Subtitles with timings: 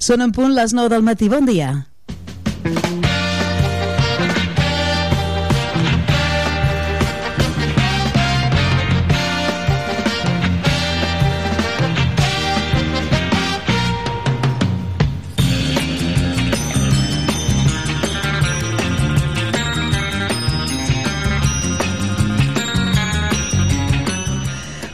[0.00, 1.28] Són en punt les 9 del matí.
[1.28, 1.74] Bon dia.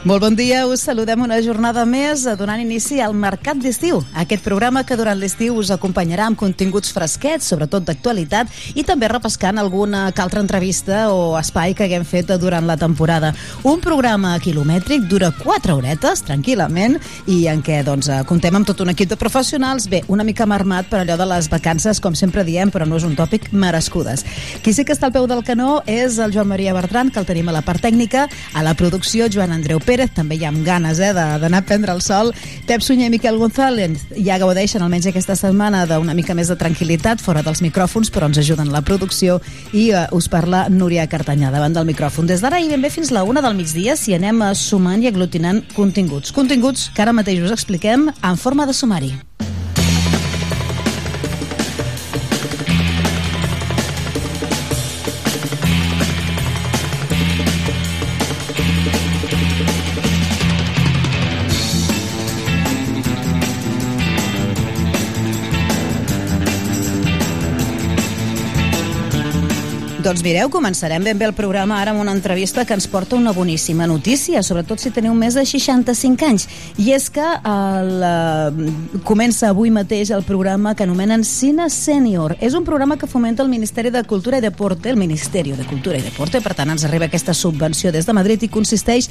[0.07, 4.85] Molt bon dia, us saludem una jornada més donant inici al Mercat d'Estiu, aquest programa
[4.87, 8.47] que durant l'estiu us acompanyarà amb continguts fresquets, sobretot d'actualitat,
[8.79, 13.33] i també repescant alguna que altra entrevista o espai que haguem fet durant la temporada.
[13.67, 16.95] Un programa quilomètric dura 4 horetes, tranquil·lament,
[17.27, 20.87] i en què doncs, comptem amb tot un equip de professionals, bé, una mica marmat
[20.87, 24.23] per allò de les vacances, com sempre diem, però no és un tòpic merescudes.
[24.63, 27.27] Qui sí que està al peu del canó és el Joan Maria Bertran, que el
[27.27, 30.51] tenim a la part tècnica, a la producció Joan Andreu Pérez, Pérez, també hi ha
[30.61, 32.29] ganes eh, d'anar a prendre el sol.
[32.69, 37.23] Pep Sunyer i Miquel González ja gaudeixen almenys aquesta setmana d'una mica més de tranquil·litat
[37.23, 39.39] fora dels micròfons, però ens ajuden la producció
[39.73, 42.29] i uh, us parla Núria Cartanyà davant del micròfon.
[42.29, 45.09] Des d'ara i ben bé fins la una del migdia si anem uh, sumant i
[45.09, 46.29] aglutinant continguts.
[46.35, 49.15] Continguts que ara mateix us expliquem en forma de sumari.
[70.07, 73.33] Doncs mireu, començarem ben bé el programa ara amb una entrevista que ens porta una
[73.35, 76.45] boníssima notícia, sobretot si teniu més de 65 anys.
[76.79, 82.37] I és que el, uh, comença avui mateix el programa que anomenen Cine Sènior.
[82.39, 85.99] És un programa que fomenta el Ministeri de Cultura i Deporte, el Ministeri de Cultura
[85.99, 89.09] i Deporte, per tant ens arriba aquesta subvenció des de Madrid i consisteix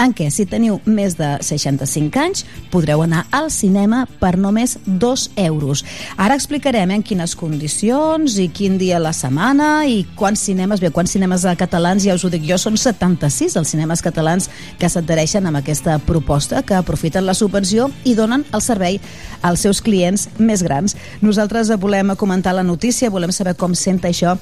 [0.00, 5.28] en què si teniu més de 65 anys podreu anar al cinema per només 2
[5.44, 5.84] euros.
[6.16, 10.80] Ara explicarem en quines condicions i quin dia a la setmana i quants quants cinemes,
[10.80, 14.46] bé, quants cinemes catalans, ja us ho dic jo, són 76 els cinemes catalans
[14.78, 19.00] que s'adhereixen amb aquesta proposta, que aprofiten la subvenció i donen el servei
[19.42, 20.94] als seus clients més grans.
[21.20, 24.36] Nosaltres volem comentar la notícia, volem saber com senta això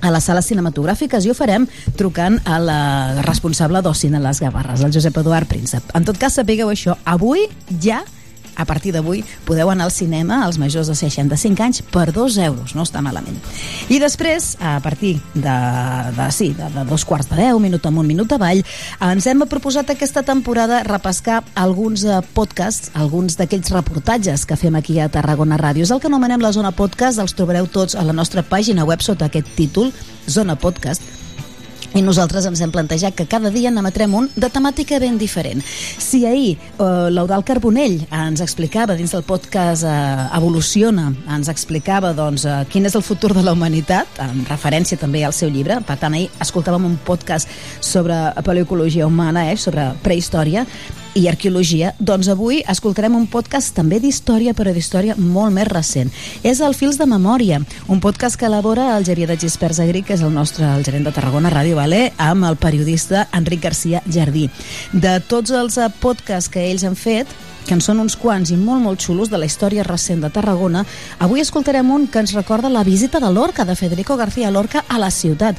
[0.00, 2.80] a les sales cinematogràfiques i ho farem trucant a la
[3.26, 5.84] responsable d'Ocina Les Gavarres, el Josep Eduard Príncep.
[5.96, 7.44] En tot cas, sapigueu això, avui
[7.82, 8.04] ja
[8.56, 12.74] a partir d'avui podeu anar al cinema als majors de 65 anys per 2 euros,
[12.74, 13.36] no està malament.
[13.92, 15.56] I després, a partir de,
[16.16, 18.64] de, sí, de, de dos quarts de 10, minut amunt, minut avall,
[19.10, 24.98] ens hem proposat aquesta temporada repescar alguns eh, podcasts, alguns d'aquells reportatges que fem aquí
[25.00, 25.84] a Tarragona Ràdio.
[25.86, 29.04] És el que anomenem la Zona Podcast, els trobareu tots a la nostra pàgina web
[29.04, 29.92] sota aquest títol,
[30.26, 31.04] Zona Podcast,
[31.96, 35.62] i nosaltres ens hem plantejat que cada dia n'emetrem un de temàtica ben diferent.
[35.64, 42.44] Si ahir eh, l'Eudal Carbonell ens explicava dins del podcast eh, Evoluciona, ens explicava doncs,
[42.44, 45.96] eh, quin és el futur de la humanitat, en referència també al seu llibre, per
[46.02, 47.48] tant ahir escoltàvem un podcast
[47.80, 50.66] sobre paleoecologia humana, eh, sobre prehistòria,
[51.16, 56.12] i arqueologia, doncs avui escoltarem un podcast també d'història, però d'història molt més recent.
[56.44, 60.14] És el Fils de Memòria, un podcast que elabora el Xavier de Gispers Agri, que
[60.14, 62.12] és el nostre el gerent de Tarragona Ràdio, vale?
[62.18, 64.48] amb el periodista Enric Garcia Jardí.
[64.92, 67.32] De tots els eh, podcasts que ells han fet,
[67.66, 70.84] que en són uns quants i molt, molt xulos de la història recent de Tarragona,
[71.18, 75.00] avui escoltarem un que ens recorda la visita de Lorca, de Federico García Lorca, a
[75.02, 75.56] la ciutat.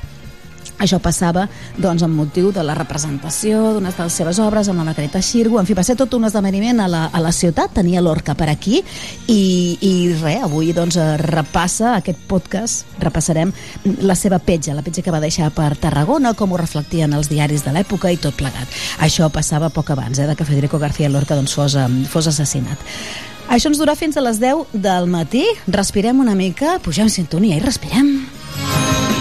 [0.78, 4.86] Això passava doncs, amb motiu de la representació d'una de les seves obres amb la
[4.86, 5.60] Margarita Xirgo.
[5.60, 8.50] En fi, va ser tot un esdeveniment a la, a la ciutat, tenia l'Orca per
[8.52, 8.84] aquí
[9.28, 9.42] i,
[9.82, 13.54] i res, avui doncs, repassa aquest podcast, repassarem
[14.06, 17.66] la seva petja, la petja que va deixar per Tarragona, com ho reflectien els diaris
[17.66, 18.78] de l'època i tot plegat.
[19.02, 21.78] Això passava poc abans eh, de que Federico García Lorca doncs, fos,
[22.12, 22.86] fos assassinat.
[23.48, 25.46] Això ens durà fins a les 10 del matí.
[25.72, 28.12] Respirem una mica, pugem sintonia i respirem.
[28.28, 29.17] I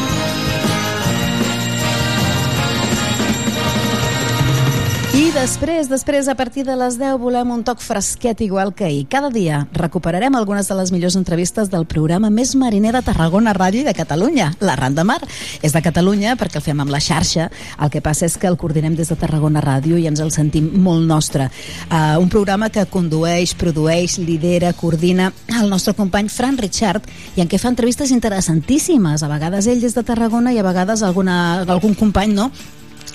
[5.36, 9.04] després, després, a partir de les 10, volem un toc fresquet igual que ahir.
[9.12, 13.82] Cada dia recuperarem algunes de les millors entrevistes del programa més mariner de Tarragona Ràdio
[13.82, 15.18] i de Catalunya, la Ran de Mar.
[15.60, 17.50] És de Catalunya perquè el fem amb la xarxa.
[17.76, 20.70] El que passa és que el coordinem des de Tarragona Ràdio i ens el sentim
[20.72, 21.50] molt nostre.
[21.90, 25.28] Uh, un programa que condueix, produeix, lidera, coordina
[25.60, 27.04] el nostre company Fran Richard
[27.36, 29.20] i en què fa entrevistes interessantíssimes.
[29.20, 32.50] A vegades ell des de Tarragona i a vegades alguna, algun company, no?,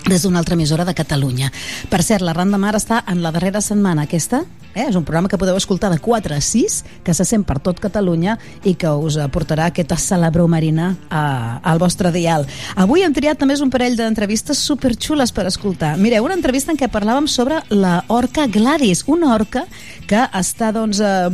[0.06, 1.52] des d'una altra emissora de Catalunya.
[1.90, 4.42] Per cert, la Randa Mar està en la darrera setmana aquesta,
[4.74, 4.88] eh?
[4.88, 7.80] és un programa que podeu escoltar de 4 a 6, que se sent per tot
[7.82, 12.46] Catalunya i que us aportarà aquesta celebró marina a, al vostre dial.
[12.76, 15.94] Avui hem triat també un parell d'entrevistes superxules per escoltar.
[16.00, 19.66] Mireu, una entrevista en què parlàvem sobre la orca Gladys, una orca
[20.08, 21.28] que està doncs, eh,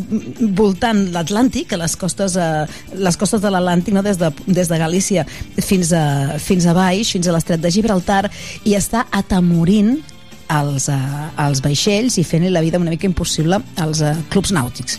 [0.58, 2.66] voltant l'Atlàntic, a les costes, eh,
[2.98, 4.02] les costes de l'Atlàntic, no?
[4.02, 5.24] des, de, des de Galícia
[5.56, 8.26] fins a, fins a baix, fins a l'estret de Gibraltar,
[8.68, 9.96] i està atemorint
[10.48, 14.98] els, uh, els vaixells i fent-li la vida una mica impossible als uh, clubs nàutics.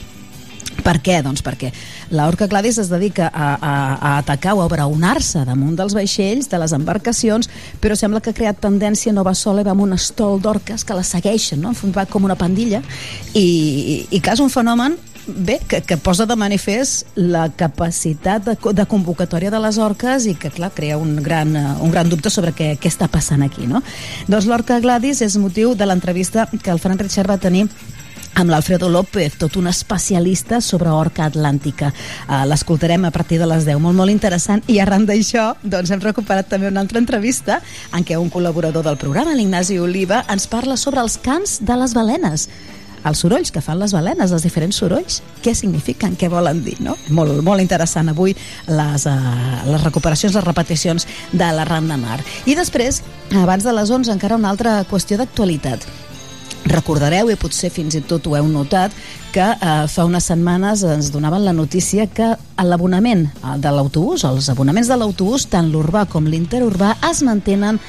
[0.83, 1.19] Per què?
[1.25, 1.71] Doncs perquè
[2.15, 6.59] l'orca Gladys es dedica a, a, a atacar o a braonar-se damunt dels vaixells, de
[6.61, 7.49] les embarcacions,
[7.81, 11.03] però sembla que ha creat tendència no va sola, amb un estol d'orques que la
[11.03, 11.73] segueixen, no?
[11.95, 12.81] va com una pandilla,
[13.33, 14.97] i, i, i clar, és un fenomen
[15.35, 20.35] bé, que, que posa de manifest la capacitat de, de convocatòria de les orques i
[20.39, 23.67] que, clar, crea un gran, eh, un gran dubte sobre què, què està passant aquí,
[23.67, 23.83] no?
[24.27, 27.67] Doncs l'orca Gladys és motiu de l'entrevista que el Ferran Richard va tenir
[28.39, 31.91] amb l'Alfredo López, tot un especialista sobre orca atlàntica.
[32.27, 34.63] Uh, L'escoltarem a partir de les 10, molt, molt interessant.
[34.69, 37.59] I arran d'això, doncs hem recuperat també una altra entrevista
[37.95, 41.95] en què un col·laborador del programa, l'Ignasi Oliva, ens parla sobre els cants de les
[41.97, 42.49] balenes
[43.05, 46.97] els sorolls que fan les balenes, els diferents sorolls, què signifiquen, què volen dir, no?
[47.15, 48.35] Molt, molt interessant avui
[48.67, 52.19] les, uh, les recuperacions, les repeticions de la Ram de Mar.
[52.45, 53.01] I després,
[53.39, 55.87] abans de les 11, encara una altra qüestió d'actualitat.
[56.69, 58.93] Recordareu, i potser fins i tot ho heu notat,
[59.33, 62.33] que eh, fa unes setmanes ens donaven la notícia que
[62.65, 67.79] l'abonament eh, de l'autobús, els abonaments de l'autobús, tant l'urbà com l'interurbà, es mantenen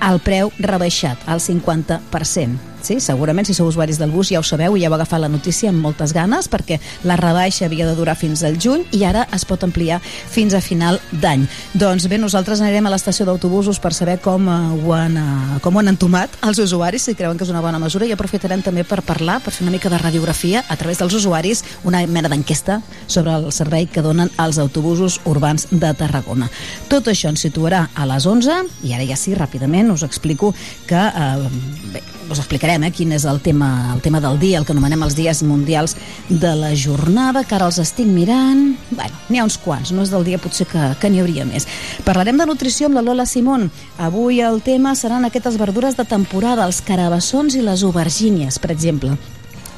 [0.00, 2.75] al preu rebaixat, al 50%.
[2.86, 5.26] Sí, segurament si sou usuaris del bus ja ho sabeu i ja heu agafat la
[5.26, 9.24] notícia amb moltes ganes perquè la rebaixa havia de durar fins al juny i ara
[9.34, 11.48] es pot ampliar fins a final d'any.
[11.74, 15.74] Doncs bé, nosaltres anirem a l'estació d'autobusos per saber com, uh, ho han, uh, com
[15.74, 18.84] ho han entomat els usuaris, si creuen que és una bona mesura i aprofitarem també
[18.86, 22.78] per parlar, per fer una mica de radiografia a través dels usuaris, una mena d'enquesta
[23.08, 26.46] sobre el servei que donen els autobusos urbans de Tarragona.
[26.86, 30.54] Tot això ens situarà a les 11 i ara ja sí, ràpidament us explico
[30.86, 31.50] que uh,
[31.90, 35.04] bé, us explicarem eh, quin és el tema, el tema del dia, el que anomenem
[35.06, 35.96] els dies mundials
[36.28, 38.76] de la jornada, que ara els estic mirant...
[38.90, 41.68] Bueno, n'hi ha uns quants, no és del dia potser que, que n'hi hauria més.
[42.06, 43.70] Parlarem de nutrició amb la Lola Simón.
[43.98, 49.16] Avui el tema seran aquestes verdures de temporada, els carabassons i les aubergínies, per exemple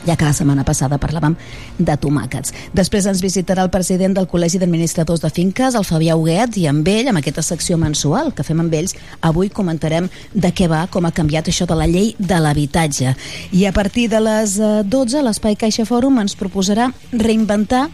[0.06, 1.36] ja que la setmana passada parlàvem
[1.78, 2.54] de tomàquets.
[2.76, 6.86] Després ens visitarà el president del Col·legi d'Administradors de Finques, el Fabià Huguet, i amb
[6.88, 11.06] ell, amb aquesta secció mensual que fem amb ells, avui comentarem de què va, com
[11.06, 13.14] ha canviat això de la llei de l'habitatge.
[13.52, 17.88] I a partir de les 12, eh, l'Espai Caixa Fòrum ens proposarà reinventar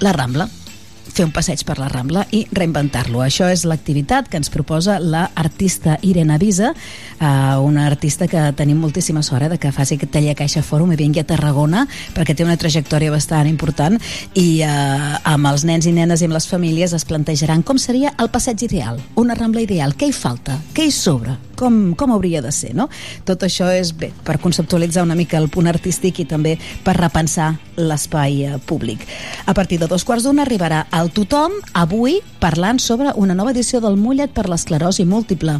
[0.00, 0.48] la Rambla
[1.14, 3.22] fer un passeig per la Rambla i reinventar-lo.
[3.22, 7.26] Això és l'activitat que ens proposa la artista Irene Visa, eh,
[7.62, 10.98] una artista que tenim moltíssima sort eh, de que faci aquest taller Caixa Fòrum i
[10.98, 13.98] vingui a Tarragona perquè té una trajectòria bastant important
[14.34, 14.68] i eh,
[15.30, 18.66] amb els nens i nenes i amb les famílies es plantejaran com seria el passeig
[18.66, 22.74] ideal, una Rambla ideal, què hi falta, què hi sobra, com, com hauria de ser,
[22.74, 22.88] no?
[23.28, 27.54] Tot això és bé per conceptualitzar una mica el punt artístic i també per repensar
[27.76, 29.06] l'espai eh, públic.
[29.46, 33.80] A partir de dos quarts d'una arribarà el tothom avui parlant sobre una nova edició
[33.80, 35.58] del Mullet per l'esclerosi múltiple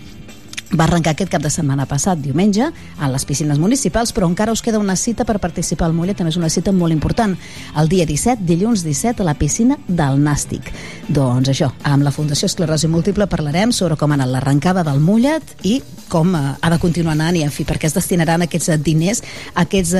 [0.74, 2.66] va arrencar aquest cap de setmana passat, diumenge,
[2.98, 6.32] a les piscines municipals, però encara us queda una cita per participar al Mollet, també
[6.34, 7.36] és una cita molt important.
[7.78, 10.70] El dia 17, dilluns 17, a la piscina del Nàstic.
[11.08, 15.56] Doncs això, amb la Fundació Esclerosi Múltiple parlarem sobre com ha anat l'arrencada del Mollet
[15.62, 19.22] i com eh, ha de continuar anant i, en fi, perquè es destinaran aquests diners,
[19.54, 19.94] aquests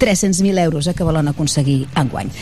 [0.00, 2.32] 300.000 eh, euros eh, que volen aconseguir enguany.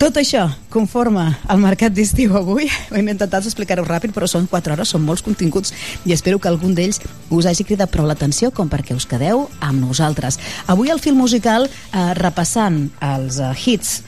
[0.00, 2.70] Tot això conforma el mercat d'estiu avui.
[2.96, 5.74] Hem intentat explicar-ho ràpid, però són 4 hores, són molts continguts
[6.08, 9.84] i espero que algun d'ells us hagi cridat prou l'atenció com perquè us quedeu amb
[9.84, 10.40] nosaltres.
[10.72, 14.00] Avui el fil musical, eh, repassant els eh, hits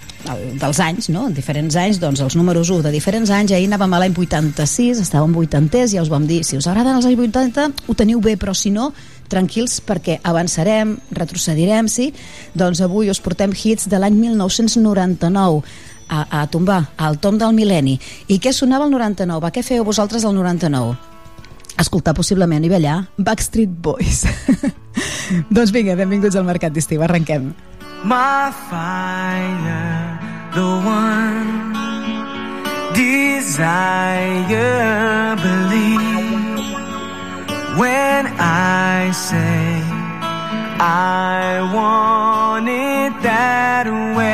[0.56, 1.26] dels anys, no?
[1.28, 5.02] En diferents anys, doncs els números 1 de diferents anys, ahir anàvem a l'any 86,
[5.02, 8.22] estàvem 80 i ja us vam dir, si us agraden els anys 80, ho teniu
[8.22, 8.92] bé, però si no,
[9.30, 12.10] tranquils perquè avançarem, retrocedirem, sí?
[12.54, 15.62] Doncs avui us portem hits de l'any 1999
[16.08, 17.98] a, a tombar, al tom del mil·lenni.
[18.28, 19.40] I què sonava el 99?
[19.42, 20.96] Va, què feu vosaltres el 99?
[21.80, 24.26] Escoltar possiblement i ballar Backstreet Boys.
[25.56, 27.52] doncs vinga, benvinguts al Mercat d'Estiu, arrenquem.
[28.04, 30.18] My fire,
[30.52, 31.72] the one
[32.94, 33.66] desire,
[35.40, 36.01] believe
[37.78, 39.82] when I say
[40.78, 43.86] I want it that
[44.16, 44.31] way.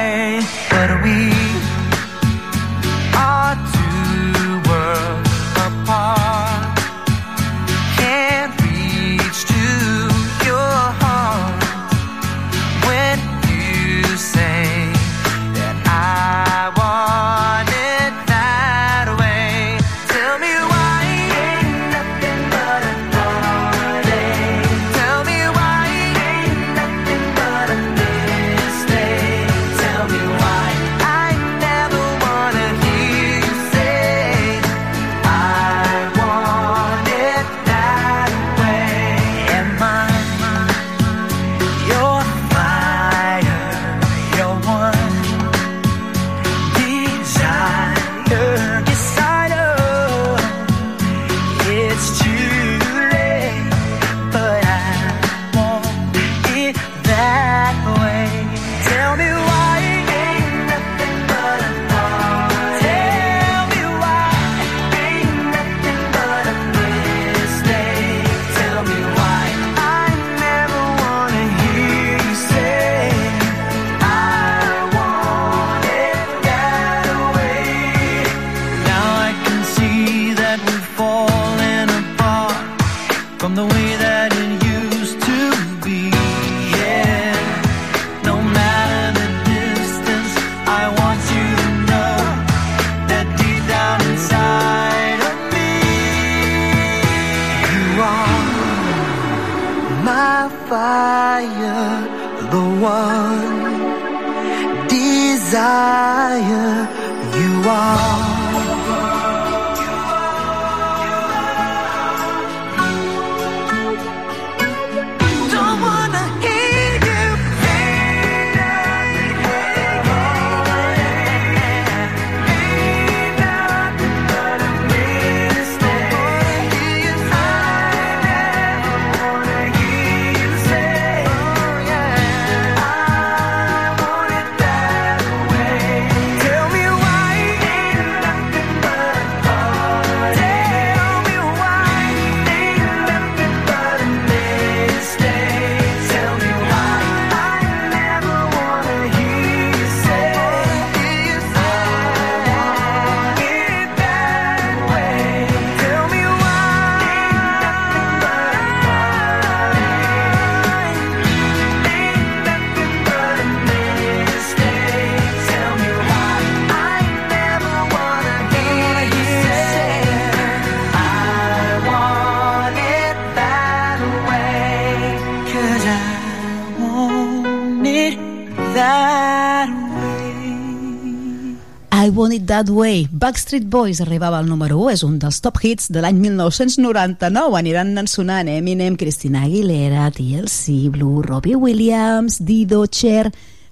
[182.08, 183.08] I Want It That Way.
[183.12, 187.58] Backstreet Boys arribava al número 1, és un dels top hits de l'any 1999.
[187.58, 193.28] Aniran sonant Eminem, Christina Aguilera, TLC, Blue, Robbie Williams, Dido, Cher...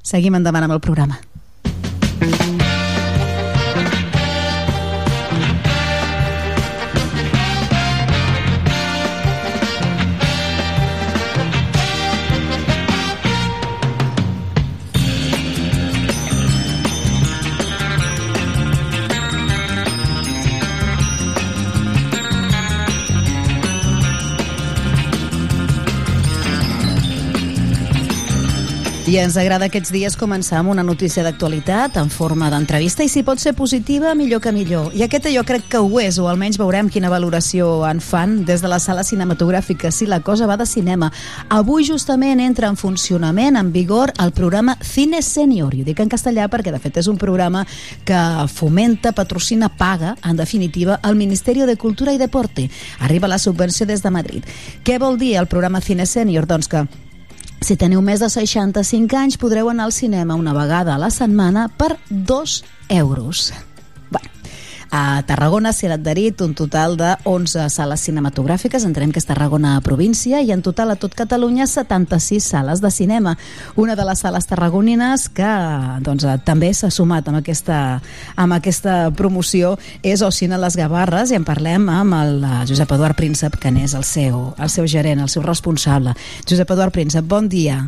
[0.07, 1.17] Seguim endavant amb el programa.
[29.07, 33.21] I ens agrada aquests dies començar amb una notícia d'actualitat en forma d'entrevista i si
[33.23, 34.89] pot ser positiva, millor que millor.
[34.99, 38.65] I aquesta jo crec que ho és, o almenys veurem quina valoració en fan des
[38.65, 41.13] de la sala cinematogràfica, si la cosa va de cinema.
[41.55, 45.79] Avui justament entra en funcionament, en vigor, el programa Cine Senior.
[45.79, 47.63] I ho dic en castellà perquè de fet és un programa
[48.05, 48.21] que
[48.51, 52.67] fomenta, patrocina, paga, en definitiva, el Ministeri de Cultura i Deporte.
[52.99, 54.55] Arriba la subvenció des de Madrid.
[54.83, 56.51] Què vol dir el programa Cine Senior?
[56.51, 56.89] Doncs que
[57.61, 61.69] si teniu més de 65 anys, podreu anar al cinema una vegada a la setmana
[61.69, 63.53] per 2 euros.
[64.91, 69.75] A Tarragona s'hi ha adherit un total de 11 sales cinematogràfiques, entenem que és Tarragona
[69.85, 73.37] província, i en total a tot Catalunya 76 sales de cinema.
[73.77, 75.53] Una de les sales tarragonines que
[76.07, 78.01] doncs, també s'ha sumat amb aquesta,
[78.37, 83.59] amb aquesta promoció és Ocina Les Gavarres i en parlem amb el Josep Eduard Príncep,
[83.61, 86.15] que n'és el seu, el seu gerent, el seu responsable.
[86.49, 87.83] Josep Eduard Príncep, bon dia.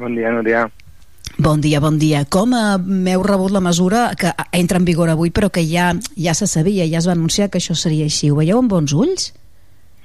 [0.00, 0.68] Bon dia, Núria.
[1.38, 2.24] Bon dia, bon dia.
[2.28, 6.34] Com eh, m'heu rebut la mesura que entra en vigor avui, però que ja ja
[6.34, 8.30] se sabia, ja es va anunciar que això seria així?
[8.30, 9.30] Ho veieu amb bons ulls?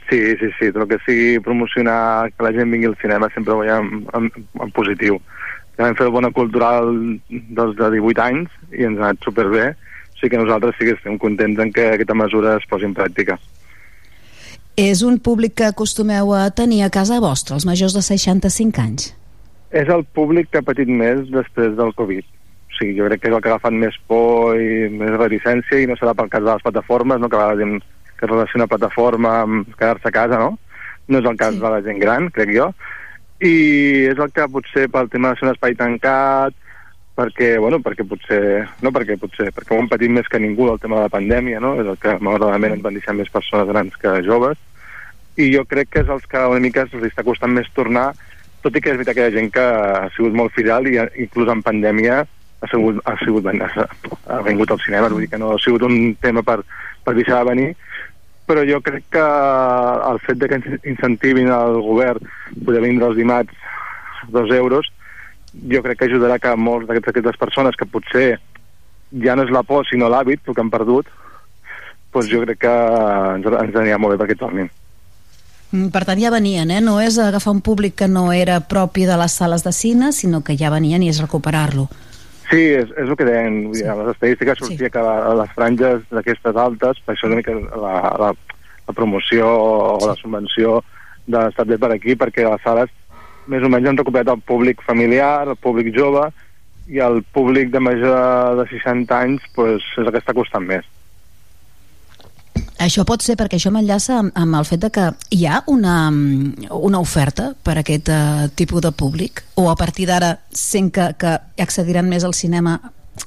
[0.10, 3.55] Sí, sí, sí, tot el que sigui promocionar que la gent vingui al cinema sempre
[3.55, 5.17] ho veiem en, en, en positiu.
[5.75, 6.94] Ja vam fer el Bona Cultural
[7.29, 10.96] dels de 18 anys i ens ha anat superbé, o sigui que nosaltres sí que
[10.96, 13.39] estem contents en que aquesta mesura es posi en pràctica.
[14.77, 19.13] És un públic que acostumeu a tenir a casa vostra, els majors de 65 anys?
[19.75, 22.24] És el públic que ha patit més després del Covid.
[22.25, 25.82] O sigui, jo crec que és el que ha agafat més por i més reticència
[25.82, 27.29] i no serà pel cas de les plataformes, no?
[27.32, 27.84] que a vegades
[28.15, 30.55] que relaciona plataforma amb quedar-se a casa, no?
[31.12, 31.62] No és el cas sí.
[31.62, 32.70] de la gent gran, crec jo.
[33.44, 33.55] I
[34.12, 36.55] és el que potser pel tema de ser un espai tancat,
[37.15, 38.39] perquè, bueno, perquè potser,
[38.84, 41.60] no perquè potser, perquè ho hem patit més que ningú el tema de la pandèmia,
[41.63, 41.75] no?
[41.82, 44.60] És el que malauradament ens van deixar més persones grans que joves,
[45.36, 48.13] i jo crec que és els que una mica els està costant més tornar,
[48.65, 50.98] tot i que és veritat que hi ha gent que ha sigut molt fidel i
[51.22, 52.24] inclús en pandèmia
[52.65, 53.86] ha sigut, ha sigut ha,
[54.34, 56.63] ha vingut al cinema, vull dir que no ha sigut un tema per,
[57.05, 57.67] per deixar de venir,
[58.50, 59.25] però jo crec que
[60.10, 62.25] el fet de que incentivin al govern
[62.65, 63.53] poder vindre els dimarts
[64.34, 64.89] dos euros,
[65.72, 68.27] jo crec que ajudarà que molts d'aquestes aquestes persones que potser
[69.25, 71.12] ja no és la por sinó l'hàbit, el que han perdut,
[72.13, 72.74] doncs jo crec que
[73.36, 74.74] ens, ens anirà molt bé per aquest tornin.
[75.75, 76.79] Mm, Per tant, ja venien, eh?
[76.82, 80.41] No és agafar un públic que no era propi de les sales de cine, sinó
[80.44, 81.89] que ja venien i és recuperar-lo.
[82.50, 83.58] Sí, és, és el que deien.
[83.89, 84.86] A les estadístiques sortia Sí.
[84.86, 84.91] sí.
[84.91, 88.32] que a les franges d'aquestes altes, per això una mica la, la,
[88.88, 90.84] la promoció o la subvenció
[91.25, 92.89] de l'estat bé per aquí, perquè les sales
[93.48, 96.29] més o menys han recuperat el públic familiar, el públic jove,
[96.88, 100.86] i el públic de major de 60 anys pues, és el que està costant més.
[102.82, 106.10] Això pot ser perquè això m'enllaça amb, amb el fet de que hi ha una,
[106.12, 110.91] mm, una oferta per a aquest uh, tipus de públic o a partir d'ara, sent
[110.91, 112.79] que, que accediran més al cinema,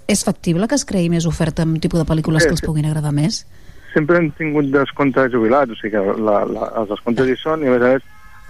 [0.07, 2.91] és factible que es creï més oferta amb un tipus de pel·lícules que els puguin
[2.91, 3.47] agradar més?
[3.93, 7.71] sempre hem tingut descomptes jubilats, o sigui que la, la, els descomptes hi són i
[7.71, 8.05] a més a més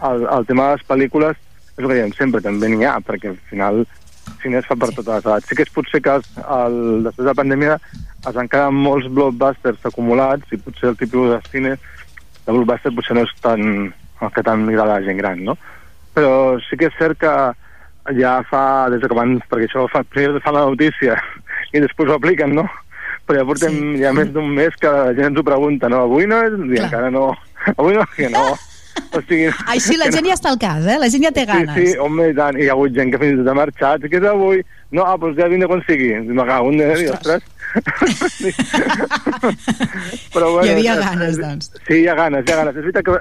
[0.09, 1.39] el, el tema de les pel·lícules
[1.79, 3.85] és el que diem sempre, també n'hi ha, perquè al final
[4.43, 5.49] cine es fa per totes les edats.
[5.49, 10.53] Sí que és potser que el, després de la pandèmia es quedar molts blockbusters acumulats
[10.53, 13.63] i potser el tipus de cine de blockbuster potser no és tan
[14.21, 15.55] el que tant li agrada a la gent gran, no?
[16.17, 17.33] Però sí que és cert que
[18.19, 21.19] ja fa, des de que van, perquè això fa, primer fan la notícia
[21.75, 22.65] i després ho apliquen, no?
[23.29, 23.85] Però ja portem Sí.
[23.97, 24.03] sí.
[24.03, 26.07] ja més d'un mes que la gent ens ho pregunta, no?
[26.09, 26.87] Avui no és, i Clar.
[26.89, 27.29] encara no.
[27.77, 28.45] Avui no, que no.
[29.17, 30.99] O sigui, Ai, sí, la gent ja està al cas, eh?
[31.01, 31.75] La gent ja té ganes.
[31.77, 32.59] Sí, sí, home, i tant.
[32.61, 34.05] Hi ha hagut gent que fins i tot ha marxat.
[34.05, 34.61] Què és avui?
[34.95, 36.11] No, ah, doncs ja vindrà quan sigui.
[36.29, 37.43] Me cago en Déu, i ostres.
[38.33, 38.53] Sí.
[40.33, 41.71] Però, Hi havia ganes, doncs.
[41.87, 42.77] Sí, hi ha ganes, hi ha ganes.
[42.79, 43.17] És veritat que,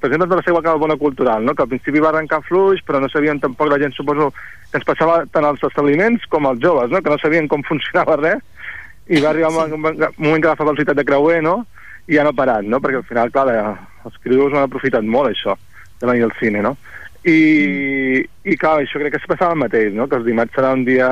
[0.00, 1.54] per exemple, de la seva bona cultural, no?
[1.54, 4.30] que al principi va arrencar fluix, però no sabien tampoc la gent, suposo,
[4.70, 7.02] que ens passava tant als establiments com als joves, no?
[7.02, 8.42] que no sabien com funcionava res,
[9.06, 11.60] i va arribar un, un, un moment que va fer velocitat de creuer, no?
[12.08, 12.80] i ja no ha parat, no?
[12.82, 15.56] perquè al final, clar, la- els ho han aprofitat molt, això,
[16.00, 16.76] de venir al cine, no?
[17.24, 20.04] I, i clar, això crec que es passava el mateix, no?
[20.10, 21.08] que els dimarts serà un dia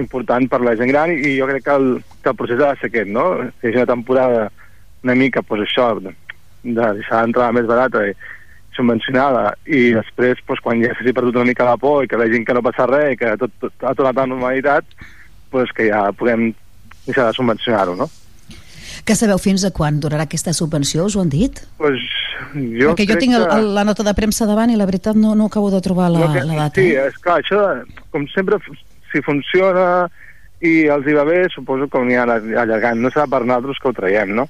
[0.00, 1.86] important per la gent gran i jo crec que el,
[2.22, 3.24] que el procés ha de ser aquest, no?
[3.60, 4.50] Que hagi una temporada
[5.02, 6.12] una mica, doncs això, de,
[6.62, 8.12] de deixar l'entrada més barata i
[8.76, 12.44] subvencionada i després, doncs, quan ja s'hagi perdut una mica la por i que vegin
[12.44, 14.96] que no passa res i que tot, tot ha tornat a la normalitat,
[15.52, 16.50] doncs que ja puguem
[17.06, 18.10] deixar de subvencionar-ho, no?
[19.04, 21.60] Que sabeu fins a quan durarà aquesta subvenció, us ho han dit?
[21.80, 21.98] Pues
[22.54, 25.34] jo Perquè jo tinc el, el, la nota de premsa davant i la veritat no,
[25.34, 26.80] no acabo de trobar la, que- la data.
[26.80, 27.06] Sí, eh?
[27.08, 27.60] és clar, això,
[28.12, 28.58] com sempre,
[29.12, 30.08] si funciona
[30.60, 33.00] i els hi va bé, suposo que ho aniran allargant.
[33.00, 34.48] No serà per nosaltres que ho traiem, no?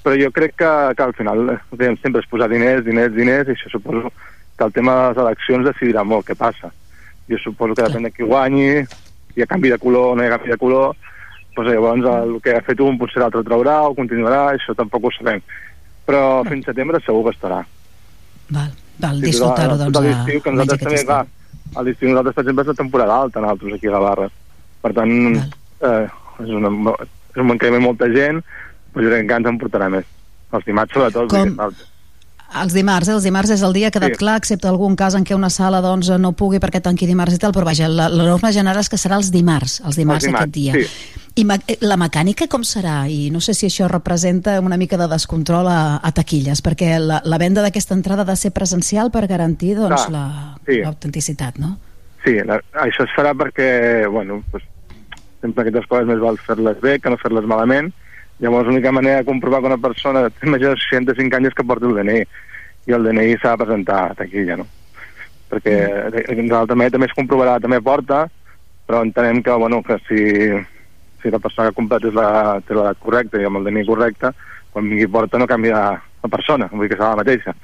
[0.00, 1.42] Però jo crec que, que al final
[1.76, 4.08] dèiem sempre és posar diners, diners, diners, i això suposo
[4.56, 6.72] que el tema de les eleccions decidirà molt què passa.
[7.28, 8.70] Jo suposo que depèn de qui guanyi,
[9.36, 10.96] hi ha canvi de color o no hi ha canvi de color,
[11.60, 15.12] doncs llavors el que ha fet un potser l'altre traurà o continuarà, això tampoc ho
[15.16, 15.42] sabem.
[16.06, 17.60] Però fins setembre segur que estarà.
[18.50, 21.20] Val, val Sí, disfrutar-ho, doncs, a, l'estiu, que nosaltres també, clar,
[21.76, 24.30] a l'estiu nosaltres, per exemple, és la temporada alta, nosaltres, aquí a Gavarra.
[24.80, 26.08] Per tant, eh,
[26.40, 26.72] és, una,
[27.04, 28.42] és un que ve molta gent,
[28.94, 30.08] però jo crec que ens en portarà més.
[30.50, 31.89] Els dimarts, sobretot, Com- perquè.
[32.62, 33.12] Els dimarts, eh?
[33.14, 34.18] Els dimarts és el dia, ha quedat Sí.
[34.18, 37.38] clar, excepte algun cas en què una sala doncs, no pugui perquè tanqui dimarts i
[37.38, 40.32] tal, però vaja, la, la norma general és que serà els dimarts, els dimarts, Els
[40.32, 40.72] dimarts, aquest dia.
[40.74, 41.16] sí.
[41.36, 43.04] I eh, la mecànica com serà?
[43.08, 47.20] I no sé si això representa una mica de descontrol a, a taquilles, perquè la,
[47.24, 50.80] la venda d'aquesta entrada ha de ser presencial per garantir doncs, Clar, la- sí.
[50.82, 51.78] l'autenticitat, no?
[52.24, 54.64] Sí, la, això es farà perquè, bueno, pues,
[55.40, 57.92] sempre aquestes coses més val fer-les bé que no fer-les malament.
[58.40, 61.64] Llavors, l'única manera de comprovar que una persona té major de 65 anys és que
[61.68, 62.20] porti el DNI.
[62.88, 64.66] I el DNI s'ha de presentar a taquilla, no?
[65.50, 65.74] Perquè
[66.08, 66.46] mm.
[66.48, 68.22] l'altra manera també es comprovarà, també porta,
[68.88, 70.22] però entenem que, bueno, que si,
[71.20, 72.30] si la persona que ha comprat és la,
[72.64, 74.32] té l'edat correcta i amb el DNI correcte,
[74.72, 77.54] quan vingui porta no canvia la persona, vull dir que serà la mateixa.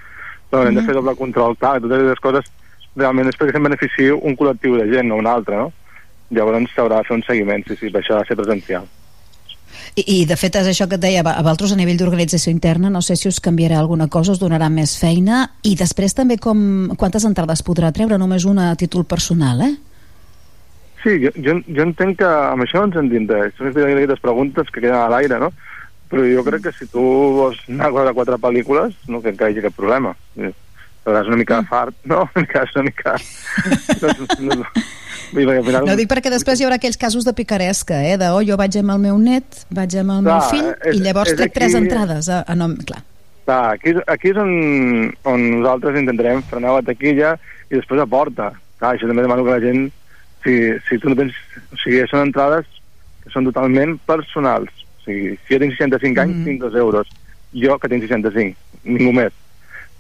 [0.51, 2.53] Però hem de fer doble control, clar, totes aquestes coses
[3.01, 5.73] realment és perquè se'n benefici un col·lectiu de gent, no un altre, no?
[6.37, 8.87] Llavors s'haurà de fer un seguiment, sí, sí, per això ha de ser presencial.
[9.97, 12.91] I, I de fet és això que et deia, a vosaltres a nivell d'organització interna,
[12.93, 16.95] no sé si us canviarà alguna cosa, us donarà més feina, i després també com,
[16.97, 19.75] quantes entrades podrà treure, només una a títol personal, eh?
[21.07, 23.55] Sí, jo, jo, jo entenc que amb això ens en diem res.
[23.55, 25.53] Són aquestes preguntes que queden a l'aire, no?
[26.11, 27.03] Però jo crec que si tu
[27.37, 30.17] vols anar a quatre pel·lícules, no crec que hi hagi cap problema.
[31.07, 32.25] Seràs una mica fart, no?
[32.35, 33.13] Una mica, una mica...
[34.03, 34.09] No,
[34.41, 34.65] no, no.
[35.31, 35.85] Final...
[35.87, 38.17] No dic perquè després hi haurà aquells casos de picaresca, eh?
[38.19, 40.99] De, oh, jo vaig amb el meu net, vaig amb el meu Clar, fill, és-
[40.99, 42.75] i llavors és trec tres aquí- entrades a, a nom...
[42.89, 43.03] Clar.
[43.47, 44.51] Clar, aquí, és- aquí és on,
[45.31, 47.37] on nosaltres intentarem frenar la taquilla
[47.71, 48.51] i després a porta.
[48.81, 49.87] Clar, això també demano que la gent,
[50.43, 50.57] si,
[50.89, 51.39] si tu no tens...
[51.71, 52.67] O sigui, són entrades
[53.23, 54.75] que són totalment personals.
[54.99, 56.45] O sigui, si jo tinc 65 anys, Mhm.
[56.51, 57.11] tinc dos euros.
[57.55, 59.35] Jo, que tinc 65, ningú més.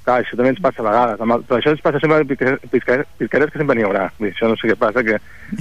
[0.07, 1.23] Clar, això també ens passa a vegades.
[1.25, 4.05] Amb el, però això ens passa sempre amb que sempre n'hi haurà.
[4.21, 5.17] Vull dir, això no sé què passa, que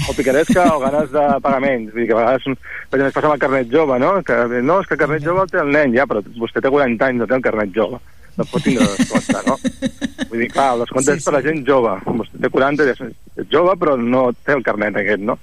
[0.05, 1.87] o picaresca o ganes de pagaments.
[1.95, 4.11] Vull dir, que a vegades, per exemple, ens passa amb el carnet jove, no?
[4.27, 6.73] Que, no, és que el carnet jove el té el nen, ja, però vostè té
[6.75, 8.01] 40 anys, no té el carnet jove.
[8.35, 9.57] No pot tindre descompte, no?
[10.29, 11.95] Vull dir, clar, el descompte Sí, és per la gent jove.
[12.21, 13.03] Vostè té 40 i és,
[13.41, 15.39] és jove, però no té el carnet aquest, no?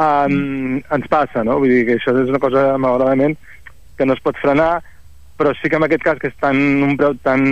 [0.00, 1.60] Um, ens passa, no?
[1.60, 3.36] Vull dir que això és una cosa, malauradament,
[3.98, 4.78] que no es pot frenar,
[5.38, 7.42] però sí que en aquest cas, que és tan, un preu tan,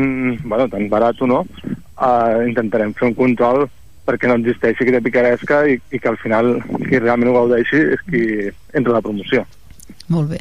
[0.44, 3.66] bueno, tan barat o no, uh, intentarem fer un control
[4.06, 6.56] perquè no existeixi aquesta picaresca i, i que al final
[6.88, 8.22] qui realment ho gaudeixi és qui
[8.74, 9.44] entra a la promoció.
[10.12, 10.40] Molt bé.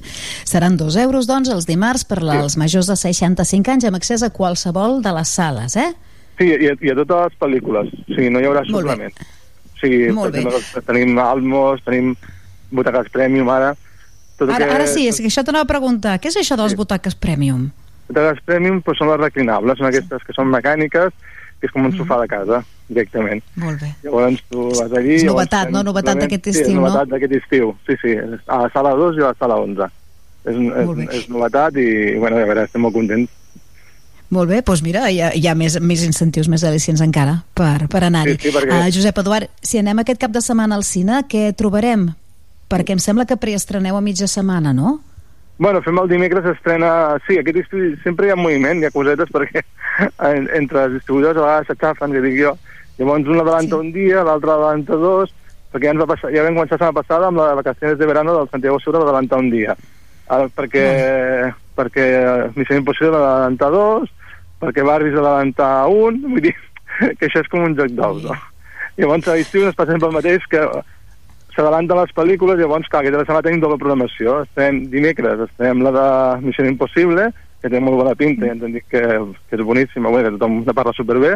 [0.50, 4.24] Seran dos euros, doncs, els dimarts per la, els majors de 65 anys amb accés
[4.26, 5.92] a qualsevol de les sales, eh?
[6.40, 7.92] Sí, i, a- i a totes les pel·lícules.
[7.94, 8.82] O sigui, no hi haurà Molt bé.
[8.82, 9.22] suplement.
[9.22, 10.44] O sigui, Molt per
[10.82, 10.84] bé.
[10.90, 12.16] tenim Almos, tenim
[12.72, 13.74] butaques Premium ara.
[14.42, 14.74] Tot Ara, que...
[14.74, 16.16] ara sí, és que això t'anava a preguntar.
[16.18, 17.68] Què és això de les butaques premium?
[18.10, 21.14] Butaques Premium doncs, són les reclinables, són aquestes que són mecàniques,
[21.62, 23.44] que és com un sofà de casa, directament.
[23.62, 23.92] Molt bé.
[24.02, 25.20] Llavors tu vas allí...
[25.20, 25.84] És novetat, no?
[25.86, 26.88] Novetat d'aquest sí, estiu, és no?
[26.88, 28.16] novetat d'aquest estiu, sí, sí.
[28.50, 29.92] A la sala 2 i a la sala 11.
[30.42, 33.38] És, és, és novetat i, bueno, a veure, estem molt contents.
[34.32, 37.86] Molt bé, doncs mira, hi ha, hi ha més, més incentius, més al·licients encara per,
[37.92, 38.38] per anar-hi.
[38.40, 41.52] Sí, sí, perquè- uh, Josep Eduard, si anem aquest cap de setmana al cine, què
[41.60, 42.10] trobarem?
[42.72, 45.00] Perquè em sembla que preestreneu a mitja setmana, no?
[45.62, 47.20] Bueno, fem el dimecres estrena...
[47.28, 49.62] Sí, aquest estiu sempre hi ha moviment, hi ha cosetes perquè
[50.32, 52.56] en, entre els distribuïdors a vegades s'aixafen, que dic jo.
[52.98, 53.80] Llavors un adelanta Sí.
[53.80, 55.34] un dia, l'altre adelanta dos,
[55.72, 58.00] perquè ja, ens va passar, ja vam començar la setmana passada amb la de vacacions
[58.00, 59.76] de verano del Santiago Segura va adelantar un dia.
[60.32, 60.86] Uh, perquè,
[61.78, 62.06] perquè
[62.56, 64.10] Missió Impossible va adelantar dos,
[64.62, 66.56] perquè Barbies va adelantar un, vull dir
[67.20, 68.38] que això és com un joc d'ous, no?
[68.98, 70.66] Llavors a l'estiu ens passem pel mateix que
[71.56, 74.42] s'adelanten les pel·lícules, llavors, clar, aquesta setmana tenim doble programació.
[74.48, 76.06] Estem dimecres, estem la de
[76.46, 77.30] Missió Impossible,
[77.62, 80.38] que té molt bona pinta, i ens han dit que, que és boníssima, bueno, que
[80.38, 81.36] tothom ne parla superbé,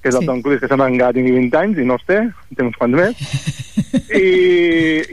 [0.00, 0.30] que és el Sí.
[0.30, 2.78] Tom Cruise, que sembla encara tingui 20 anys, i no els té, en té uns
[2.80, 3.26] quants més.
[4.22, 4.26] I,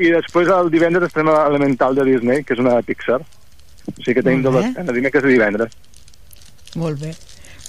[0.06, 3.20] I després el divendres estem a Elemental de Disney, que és una de Pixar.
[3.84, 5.76] O sigui que tenim doble escena, dimecres i divendres.
[6.80, 7.12] Molt bé.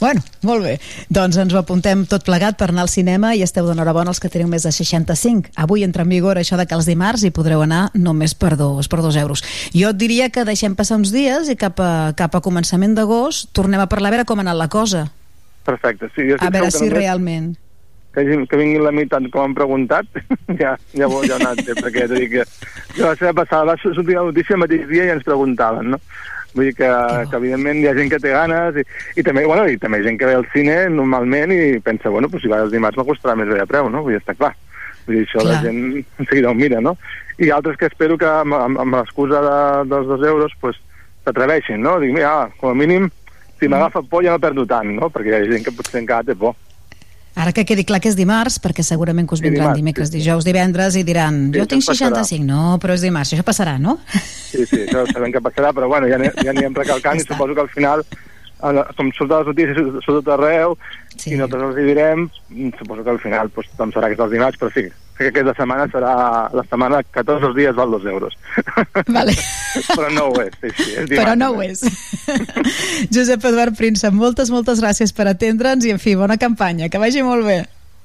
[0.05, 0.75] Bueno, molt bé.
[1.09, 4.29] Doncs ens ho apuntem tot plegat per anar al cinema i esteu d'enhorabona els que
[4.29, 5.55] teniu més de 65.
[5.65, 8.91] Avui entra en vigor això de que els dimarts hi podreu anar només per dos,
[8.93, 9.41] per dos euros.
[9.73, 13.49] Jo et diria que deixem passar uns dies i cap a, cap a començament d'agost
[13.57, 15.07] tornem a parlar a veure com ha anat la cosa.
[15.65, 16.11] Perfecte.
[16.13, 17.55] Sí, jo A veure si només realment...
[18.15, 20.07] que, que vinguin la meitat com han preguntat,
[20.61, 22.45] ja, ja, ho- ja anat perquè t'he dit que,
[22.93, 25.99] que la setmana passada va sortir la notícia el mateix dia i ens preguntaven, no?
[26.55, 26.89] Vull dir que,
[27.31, 28.85] que evidentment hi ha gent que té ganes i,
[29.19, 32.45] i també, bueno, i també gent que ve al cine normalment i pensa, bueno, pues
[32.45, 34.05] si va els dimarts m'acostarà més bé a preu, no?
[34.07, 34.55] Vull dir, està clar.
[35.07, 35.51] Vull dir, això Clar.
[35.51, 36.95] la gent en seguida ho mira, no?
[37.43, 39.59] I altres que espero que amb, amb, amb l'excusa de,
[39.91, 40.79] dels dos euros pues,
[41.27, 41.99] s'atreveixin, no?
[42.01, 43.11] Dic, mira, com a mínim,
[43.59, 45.11] si m'agafa por ja no perdo tant, no?
[45.13, 46.55] Perquè hi ha gent que potser encara té por.
[47.35, 50.09] Ara que quedi clar que és dimarts, perquè segurament que us Sí, vindran dimarts, dimecres,
[50.09, 50.19] sí, sí.
[50.23, 52.21] dijous, divendres i diran Sí, jo tinc passarà.
[52.23, 53.97] 65, no, però és dimarts, això passarà, no?
[54.15, 57.55] Sí, sí, això sabem què passarà, però bueno, ja, ja anirem recalcant Ja i suposo
[57.59, 58.05] que al final,
[58.61, 60.79] com surten les notícies a tot arreu,
[61.17, 61.31] Sí.
[61.33, 62.29] i nosaltres els hi direm,
[62.79, 64.87] suposo que al final pues, doncs serà que és els dimarts, però sí,
[65.19, 66.15] que aquesta setmana serà
[66.55, 68.35] la setmana que tots els dies val dos euros.
[69.07, 69.37] Vale.
[69.97, 70.91] però no ho és, sí, sí.
[70.95, 71.85] És dimarts, Però no ho és.
[73.15, 76.91] Josep Eduard Príncep, moltes, moltes gràcies per atendre'ns i, en fi, bona campanya.
[76.91, 77.63] Que vagi molt bé.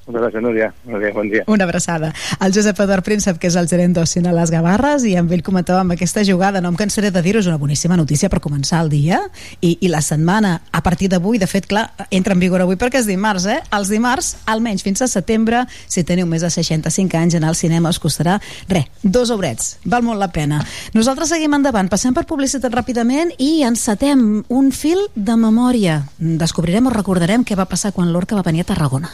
[0.10, 0.74] Moltes gràcies, Núria.
[0.90, 1.44] Bé, bon dia.
[1.46, 2.12] Una abraçada.
[2.42, 5.44] El Josep Eduard Príncep, que és el gerent d'Ocin a les Gavarres, i amb ell
[5.46, 6.64] comentàvem aquesta jugada.
[6.66, 9.20] No em cansaré de dir-ho, és una boníssima notícia per començar el dia
[9.62, 10.56] i, i la setmana.
[10.74, 13.60] A partir d'avui, de fet, clar, entra en vigor avui perquè és dimarts, eh?
[13.78, 17.94] Els dimarts, almenys fins a setembre, si teniu més de 65 anys, anar al cinema
[17.94, 19.76] us costarà, res, dos eurets.
[19.86, 20.64] Val molt la pena.
[20.98, 26.02] Nosaltres seguim endavant, passem per publicitat ràpidament i encetem un fil de memòria.
[26.18, 29.14] Descobrirem o recordarem què va passar quan l'Orca va venir a Tarragona.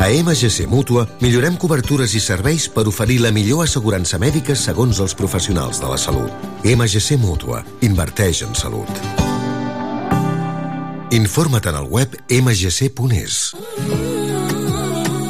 [0.00, 5.12] A MGC Mútua millorem cobertures i serveis per oferir la millor assegurança mèdica segons els
[5.12, 6.32] professionals de la salut.
[6.64, 7.60] MGC Mútua.
[7.84, 8.88] Inverteix en salut.
[11.12, 13.36] Informa't en el web mgc.es.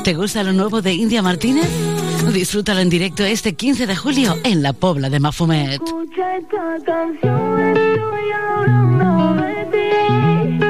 [0.04, 1.68] ¿Te gusta lo nuevo de India Martínez?
[2.32, 5.82] Disfrútalo en directo este 15 de julio en la Pobla de Mafumet.
[5.82, 10.69] Escucha esta canción, estoy hablando de ti.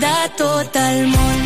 [0.00, 1.40] De tot el món.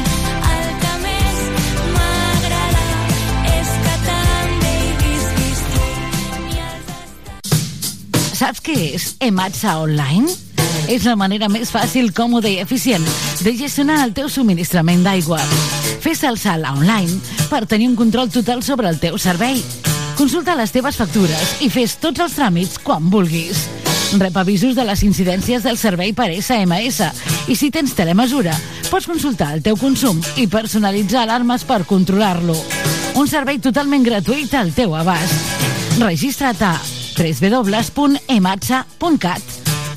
[8.35, 10.29] Saps què és Ematsa Online?
[10.90, 13.07] És la manera més fàcil, còmoda i eficient
[13.40, 15.38] de gestionar el teu subministrament d'aigua.
[16.05, 17.14] Fes el salt online
[17.49, 19.62] per tenir un control total sobre el teu servei.
[20.19, 23.64] Consulta les teves factures i fes tots els tràmits quan vulguis.
[24.20, 27.00] Rep avisos de les incidències del servei per SMS
[27.50, 28.55] i si tens telemesura,
[28.90, 32.57] pots consultar el teu consum i personalitzar alarmes per controlar-lo.
[33.18, 35.35] Un servei totalment gratuït al teu abast.
[35.98, 36.81] Registra't a
[37.18, 39.42] www.ematsa.cat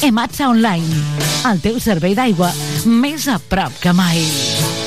[0.08, 0.88] Ematsa Online,
[1.50, 2.52] el teu servei d'aigua
[2.86, 4.87] més a prop que mai.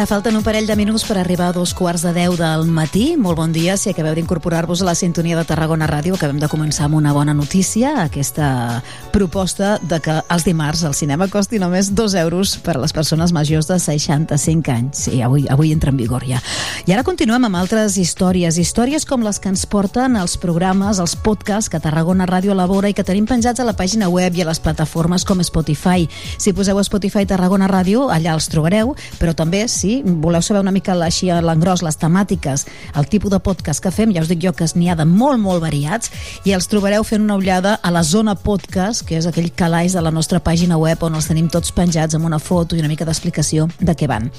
[0.00, 3.18] Ara falten un parell de minuts per arribar a dos quarts de deu del matí.
[3.20, 6.14] Molt bon dia, si acabeu d'incorporar-vos a la sintonia de Tarragona Ràdio.
[6.16, 8.80] Acabem de començar amb una bona notícia, aquesta
[9.12, 13.34] proposta de que els dimarts al cinema costi només dos euros per a les persones
[13.36, 15.02] majors de 65 anys.
[15.04, 16.40] Sí, avui, avui entra en vigor ja.
[16.88, 21.12] I ara continuem amb altres històries, històries com les que ens porten els programes, els
[21.12, 24.48] podcasts que Tarragona Ràdio elabora i que tenim penjats a la pàgina web i a
[24.48, 26.08] les plataformes com Spotify.
[26.40, 30.96] Si poseu Spotify Tarragona Ràdio, allà els trobareu, però també si voleu saber una mica
[31.06, 34.52] així a l'engròs les temàtiques, el tipus de podcast que fem, ja us dic jo
[34.56, 36.12] que n'hi ha de molt, molt variats
[36.44, 40.04] i els trobareu fent una ullada a la zona podcast, que és aquell calaix de
[40.04, 43.08] la nostra pàgina web on els tenim tots penjats amb una foto i una mica
[43.08, 44.30] d'explicació de què van.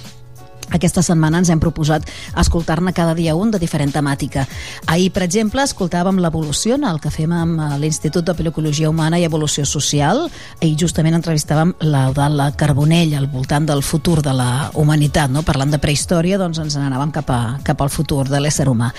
[0.72, 2.08] Aquesta setmana ens hem proposat
[2.40, 4.46] escoltar-ne cada dia un de diferent temàtica.
[4.88, 9.28] Ahir, per exemple, escoltàvem l'Evolució, el que fem amb eh, l'Institut de Psicologia Humana i
[9.28, 10.28] Evolució Social,
[10.62, 15.44] i justament entrevistàvem l'Eudala Carbonell al voltant del futur de la humanitat, no?
[15.44, 18.92] parlant de prehistòria, doncs ens n'anàvem cap, a, cap al futur de l'ésser humà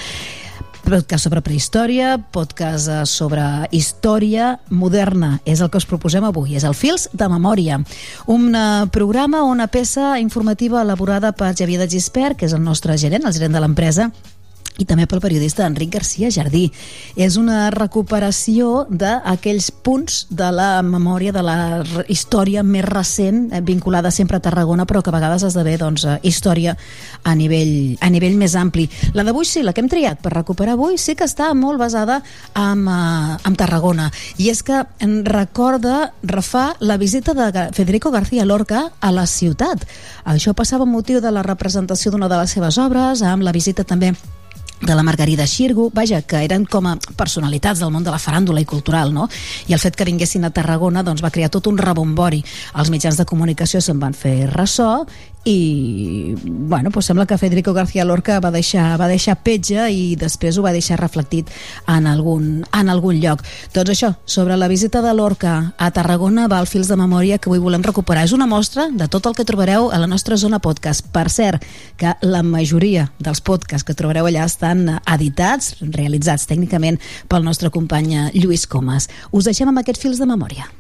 [0.85, 3.42] podcast sobre prehistòria, podcast eh, sobre
[3.73, 5.38] història moderna.
[5.49, 6.57] És el que us proposem avui.
[6.59, 7.81] És el Fils de Memòria.
[8.27, 12.62] Un eh, programa o una peça informativa elaborada per Xavier de Gispert, que és el
[12.62, 14.11] nostre gerent, el gerent de l'empresa,
[14.81, 16.65] i també pel periodista Enric Garcia Jardí.
[17.17, 21.57] És una recuperació d'aquells punts de la memòria de la
[22.09, 26.19] història més recent, eh, vinculada sempre a Tarragona, però que a vegades esdevé doncs, eh,
[26.23, 26.77] història
[27.23, 28.89] a nivell, a nivell més ampli.
[29.13, 32.23] La d'avui sí, la que hem triat per recuperar avui, sí que està molt basada
[32.55, 34.11] en, uh, en Tarragona.
[34.39, 34.85] I és que
[35.25, 39.87] recorda, refà, la visita de Federico García Lorca a la ciutat.
[40.25, 43.85] Això passava amb motiu de la representació d'una de les seves obres, amb la visita
[43.85, 44.15] també
[44.83, 48.61] de la Margarida Xirgu, vaja, que eren com a personalitats del món de la faràndula
[48.62, 49.29] i cultural, no?
[49.71, 52.42] I el fet que vinguessin a Tarragona doncs, va crear tot un rebombori.
[52.75, 55.05] Els mitjans de comunicació se'n van fer ressò
[55.45, 60.59] i, bueno, doncs sembla que Federico García Lorca va deixar, va deixar petja i després
[60.59, 61.51] ho va deixar reflectit
[61.91, 63.43] en algun, en algun lloc.
[63.75, 67.51] Doncs això, sobre la visita de Lorca a Tarragona va al Fils de Memòria que
[67.51, 68.25] avui volem recuperar.
[68.25, 71.09] És una mostra de tot el que trobareu a la nostra zona podcast.
[71.13, 71.67] Per cert,
[71.99, 78.31] que la majoria dels podcasts que trobareu allà estan editats, realitzats tècnicament pel nostre company
[78.37, 79.11] Lluís Comas.
[79.33, 80.71] Us deixem amb aquests fils de memòria.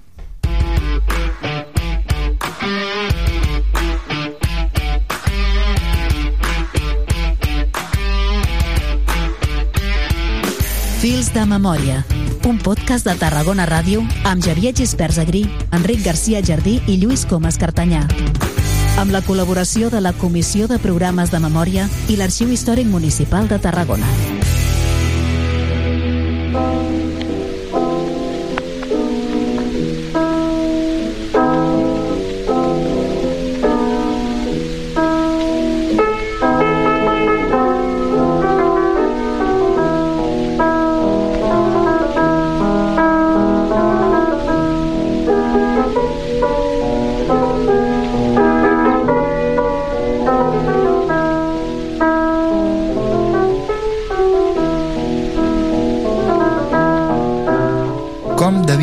[11.22, 12.00] Fils de memòria,
[12.50, 17.60] un podcast de Tarragona Ràdio amb Xavier Gispert Agrí, Enric Garcia Jardí i Lluís Comas
[17.62, 18.00] Cartanyà.
[18.98, 23.60] Amb la col·laboració de la Comissió de Programes de Memòria i l'Arxiu Històric Municipal de
[23.62, 24.10] Tarragona.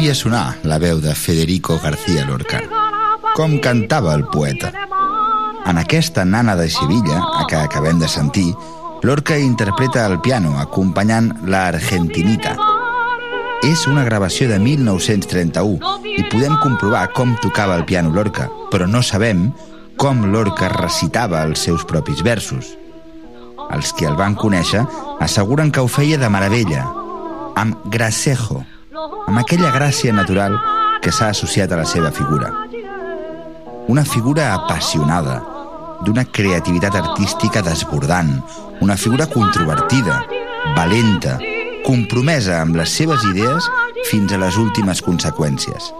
[0.09, 2.63] Devia sonar la veu de Federico García Lorca?
[3.35, 4.71] Com cantava el poeta?
[5.69, 8.55] En aquesta nana de Sevilla, a que acabem de sentir,
[9.03, 12.55] Lorca interpreta el piano acompanyant la Argentinita.
[13.61, 19.03] És una gravació de 1931 i podem comprovar com tocava el piano Lorca, però no
[19.05, 19.51] sabem
[19.95, 22.73] com Lorca recitava els seus propis versos.
[23.69, 24.87] Els que el van conèixer
[25.21, 26.89] asseguren que ho feia de meravella,
[27.53, 28.65] amb gracejo,
[29.27, 30.57] amb aquella gràcia natural
[31.03, 32.49] que s'ha associat a la seva figura.
[33.89, 35.39] Una figura apassionada,
[36.05, 38.33] d'una creativitat artística desbordant,
[38.81, 40.21] una figura controvertida,
[40.75, 41.37] valenta,
[41.85, 43.69] compromesa amb les seves idees
[44.09, 45.91] fins a les últimes conseqüències.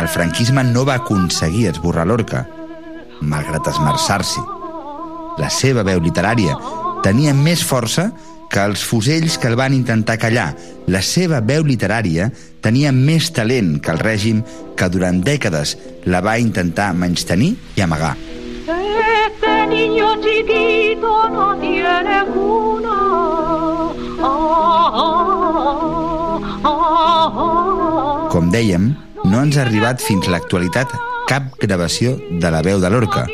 [0.00, 2.46] El franquisme no va aconseguir esborrar l'orca,
[3.20, 4.42] malgrat esmerçar-s'hi.
[5.38, 6.56] La seva veu literària
[7.04, 8.10] tenia més força
[8.54, 10.52] que els fusells que el van intentar callar.
[10.86, 12.28] La seva veu literària
[12.62, 14.44] tenia més talent que el règim
[14.78, 15.74] que durant dècades
[16.06, 18.14] la va intentar menystenir i amagar.
[18.14, 22.94] Este niño chiquito no tiene cuna.
[24.22, 25.10] Ah, ah,
[26.62, 28.28] ah.
[28.30, 30.94] Com dèiem, no ens ha arribat fins a l'actualitat
[31.26, 33.26] cap gravació de la veu de l'orca,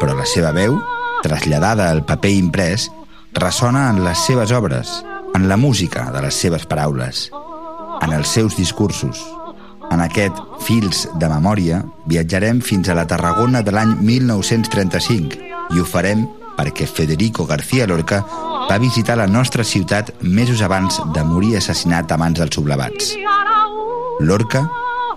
[0.00, 0.76] però la seva veu,
[1.24, 2.88] traslladada al paper imprès,
[3.34, 7.28] ressona en les seves obres, en la música de les seves paraules,
[8.02, 9.20] en els seus discursos.
[9.90, 15.38] En aquest Fils de Memòria viatjarem fins a la Tarragona de l'any 1935
[15.74, 16.26] i ho farem
[16.58, 18.22] perquè Federico García Lorca
[18.68, 23.14] va visitar la nostra ciutat mesos abans de morir assassinat a mans dels sublevats.
[24.20, 24.66] Lorca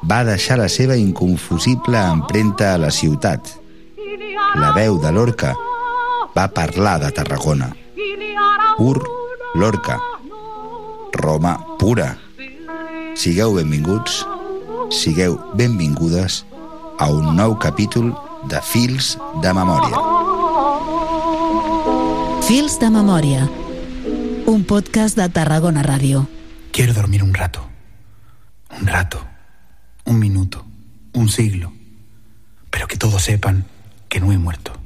[0.07, 3.57] va deixar la seva inconfusible empremta a la ciutat.
[4.55, 5.55] La veu de Lorca
[6.37, 7.71] va parlar de Tarragona.
[8.81, 8.97] Pur
[9.53, 9.99] Lorca.
[11.13, 12.17] Roma pura.
[13.13, 14.25] Sigueu benvinguts,
[14.89, 16.39] sigueu benvingudes
[16.97, 18.09] a un nou capítol
[18.49, 20.01] de Fils de Memòria.
[22.49, 23.45] Fils de memòria.
[24.49, 26.25] Un podcast de Tarragona Ràdio.
[26.73, 27.61] Quiero dormir un rato.
[28.81, 29.21] Un rato.
[30.05, 30.65] Un minuto.
[31.13, 31.71] Un siglo.
[32.71, 33.63] Pero que todos sepan
[34.09, 34.80] que no he muerto.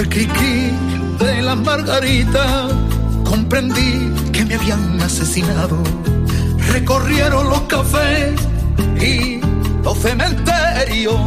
[0.00, 0.72] El cri-cri
[1.18, 2.68] de la margarita.
[3.24, 5.76] Comprendí que me habían asesinado.
[6.72, 8.34] Recorrieron los cafés
[9.00, 9.40] y
[9.84, 11.20] los cementerios.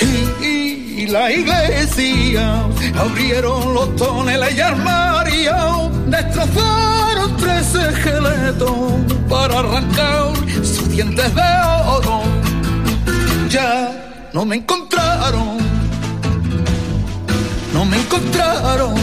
[0.00, 2.62] Y, y- y la iglesia.
[2.98, 5.90] Abrieron los toneles y armarios.
[6.06, 8.72] Destrozaron tres esqueletos
[9.28, 11.42] para arrancar sus dientes de
[11.86, 12.22] oro.
[13.50, 15.58] Ya no me encontraron,
[17.86, 18.94] me encontraron,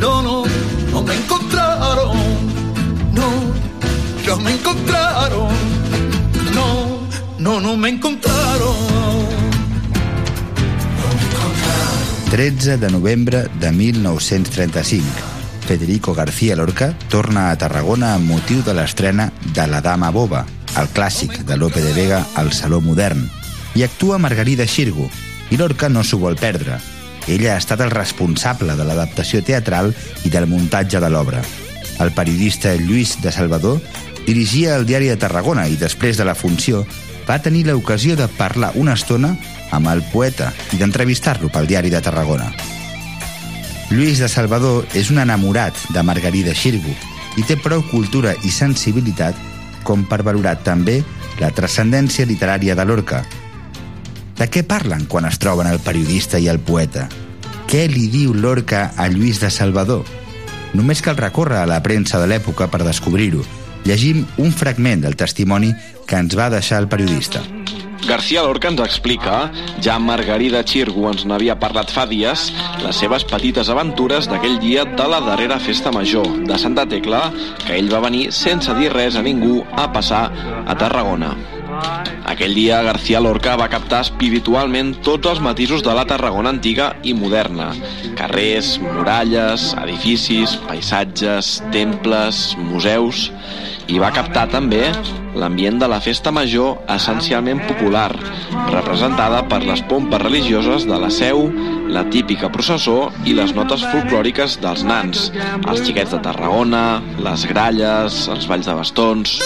[0.00, 0.44] no, no,
[0.92, 2.16] no me encontraron,
[3.12, 3.28] no,
[4.26, 5.48] no me encontraron,
[6.54, 7.08] no,
[7.38, 8.76] no, no me encontraron.
[12.30, 15.04] 13 de novembre de 1935.
[15.66, 20.44] Federico García Lorca torna a Tarragona amb motiu de l'estrena de La Dama Boba,
[20.78, 23.24] el clàssic de Lope de Vega al Saló Modern,
[23.74, 25.08] i actua Margarida Xirgo,
[25.50, 26.78] i Lorca no s'ho vol perdre.
[27.26, 29.92] Ella ha estat el responsable de l'adaptació teatral
[30.24, 31.42] i del muntatge de l'obra.
[31.98, 33.80] El periodista Lluís de Salvador
[34.26, 36.84] dirigia el diari de Tarragona i després de la funció
[37.26, 39.34] va tenir l'ocasió de parlar una estona
[39.74, 42.52] amb el poeta i d'entrevistar-lo pel diari de Tarragona.
[43.90, 46.94] Lluís de Salvador és un enamorat de Margarida Xirgo
[47.36, 49.38] i té prou cultura i sensibilitat
[49.86, 51.00] com per valorar també
[51.38, 53.22] la transcendència literària de l'orca.
[54.36, 57.06] De què parlen quan es troben el periodista i el poeta?
[57.66, 60.04] Què li diu l'orca a Lluís de Salvador?
[60.76, 63.40] Només cal recórrer a la premsa de l'època per descobrir-ho.
[63.88, 65.72] Llegim un fragment del testimoni
[66.06, 67.40] que ens va deixar el periodista.
[68.06, 69.48] García Lorca ens explica,
[69.82, 72.50] ja Margarida Xirgu ens n'havia parlat fa dies,
[72.84, 77.30] les seves petites aventures d'aquell dia de la darrera festa major de Santa Tecla,
[77.64, 80.26] que ell va venir sense dir res a ningú a passar
[80.66, 81.34] a Tarragona.
[82.26, 87.14] Aquell dia García Lorca va captar espiritualment tots els matisos de la Tarragona antiga i
[87.14, 87.70] moderna.
[88.18, 93.30] Carrers, muralles, edificis, paisatges, temples, museus...
[93.86, 94.80] i va captar també
[95.38, 98.08] l'ambient de la festa major essencialment popular,
[98.72, 101.44] representada per les pompes religioses de la Seu,
[101.94, 105.28] la típica processó i les notes folclòriques dels nans,
[105.62, 106.86] els xiquets de Tarragona,
[107.22, 109.38] les gralles, els balls de bastons...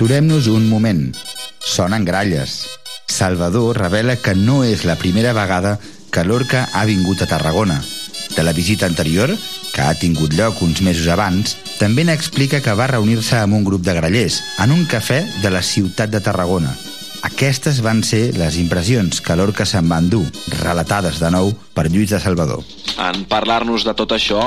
[0.00, 1.12] Aturem-nos un moment.
[1.60, 2.70] Sonen gralles.
[3.04, 5.74] Salvador revela que no és la primera vegada
[6.08, 7.76] que l'Orca ha vingut a Tarragona.
[8.32, 9.28] De la visita anterior,
[9.74, 13.84] que ha tingut lloc uns mesos abans, també n'explica que va reunir-se amb un grup
[13.84, 16.72] de grallers en un cafè de la ciutat de Tarragona.
[17.26, 20.22] Aquestes van ser les impressions que l'Orca se'n va endur,
[20.62, 22.64] relatades de nou per Lluís de Salvador.
[22.96, 24.40] En parlar-nos de tot això,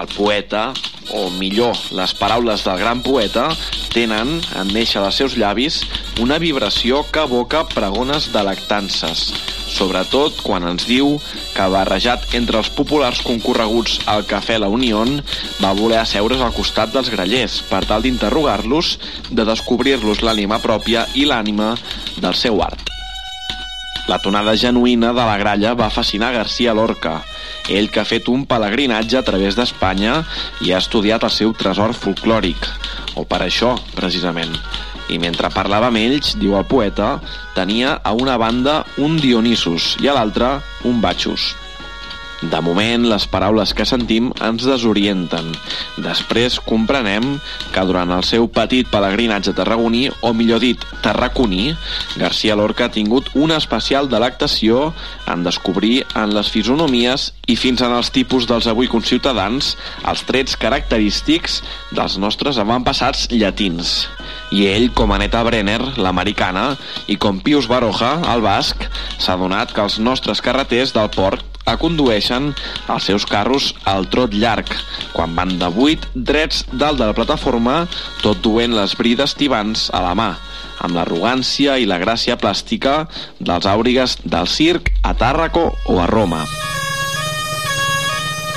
[0.00, 0.72] el poeta,
[1.14, 3.46] o millor, les paraules del gran poeta,
[3.94, 5.84] tenen, en néixer dels seus llavis,
[6.18, 9.28] una vibració que evoca pregones delectances,
[9.70, 11.16] sobretot quan ens diu
[11.54, 15.20] que barrejat entre els populars concorreguts al Cafè La Unión
[15.62, 18.96] va voler asseure's al costat dels grallers per tal d'interrogar-los,
[19.30, 21.74] de descobrir-los l'ànima pròpia i l'ànima
[22.18, 22.88] del seu art.
[24.08, 27.18] La tonada genuïna de la gralla va fascinar García Lorca,
[27.68, 30.22] ell que ha fet un pelegrinatge a través d'Espanya
[30.64, 32.70] i ha estudiat el seu tresor folclòric,
[33.20, 34.56] o per això, precisament.
[35.08, 37.16] I mentre parlava amb ells, diu el poeta,
[37.56, 41.54] tenia a una banda un Dionisos i a l'altra un Batxos.
[42.38, 45.48] De moment, les paraules que sentim ens desorienten.
[45.98, 47.32] Després comprenem
[47.74, 51.72] que durant el seu petit pelegrinatge tarragoní, o millor dit, tarraconí,
[52.20, 54.92] García Lorca ha tingut una especial delectació
[55.26, 59.74] en descobrir en les fisonomies i fins en els tipus dels avui conciutadans
[60.06, 61.58] els trets característics
[61.90, 64.06] dels nostres avantpassats llatins.
[64.54, 66.70] I ell, com Aneta Brenner, l'americana,
[67.10, 68.86] i com Pius Baroja, el basc,
[69.18, 72.52] s'ha donat que els nostres carreters del port acondueixen
[72.88, 74.70] els seus carros al trot llarg,
[75.12, 77.82] quan van de buit drets dalt de la plataforma,
[78.22, 80.32] tot duent les brides tibants a la mà,
[80.80, 83.04] amb l'arrogància i la gràcia plàstica
[83.40, 86.44] dels àurigues del circ a Tàrraco o a Roma.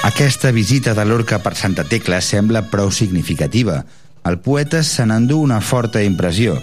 [0.02, 3.84] Aquesta visita de l'Orca per Santa Tecla sembla prou significativa.
[4.26, 6.56] El poeta se n'endú una forta impressió,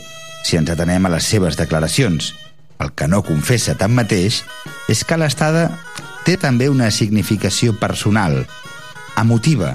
[0.43, 2.33] si ens atenem a les seves declaracions.
[2.83, 4.43] El que no confessa tanmateix
[4.91, 5.69] és que l'estada
[6.29, 8.43] té també una significació personal,
[9.17, 9.71] emotiva,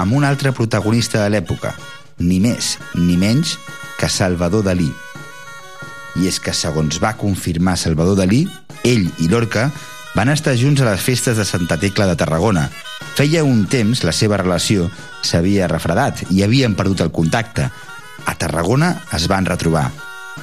[0.00, 1.74] amb un altre protagonista de l'època,
[2.24, 3.58] ni més ni menys
[4.00, 4.88] que Salvador Dalí.
[6.16, 8.46] I és que, segons va confirmar Salvador Dalí,
[8.80, 9.68] ell i Lorca
[10.16, 12.70] van estar junts a les festes de Santa Tecla de Tarragona.
[13.12, 14.88] Feia un temps la seva relació
[15.20, 17.68] s'havia refredat i havien perdut el contacte.
[18.24, 19.90] A Tarragona es van retrobar.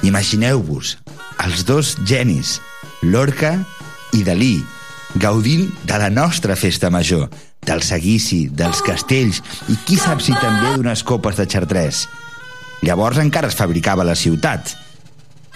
[0.06, 0.98] Imagineu-vos,
[1.42, 2.60] els dos genis,
[3.02, 3.56] Lorca
[4.14, 4.60] i Dalí,
[5.14, 7.28] gaudint de la nostra festa major,
[7.66, 12.06] del seguici, dels castells i qui sap si també d'unes copes de xartrès.
[12.86, 14.74] Llavors encara es fabricava la ciutat.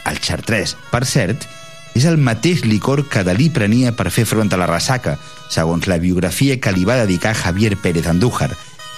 [0.05, 1.47] El xartrès, per cert,
[1.95, 5.17] és el mateix licor que Dalí prenia per fer front a la ressaca,
[5.49, 8.51] segons la biografia que li va dedicar Javier Pérez Andújar,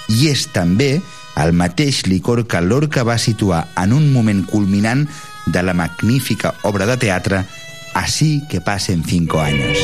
[0.08, 0.96] i és també
[1.36, 5.04] el mateix licor que Lorca va situar en un moment culminant
[5.46, 7.44] de la magnífica obra de teatre
[7.96, 9.78] Así que pasen cinco años.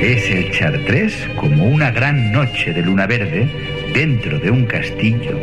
[0.00, 3.46] Es el chartrés como una gran noche de luna verde
[3.92, 5.38] dentro de un castillo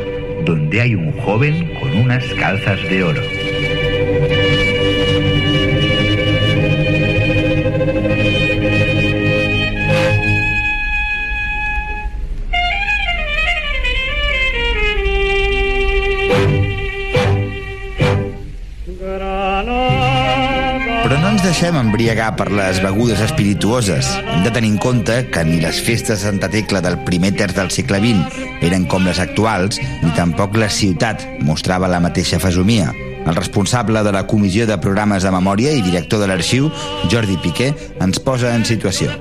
[0.45, 3.21] donde hay un joven con unas calzas de oro.
[21.47, 24.09] Deixem embriagar per les begudes espirituoses.
[24.19, 27.55] Hem de tenir en compte que ni les festes de Santa Tecla del primer terç
[27.55, 32.89] del segle XX eren com les actuals, ni tampoc la ciutat mostrava la mateixa fesomia.
[33.23, 36.67] El responsable de la Comissió de Programes de Memòria i director de l'arxiu,
[37.07, 37.71] Jordi Piqué,
[38.03, 39.15] ens posa en situació.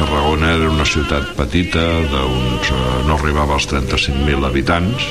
[0.00, 5.06] Tarragona era una ciutat petita, d'uns, eh, no arribava als 35.000 habitants,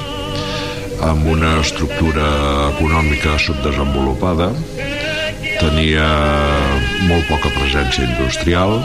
[1.07, 2.27] amb una estructura
[2.73, 4.51] econòmica subdesenvolupada,
[5.59, 6.05] tenia
[7.07, 8.77] molt poca presència industrial,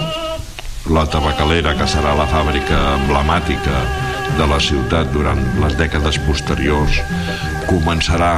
[0.92, 3.82] la tabacalera, que serà la fàbrica emblemàtica
[4.38, 7.00] de la ciutat durant les dècades posteriors,
[7.68, 8.34] començarà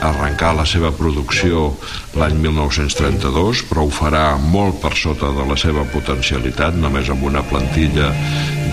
[0.00, 1.70] arrencar la seva producció
[2.18, 7.42] l'any 1932, però ho farà molt per sota de la seva potencialitat, només amb una
[7.46, 8.10] plantilla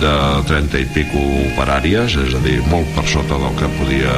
[0.02, 0.14] de
[0.48, 1.22] 30 i pico
[1.52, 4.14] operàries, és a dir, molt per sota del que podia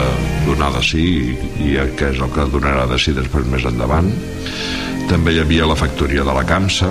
[0.47, 1.39] donar de si i,
[1.71, 4.11] i que és el que donarà de si després més endavant.
[5.11, 6.91] També hi havia la factoria de la Camsa,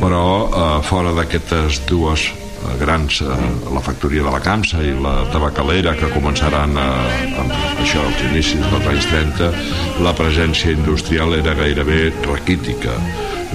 [0.00, 2.28] però eh, fora d'aquestes dues
[2.80, 3.26] grans, eh,
[3.72, 6.88] la factoria de la Camsa i la tabacalera que començaran a,
[7.42, 9.50] amb això als inicis dels anys 30
[10.06, 12.96] la presència industrial era gairebé raquítica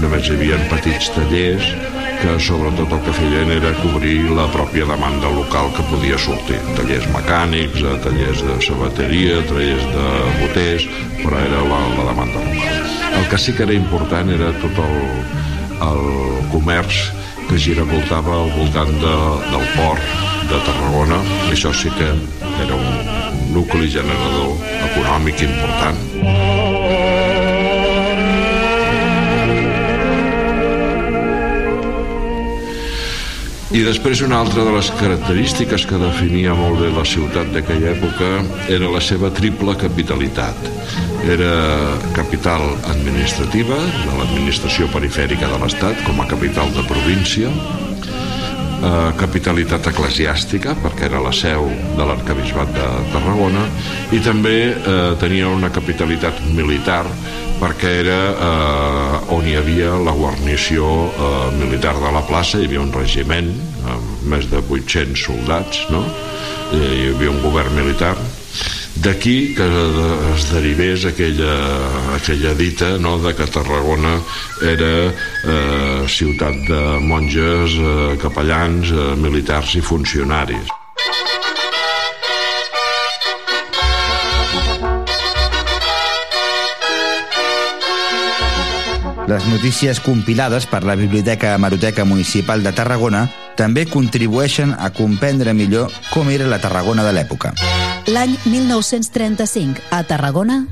[0.01, 1.73] només hi havia petits tallers
[2.21, 6.59] que sobretot el que feien era cobrir la pròpia demanda local que podia sortir.
[6.77, 10.05] Tallers mecànics, eh, tallers de sabateria, tallers de
[10.41, 10.85] boters,
[11.23, 12.85] però era la, la demanda local.
[13.17, 14.95] El que sí que era important era tot el,
[15.87, 16.05] el
[16.53, 17.09] comerç
[17.51, 19.15] que giravoltava al voltant de,
[19.51, 20.13] del port
[20.47, 22.07] de Tarragona i això sí que
[22.63, 24.55] era un nucli generador
[24.87, 26.61] econòmic important.
[33.72, 38.32] I després una altra de les característiques que definia molt bé la ciutat d'aquella època
[38.67, 40.57] era la seva triple capitalitat.
[41.24, 41.53] Era
[42.11, 50.76] capital administrativa de l'administració perifèrica de l'Estat com a capital de província, eh, capitalitat eclesiàstica
[50.84, 53.63] perquè era la seu de l'arcabisbat de Tarragona
[54.11, 57.05] i també eh, tenia una capitalitat militar
[57.62, 62.82] perquè era eh, on hi havia la guarnició eh, militar de la plaça, hi havia
[62.82, 63.53] un regiment
[63.86, 66.01] amb més de 800 soldats, no?
[66.74, 68.16] I hi havia un govern militar
[69.01, 69.68] d'aquí que
[70.34, 71.55] es derivés aquella,
[72.18, 74.18] aquella dita no, de que Tarragona
[74.62, 80.80] era eh, ciutat de monges, eh, capellans, eh, militars i funcionaris.
[89.30, 93.28] Les notícies compilades per la Biblioteca Hemeroteca Municipal de Tarragona
[93.59, 97.53] també contribueixen a comprendre millor com era la Tarragona de l'època.
[98.09, 100.63] L'any 1935, a Tarragona,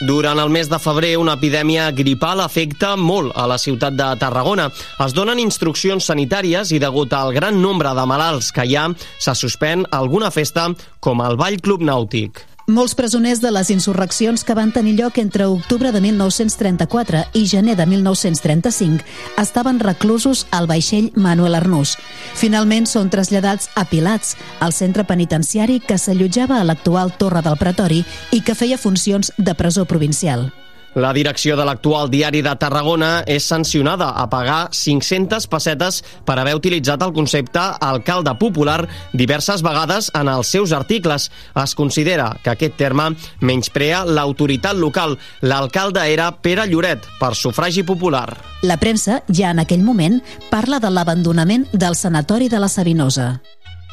[0.00, 4.70] Durant el mes de febrer, una epidèmia gripal afecta molt a la ciutat de Tarragona.
[5.04, 8.86] Es donen instruccions sanitàries i degut al gran nombre de malalts que hi ha,
[9.20, 10.70] se suspèn alguna festa
[11.04, 12.40] com el Ball Club Nàutic.
[12.70, 17.74] Molts presoners de les insurreccions que van tenir lloc entre octubre de 1934 i gener
[17.74, 19.02] de 1935
[19.42, 21.96] estaven reclusos al vaixell Manuel Arnús.
[22.38, 28.04] Finalment són traslladats a Pilats, al centre penitenciari que s'allotjava a l'actual Torre del Pretori
[28.30, 30.52] i que feia funcions de presó provincial.
[30.98, 36.56] La direcció de l'actual diari de Tarragona és sancionada a pagar 500 pessetes per haver
[36.58, 41.28] utilitzat el concepte alcalde popular diverses vegades en els seus articles.
[41.54, 45.14] Es considera que aquest terme menysprea l'autoritat local.
[45.46, 48.34] L'alcalde era Pere Lloret, per sufragi popular.
[48.66, 50.18] La premsa, ja en aquell moment,
[50.50, 53.36] parla de l'abandonament del sanatori de la Sabinosa.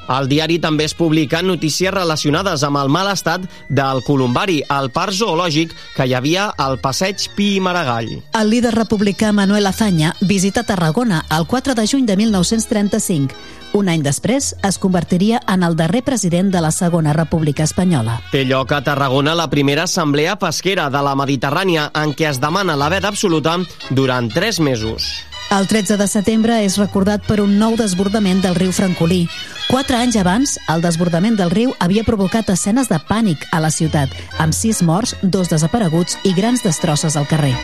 [0.08, 5.16] Al diari també es publiquen notícies relacionades amb el mal estat del Columbari, el parc
[5.18, 8.14] zoològic que hi havia al passeig Pi i Maragall.
[8.40, 13.36] El líder republicà Manuel Azaña visita Tarragona el 4 de juny de 1935.
[13.74, 18.22] Un any després es convertiria en el darrer president de la Segona República Espanyola.
[18.32, 22.80] Té lloc a Tarragona la primera assemblea pesquera de la Mediterrània en què es demana
[22.80, 23.58] la veda absoluta
[23.92, 25.12] durant tres mesos.
[25.50, 29.22] El 13 de setembre és recordat per un nou desbordament del riu Francolí.
[29.70, 34.12] Quatre anys abans, el desbordament del riu havia provocat escenes de pànic a la ciutat,
[34.44, 37.56] amb sis morts, dos desapareguts i grans destrosses al carrer.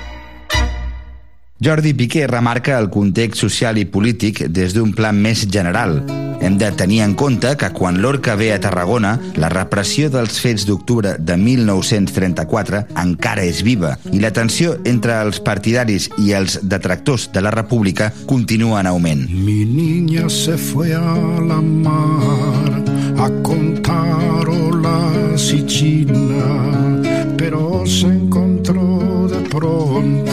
[1.63, 6.01] Jordi Piqué remarca el context social i polític des d'un plan més general.
[6.43, 10.65] Hem de tenir en compte que quan l'Orca ve a Tarragona, la repressió dels fets
[10.67, 17.29] d'octubre de 1934 encara és viva i la tensió entre els partidaris i els detractors
[17.31, 19.23] de la República continua en augment.
[19.31, 21.15] Mi niña se fue a
[21.47, 22.83] la mar
[23.23, 26.99] a contar olas y China,
[27.37, 30.32] pero se encontró de pronto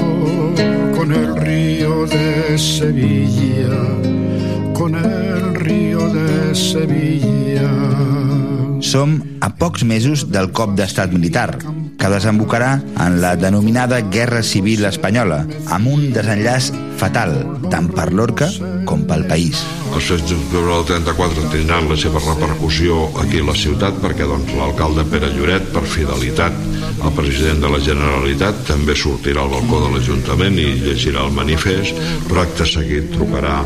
[2.00, 3.76] río de Sevilla,
[4.74, 7.68] con el río de Sevilla.
[8.80, 11.58] Som a pocs mesos del cop d'estat militar,
[12.00, 17.36] que desembocarà en la denominada Guerra Civil Espanyola, amb un desenllaç fatal,
[17.68, 18.48] tant per l'Orca
[18.88, 19.60] com pel país.
[19.92, 24.56] Els fets d'octubre del 34 tindran la seva repercussió aquí a la ciutat perquè doncs,
[24.56, 26.56] l'alcalde Pere Lloret, per fidelitat
[27.00, 32.00] al president de la Generalitat, també sortirà al balcó de l'Ajuntament i llegirà el manifest,
[32.28, 33.60] però acte seguit trucarà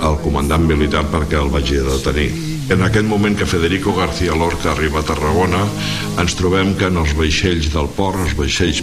[0.00, 2.57] al comandant militar perquè el vagi a detenir.
[2.68, 5.62] En aquest moment que Federico García Lorca arriba a Tarragona,
[6.20, 8.82] ens trobem que en els vaixells del port, els vaixells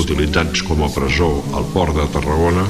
[0.00, 2.64] utilitzats com a presó al port de Tarragona,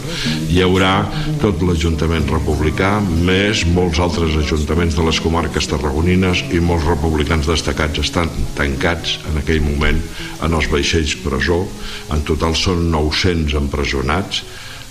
[0.50, 1.04] hi haurà
[1.38, 8.02] tot l'Ajuntament republicà, més molts altres ajuntaments de les comarques tarragonines i molts republicans destacats
[8.02, 10.02] estan tancats en aquell moment
[10.42, 11.62] en els vaixells presó.
[12.10, 14.42] En total són 900 empresonats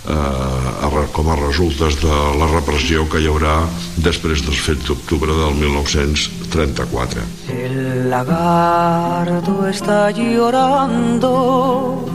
[0.08, 3.66] eh, com a resultes de la repressió que hi haurà
[4.04, 7.20] després dels fets d'octubre del 1934.
[7.54, 12.06] El lagarto está llorando,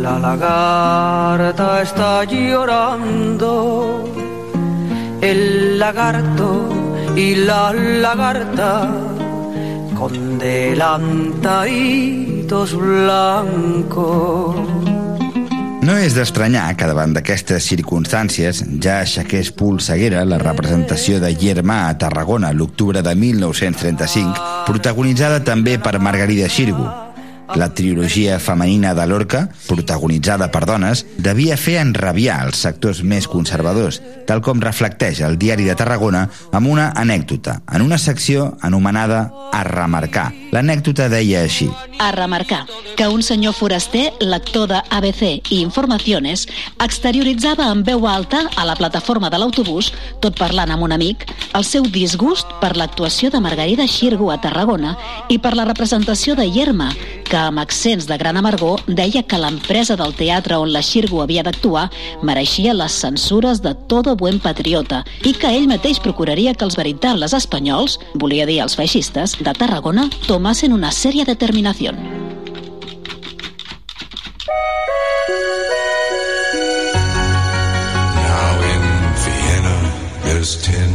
[0.00, 4.04] la lagarta está llorando,
[5.20, 6.68] el lagarto
[7.16, 8.90] y la lagarta
[9.98, 14.85] con delantaditos blancos.
[15.86, 21.94] No és d'estranyar que davant d'aquestes circumstàncies ja aixequés Polseguera la representació de Yermà a
[22.02, 27.05] Tarragona l'octubre de 1935, protagonitzada també per Margarida Xirgo.
[27.54, 34.00] La trilogia femenina de Lorca, protagonitzada per dones, devia fer enrabiar els sectors més conservadors,
[34.26, 39.62] tal com reflecteix el diari de Tarragona amb una anècdota, en una secció anomenada A
[39.64, 40.32] remarcar.
[40.52, 41.68] L'anècdota deia així.
[42.02, 42.66] A remarcar
[42.96, 45.22] que un senyor foraster, lector de ABC
[45.52, 46.46] i Informaciones,
[46.82, 51.24] exterioritzava en veu alta a la plataforma de l'autobús, tot parlant amb un amic,
[51.56, 54.96] el seu disgust per l'actuació de Margarida Xirgo a Tarragona
[55.28, 56.90] i per la representació de Yerma,
[57.24, 61.42] que amb accents de gran amargor deia que l'empresa del teatre on la Xirgo havia
[61.44, 61.90] d'actuar
[62.24, 67.34] mereixia les censures de todo buen patriota i que ell mateix procuraria que els veritables
[67.36, 71.92] espanyols, volia dir els feixistes, de Tarragona tomasen una sèria determinació.
[78.24, 78.82] Now in
[79.24, 79.76] Vienna,
[80.24, 80.90] there's ten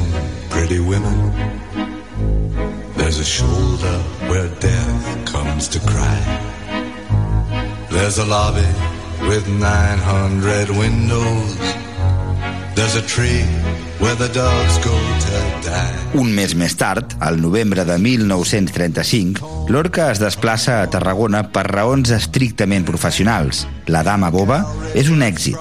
[0.49, 1.60] pretty women.
[3.11, 3.97] There's a shoulder
[4.29, 6.19] where death comes to cry.
[7.89, 8.63] There's a lobby
[9.27, 11.57] with 900 windows.
[12.73, 13.43] There's a tree
[13.99, 15.91] where the doves go to die.
[16.23, 22.15] Un mes més tard, al novembre de 1935, Lorca es desplaça a Tarragona per raons
[22.15, 23.65] estrictament professionals.
[23.91, 24.63] La dama boba
[24.95, 25.59] és un èxit,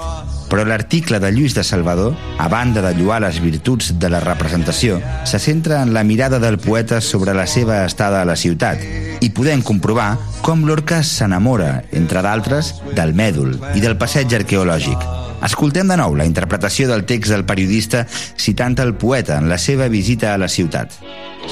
[0.50, 4.98] però l'article de Lluís de Salvador, a banda de lluar les virtuts de la representació,
[5.24, 8.82] se centra en la mirada del poeta sobre la seva estada a la ciutat
[9.22, 15.08] i podem comprovar com Lorca s'enamora, entre d'altres, del mèdul i del passeig arqueològic.
[15.46, 19.88] Escoltem de nou la interpretació del text del periodista citant el poeta en la seva
[19.88, 20.98] visita a la ciutat.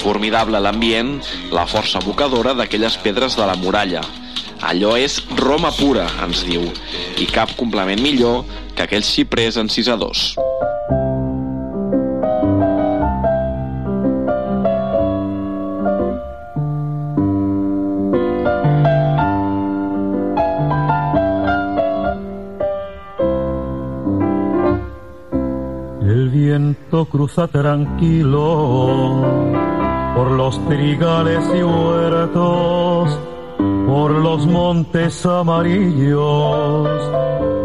[0.02, 1.16] Formidable l'ambient,
[1.54, 4.02] la força evocadora d'aquelles pedres de la muralla.
[4.60, 6.64] Allò és Roma pura, ens diu,
[7.22, 8.42] i cap complement millor
[8.74, 10.34] que aquells xiprers encisadors.
[26.98, 29.22] El cruza tranquilo
[30.14, 33.18] por los trigales y huertos,
[33.88, 36.88] por los montes amarillos,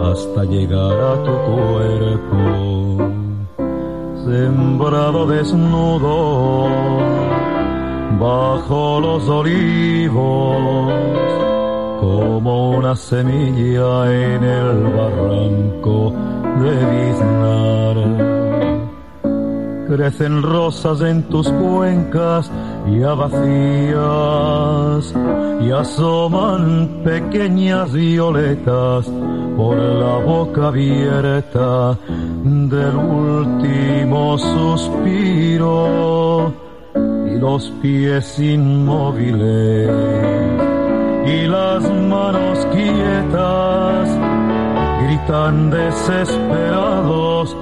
[0.10, 3.12] hasta llegar a tu cuerpo,
[4.24, 6.70] sembrado desnudo
[8.22, 10.94] bajo los olivos,
[12.00, 16.14] como una semilla en el barranco
[16.62, 18.33] de Biznar.
[19.88, 22.50] Crecen rosas en tus cuencas
[22.90, 25.14] ya vacías
[25.62, 29.12] y asoman pequeñas violetas
[29.58, 31.98] por la boca abierta
[32.44, 36.54] del último suspiro.
[36.96, 39.90] Y los pies inmóviles
[41.26, 44.10] y las manos quietas
[45.02, 47.56] gritan desesperados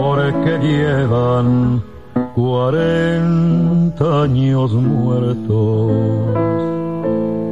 [0.00, 1.82] porque llevan
[2.34, 5.92] cuarenta años muertos,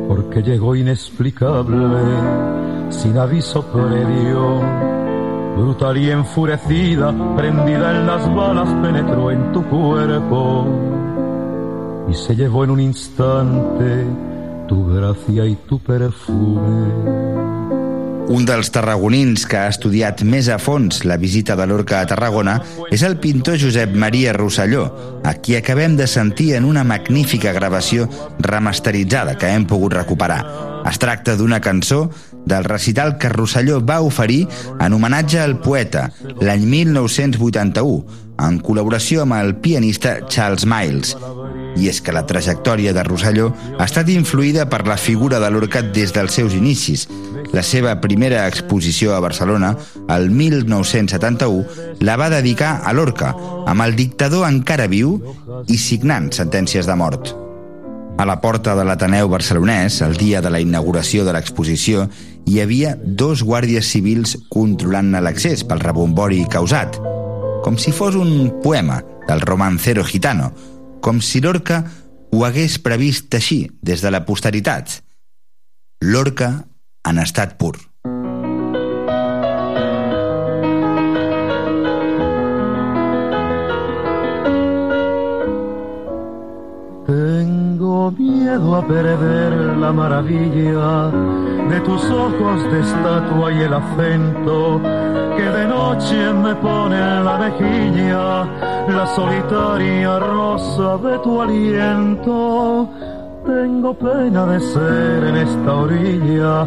[0.08, 1.98] porque llegó inexplicable,
[2.88, 4.62] sin aviso previo,
[5.58, 10.66] brutal y enfurecida, prendida en las balas, penetró en tu cuerpo
[12.08, 14.06] y se llevó en un instante
[14.68, 17.47] tu gracia y tu perfume.
[18.28, 22.58] Un dels tarragonins que ha estudiat més a fons la visita de Lorca a Tarragona
[22.92, 24.84] és el pintor Josep Maria Rosselló,
[25.24, 28.04] a qui acabem de sentir en una magnífica gravació
[28.44, 30.42] remasteritzada que hem pogut recuperar.
[30.88, 32.10] Es tracta d'una cançó
[32.44, 34.42] del recital que Rosselló va oferir
[34.78, 36.10] en homenatge al poeta
[36.40, 38.04] l'any 1981,
[38.44, 41.16] en col·laboració amb el pianista Charles Miles.
[41.76, 45.82] I és que la trajectòria de Rosselló ha estat influïda per la figura de Lorca
[45.82, 47.08] des dels seus inicis.
[47.52, 49.74] La seva primera exposició a Barcelona,
[50.08, 53.34] el 1971, la va dedicar a Lorca,
[53.66, 55.18] amb el dictador encara viu
[55.68, 57.34] i signant sentències de mort.
[58.18, 62.08] A la porta de l'Ateneu barcelonès, el dia de la inauguració de l'exposició,
[62.50, 66.98] hi havia dos guàrdies civils controlant-ne l'accés pel rebombori causat,
[67.62, 68.98] com si fos un poema
[69.28, 70.50] del romancero gitano,
[71.00, 71.82] com si Lorca
[72.32, 75.00] ho hagués previst així des de la posteritat.
[76.04, 76.50] Lorca
[77.08, 77.76] en estat pur.
[87.08, 91.10] Tengo miedo a perder la maravilla
[91.68, 94.80] de tus ojos de estatua y el acento
[95.36, 98.44] que de noche me pone en la mejilla
[98.88, 102.90] la solitaria rosa de tu aliento.
[103.46, 106.66] Tengo pena de ser en esta orilla,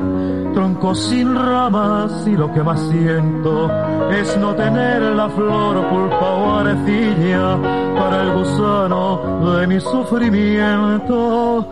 [0.54, 3.70] tronco sin ramas y lo que más siento
[4.10, 7.60] es no tener la flor pulpa o arcilla
[8.00, 11.68] para el gusano de mi sufrimiento.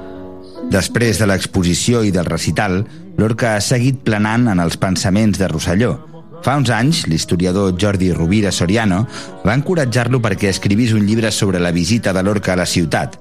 [0.69, 2.83] Després de l'exposició i del recital,
[3.17, 6.08] Lorca ha seguit planant en els pensaments de Rosselló.
[6.43, 9.03] Fa uns anys, l'historiador Jordi Rovira Soriano
[9.43, 13.17] va encoratjar-lo perquè escrivís un llibre sobre la visita de Lorca a la ciutat.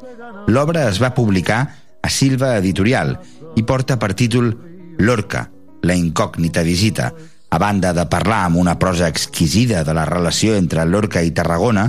[0.49, 1.61] L'obra es va publicar
[2.01, 3.17] a Silva Editorial
[3.57, 4.53] i porta per títol
[4.99, 5.49] Lorca,
[5.83, 7.13] la incògnita visita.
[7.51, 11.89] A banda de parlar amb una prosa exquisida de la relació entre Lorca i Tarragona,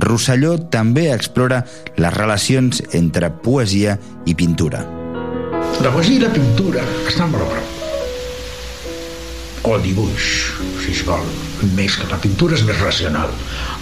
[0.00, 1.62] Rosselló també explora
[1.96, 4.82] les relacions entre poesia i pintura.
[5.82, 7.63] La poesia i la pintura estan molt a prop.
[9.64, 10.24] O dibuix,
[10.84, 11.24] si es vol.
[11.76, 13.30] Més que la pintura és més racional.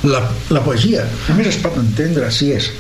[0.07, 0.21] La,
[0.55, 2.71] la poesia, a més, es pot entendre si és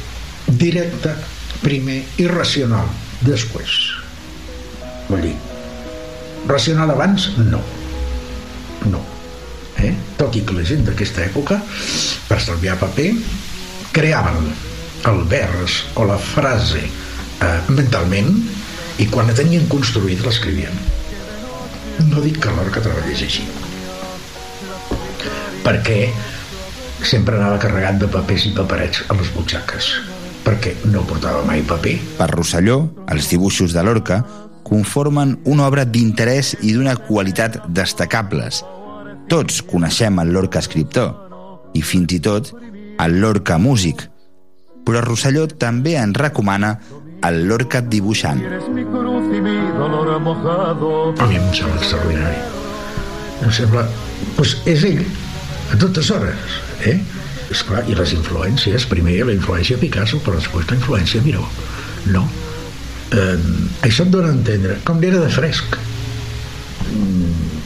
[0.46, 1.16] directa,
[1.62, 2.86] primer, i racional,
[3.26, 3.74] després.
[5.08, 5.34] Vull dir,
[6.46, 7.60] racional abans, no.
[8.92, 9.02] No.
[9.82, 9.92] Eh?
[10.18, 11.58] Tot i que la gent d'aquesta època,
[12.28, 13.10] per estalviar paper,
[13.92, 14.52] creaven
[15.10, 18.30] el vers o la frase eh, mentalment
[19.02, 21.01] i quan la tenien construïda l'escrivien.
[22.08, 23.46] No dic que Lorca treballés així.
[25.62, 26.00] Perquè
[27.02, 29.92] sempre anava carregat de papers i paperets a les butxaques
[30.42, 31.96] perquè no portava mai paper.
[32.18, 32.78] Per Rosselló,
[33.10, 34.22] els dibuixos de Lorca
[34.66, 38.62] conformen una obra d'interès i d'una qualitat destacables.
[39.30, 41.14] Tots coneixem el Lorca escriptor
[41.78, 42.52] i fins i tot
[43.02, 44.04] el Lorca músic,
[44.86, 46.76] però Rosselló també en recomana
[47.28, 48.42] el Lorca dibuixant.
[48.42, 51.14] Eres mi cruz y mi dolor mojado.
[51.18, 52.40] A mi em sembla extraordinari.
[53.42, 53.86] Em sembla...
[54.36, 55.02] Doncs és ell,
[55.74, 56.98] a totes hores, eh?
[57.52, 61.44] Esclar, i les influències, primer la influència Picasso, però després la influència Miró.
[62.14, 62.24] No.
[63.12, 63.36] Eh,
[63.84, 65.76] això et dona a entendre com n'era de fresc.
[66.92, 67.60] Mm,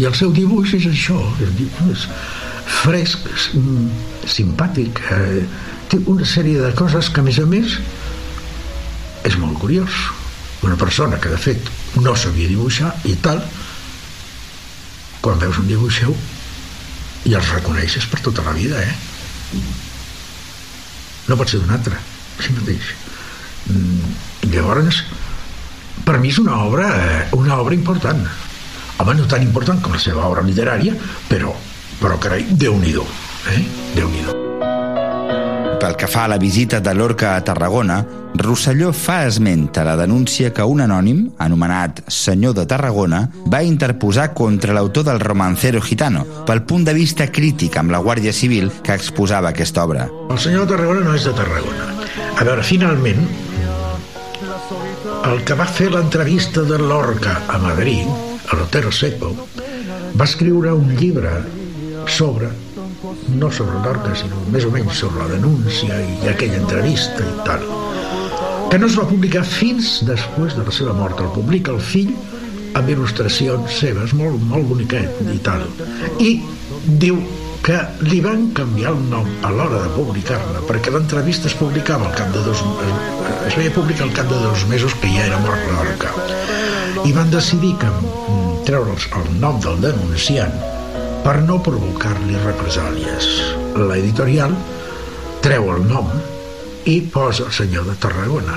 [0.00, 1.20] I el seu dibuix és això,
[1.92, 2.08] és,
[2.82, 3.86] fresc, mm,
[4.28, 5.44] simpàtic, eh,
[5.88, 7.78] té una sèrie de coses que, a més a més,
[9.28, 9.92] és molt curiós.
[10.66, 11.68] Una persona que, de fet,
[12.02, 13.42] no sabia dibuixar i tal,
[15.22, 16.14] quan veus un dibuix seu
[17.28, 19.60] i els reconeixes per tota la vida, eh?
[21.28, 21.98] No pot ser d'un altre,
[22.38, 22.92] així mateix.
[23.68, 24.16] Mm,
[24.48, 25.02] Llavors,
[26.06, 28.24] per mi és una obra, eh, una obra important.
[28.98, 30.96] Home, no tan important com la seva obra literària,
[31.28, 31.54] però,
[32.00, 33.06] però carai, Déu-n'hi-do,
[33.54, 33.62] eh?
[33.94, 34.57] Déu-n'hi-do.
[35.78, 38.00] Pel que fa a la visita de Lorca a Tarragona,
[38.34, 44.32] Rosselló fa esment a la denúncia que un anònim, anomenat Senyor de Tarragona, va interposar
[44.34, 48.98] contra l'autor del romancero gitano pel punt de vista crític amb la Guàrdia Civil que
[48.98, 50.08] exposava aquesta obra.
[50.28, 51.88] El senyor de Tarragona no és de Tarragona.
[52.34, 53.22] A veure, finalment,
[55.30, 58.10] el que va fer l'entrevista de Lorca a Madrid,
[58.50, 59.30] a l'Otero Seco,
[60.18, 61.38] va escriure un llibre
[62.10, 62.50] sobre,
[63.28, 67.64] no sobre Lorca, sinó més o menys sobre la denúncia i aquella entrevista i tal,
[68.70, 71.20] que no es va publicar fins després de la seva mort.
[71.22, 72.12] El publica el fill
[72.78, 75.64] amb il·lustracions seves, molt, molt boniquet i tal.
[76.20, 76.34] I
[77.00, 77.20] diu
[77.64, 82.16] que li van canviar el nom a l'hora de publicar-la, perquè l'entrevista es publicava al
[82.16, 82.62] cap de dos...
[83.48, 86.12] es veia publicar al cap de dos mesos que ja era mort Lorca.
[87.04, 90.54] I van decidir que mm, treure'ls el nom del denunciant
[91.24, 93.28] per no provocar-li represàlies.
[93.78, 94.54] L'editorial
[95.44, 96.10] treu el nom
[96.88, 98.56] i posa el senyor de Tarragona.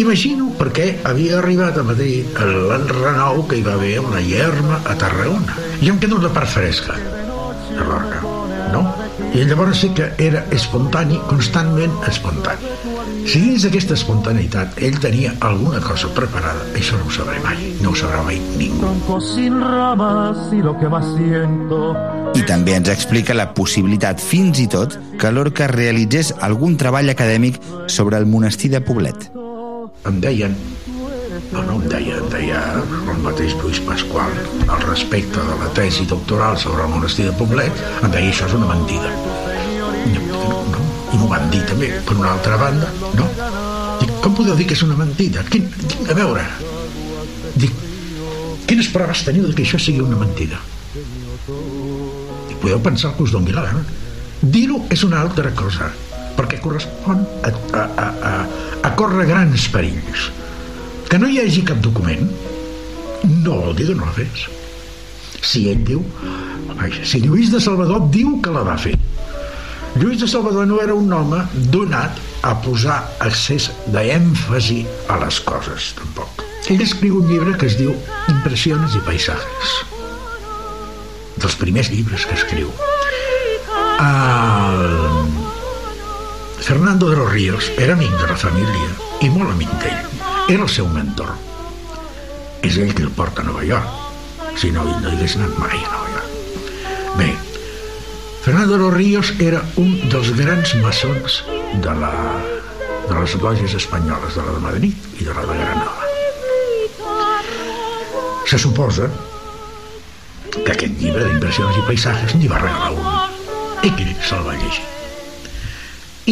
[0.00, 5.58] Imagino perquè havia arribat a Madrid l'enrenou que hi va haver una llerma a Tarragona.
[5.82, 8.24] I em quedo la part fresca de Lorca.
[8.72, 8.82] no?
[9.34, 12.72] I llavors sí que era espontani, constantment espontani.
[13.28, 17.90] Si dins d'aquesta espontaneïtat ell tenia alguna cosa preparada, això no ho sabré mai, no
[17.92, 18.78] ho sabrà mai ningú.
[18.80, 21.92] Tronco sin ramas y lo que más siento
[22.32, 27.60] I també ens explica la possibilitat, fins i tot, que Lorca realitzés algun treball acadèmic
[27.86, 29.28] sobre el monestir de Poblet.
[30.08, 30.56] Em deien,
[31.52, 34.32] no, no em deia, em deia el mateix Lluís Pasqual,
[34.68, 38.56] al respecte de la tesi doctoral sobre el monestir de Poblet, em deia això és
[38.56, 39.12] una mentida.
[40.16, 43.28] No, no, I m'ho van dir també, per una altra banda, no?
[44.00, 45.44] Dic, com podeu dir que és una mentida?
[45.52, 46.44] Quin, quin, a veure,
[47.56, 47.72] dic,
[48.68, 50.60] quines proves teniu de que això sigui una mentida?
[51.48, 53.84] I podeu pensar que us doni la gana.
[54.42, 55.88] Dir-ho és una altra cosa,
[56.36, 58.34] perquè correspon a, a, a, a,
[58.86, 60.28] a córrer grans perills.
[61.08, 62.28] Que no hi hagi cap document
[63.24, 64.46] no vol dir no la fes.
[65.42, 66.04] Si ell diu...
[67.02, 68.94] Si Lluís de Salvador diu que la va fer.
[69.96, 71.40] Lluís de Salvador no era un home
[71.72, 76.44] donat a posar accés d'èmfasi a les coses, tampoc.
[76.68, 77.94] Ell escriu un llibre que es diu
[78.28, 79.74] Impressiones i paisajes.
[81.38, 82.72] Dels primers llibres que escriu.
[84.04, 84.84] El...
[86.68, 88.90] Fernando de los Ríos era amic de la família
[89.24, 90.24] i molt amic d'ell.
[90.52, 91.32] Era el seu mentor.
[92.60, 94.52] És ell qui el porta a Nova York.
[94.60, 97.16] Si no, no hagués anat mai a Nova York.
[97.16, 97.30] Bé,
[98.48, 101.44] Fernando de los Ríos era un dels grans maçons
[101.84, 102.12] de, la,
[103.04, 106.06] de les lògies espanyoles, de la de Madrid i de la de Granada.
[108.48, 109.10] Se suposa
[110.54, 114.88] que aquest llibre d'impressions i paisatges n'hi va regalar un i que se'l va llegir.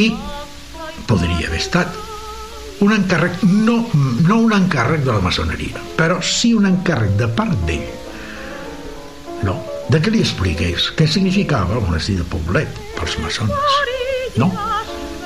[0.00, 0.08] I
[1.12, 2.00] podria haver estat
[2.80, 3.82] un encàrrec, no,
[4.24, 8.05] no un encàrrec de la maçoneria, però sí un encàrrec de part d'ell.
[9.86, 13.52] De que li expliqués què significava el monestir de Poblet pels maçons.
[14.40, 14.48] No?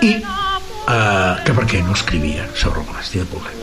[0.04, 3.56] I eh, que per què no escrivia sobre el monestir de Poblet.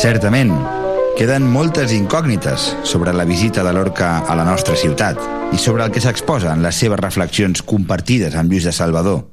[0.00, 0.56] Certament,
[1.20, 5.20] queden moltes incògnites sobre la visita de Lorca a la nostra ciutat
[5.52, 9.26] i sobre el que s'exposa en les seves reflexions compartides amb Lluís de Salvador.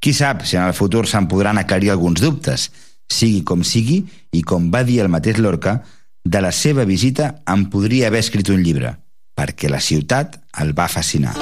[0.00, 2.70] Qui sap si en el futur se'n podran aclarir alguns dubtes,
[3.10, 5.80] sigui com sigui, i com va dir el mateix Lorca,
[6.24, 8.94] de la seva visita en podria haver escrit un llibre,
[9.34, 11.34] perquè la ciutat el va fascinar.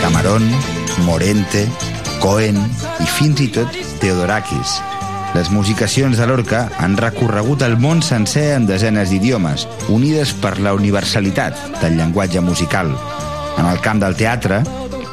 [0.00, 0.50] Camarón,
[1.04, 1.68] Morente,
[2.24, 4.78] Cohen i fins i tot Teodorakis.
[5.34, 10.72] Les musicacions de Lorca han recorregut el món sencer en desenes d'idiomes, unides per la
[10.72, 12.94] universalitat del llenguatge musical.
[13.58, 14.62] En el camp del teatre,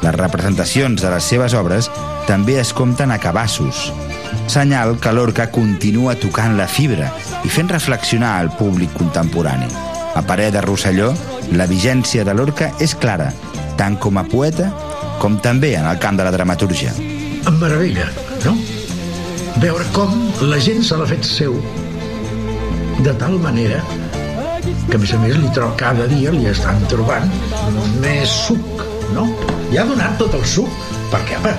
[0.00, 1.90] les representacions de les seves obres
[2.30, 3.90] també es compten a cabassos.
[4.48, 7.10] Senyal que Lorca continua tocant la fibra
[7.44, 9.68] i fent reflexionar al públic contemporani.
[10.16, 11.12] A parer de Rosselló,
[11.52, 13.28] la vigència de Lorca és clara,
[13.76, 14.70] tant com a poeta
[15.22, 16.90] com també en el camp de la dramatúrgia.
[16.98, 18.08] Em meravella,
[18.42, 18.56] no?
[19.62, 20.16] Veure com
[20.50, 21.54] la gent se l'ha fet seu
[23.06, 23.78] de tal manera
[24.88, 27.30] que a més a més li troba cada dia li estan trobant
[28.02, 28.82] més suc,
[29.14, 29.28] no?
[29.70, 30.82] I ha donat tot el suc,
[31.14, 31.54] perquè, home,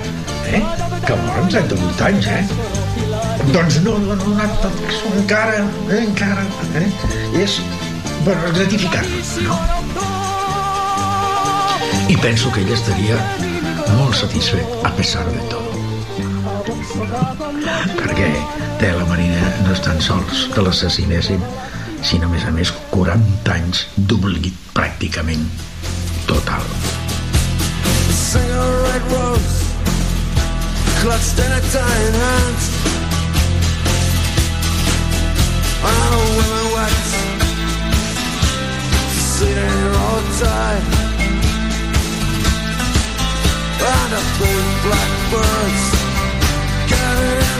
[0.52, 0.60] eh?
[1.06, 2.44] que mor amb 38 anys, eh?
[3.54, 6.02] Doncs no, no ha donat tot encara, eh?
[6.02, 6.44] encara,
[6.82, 6.84] eh?
[7.32, 7.56] I és,
[8.28, 9.08] bueno, gratificant,
[9.48, 9.58] no?
[12.12, 13.16] I penso que ell estaria
[13.98, 15.70] molt satisfet, a pesar de tot.
[17.98, 18.30] Perquè
[18.80, 21.42] Tela Marina no estan sols que l'assassinessin,
[22.02, 25.46] sinó, a més a més, 40 anys d'oblit pràcticament
[26.28, 26.64] total.
[39.34, 41.03] Sitting all tied.
[43.84, 44.12] And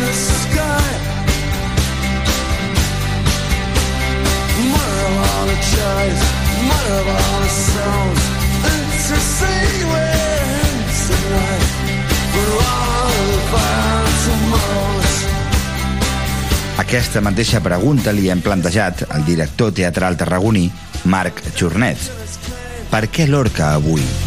[0.03, 0.95] the sky.
[9.05, 9.85] To see
[14.25, 15.17] tomorrows.
[16.81, 20.71] Aquesta mateixa pregunta li hem plantejat al director teatral tarragoní,
[21.05, 22.09] Marc Jornet.
[22.89, 24.24] Per què Lorca avui?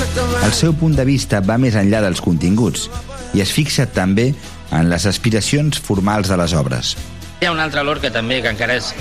[0.00, 2.88] El seu punt de vista va més enllà dels continguts
[3.36, 4.30] i es fixa també
[4.74, 6.94] en les aspiracions formals de les obres.
[7.40, 8.92] Hi ha un altre Lorca també, que encara és...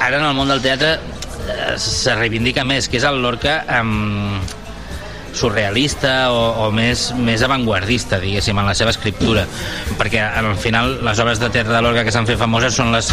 [0.00, 4.38] Ara en el món del teatre eh, se reivindica més, que és el Lorca um,
[5.36, 9.44] surrealista o, o més, més avantguardista, diguéssim, en la seva escriptura.
[9.98, 13.12] Perquè al final les obres de teatre de Lorca que s'han fet famoses són les,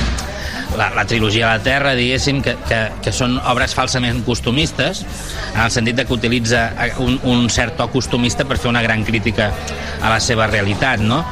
[0.76, 5.05] la, la trilogia de la Terra, diguéssim, que, que, que són obres falsament costumistes,
[5.53, 6.70] en el sentit de que utilitza
[7.03, 9.51] un, un cert to costumista per fer una gran crítica
[10.01, 11.24] a la seva realitat, no?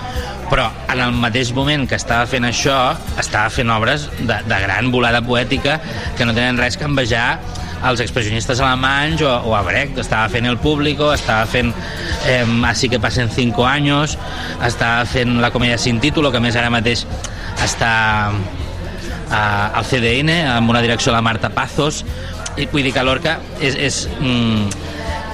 [0.45, 2.77] però en el mateix moment que estava fent això
[3.17, 5.79] estava fent obres de, de gran volada poètica
[6.17, 7.39] que no tenen res que envejar
[7.85, 11.73] als expressionistes alemanys o, o a Brecht, estava fent El Público, estava fent
[12.29, 14.17] eh, Así que passen 5 anys,
[14.65, 17.05] estava fent La comèdia sin título, que més ara mateix
[17.63, 17.93] està
[19.29, 22.03] eh, al CDN, amb una direcció de la Marta Pazos,
[22.57, 24.69] i vull dir que Lorca és, és, mm,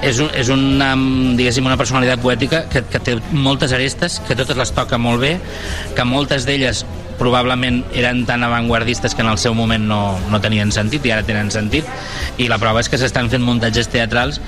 [0.02, 0.92] és, un, és una,
[1.38, 5.36] diguéssim, una personalitat poètica que, que té moltes arestes, que totes les toca molt bé,
[5.96, 6.84] que moltes d'elles
[7.20, 11.22] probablement eren tan avantguardistes que en el seu moment no, no tenien sentit i ara
[11.26, 11.86] tenen sentit
[12.42, 14.40] i la prova és que s'estan fent muntatges teatrals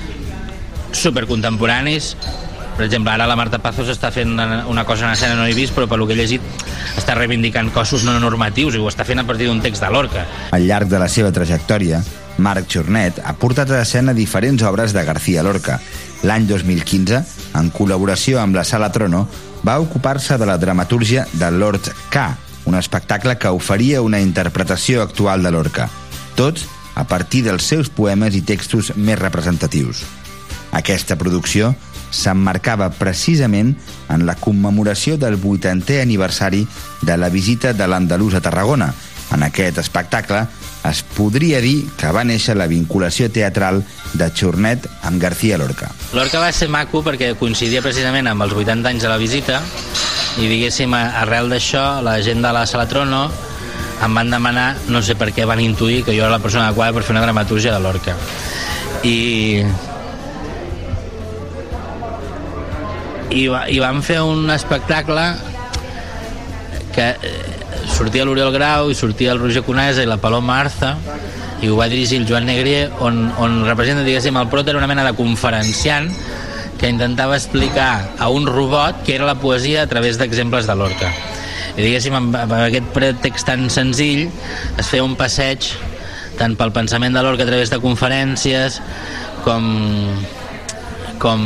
[0.95, 2.15] supercontemporanis
[2.77, 5.75] per exemple, ara la Marta Pazos està fent una, cosa en escena no he vist,
[5.77, 6.43] però pel que he llegit
[6.99, 10.27] està reivindicant cossos no normatius i ho està fent a partir d'un text de Lorca.
[10.57, 12.03] Al llarg de la seva trajectòria,
[12.39, 15.79] Marc Jornet ha portat a escena diferents obres de García Lorca.
[16.27, 17.21] L'any 2015,
[17.55, 19.29] en col·laboració amb la Sala Trono,
[19.65, 22.27] va ocupar-se de la dramatúrgia de Lord K,
[22.67, 25.89] un espectacle que oferia una interpretació actual de Lorca,
[26.35, 30.05] tots a partir dels seus poemes i textos més representatius.
[30.75, 31.75] Aquesta producció
[32.15, 33.75] s'emmarcava precisament
[34.13, 36.63] en la commemoració del 80è aniversari
[37.03, 38.93] de la visita de l'Andalús a Tarragona.
[39.35, 40.45] En aquest espectacle
[40.85, 43.81] es podria dir que va néixer la vinculació teatral
[44.15, 45.91] de Churnet amb García Lorca.
[46.15, 49.63] Lorca va ser maco perquè coincidia precisament amb els 80 anys de la visita
[50.39, 53.27] i diguéssim, arrel d'això, la gent de la Sala Trono
[54.05, 56.93] em van demanar, no sé per què van intuir que jo era la persona adequada
[56.93, 58.17] per fer una dramatúrgia de Lorca.
[59.07, 59.63] I
[63.35, 65.27] i, va, i vam fer un espectacle
[66.95, 67.33] que eh,
[67.91, 70.95] sortia l'Oriol Grau i sortia el Roger Conesa i la Paloma Arza
[71.63, 74.91] i ho va dirigir el Joan Negrier on, on representa, diguéssim, el Prot era una
[74.91, 76.11] mena de conferenciant
[76.79, 81.11] que intentava explicar a un robot que era la poesia a través d'exemples de Lorca.
[81.75, 84.29] I diguéssim, amb, amb aquest pretext tan senzill
[84.79, 85.73] es feia un passeig
[86.39, 88.81] tant pel pensament de Lorca a través de conferències
[89.47, 89.65] com
[91.25, 91.41] com,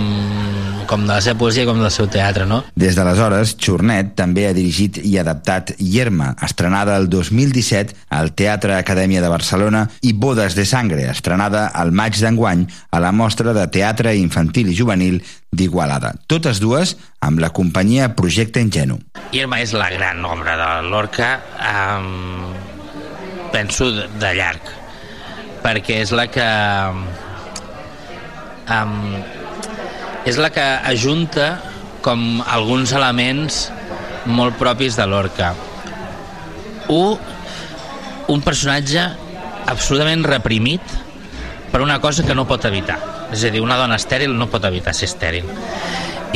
[0.90, 2.64] com de la seva poesia com del seu teatre, no?
[2.74, 9.22] Des d'aleshores, Churnet també ha dirigit i adaptat Yerma, estrenada el 2017 al Teatre Acadèmia
[9.22, 14.16] de Barcelona, i Bodes de Sangre, estrenada al maig d'enguany a la Mostra de Teatre
[14.18, 15.22] Infantil i Juvenil
[15.54, 16.16] d'Igualada.
[16.26, 18.98] Totes dues amb la companyia Projecte Ingenu.
[19.30, 21.36] Irma és la gran obra de Lorca,
[21.70, 22.50] um,
[23.54, 24.74] penso, de, de llarg,
[25.62, 26.52] perquè és la que...
[28.68, 29.37] Um,
[30.28, 31.54] és la que ajunta
[32.04, 33.68] com alguns elements
[34.28, 35.54] molt propis de Lorca.
[36.92, 37.16] Un,
[38.28, 39.06] un personatge
[39.68, 40.84] absolutament reprimit
[41.72, 42.98] per una cosa que no pot evitar.
[43.32, 45.48] És a dir, una dona estèril no pot evitar ser estèril.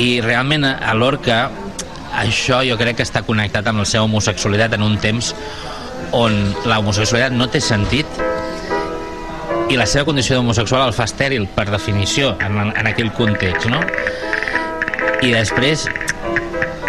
[0.00, 1.44] I realment a Lorca
[2.16, 5.34] això jo crec que està connectat amb la seva homosexualitat en un temps
[6.16, 6.36] on
[6.68, 8.08] la homosexualitat no té sentit
[9.70, 13.80] i la seva condició d'homosexual el fa estèril per definició en, en aquell context no?
[15.22, 15.86] i després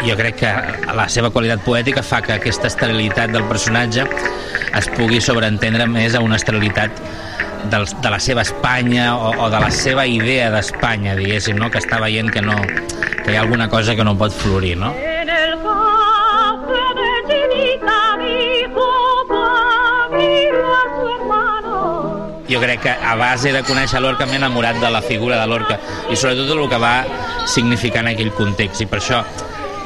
[0.03, 0.51] jo crec que
[0.97, 4.07] la seva qualitat poètica fa que aquesta esterilitat del personatge
[4.73, 6.99] es pugui sobreentendre més a una esterilitat
[7.71, 11.71] del, de la seva Espanya o, o de la seva idea d'Espanya, diguéssim, no?
[11.71, 12.57] que està veient que, no,
[13.23, 14.91] que hi ha alguna cosa que no pot florir, no?
[22.53, 25.79] Jo crec que a base de conèixer Lorca m'he enamorat de la figura de Lorca
[26.11, 26.93] i sobretot del que va
[27.49, 28.83] significar en aquell context.
[28.85, 29.23] I per això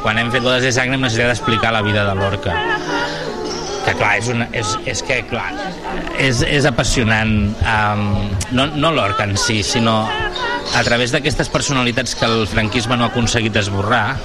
[0.04, 2.56] quan hem fet bodes de sang hem necessitat explicar la vida de Lorca.
[3.88, 5.48] Que clar, és, una, és, és que clar,
[6.20, 8.04] és, és apassionant um,
[8.52, 10.02] no, no Lorca en si sinó
[10.76, 14.18] a través d'aquestes personalitats que el franquisme no ha aconseguit esborrar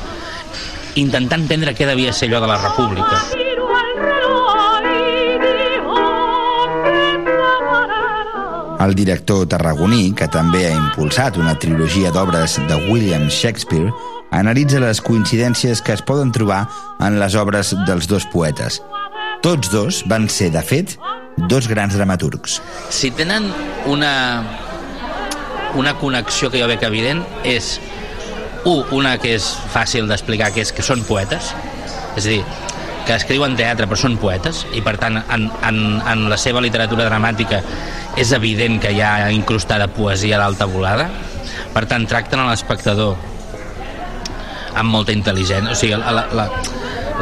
[0.99, 3.42] intentar entendre què devia ser allò de la república
[8.83, 13.93] El director tarragoní, que també ha impulsat una trilogia d'obres de William Shakespeare,
[14.35, 16.65] analitza les coincidències que es poden trobar
[16.99, 18.81] en les obres dels dos poetes.
[19.43, 20.97] Tots dos van ser, de fet,
[21.49, 22.61] dos grans dramaturgs.
[22.91, 23.53] si tenen
[23.87, 24.43] una
[25.75, 27.79] una connexió que jo veig evident és
[28.65, 31.55] un, una que és fàcil d'explicar, que és que són poetes,
[32.17, 32.43] és a dir,
[33.07, 35.79] que escriuen teatre però són poetes i per tant en, en,
[36.09, 37.63] en la seva literatura dramàtica
[38.21, 41.09] és evident que hi ha incrustada poesia d'alta volada.
[41.73, 43.17] Per tant tracten a l'espectador
[44.77, 45.73] amb molta intel·ligència.
[45.73, 46.49] O sigui, la, la, la,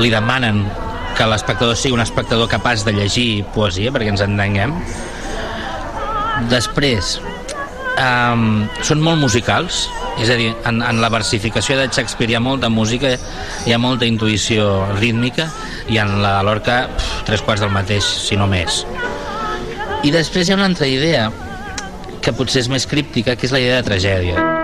[0.03, 0.64] li demanen
[1.18, 4.74] que l'espectador sigui un espectador capaç de llegir poesia perquè ens entenguem.
[6.51, 7.18] Després
[8.01, 9.87] um, són molt musicals
[10.21, 13.14] és a dir, en, en la versificació de Shakespeare hi ha molta música
[13.66, 14.68] hi ha molta intuïció
[14.99, 15.49] rítmica
[15.89, 18.85] i en la Lorca pf, tres quarts del mateix, si no més.
[20.05, 21.29] I després hi ha una altra idea
[22.21, 24.60] que potser és més críptica que és la idea de tragèdia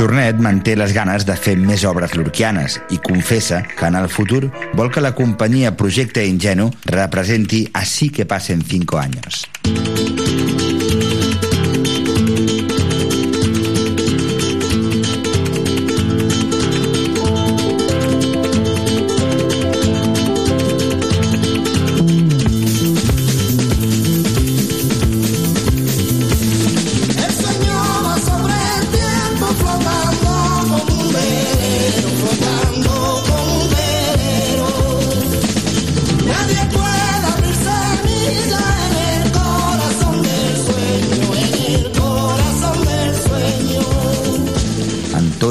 [0.00, 4.46] Jornet manté les ganes de fer més obres lurquianes i confessa que en el futur
[4.72, 9.44] vol que la companyia Projecte Ingenu representi Así que passen cinco años.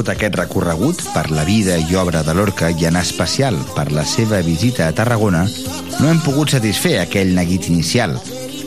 [0.00, 4.06] Tot aquest recorregut per la vida i obra de Lorca i en especial per la
[4.08, 5.42] seva visita a Tarragona,
[5.98, 8.16] no hem pogut satisfer aquell neguit inicial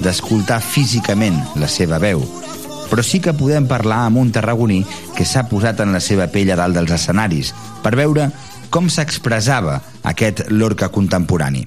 [0.04, 2.22] d'escoltar físicament la seva veu,
[2.92, 4.84] però sí que podem parlar amb un tarragoní
[5.18, 8.30] que s'ha posat en la seva pell a dalt dels escenaris per veure
[8.70, 9.80] com s'expressava
[10.14, 11.66] aquest Lorca contemporani.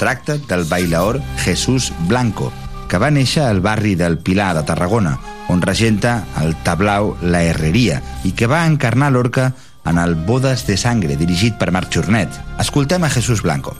[0.00, 2.50] Tracta del bailaor Jesús Blanco,
[2.88, 5.18] que va néixer al barri del Pilar de Tarragona,
[5.52, 9.50] on regenta el tablau La Herreria i que va encarnar l'orca
[9.84, 12.32] en el Bodas de Sangre, dirigit per Marc Jornet.
[12.64, 13.76] Escoltem a Jesús Blanco.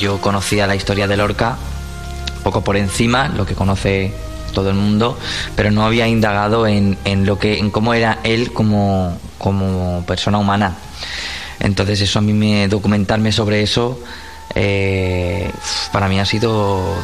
[0.00, 1.58] Yo conocía la historia de Lorca
[2.42, 4.14] poco por encima, lo que conoce
[4.54, 5.18] todo el mundo,
[5.54, 10.38] pero no había indagado en, en lo que, en cómo era él como, como persona
[10.38, 10.78] humana.
[11.60, 14.00] Entonces eso a mí me documentarme sobre eso
[14.54, 15.52] eh,
[15.92, 16.94] para mí ha sido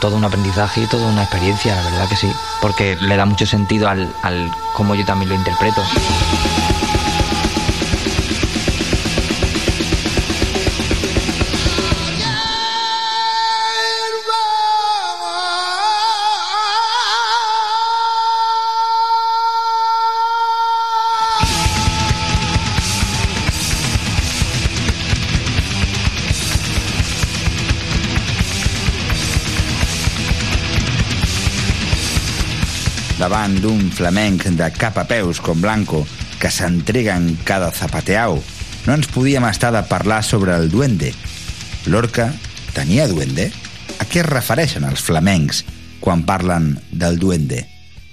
[0.00, 2.32] todo un aprendizaje y toda una experiencia, la verdad que sí,
[2.62, 5.82] porque le da mucho sentido al, al cómo yo también lo interpreto.
[33.26, 36.04] Davant d'un flamenc de cap a peus com Blanco,
[36.38, 38.36] que s'entrega en cada zapateau,
[38.86, 41.10] no ens podíem estar de parlar sobre el duende.
[41.90, 42.28] Lorca
[42.76, 43.48] tenia duende?
[43.98, 45.64] A què es refereixen els flamencs
[45.98, 47.64] quan parlen del duende?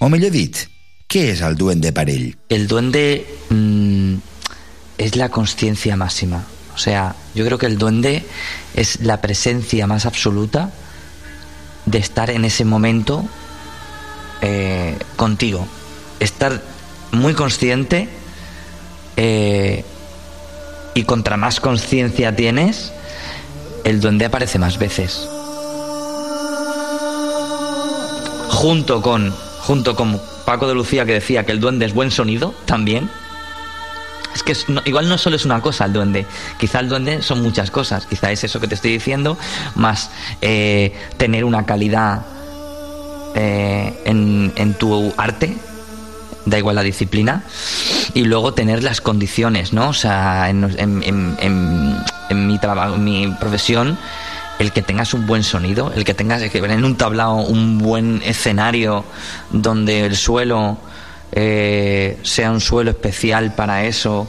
[0.02, 0.64] O millor dit,
[1.06, 2.32] què és el duende per ell?
[2.50, 3.04] El duende
[3.54, 4.18] mm,
[4.98, 6.42] es la conciencia máxima.
[6.74, 8.24] O sea, yo creo que el duende
[8.74, 10.72] es la presencia más absoluta
[11.86, 13.22] de estar en ese momento
[14.44, 15.66] eh, contigo.
[16.20, 16.60] Estar
[17.12, 18.08] muy consciente
[19.16, 19.84] eh,
[20.94, 22.92] y contra más conciencia tienes,
[23.84, 25.28] el duende aparece más veces.
[28.50, 29.30] Junto con,
[29.60, 33.10] junto con Paco de Lucía que decía que el duende es buen sonido, también.
[34.34, 36.26] Es que no- igual no solo es una cosa el duende,
[36.58, 39.38] quizá el duende son muchas cosas, quizá es eso que te estoy diciendo,
[39.76, 40.10] más
[40.40, 42.22] eh, tener una calidad
[43.34, 45.56] eh, en, en tu arte,
[46.46, 47.44] da igual la disciplina,
[48.12, 49.88] y luego tener las condiciones, ¿no?
[49.88, 53.96] O sea, en, en- en- en- mi trabajo, mi profesión,
[54.58, 59.04] el que tengas un buen sonido, el que tengas en un tablao un buen escenario
[59.50, 60.78] donde el suelo
[61.32, 64.28] eh, sea un suelo especial para eso,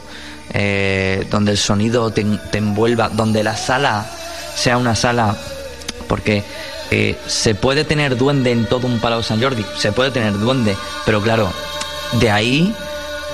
[0.52, 2.24] eh, donde el sonido te
[2.58, 4.06] envuelva, donde la sala
[4.54, 5.36] sea una sala,
[6.08, 6.42] porque
[6.90, 10.76] eh, se puede tener duende en todo un Palau San Jordi, se puede tener duende,
[11.04, 11.50] pero claro,
[12.20, 12.74] de ahí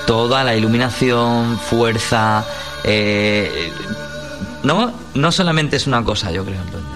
[0.07, 2.45] toda la iluminación, fuerza.
[2.85, 3.71] eh,
[4.63, 6.91] no, no solamente es una cosa, yo creo, el duende.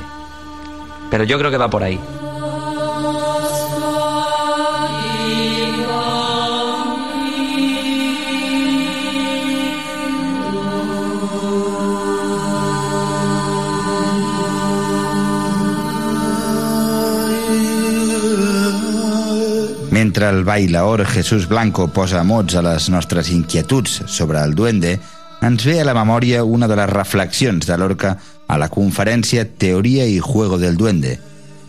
[1.11, 2.01] Pero yo creo que va por ahí.
[20.16, 24.94] Mentre el bailaor Jesús Blanco posa mots a les nostres inquietuds sobre el duende,
[25.44, 28.14] ens ve a la memòria una de les reflexions de Lorca
[28.48, 31.18] a la conferència Teoría y Juego del Duende.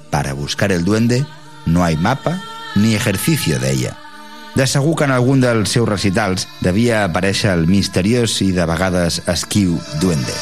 [0.09, 1.25] Para buscar el duende
[1.65, 2.39] no hay mapa
[2.77, 3.97] ni ejercicio d'ella.
[4.55, 9.19] De segur que en algun dels seus recitals devia aparèixer el misteriós i de vegades
[9.27, 10.39] esquiu duende.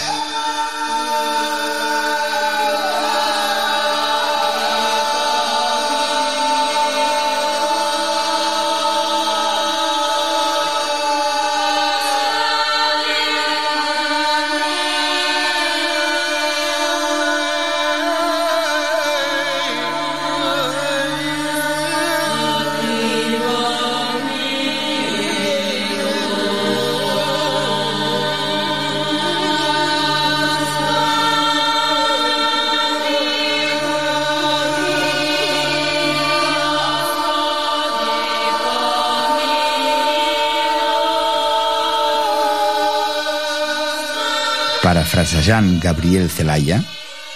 [45.16, 46.82] Parafrasejant Gabriel Zelaya,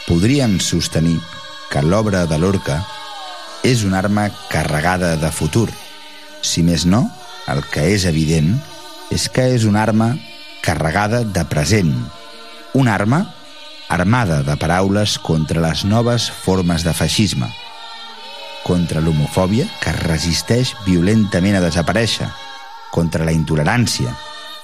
[0.03, 1.21] podríem sostenir
[1.71, 2.81] que l'obra de Lorca
[3.63, 5.69] és una arma carregada de futur.
[6.43, 7.05] Si més no,
[7.47, 8.49] el que és evident
[9.15, 10.09] és que és una arma
[10.59, 11.93] carregada de present.
[12.75, 13.21] Una arma
[13.87, 17.47] armada de paraules contra les noves formes de feixisme,
[18.67, 22.27] contra l'homofòbia que resisteix violentament a desaparèixer,
[22.91, 24.11] contra la intolerància,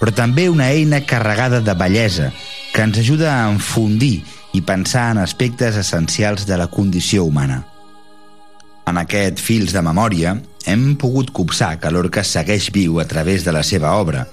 [0.04, 2.34] però també una eina carregada de bellesa
[2.76, 7.62] que ens ajuda a enfundir i pensar en aspectes essencials de la condició humana.
[8.84, 10.34] En aquest Fils de Memòria
[10.68, 14.26] hem pogut copsar que Lorca segueix viu a través de la seva obra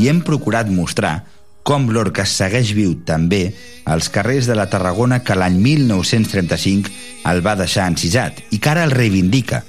[0.00, 1.26] i hem procurat mostrar
[1.62, 3.42] com Lorca segueix viu també
[3.84, 8.88] als carrers de la Tarragona que l'any 1935 el va deixar encisat i que ara
[8.88, 9.60] el reivindica,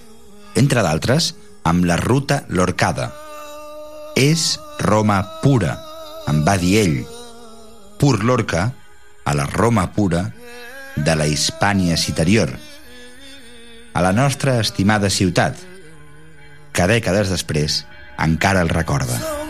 [0.56, 1.34] entre d'altres,
[1.68, 3.12] amb la ruta Lorcada.
[4.16, 5.82] És Roma pura,
[6.32, 7.02] em va dir ell.
[8.02, 8.74] Pur Lorca
[9.26, 10.32] a la Roma pura
[10.96, 12.50] de la Hispània Citerior,
[13.94, 15.54] a la nostra estimada ciutat,
[16.74, 17.84] que dècades després
[18.18, 19.41] encara el recorda.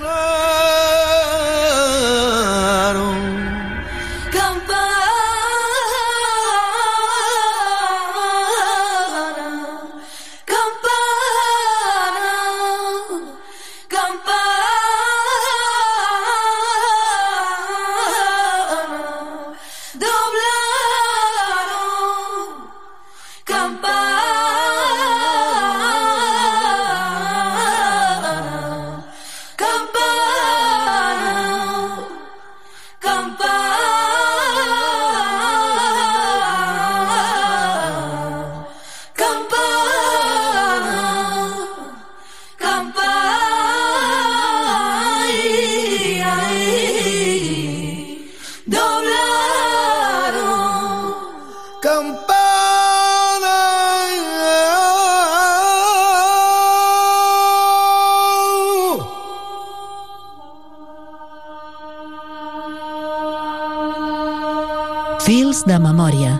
[65.72, 66.31] De memòria.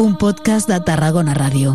[0.00, 1.74] Un podcast de Tarragona Ràdio.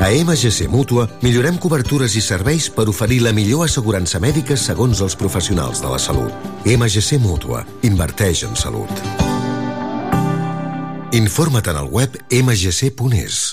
[0.00, 5.16] A MGC Mútua millorem cobertures i serveis per oferir la millor assegurança mèdica segons els
[5.18, 6.32] professionals de la salut.
[6.64, 7.64] MGC Mútua.
[7.86, 8.90] Inverteix en salut.
[11.12, 13.52] Informa't en el web mgc.es.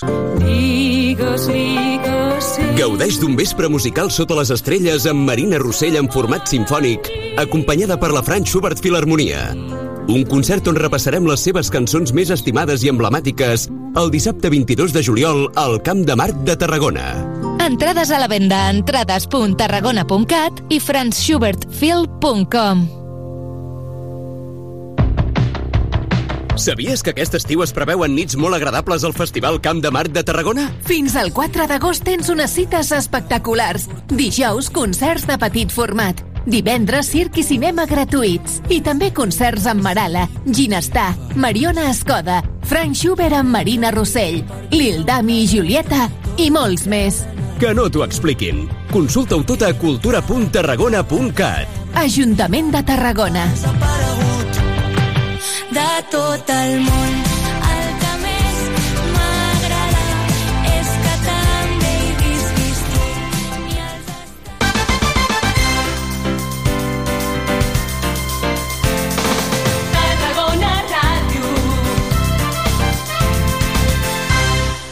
[2.78, 8.14] Gaudeix d'un vespre musical sota les estrelles amb Marina Rossell en format sinfònic, acompanyada per
[8.16, 9.50] la Frank Schubert Filharmonia.
[10.08, 15.04] Un concert on repassarem les seves cançons més estimades i emblemàtiques el dissabte 22 de
[15.04, 17.26] juliol al Camp de Marc de Tarragona.
[17.60, 22.88] Entrades a la venda a entrades.tarragona.cat i franzschubertfil.com.
[26.60, 30.24] Sabies que aquest estiu es preveuen nits molt agradables al Festival Camp de Marc de
[30.28, 30.66] Tarragona?
[30.84, 33.88] Fins al 4 d'agost tens unes cites espectaculars.
[34.12, 36.20] Dijous, concerts de petit format.
[36.44, 38.60] Divendres, circ i cinema gratuïts.
[38.68, 45.40] I també concerts amb Marala, Ginestar, Mariona Escoda, Frank Schubert amb Marina Rossell, Lil Dami
[45.42, 46.04] i Julieta
[46.38, 47.26] i molts més.
[47.58, 48.68] Que no t'ho expliquin.
[48.94, 51.66] Consulta-ho tot a cultura.tarragona.cat.
[51.98, 53.48] Ajuntament de Tarragona.
[55.74, 57.29] de tot el món.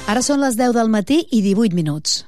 [0.09, 2.23] Ara són les 10 del matí i 18 minuts.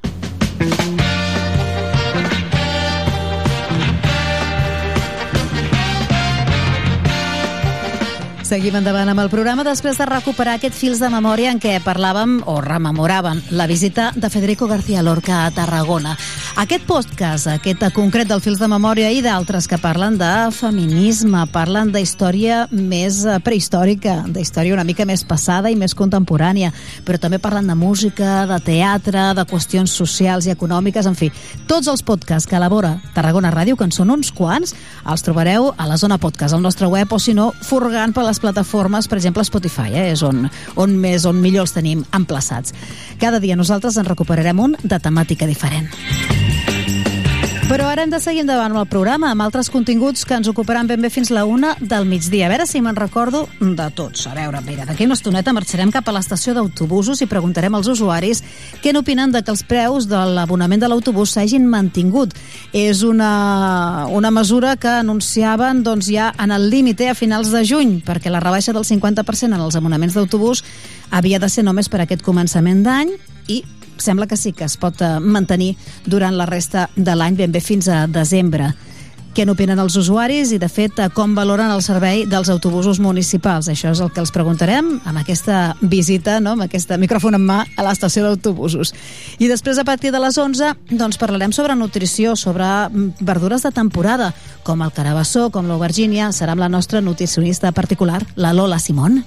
[8.50, 12.40] Seguim endavant amb el programa després de recuperar aquest fils de memòria en què parlàvem
[12.50, 16.16] o rememoràvem la visita de Federico García Lorca a Tarragona.
[16.58, 21.92] Aquest podcast, aquest concret del fils de memòria i d'altres que parlen de feminisme, parlen
[21.94, 26.72] de història més eh, prehistòrica, d'història una mica més passada i més contemporània,
[27.06, 31.30] però també parlen de música, de teatre, de qüestions socials i econòmiques, en fi,
[31.70, 34.74] tots els podcasts que elabora Tarragona Ràdio, que en són uns quants,
[35.06, 38.39] els trobareu a la zona podcast, al nostre web, o si no, furgant per les
[38.42, 40.46] plataformes, per exemple Spotify, eh, és on,
[40.80, 42.74] on més, on millor els tenim emplaçats.
[43.20, 46.39] Cada dia nosaltres en recuperarem un de temàtica diferent.
[47.70, 50.88] Però ara hem de seguir endavant amb el programa, amb altres continguts que ens ocuparan
[50.90, 52.48] ben bé fins la una del migdia.
[52.48, 54.24] A veure si me'n recordo de tots.
[54.26, 58.42] A veure, mira, d'aquí una estoneta marxarem cap a l'estació d'autobusos i preguntarem als usuaris
[58.82, 62.34] què n'opinen de que els preus de l'abonament de l'autobús s'hagin mantingut.
[62.74, 67.62] És una, una mesura que anunciaven doncs, ja en el límit eh, a finals de
[67.62, 70.66] juny, perquè la rebaixa del 50% en els abonaments d'autobús
[71.14, 73.14] havia de ser només per aquest començament d'any
[73.46, 73.62] i
[74.02, 75.74] sembla que sí que es pot eh, mantenir
[76.06, 78.72] durant la resta de l'any ben bé fins a desembre.
[79.30, 83.68] Què n'opinen els usuaris i, de fet, eh, com valoren el servei dels autobusos municipals?
[83.70, 86.56] Això és el que els preguntarem amb aquesta visita, no?
[86.56, 88.90] amb aquest micròfon en mà a l'estació d'autobusos.
[89.38, 93.70] I després, a partir de les 11, doncs parlarem sobre nutrició, sobre mm, verdures de
[93.70, 94.32] temporada,
[94.66, 96.32] com el carabassó, com l'aubergínia.
[96.34, 99.22] Serà amb la nostra nutricionista particular, la Lola Simón.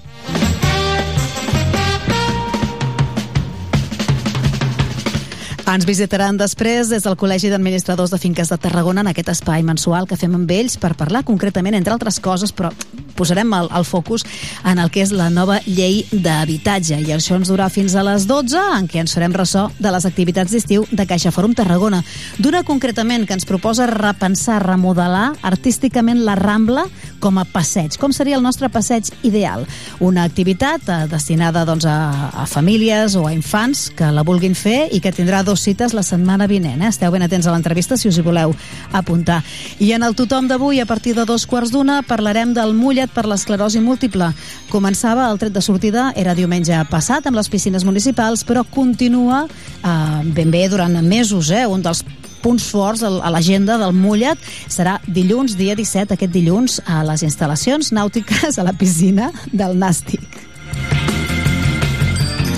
[5.64, 10.10] Ens visitaran després des del Col·legi d'Administradors de Finques de Tarragona en aquest espai mensual
[10.10, 12.74] que fem amb ells per parlar concretament, entre altres coses, però
[13.16, 14.26] posarem el, el focus
[14.68, 18.26] en el que és la nova llei d'habitatge i això ens durà fins a les
[18.28, 22.02] 12 en què ens farem ressò de les activitats d'estiu de Caixa Fòrum Tarragona.
[22.42, 26.88] D'una concretament que ens proposa repensar, remodelar artísticament la Rambla
[27.24, 27.96] com a passeig.
[28.02, 29.64] Com seria el nostre passeig ideal?
[30.04, 34.90] Una activitat eh, destinada doncs, a, a famílies o a infants que la vulguin fer
[34.92, 36.82] i que tindrà dos cites la setmana vinent.
[36.82, 36.90] Eh?
[36.90, 38.56] Esteu ben atents a l'entrevista si us hi voleu
[38.92, 39.42] apuntar.
[39.80, 43.26] I en el tothom d'avui, a partir de dos quarts d'una, parlarem del mullet per
[43.30, 44.32] l'esclerosi múltiple.
[44.72, 50.22] Començava el tret de sortida, era diumenge passat, amb les piscines municipals, però continua eh,
[50.24, 51.52] ben bé durant mesos.
[51.52, 51.66] Eh?
[51.68, 52.04] Un dels
[52.44, 57.94] punts forts a l'agenda del mullet serà dilluns, dia 17, aquest dilluns, a les instal·lacions
[57.96, 60.44] nàutiques a la piscina del Nàstic.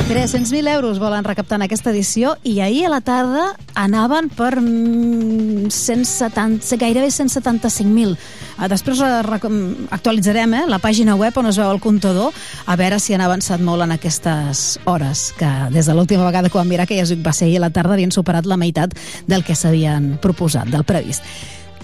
[0.07, 5.72] 300.000 euros volen recaptar en aquesta edició i ahir a la tarda anaven per mm,
[5.73, 8.14] 170, gairebé 175.000.
[8.14, 12.38] Eh, Després actualitzarem eh, la pàgina web on es veu el comptador
[12.69, 16.61] a veure si han avançat molt en aquestes hores, que des de l'última vegada que
[16.61, 18.94] vam mirar que ja va ser ahir a la tarda havien superat la meitat
[19.26, 21.26] del que s'havien proposat, del previst.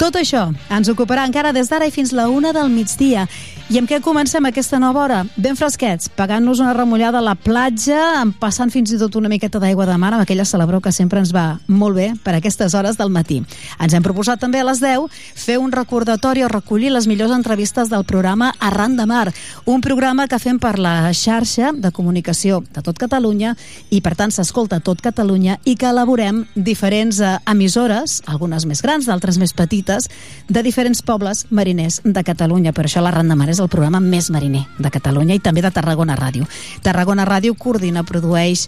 [0.02, 3.28] Tot això ens ocuparà encara des d'ara i fins la una del migdia.
[3.72, 5.18] I amb què comencem aquesta nova hora?
[5.40, 9.86] Ben fresquets, pagant-nos una remullada a la platja, passant fins i tot una miqueta d'aigua
[9.88, 13.14] de mar amb aquella celebró que sempre ens va molt bé per aquestes hores del
[13.16, 13.38] matí.
[13.80, 15.06] Ens hem proposat també a les 10
[15.40, 19.32] fer un recordatori o recollir les millors entrevistes del programa Arran de Mar,
[19.64, 23.56] un programa que fem per la xarxa de comunicació de tot Catalunya
[23.90, 29.08] i per tant s'escolta tot Catalunya i que elaborem diferents eh, emissores, algunes més grans,
[29.08, 30.12] d'altres més petites,
[30.52, 32.76] de diferents pobles mariners de Catalunya.
[32.76, 35.72] Per això l'Arran de Mar és el programa més mariner de Catalunya i també de
[35.72, 36.48] Tarragona Ràdio.
[36.84, 38.68] Tarragona Ràdio coordina, produeix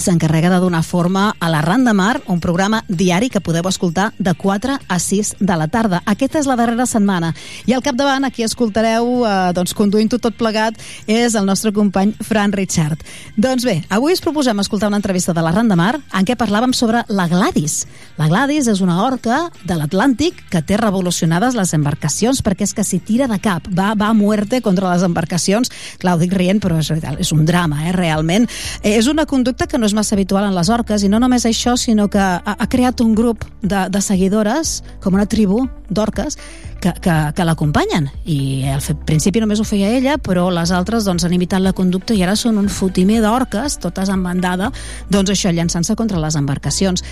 [0.00, 4.34] s'encarrega de donar forma a l'Arran de Mar, un programa diari que podeu escoltar de
[4.34, 6.02] 4 a 6 de la tarda.
[6.06, 7.34] Aquesta és la darrera setmana.
[7.66, 12.52] I al capdavant, aquí escoltareu, eh, doncs, conduint-ho tot plegat, és el nostre company Fran
[12.52, 13.02] Richard.
[13.36, 16.72] Doncs bé, avui us proposem escoltar una entrevista de l'Arran de Mar en què parlàvem
[16.72, 17.86] sobre la Gladys.
[18.16, 22.84] La Gladys és una orca de l'Atlàntic que té revolucionades les embarcacions perquè és que
[22.84, 25.70] s'hi tira de cap, va, va a muerte contra les embarcacions.
[25.98, 28.48] Clar, ho dic rient, però és, és un drama, eh, realment.
[28.82, 31.44] Eh, és una conducta que no és massa habitual en les orques i no només
[31.48, 36.38] això, sinó que ha, ha creat un grup de, de seguidores, com una tribu d'orques,
[36.80, 38.40] que, que, que l'acompanyen i
[38.70, 42.24] al principi només ho feia ella però les altres doncs, han imitat la conducta i
[42.24, 44.70] ara són un fotimer d'orques, totes en bandada
[45.10, 47.04] doncs això, llançant-se contra les embarcacions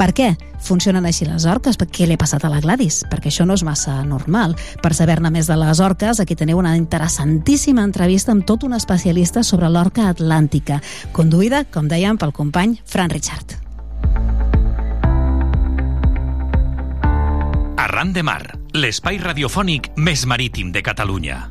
[0.00, 0.30] per què
[0.64, 1.76] funcionen així les orques?
[1.76, 3.02] Per què li ha passat a la Gladys?
[3.10, 4.54] Perquè això no és massa normal.
[4.80, 9.44] Per saber-ne més de les orques, aquí teniu una interessantíssima entrevista amb tot un especialista
[9.44, 10.80] sobre l'orca atlàntica,
[11.12, 13.58] conduïda, com dèiem, pel company Fran Richard.
[17.76, 21.42] Arran de Mar, l'espai radiofònic més marítim de Catalunya.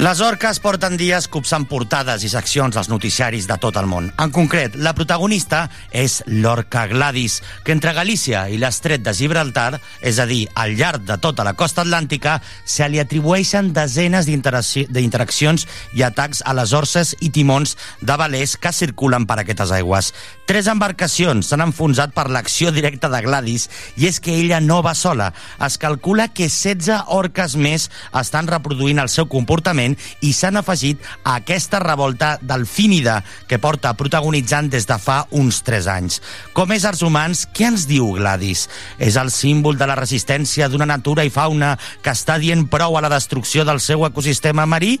[0.00, 4.06] Les orques porten dies copsant portades i seccions als noticiaris de tot el món.
[4.16, 10.16] En concret, la protagonista és l'orca Gladys, que entre Galícia i l'estret de Gibraltar, és
[10.16, 16.06] a dir, al llarg de tota la costa atlàntica, se li atribueixen desenes d'interaccions i
[16.08, 20.14] atacs a les orces i timons de velers que circulen per aquestes aigües.
[20.48, 23.68] Tres embarcacions s'han enfonsat per l'acció directa de Gladys
[24.00, 25.28] i és que ella no va sola.
[25.60, 29.89] Es calcula que 16 orques més estan reproduint el seu comportament
[30.26, 35.88] i s'han afegit a aquesta revolta delfínida que porta protagonitzant des de fa uns 3
[35.92, 36.20] anys.
[36.56, 38.66] Com éssers humans, què ens diu Gladys?
[38.98, 43.04] És el símbol de la resistència d'una natura i fauna que està dient prou a
[43.04, 44.98] la destrucció del seu ecosistema marí?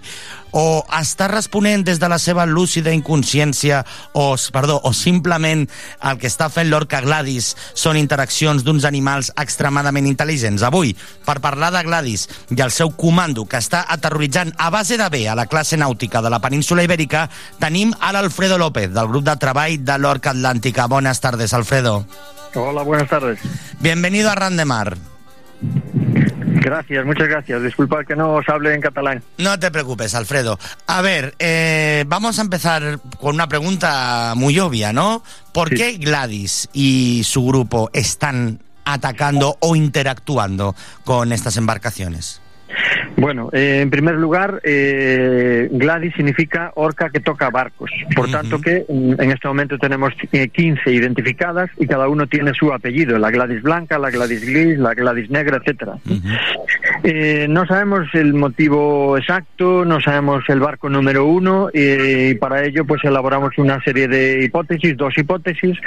[0.52, 6.30] O està responent des de la seva lúcida inconsciència o, perdó, o simplement el que
[6.30, 10.64] està fent l'orca Gladys són interaccions d'uns animals extremadament intel·ligents?
[10.66, 10.94] Avui,
[11.26, 15.26] per parlar de Gladys i el seu comando que està aterroritzant a base de bé
[15.28, 17.28] a la classe nàutica de la península Ibèrica,
[17.62, 20.88] tenim a l'Alfredo López, del grup de treball de l'Orca Atlàntica.
[20.88, 22.04] Buenas tardes, Alfredo.
[22.54, 23.38] Hola, buenas tardes.
[23.78, 24.96] Bienvenido a Randemar.
[26.54, 27.62] Gracias, muchas gracias.
[27.62, 29.22] Disculpad que no os hable en catalán.
[29.38, 30.58] No te preocupes, Alfredo.
[30.86, 35.22] A ver, eh, vamos a empezar con una pregunta muy obvia, ¿no?
[35.52, 40.74] ¿Por qué Gladys y su grupo están atacando o interactuando
[41.04, 42.40] con estas embarcaciones?
[43.16, 47.90] Bueno, eh, en primer lugar, eh, Gladys significa orca que toca barcos.
[48.14, 52.72] Por tanto que en este momento tenemos eh, 15 identificadas y cada uno tiene su
[52.72, 53.18] apellido.
[53.18, 55.96] La Gladys blanca, la Gladys gris, la Gladys negra, etcétera.
[57.02, 62.62] Eh, no sabemos el motivo exacto, no sabemos el barco número uno eh, y para
[62.64, 65.78] ello pues elaboramos una serie de hipótesis, dos hipótesis,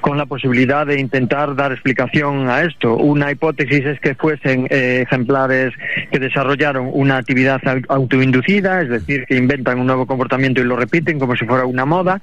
[0.00, 2.96] con la posibilidad de intentar dar explicación a esto.
[2.96, 5.74] Una hipótesis es que fuesen eh, ejemplares
[6.10, 10.76] que desarrollaron una actividad au- autoinducida, es decir, que inventan un nuevo comportamiento y lo
[10.76, 12.20] repiten como si fuera una moda,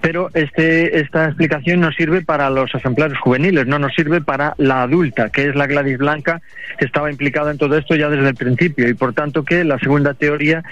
[0.00, 4.82] pero este, esta explicación nos sirve para los ejemplares juveniles, no nos sirve para la
[4.82, 6.40] adulta, que es la Gladys blanca,
[6.78, 9.78] que estaba implicada en todo esto ya desde el principio y por tanto que la
[9.78, 10.62] segunda teoría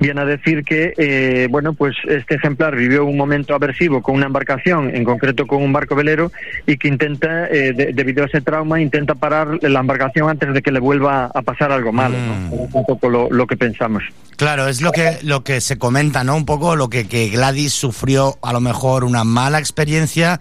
[0.00, 4.26] viene a decir que eh, bueno pues este ejemplar vivió un momento aversivo con una
[4.26, 6.30] embarcación, en concreto con un barco velero
[6.66, 10.62] y que intenta eh, de- debido a ese trauma intenta parar la embarcación antes de
[10.62, 12.77] que le vuelva a pasar algo malo, ¿no?
[12.78, 14.02] Un poco lo, lo que pensamos.
[14.36, 16.36] Claro, es lo que, lo que se comenta, ¿no?
[16.36, 20.38] Un poco lo que, que Gladys sufrió a lo mejor una mala experiencia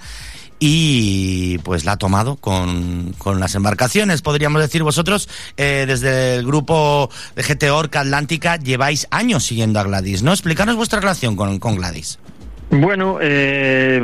[0.60, 6.46] y pues la ha tomado con, con las embarcaciones, podríamos decir vosotros, eh, desde el
[6.46, 10.32] grupo de GT Orca Atlántica lleváis años siguiendo a Gladys, ¿no?
[10.32, 12.20] Explícanos vuestra relación con, con Gladys.
[12.70, 14.02] Bueno, eh,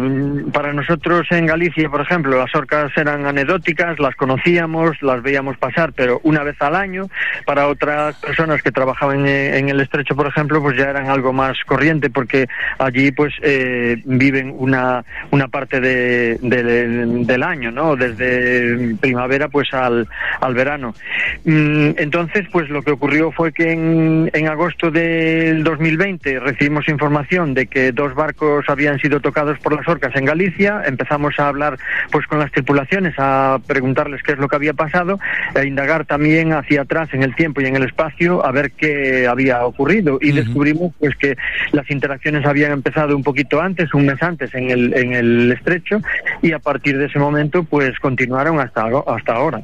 [0.53, 5.91] para nosotros en Galicia, por ejemplo, las orcas eran anecdóticas, las conocíamos, las veíamos pasar,
[5.93, 7.09] pero una vez al año.
[7.45, 11.57] Para otras personas que trabajaban en, el estrecho, por ejemplo, pues ya eran algo más
[11.65, 12.47] corriente, porque
[12.79, 16.87] allí pues eh, viven una, una parte de, de-
[17.25, 17.97] del año, ¿no?
[17.97, 20.07] Desde primavera pues al,
[20.39, 20.95] al verano.
[21.43, 27.53] Mm, Entonces, pues lo que ocurrió fue que en, en agosto del 2020 recibimos información
[27.53, 30.83] de que dos barcos habían sido tocados por las orcas en Galicia.
[30.85, 31.77] Empezamos a hablar
[32.11, 35.19] pues con las tripulaciones, a preguntarles qué es lo que había pasado,
[35.55, 39.27] e indagar también hacia atrás en el tiempo y en el espacio a ver qué
[39.27, 40.19] había ocurrido.
[40.21, 41.35] Y descubrimos pues que
[41.71, 46.01] las interacciones habían empezado un poquito antes, un mes antes en el, en el estrecho,
[46.41, 49.63] y a partir de ese momento pues continuaron hasta, hasta ahora.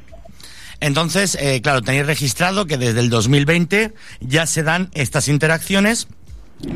[0.81, 6.07] Entonces, eh, claro, tenéis registrado que desde el 2020 ya se dan estas interacciones.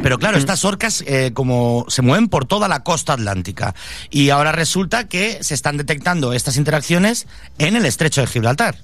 [0.01, 3.75] Pero claro, estas orcas eh, como se mueven por toda la costa atlántica
[4.09, 7.27] y ahora resulta que se están detectando estas interacciones
[7.57, 8.77] en el estrecho de Gibraltar.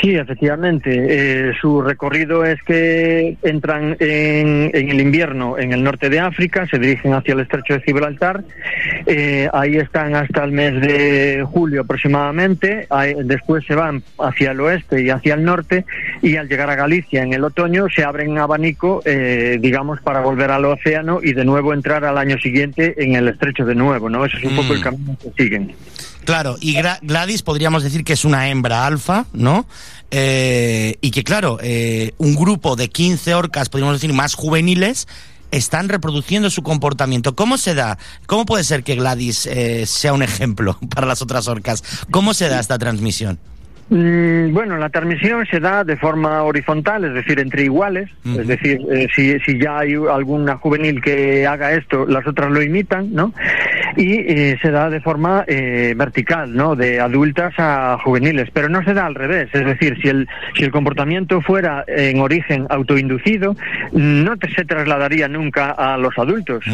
[0.00, 0.90] Sí, efectivamente.
[0.92, 6.66] Eh, su recorrido es que entran en, en el invierno en el norte de África,
[6.66, 8.42] se dirigen hacia el estrecho de Gibraltar,
[9.06, 14.60] eh, ahí están hasta el mes de julio aproximadamente, ahí- después se van hacia el
[14.60, 15.84] oeste y hacia el norte
[16.22, 20.50] y al llegar a Galicia en el otoño se abren abanico, eh, digamos, para volver
[20.50, 24.24] al océano y de nuevo entrar al año siguiente en el estrecho de nuevo, ¿no?
[24.24, 25.72] Ese es un poco el camino que siguen.
[26.24, 29.66] Claro, y Gladys podríamos decir que es una hembra alfa, ¿no?
[30.10, 35.06] Eh, y que claro, eh, un grupo de 15 orcas, podríamos decir, más juveniles,
[35.50, 37.34] están reproduciendo su comportamiento.
[37.34, 37.98] ¿Cómo se da?
[38.26, 41.84] ¿Cómo puede ser que Gladys eh, sea un ejemplo para las otras orcas?
[42.10, 43.38] ¿Cómo se da esta transmisión?
[43.90, 48.08] Mm, Bueno, la transmisión se da de forma horizontal, es decir, entre iguales.
[48.24, 52.62] Es decir, eh, si, si ya hay alguna juvenil que haga esto, las otras lo
[52.62, 53.32] imitan, ¿no?
[53.96, 56.76] Y eh, se da de forma eh, vertical, ¿no?
[56.76, 59.48] De adultas a juveniles, pero no se da al revés.
[59.52, 63.56] Es decir, si el, si el comportamiento fuera en origen autoinducido,
[63.92, 66.64] no te, se trasladaría nunca a los adultos.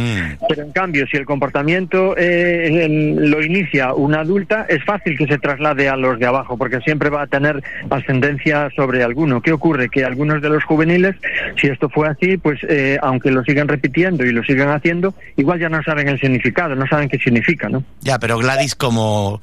[0.49, 5.27] Pero en cambio, si el comportamiento eh, en- lo inicia una adulta, es fácil que
[5.27, 9.41] se traslade a los de abajo, porque siempre va a tener ascendencia sobre alguno.
[9.41, 9.89] ¿Qué ocurre?
[9.89, 11.17] Que algunos de los juveniles,
[11.61, 15.59] si esto fue así, pues eh, aunque lo sigan repitiendo y lo sigan haciendo, igual
[15.59, 17.83] ya no saben el significado, no saben qué significa, ¿no?
[18.01, 19.41] Ya, pero Gladys como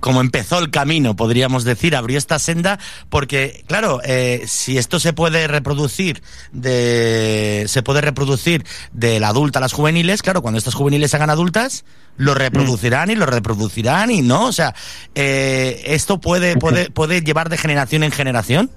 [0.00, 2.78] como empezó el camino, podríamos decir, abrió esta senda,
[3.08, 6.22] porque, claro, eh, si esto se puede reproducir
[6.52, 11.30] de se puede reproducir de la adulta a las juveniles, claro, cuando estas juveniles hagan
[11.30, 11.84] adultas,
[12.16, 14.74] lo reproducirán y lo reproducirán y no, o sea,
[15.14, 18.70] eh, esto puede, puede, puede llevar de generación en generación.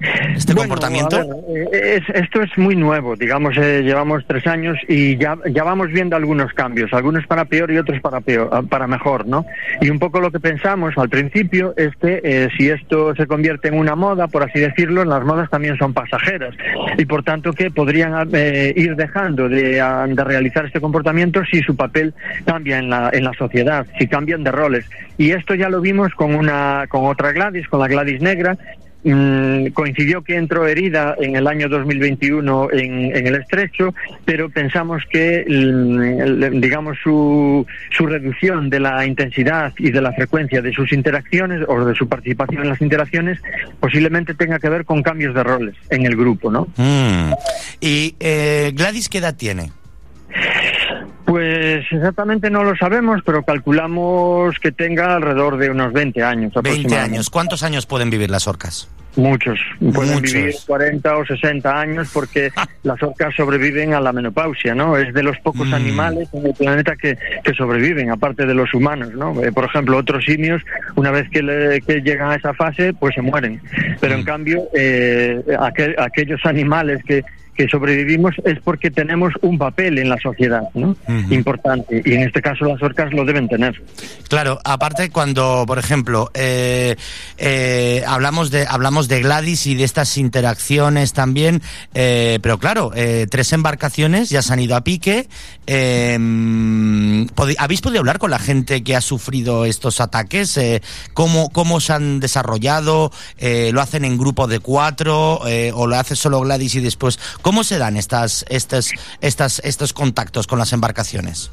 [0.00, 1.16] Este Bueno, comportamiento.
[1.48, 5.62] ver, eh, es- esto es muy nuevo, digamos, eh, llevamos tres años y ya, ya
[5.64, 9.46] vamos viendo algunos cambios, algunos para peor y otros para peor, ah, para mejor, ¿no?
[9.80, 13.68] Y un poco lo que pensamos al principio es que eh, si esto se convierte
[13.68, 16.54] en una moda, por así decirlo, las modas también son pasajeras
[16.98, 21.60] y por tanto que podrían eh, ir dejando de, ah, de realizar este comportamiento si
[21.62, 22.12] su papel
[22.44, 24.84] cambia en la, en la sociedad, si cambian de roles.
[25.16, 28.56] Y esto ya lo vimos con una, con otra Gladys, con la Gladys negra,
[29.04, 33.94] Mm, coincidió que entró herida en el año 2021 en, en el estrecho,
[34.24, 40.62] pero pensamos que, mm, digamos, su, su reducción de la intensidad y de la frecuencia
[40.62, 43.38] de sus interacciones o de su participación en las interacciones
[43.78, 46.68] posiblemente tenga que ver con cambios de roles en el grupo, ¿no?
[46.76, 47.32] Mm.
[47.82, 49.70] Y eh, Gladys, ¿qué edad tiene?
[51.24, 56.58] Pues exactamente no lo sabemos, pero calculamos que tenga alrededor de unos 20 años 20
[56.58, 57.14] aproximadamente.
[57.16, 57.30] años.
[57.30, 58.88] ¿Cuántos años pueden vivir las orcas?
[59.16, 59.58] Muchos.
[59.78, 60.32] Pueden Muchos.
[60.34, 62.50] vivir 40 o 60 años porque
[62.82, 64.98] las orcas sobreviven a la menopausia, ¿no?
[64.98, 65.74] Es de los pocos Mm.
[65.74, 69.40] animales en el planeta que, que sobreviven, aparte de los humanos, ¿no?
[69.42, 70.60] Eh, por ejemplo, otros simios,
[70.96, 73.62] una vez que, le- que llegan a esa fase, pues se mueren.
[74.00, 74.24] Pero en Mm.
[74.24, 77.22] cambio, eh, aquel- aquellos animales que
[77.54, 80.96] que sobrevivimos es porque tenemos un papel en la sociedad, ¿no?
[81.30, 82.02] Importante.
[82.04, 83.80] Y en este caso las orcas lo deben tener.
[84.28, 86.96] Claro, aparte cuando, por ejemplo, eh,
[87.38, 91.62] eh, hablamos de hablamos de Gladys y de estas interacciones también,
[91.94, 95.28] eh, pero claro, eh, tres embarcaciones ya se han ido a pique.
[95.66, 100.56] podi- ¿Habéis podido hablar con la gente que ha sufrido estos ataques?
[100.56, 100.82] Eh,
[101.12, 103.12] ¿cómo, ¿Cómo se han desarrollado?
[103.72, 105.40] ¿Lo hacen en grupo de cuatro
[105.74, 107.18] o lo hace solo Gladys y después?
[107.44, 108.90] ¿Cómo se dan estas, estas,
[109.20, 111.52] estas, estos contactos con las embarcaciones?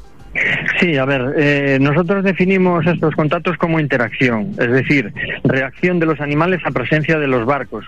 [0.80, 5.12] Sí, a ver, eh, nosotros definimos estos contactos como interacción, es decir,
[5.44, 7.84] reacción de los animales a presencia de los barcos.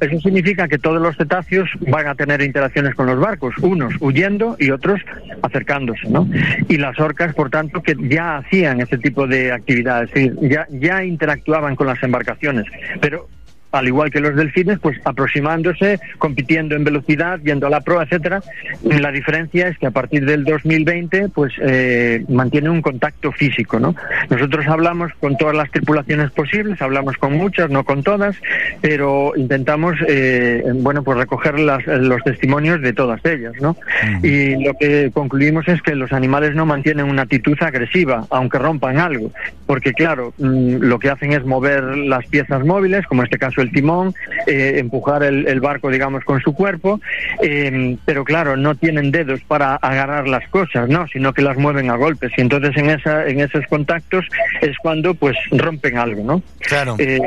[0.00, 4.56] Eso significa que todos los cetáceos van a tener interacciones con los barcos, unos huyendo
[4.58, 5.00] y otros
[5.42, 6.28] acercándose, ¿no?
[6.68, 10.66] Y las orcas, por tanto, que ya hacían ese tipo de actividades, es decir, ya,
[10.70, 12.66] ya interactuaban con las embarcaciones,
[13.00, 13.28] pero
[13.74, 18.42] al igual que los delfines, pues aproximándose, compitiendo en velocidad, yendo a la proa, etcétera.
[18.82, 23.94] La diferencia es que a partir del 2020, pues eh, mantiene un contacto físico, ¿no?
[24.30, 28.36] Nosotros hablamos con todas las tripulaciones posibles, hablamos con muchas, no con todas,
[28.80, 33.76] pero intentamos, eh, bueno, pues recoger las- los testimonios de todas ellas, ¿no?
[34.22, 38.98] Y lo que concluimos es que los animales no mantienen una actitud agresiva, aunque rompan
[38.98, 39.32] algo,
[39.66, 43.62] porque claro, mm, lo que hacen es mover las piezas móviles, como en este caso
[43.64, 44.14] el timón,
[44.46, 47.00] eh, empujar el, el barco, digamos, con su cuerpo,
[47.42, 51.06] eh, pero claro, no tienen dedos para agarrar las cosas, ¿no?
[51.08, 52.32] Sino que las mueven a golpes.
[52.36, 54.26] Y entonces en esa, en esos contactos
[54.60, 56.42] es cuando pues rompen algo, ¿no?
[56.60, 56.96] Claro.
[56.98, 57.20] Eh,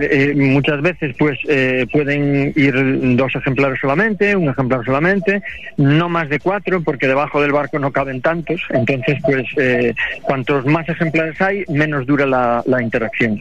[0.00, 2.74] eh, muchas veces pues eh, pueden ir
[3.16, 5.42] dos ejemplares solamente, un ejemplar solamente,
[5.76, 10.64] no más de cuatro porque debajo del barco no caben tantos, entonces pues eh, cuantos
[10.66, 13.40] más ejemplares hay, menos dura la, la interacción.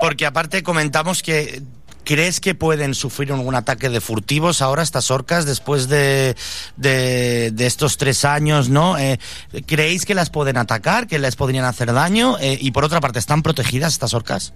[0.00, 1.62] Porque aparte comentamos que
[2.04, 6.34] ¿Crees que pueden sufrir algún ataque de furtivos ahora estas orcas después de,
[6.76, 8.98] de, de estos tres años, no?
[8.98, 9.18] Eh,
[9.66, 12.36] ¿Creéis que las pueden atacar, que les podrían hacer daño?
[12.40, 14.52] Eh, y por otra parte, ¿están protegidas estas orcas?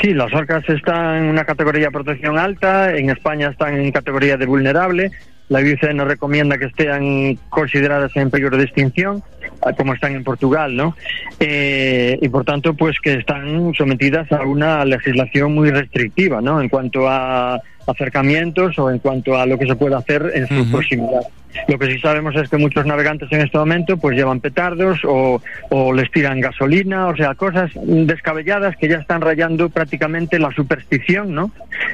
[0.00, 4.36] Sí, las orcas están en una categoría de protección alta, en España están en categoría
[4.36, 5.10] de vulnerable,
[5.48, 9.22] la IUCN nos recomienda que estén consideradas en peligro de extinción,
[9.62, 10.96] ah, como están en Portugal, ¿no?
[11.40, 16.60] Eh, y por tanto, pues que están sometidas a una legislación muy restrictiva, ¿no?
[16.60, 20.70] En cuanto a acercamientos o en cuanto a lo que se puede hacer en su
[20.70, 21.22] proximidad.
[21.66, 25.42] Lo que sí sabemos es que muchos navegantes en este momento pues llevan petardos o,
[25.70, 31.34] o les tiran gasolina, o sea, cosas descabelladas que ya están rayando prácticamente la superstición,
[31.34, 31.50] ¿no?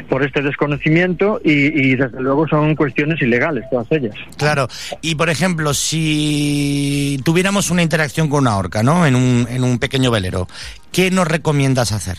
[0.08, 4.14] Por este desconocimiento y, y desde luego son cuestiones ilegales todas ellas.
[4.36, 4.68] Claro.
[5.00, 9.06] Y por ejemplo, si tuviéramos una interacción con una orca, ¿no?
[9.06, 10.48] En un, en un pequeño velero,
[10.92, 12.18] ¿qué nos recomiendas hacer?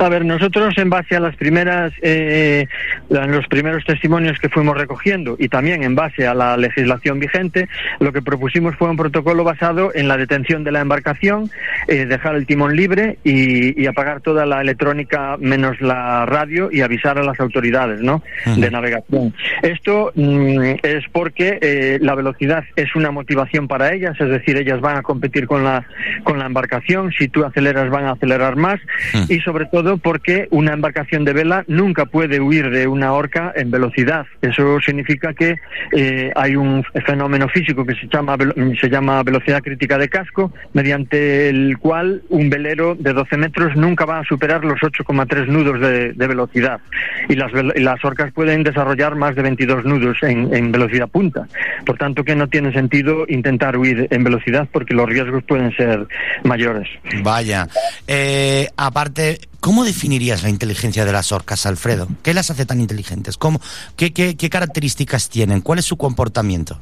[0.00, 2.66] A ver, nosotros en base a las primeras, eh,
[3.08, 7.68] los primeros testimonios que fuimos recogiendo y también en base a la legislación vigente,
[8.00, 11.50] lo que propusimos fue un protocolo basado en la detención de la embarcación,
[11.88, 16.80] eh, dejar el timón libre y, y apagar toda la electrónica menos la radio y
[16.80, 18.22] avisar a las autoridades, ¿no?
[18.56, 19.34] De navegación.
[19.62, 24.80] Esto mm, es porque eh, la velocidad es una motivación para ellas, es decir, ellas
[24.80, 25.86] van a competir con la
[26.24, 27.12] con la embarcación.
[27.12, 28.80] Si tú aceleras, van a acelerar más
[29.28, 33.70] y sobre todo porque una embarcación de vela nunca puede huir de una orca en
[33.70, 34.26] velocidad.
[34.42, 35.56] Eso significa que
[35.92, 40.52] eh, hay un fenómeno físico que se llama, velo- se llama velocidad crítica de casco,
[40.72, 45.80] mediante el cual un velero de 12 metros nunca va a superar los 8,3 nudos
[45.80, 46.80] de, de velocidad.
[47.28, 51.46] Y las, y las orcas pueden desarrollar más de 22 nudos en, en velocidad punta.
[51.86, 56.06] Por tanto, que no tiene sentido intentar huir en velocidad porque los riesgos pueden ser
[56.42, 56.88] mayores.
[57.22, 57.66] Vaya.
[58.06, 58.68] Eh,
[58.98, 62.06] aparte, ¿cómo definirías la inteligencia de las orcas, Alfredo?
[62.22, 63.36] ¿Qué las hace tan inteligentes?
[63.36, 63.60] ¿Cómo,
[63.96, 65.62] qué, qué- qué características tienen?
[65.62, 66.78] ¿Cuál es su comportamiento?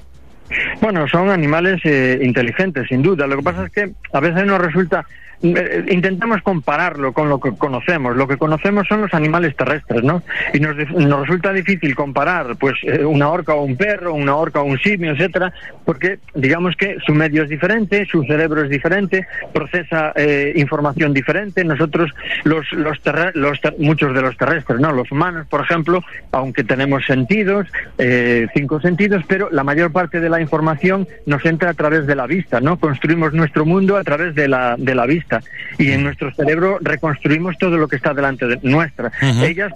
[0.82, 3.26] Bueno, son animales eh, inteligentes, sin duda.
[3.26, 5.06] Lo que pasa es que a veces nos resulta...
[5.43, 8.16] eh, Intentamos compararlo con lo que conocemos.
[8.16, 10.23] Lo que conocemos son los animales terrestres, ¿no?
[10.55, 14.60] Y nos, nos resulta difícil comparar, pues, eh, una orca o un perro, una orca
[14.60, 15.52] o un simio, etcétera,
[15.85, 21.64] porque digamos que su medio es diferente, su cerebro es diferente, procesa eh, información diferente.
[21.64, 22.10] Nosotros,
[22.44, 22.98] los, los,
[23.35, 24.93] los muchos de los terrestres, ¿no?
[24.93, 27.66] Los humanos, por ejemplo, aunque tenemos sentidos,
[27.98, 32.14] eh, cinco sentidos, pero la mayor parte de la información nos entra a través de
[32.14, 32.78] la vista, ¿no?
[32.78, 35.31] Construimos nuestro mundo a través de la, de la vista
[35.78, 39.12] y en nuestro cerebro reconstruimos todo lo que está delante de nuestra.
[39.42, 39.72] Ellas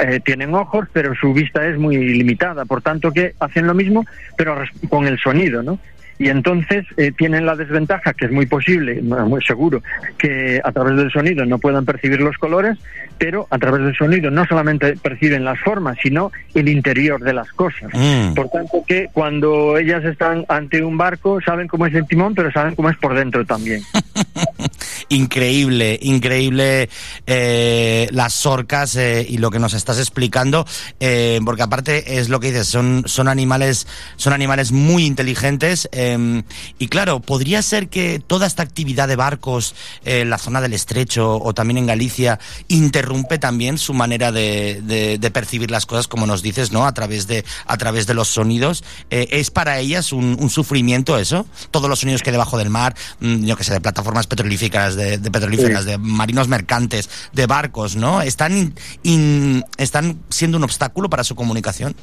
[0.00, 4.04] eh, tienen ojos, pero su vista es muy limitada, por tanto que hacen lo mismo,
[4.36, 4.56] pero
[4.88, 5.78] con el sonido, ¿no?
[6.18, 9.82] Y entonces eh, tienen la desventaja, que es muy posible, muy seguro,
[10.16, 12.78] que a través del sonido no puedan percibir los colores,
[13.18, 17.50] pero a través del sonido no solamente perciben las formas, sino el interior de las
[17.52, 17.90] cosas.
[17.92, 18.34] Mm.
[18.34, 22.50] Por tanto que cuando ellas están ante un barco, saben cómo es el timón, pero
[22.50, 23.82] saben cómo es por dentro también.
[25.08, 26.88] increíble, increíble
[27.26, 30.66] eh, las orcas eh, y lo que nos estás explicando,
[31.00, 36.42] eh, porque aparte es lo que dices, son, son animales, son animales muy inteligentes eh,
[36.78, 39.74] y claro, podría ser que toda esta actividad de barcos
[40.04, 42.38] eh, en la zona del estrecho o también en Galicia
[42.68, 46.86] interrumpe también su manera de, de- percibir las cosas, como nos dices, ¿no?
[46.86, 48.84] A través de, a través de los sonidos.
[49.10, 51.46] ¿Es para ellas un, un sufrimiento eso?
[51.70, 54.95] Todos los sonidos que hay debajo del mar, mm, yo que sé, de plataformas petrolíferas,
[54.96, 55.90] de, de petrolíferas, Sí.
[55.90, 58.22] de marinos mercantes, de barcos, ¿no?
[58.22, 61.94] ¿Están, in- in- ¿Están siendo un obstáculo para su comunicación?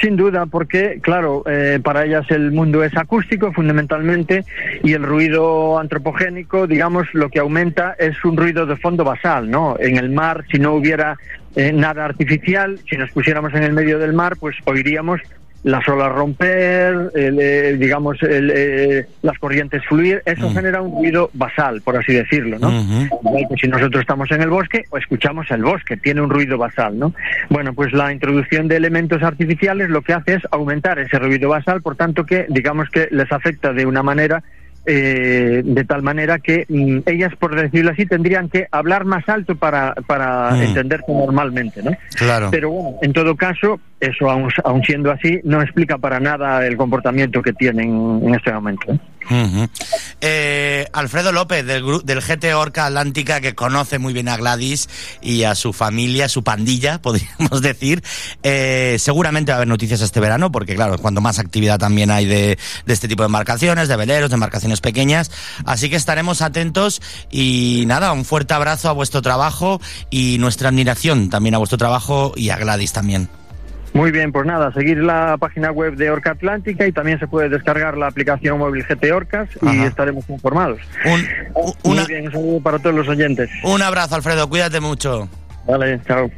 [0.00, 4.44] Sin duda, porque, claro, eh, para ellas el mundo es acústico fundamentalmente
[4.84, 9.76] y el ruido antropogénico, digamos, lo que aumenta es un ruido de fondo basal, ¿no?
[9.80, 11.18] En el mar, si no hubiera
[11.56, 15.20] eh, nada artificial, si nos pusiéramos en el medio del mar, pues oiríamos
[15.64, 21.30] las olas romper, el, eh, digamos, el, eh, las corrientes fluir, eso genera un ruido
[21.32, 22.70] basal, por así decirlo, ¿no?
[22.70, 26.58] Igual que si nosotros estamos en el bosque o escuchamos el bosque, tiene un ruido
[26.58, 27.14] basal, ¿no?
[27.48, 31.80] Bueno, pues la introducción de elementos artificiales lo que hace es aumentar ese ruido basal,
[31.80, 34.44] por tanto que digamos que les afecta de una manera
[34.86, 39.54] eh, de tal manera que mm, ellas, por decirlo así, tendrían que hablar más alto
[39.56, 40.62] para, para Mm.
[40.62, 41.92] entenderse normalmente, ¿no?
[42.16, 42.48] Claro.
[42.50, 46.76] Pero bueno, en todo caso, eso aún, aún siendo así, no explica para nada el
[46.76, 48.92] comportamiento que tienen en este momento.
[48.92, 48.98] ¿eh?
[50.20, 54.88] Eh, Alfredo López, del, del GT Orca Atlántica, que conoce muy bien a Gladys
[55.20, 58.02] y a su familia, su pandilla, podríamos decir.
[58.42, 62.26] Eh, seguramente va a haber noticias este verano, porque claro, cuando más actividad también hay
[62.26, 65.30] de, de este tipo de embarcaciones, de veleros, de embarcaciones pequeñas.
[65.64, 69.80] Así que estaremos atentos y nada, un fuerte abrazo a vuestro trabajo
[70.10, 73.28] y nuestra admiración también a vuestro trabajo y a Gladys también.
[73.94, 77.48] Muy bien, pues nada, seguir la página web de Orca Atlántica y también se puede
[77.48, 79.86] descargar la aplicación móvil GT Orcas y Ajá.
[79.86, 80.80] estaremos informados.
[81.84, 83.48] una- Muy bien, un saludo para todos los oyentes.
[83.62, 85.28] Un abrazo, Alfredo, cuídate mucho.
[85.66, 86.28] Vale, chao.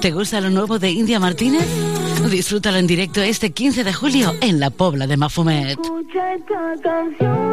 [0.00, 1.66] ¿Te gusta lo nuevo de India Martínez?
[2.30, 5.70] Disfrútalo en directo este 15 de julio en la Pobla de Mafumet.
[5.70, 6.36] Escucha
[6.82, 7.52] canción.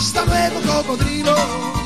[0.00, 1.79] Hasta luego, cocodrilo.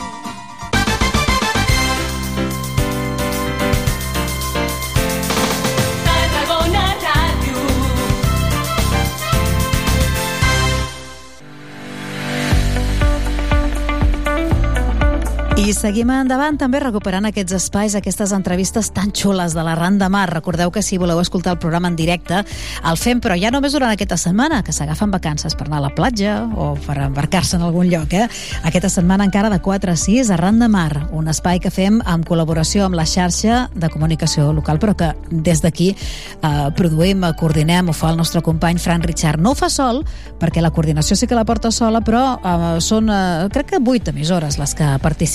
[15.54, 20.08] I seguim endavant també recuperant aquests espais, aquestes entrevistes tan xules de la Ran de
[20.10, 20.24] Mar.
[20.32, 23.92] Recordeu que si voleu escoltar el programa en directe el fem, però ja només durant
[23.94, 27.86] aquesta setmana, que s'agafen vacances per anar a la platja o per embarcar-se en algun
[27.86, 28.16] lloc.
[28.18, 28.24] Eh?
[28.66, 32.00] Aquesta setmana encara de 4 a 6 a Ran de Mar, un espai que fem
[32.02, 37.92] en col·laboració amb la xarxa de comunicació local, però que des d'aquí eh, produïm, coordinem,
[37.92, 39.38] ho fa el nostre company Fran Richard.
[39.38, 40.02] No ho fa sol,
[40.42, 44.10] perquè la coordinació sí que la porta sola, però eh, són, eh, crec que 8
[44.10, 44.90] emissores les que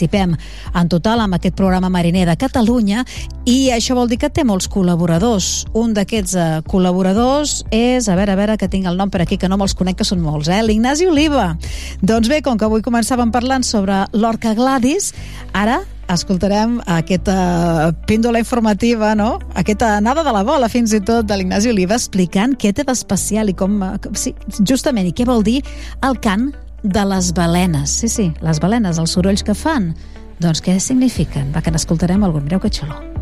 [0.09, 0.35] participem
[0.73, 3.05] en total amb aquest programa mariner de Catalunya
[3.45, 5.65] i això vol dir que té molts col·laboradors.
[5.73, 9.37] Un d'aquests eh, col·laboradors és, a veure, a veure, que tinc el nom per aquí,
[9.37, 10.61] que no me'ls conec, que són molts, eh?
[10.63, 11.55] l'Ignasi Oliva.
[12.01, 15.13] Doncs bé, com que avui començàvem parlant sobre l'Orca Gladys,
[15.53, 19.37] ara escoltarem aquesta píndola informativa, no?
[19.53, 23.53] Aquesta anada de la bola, fins i tot, de l'Ignasi Oliva, explicant què té d'especial
[23.53, 23.77] i com...
[23.85, 24.33] eh, Sí,
[24.65, 25.61] justament, i què vol dir
[26.05, 26.49] el cant
[26.83, 27.89] de les balenes.
[27.89, 29.93] Sí, sí, les balenes, els sorolls que fan.
[30.39, 31.51] Doncs què signifiquen?
[31.55, 32.45] Va, que n'escoltarem algun.
[32.47, 33.18] Mireu que xulo.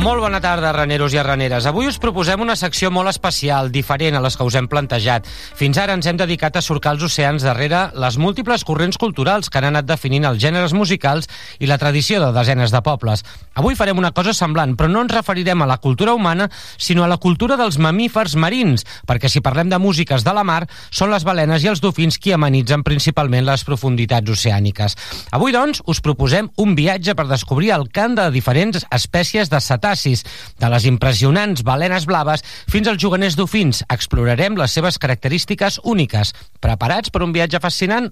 [0.00, 1.66] Molt bona tarda, raneros i arraneres.
[1.68, 5.26] Avui us proposem una secció molt especial, diferent a les que us hem plantejat.
[5.28, 9.60] Fins ara ens hem dedicat a surcar els oceans darrere les múltiples corrents culturals que
[9.60, 11.28] han anat definint els gèneres musicals
[11.60, 13.26] i la tradició de desenes de pobles.
[13.60, 16.48] Avui farem una cosa semblant, però no ens referirem a la cultura humana,
[16.80, 20.62] sinó a la cultura dels mamífers marins, perquè si parlem de músiques de la mar,
[20.88, 24.96] són les balenes i els dofins qui amenitzen principalment les profunditats oceàniques.
[25.36, 29.60] Avui, doncs, us proposem un viatge per descobrir el cant de diferents espècies de
[29.90, 30.24] cetacis,
[30.60, 33.84] de les impressionants balenes blaves fins als juganers dofins.
[33.90, 36.34] Explorarem les seves característiques úniques.
[36.60, 38.10] Preparats per un viatge fascinant?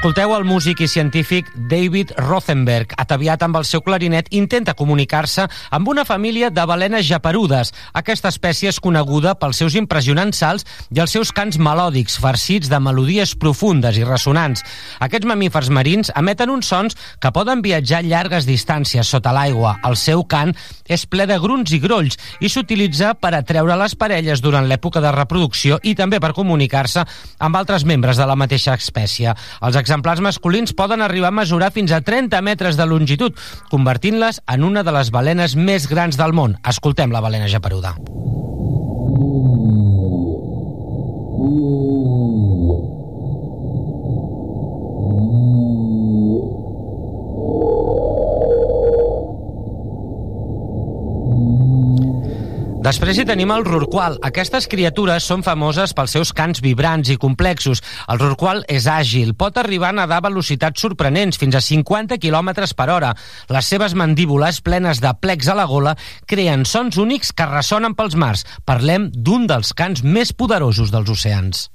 [0.00, 5.44] Escolteu el músic i científic David Rothenberg, ataviat amb el seu clarinet, intenta comunicar-se
[5.76, 7.74] amb una família de balenes japerudes.
[7.92, 12.80] Aquesta espècie és coneguda pels seus impressionants salts i els seus cants melòdics, farcits de
[12.80, 14.64] melodies profundes i ressonants.
[15.04, 19.74] Aquests mamífers marins emeten uns sons que poden viatjar llargues distàncies sota l'aigua.
[19.84, 20.56] El seu cant
[20.88, 25.12] és ple de grunts i grolls i s'utilitza per atreure les parelles durant l'època de
[25.12, 27.04] reproducció i també per comunicar-se
[27.36, 29.36] amb altres membres de la mateixa espècie.
[29.60, 33.34] Els exemplars masculins poden arribar a mesurar fins a 30 metres de longitud,
[33.72, 36.54] convertint-les en una de les balenes més grans del món.
[36.62, 37.96] Escoltem la balena japeruda.
[52.80, 54.14] Després hi tenim el rorqual.
[54.24, 57.82] Aquestes criatures són famoses pels seus cants vibrants i complexos.
[58.08, 62.54] El rorqual és àgil, pot arribar a nedar a velocitats sorprenents, fins a 50 km
[62.78, 63.12] per hora.
[63.52, 65.92] Les seves mandíbules, plenes de plecs a la gola,
[66.24, 68.46] creen sons únics que ressonen pels mars.
[68.64, 71.68] Parlem d'un dels cants més poderosos dels oceans.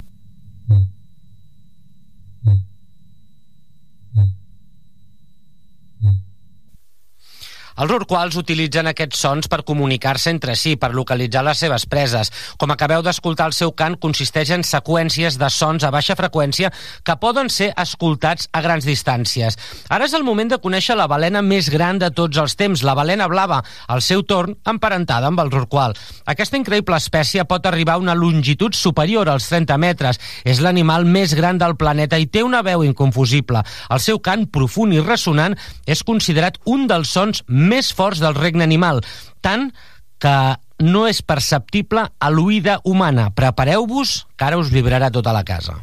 [7.76, 12.30] Els rorquals utilitzen aquests sons per comunicar-se entre si, per localitzar les seves preses.
[12.56, 16.70] Com acabeu d'escoltar, el seu cant consisteix en seqüències de sons a baixa freqüència
[17.04, 19.60] que poden ser escoltats a grans distàncies.
[19.92, 22.96] Ara és el moment de conèixer la balena més gran de tots els temps, la
[22.96, 23.60] balena blava,
[23.92, 25.98] al seu torn emparentada amb el rorqual.
[26.32, 30.22] Aquesta increïble espècie pot arribar a una longitud superior als 30 metres.
[30.48, 33.68] És l'animal més gran del planeta i té una veu inconfusible.
[33.92, 38.66] El seu cant profund i ressonant és considerat un dels sons més forts del regne
[38.66, 39.04] animal,
[39.42, 39.72] tant
[40.22, 40.38] que
[40.80, 43.30] no és perceptible a l'oïda humana.
[43.36, 45.80] Prepareu-vos, que ara us vibrarà tota la casa.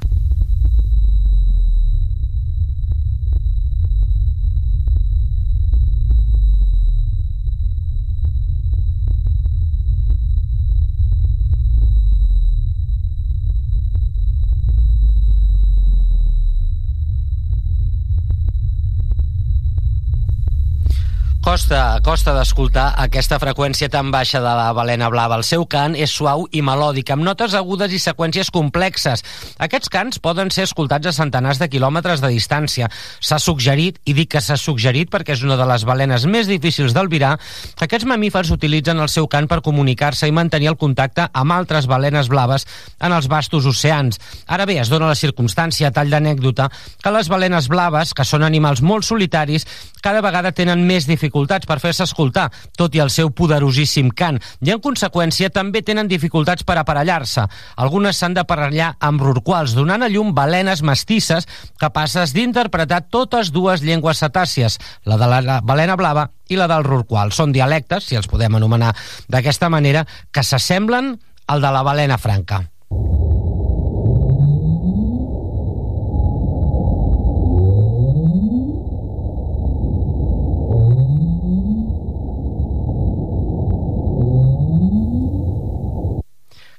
[21.42, 25.34] Costa, costa d'escoltar aquesta freqüència tan baixa de la balena blava.
[25.34, 29.24] El seu cant és suau i melòdic, amb notes agudes i seqüències complexes.
[29.58, 32.86] Aquests cants poden ser escoltats a centenars de quilòmetres de distància.
[33.18, 36.94] S'ha suggerit, i dic que s'ha suggerit perquè és una de les balenes més difícils
[36.94, 37.32] d'albirar,
[37.74, 41.90] que aquests mamífers utilitzen el seu cant per comunicar-se i mantenir el contacte amb altres
[41.90, 42.68] balenes blaves
[43.00, 44.22] en els vastos oceans.
[44.46, 46.70] Ara bé, es dona la circumstància, a tall d'anècdota,
[47.02, 49.66] que les balenes blaves, que són animals molt solitaris,
[50.06, 54.38] cada vegada tenen més dificultats dificultats per fer-se escoltar, tot i el seu poderosíssim cant,
[54.60, 57.46] i en conseqüència també tenen dificultats per aparellar-se.
[57.80, 61.48] Algunes s'han d'aparellar amb rorquals, donant a llum balenes mestisses
[61.80, 67.32] capaces d'interpretar totes dues llengües cetàcies, la de la balena blava i la del rorqual.
[67.32, 68.92] Són dialectes, si els podem anomenar
[69.32, 71.16] d'aquesta manera, que s'assemblen
[71.48, 72.66] al de la balena franca.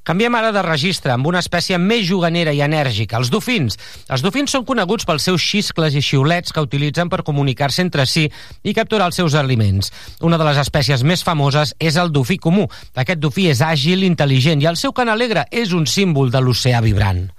[0.04, 3.78] Canviem ara de registre amb una espècie més juganera i enèrgica, els dofins.
[4.12, 8.26] Els dofins són coneguts pels seus xiscles i xiulets que utilitzen per comunicar-se entre si
[8.28, 9.94] i capturar els seus aliments.
[10.20, 12.68] Una de les espècies més famoses és el dofí comú.
[13.00, 16.84] Aquest dofí és àgil, intel·ligent i el seu cant alegre és un símbol de l'oceà
[16.84, 17.30] vibrant.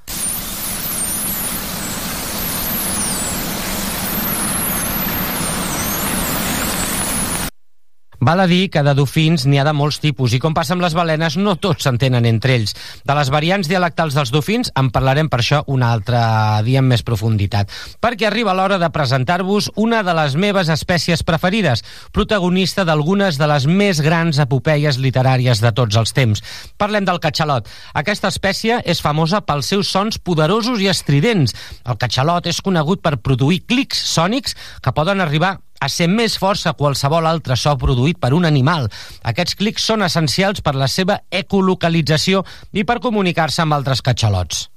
[8.24, 10.80] Val a dir que de dofins n'hi ha de molts tipus i com passa amb
[10.80, 12.72] les balenes no tots s'entenen entre ells.
[13.04, 16.22] De les variants dialectals dels dofins en parlarem per això un altre
[16.64, 17.68] dia amb més profunditat.
[18.00, 21.84] Perquè arriba l'hora de presentar-vos una de les meves espècies preferides,
[22.16, 26.40] protagonista d'algunes de les més grans epopeies literàries de tots els temps.
[26.80, 27.68] Parlem del catxalot.
[27.92, 31.52] Aquesta espècie és famosa pels seus sons poderosos i estridents.
[31.84, 36.64] El catxalot és conegut per produir clics sònics que poden arribar a ser més forts
[36.64, 38.88] que qualsevol altre so produït per un animal.
[39.22, 44.68] Aquests clics són essencials per la seva ecolocalització i per comunicar-se amb altres catxalots.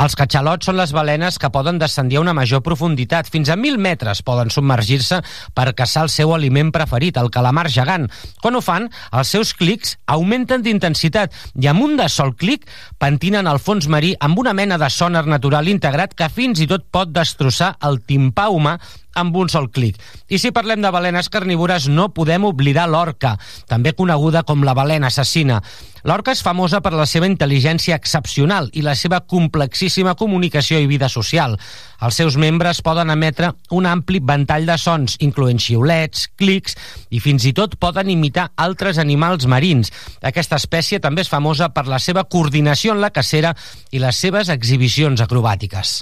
[0.00, 3.28] Els catxalots són les balenes que poden descendir a una major profunditat.
[3.28, 5.18] Fins a 1.000 metres poden submergir-se
[5.52, 8.06] per caçar el seu aliment preferit, el calamar gegant.
[8.40, 12.64] Quan ho fan, els seus clics augmenten d'intensitat i amb un de sol clic
[13.02, 16.88] pentinen el fons marí amb una mena de sonar natural integrat que fins i tot
[16.88, 18.78] pot destrossar el timpà humà
[19.14, 19.98] amb un sol clic.
[20.28, 23.36] I si parlem de balenes carnívores, no podem oblidar l'orca,
[23.68, 25.60] també coneguda com la balena assassina.
[26.08, 31.10] L'orca és famosa per la seva intel·ligència excepcional i la seva complexíssima comunicació i vida
[31.12, 31.58] social.
[32.00, 36.78] Els seus membres poden emetre un ampli ventall de sons, incloent xiulets, clics
[37.10, 39.92] i fins i tot poden imitar altres animals marins.
[40.22, 43.52] Aquesta espècie també és famosa per la seva coordinació en la cacera
[43.92, 46.00] i les seves exhibicions acrobàtiques.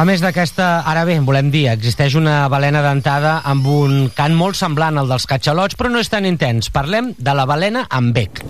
[0.00, 4.56] A més d'aquesta, ara bé, volem dir, existeix una balena dentada amb un cant molt
[4.56, 6.70] semblant al dels catxalots, però no és tan intens.
[6.72, 8.40] Parlem de la balena amb bec.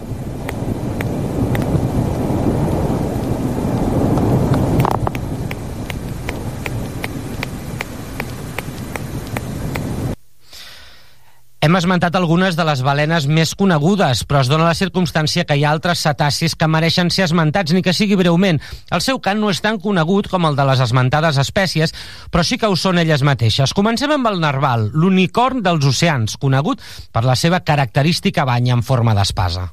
[11.60, 15.66] Hem esmentat algunes de les balenes més conegudes, però es dona la circumstància que hi
[15.66, 18.56] ha altres cetacis que mereixen ser esmentats, ni que sigui breument.
[18.88, 21.92] El seu cant no és tan conegut com el de les esmentades espècies,
[22.32, 23.76] però sí que ho són elles mateixes.
[23.76, 26.80] Comencem amb el narval, l'unicorn dels oceans, conegut
[27.12, 29.68] per la seva característica banya en forma d'espasa.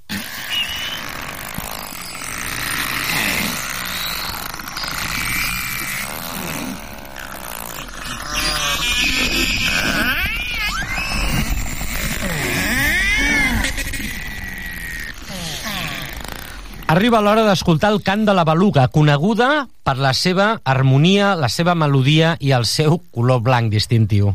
[16.87, 21.73] Arriba l'hora d'escoltar el cant de la beluga, coneguda per la seva harmonia, la seva
[21.75, 24.29] melodia i el seu color blanc distintiu.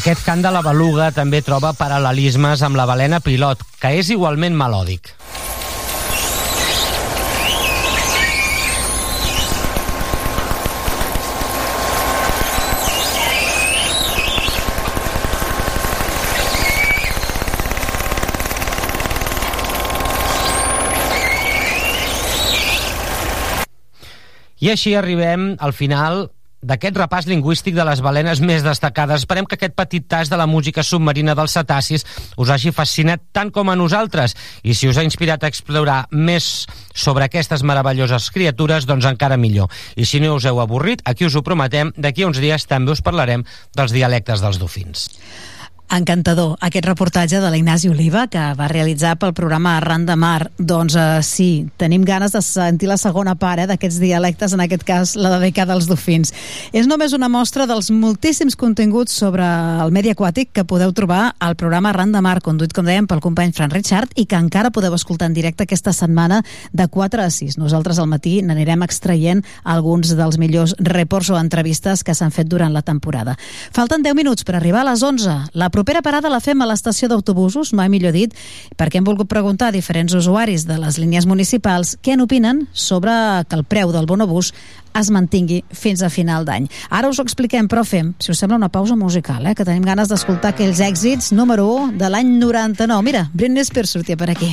[0.00, 4.56] Aquest cant de la beluga també troba paral·lelismes amb la balena pilot, que és igualment
[4.56, 5.12] melòdic.
[24.64, 26.30] I així arribem al final
[26.62, 29.24] d'aquest repàs lingüístic de les balenes més destacades.
[29.24, 32.04] Esperem que aquest petit tas de la música submarina dels cetacis
[32.36, 34.36] us hagi fascinat tant com a nosaltres.
[34.62, 39.70] I si us ha inspirat a explorar més sobre aquestes meravelloses criatures, doncs encara millor.
[39.96, 43.04] I si no us heu avorrit, aquí us ho prometem, d'aquí uns dies també us
[43.04, 43.46] parlarem
[43.76, 45.08] dels dialectes dels dofins.
[45.90, 50.44] Encantador, aquest reportatge de l'Ignasi Oliva que va realitzar pel programa Arran de Mar.
[50.54, 54.84] Doncs uh, sí, tenim ganes de sentir la segona part eh, d'aquests dialectes, en aquest
[54.86, 56.30] cas la dedicada als dofins.
[56.70, 59.42] És només una mostra dels moltíssims continguts sobre
[59.82, 63.24] el medi aquàtic que podeu trobar al programa Arran de Mar, conduït, com dèiem, pel
[63.24, 66.38] company Fran Richard i que encara podeu escoltar en directe aquesta setmana
[66.70, 67.58] de 4 a 6.
[67.58, 72.70] Nosaltres al matí n'anirem extraient alguns dels millors reports o entrevistes que s'han fet durant
[72.70, 73.34] la temporada.
[73.74, 75.50] Falten 10 minuts per arribar a les 11.
[75.58, 78.34] La propera parada la fem a l'estació d'autobusos, mai millor dit,
[78.76, 83.14] perquè hem volgut preguntar a diferents usuaris de les línies municipals què n'opinen sobre
[83.48, 84.52] que el preu del bonobús
[85.00, 86.66] es mantingui fins a final d'any.
[86.90, 89.54] Ara us ho expliquem, però fem, si us sembla, una pausa musical, eh?
[89.56, 93.00] que tenim ganes d'escoltar aquells èxits número 1 de l'any 99.
[93.08, 94.52] Mira, Britney Spears sortia per aquí.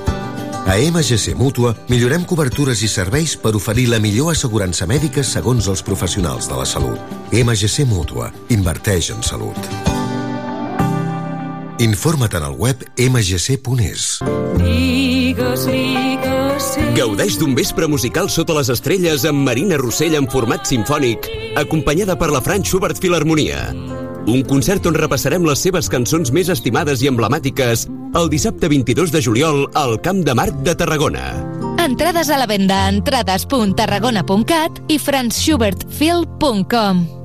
[0.65, 5.81] A MGC Mútua millorem cobertures i serveis per oferir la millor assegurança mèdica segons els
[5.83, 6.99] professionals de la salut.
[7.33, 8.29] MGC Mútua.
[8.53, 9.57] Inverteix en salut.
[11.81, 14.21] Informa't en el web mgc.es.
[16.95, 21.25] Gaudeix d'un vespre musical sota les estrelles amb Marina Rossell en format sinfònic,
[21.57, 23.71] acompanyada per la Franz Schubert Filharmonia.
[24.29, 29.23] Un concert on repassarem les seves cançons més estimades i emblemàtiques el dissabte 22 de
[29.23, 31.47] juliol al Camp de Marc de Tarragona.
[31.79, 37.21] Entrades a la venda a entrades.tarragona.cat i franzschubertfil.com.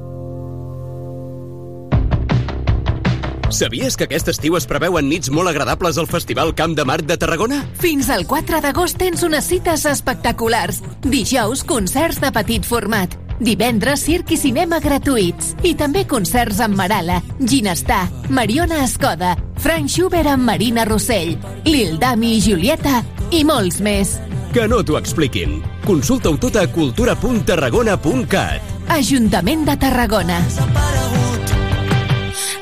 [3.51, 7.17] Sabies que aquest estiu es preveuen nits molt agradables al Festival Camp de Marc de
[7.17, 7.63] Tarragona?
[7.79, 10.83] Fins al 4 d'agost tens unes cites espectaculars.
[11.07, 13.15] Dijous, concerts de petit format.
[13.39, 15.55] Divendres, circ i cinema gratuïts.
[15.63, 19.37] I també concerts amb Marala, Ginestar, Mariona Escoda,
[19.67, 21.33] Frank Schubert amb Marina Rossell,
[21.67, 23.01] Lil Dami i Julieta
[23.35, 24.13] i molts més.
[24.55, 25.57] Que no t'ho expliquin.
[25.83, 28.63] Consulta-ho tot a cultura.tarragona.cat.
[28.95, 30.39] Ajuntament de Tarragona.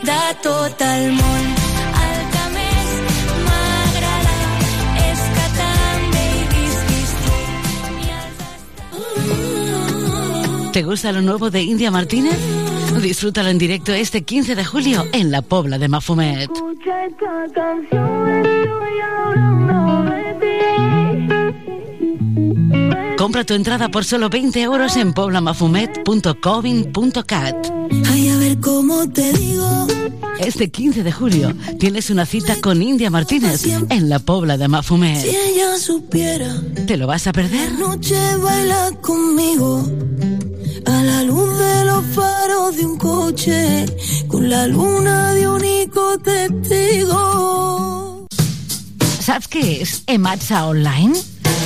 [0.09, 0.17] de
[0.49, 1.45] tot el món.
[2.07, 2.89] El que més
[3.45, 4.41] m'agrada
[5.05, 7.37] és que també hi visquis tu.
[10.73, 12.64] ¿Te gusta lo nuevo de India Martínez?
[13.05, 16.51] Disfrútalo en directo este 15 de julio en la Pobla de Mafumet.
[16.51, 20.33] Escucha esta canción, estoy hablando de
[23.11, 23.17] ti.
[23.19, 27.74] Compra tu entrada por solo 20 euros en poblamafumet.covin.cat.
[28.11, 29.87] Ay, a ver cómo te digo.
[30.39, 34.71] Este 15 de julio tienes una cita con India Martínez en la Pobla de Si
[34.71, 35.25] Mafumet.
[35.25, 37.73] ella supiera, ¿Te lo vas a perder?
[37.79, 39.89] noche baila conmigo.
[40.87, 43.87] A la luz de los faros de un coche,
[44.29, 48.27] con la luna de único testigo.
[49.25, 51.17] Saps què és Ematsa Online?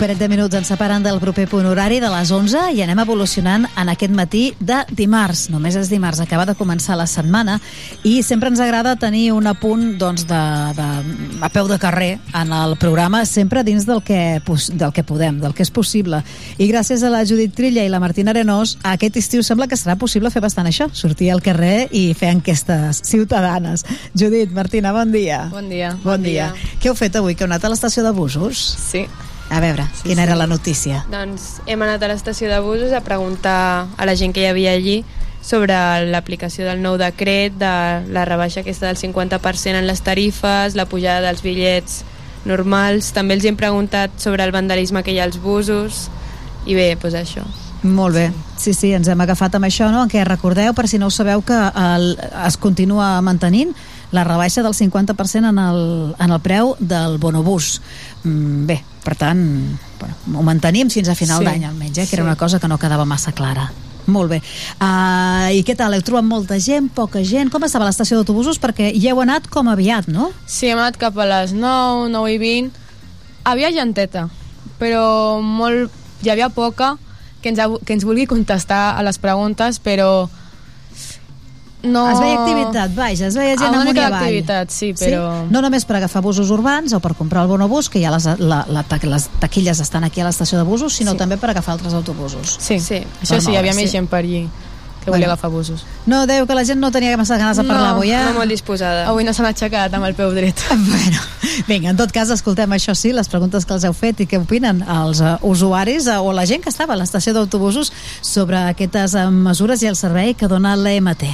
[0.00, 3.66] parell de minuts ens separen del proper punt horari de les 11 i anem evolucionant
[3.68, 5.42] en aquest matí de dimarts.
[5.52, 7.58] Només és dimarts, acaba de començar la setmana
[8.08, 10.40] i sempre ens agrada tenir un apunt doncs, de,
[10.78, 10.86] de,
[11.44, 15.52] a peu de carrer en el programa, sempre dins del que, del que podem, del
[15.52, 16.22] que és possible.
[16.56, 19.98] I gràcies a la Judit Trilla i la Martina Arenós, aquest estiu sembla que serà
[20.00, 23.84] possible fer bastant això, sortir al carrer i fer enquestes ciutadanes.
[24.16, 25.44] Judit, Martina, bon dia.
[25.52, 25.92] Bon dia.
[26.06, 26.54] Bon, dia.
[26.80, 27.36] Què heu fet avui?
[27.36, 28.64] Que heu anat a l'estació de busos?
[28.80, 29.04] Sí.
[29.50, 30.28] A veure, Sí, quina sí.
[30.28, 31.04] era la notícia?
[31.10, 34.72] Doncs hem anat a l'estació de busos a preguntar a la gent que hi havia
[34.72, 35.04] allí
[35.42, 35.74] sobre
[36.06, 37.72] l'aplicació del nou decret, de
[38.12, 42.02] la rebaixa aquesta del 50% en les tarifes, la pujada dels bitllets
[42.44, 43.12] normals.
[43.16, 46.08] També els hem preguntat sobre el vandalisme que hi ha als busos
[46.66, 47.44] i bé, doncs això.
[47.82, 48.26] Molt bé.
[48.60, 50.02] Sí, sí, ens hem agafat amb això, no?
[50.04, 52.12] En què recordeu, per si no ho sabeu, que el,
[52.46, 53.72] es continua mantenint
[54.12, 57.80] la rebaixa del 50% en el, en el preu del bonobús.
[58.24, 61.44] Mm, bé, per tant, bueno, ho mantenim fins a final Sí.
[61.44, 62.06] d'any almenys, eh?
[62.06, 62.26] que era Sí.
[62.28, 63.70] una cosa que no quedava massa clara.
[64.06, 64.42] Molt bé.
[64.80, 65.92] Uh, I què tal?
[65.94, 67.50] Heu trobat molta gent, poca gent?
[67.52, 68.58] Com estava l'estació d'autobusos?
[68.58, 70.30] Perquè hi heu anat com aviat, no?
[70.46, 72.72] Sí, hem anat cap a les 9, 9 i 20.
[73.44, 74.28] Havia genteta,
[74.80, 75.90] però molt,
[76.22, 76.96] hi havia poca
[77.42, 80.28] que ens, que ens vulgui contestar a les preguntes, però
[81.82, 82.04] no...
[82.12, 84.12] Es veia activitat, vaja, es veia gent Ah, amunt i avall.
[84.18, 88.00] d'activitat, sí, però- No només per agafar busos urbans o per comprar el bonobús, que
[88.02, 91.18] ja les, la, la, les taquilles estan aquí a l'estació de busos, sinó Sí.
[91.18, 92.56] també per agafar altres autobusos.
[92.60, 93.02] Sí, sí.
[93.22, 94.48] això sí, hi havia més gent per allí
[95.02, 95.86] que volia agafar busos.
[96.04, 98.18] No, deu que la gent no tenia massa ganes de parlar no, avui, eh?
[98.20, 99.06] no molt disposada.
[99.08, 100.60] Avui no s'han aixecat amb el peu dret.
[100.76, 101.18] Bueno,
[101.66, 104.36] vinga, en tot cas, escoltem això sí, les preguntes que els heu fet i què
[104.38, 107.90] opinen els uh, usuaris uh, o la gent que estava a l'estació d'autobusos
[108.20, 111.24] sobre aquestes uh, mesures i el servei que dona l'EMT.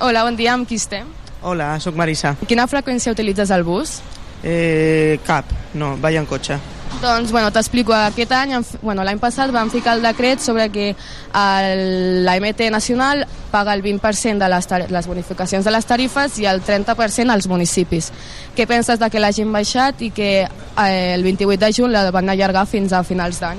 [0.00, 1.06] Hola, bon dia, amb qui estem?
[1.42, 2.34] Hola, sóc Marisa.
[2.48, 3.98] Quina freqüència utilitzes el bus?
[4.42, 5.46] Eh, cap,
[5.78, 6.56] no, vaig en cotxe.
[7.02, 7.94] Doncs, bueno, t'explico.
[7.96, 8.52] Aquest any,
[8.82, 13.82] bueno, l'any passat vam ficar el decret sobre que el- la MT nacional paga el
[13.82, 18.12] 20% de les, les bonificacions de les tarifes i el 30% als municipis.
[18.56, 22.28] Què penses de que l'hagin baixat i que eh, el 28 de juny la van
[22.28, 23.58] allargar fins a finals d'any?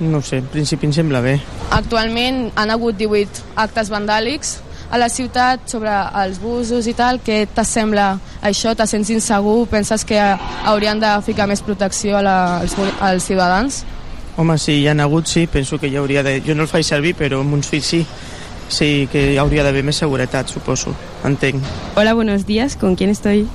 [0.00, 1.40] No sé, en principi em sembla bé.
[1.70, 4.56] Actualment han hagut 18 actes vandàlics
[4.94, 5.90] a la ciutat sobre
[6.22, 7.18] els busos i tal.
[7.26, 8.12] Què t'assembla
[8.46, 8.76] això?
[8.78, 9.64] Te sents insegur?
[9.66, 13.80] Penses que haurien de ficar més protecció a la, als, als ciutadans?
[14.38, 16.36] Home, sí, hi ha hagut, sí, penso que hi hauria de...
[16.46, 18.04] Jo no el faig servir, però amb uns fills sí.
[18.70, 20.94] Sí, que hi hauria d'haver més seguretat, suposo.
[21.26, 21.62] Entenc.
[21.96, 22.76] Hola, buenos días.
[22.76, 23.48] ¿Con quién estoy?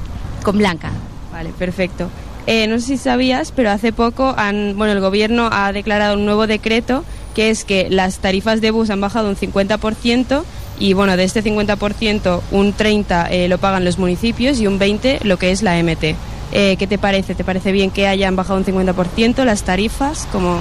[0.44, 0.92] Con Blanca.
[1.32, 2.10] Vale, perfecto.
[2.48, 6.26] Eh, no sé si sabías, pero hace poco han, bueno, el gobierno ha declarado un
[6.26, 10.44] nuevo decreto que es que las tarifas de bus han bajado un 50%
[10.80, 15.24] y bueno, de este 50% un 30% eh, lo pagan los municipios y un 20%
[15.24, 16.16] lo que es la MT.
[16.52, 17.36] Eh, ¿Qué te parece?
[17.36, 20.28] ¿Te parece bien que hayan bajado un 50% las tarifas?
[20.32, 20.60] Como...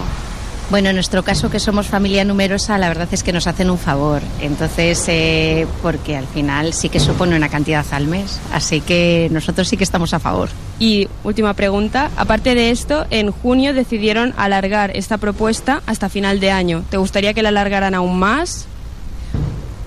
[0.70, 3.78] Bueno, en nuestro caso, que somos familia numerosa, la verdad es que nos hacen un
[3.78, 4.20] favor.
[4.43, 8.39] Entonces, eh, porque al final sí que supone una cantidad al mes.
[8.53, 10.51] Así que nosotros sí que estamos a favor.
[10.78, 16.51] Y última pregunta, aparte de esto, en junio decidieron alargar esta propuesta hasta final de
[16.51, 16.85] año.
[16.90, 18.69] ¿Te gustaría que la alargaran aún más?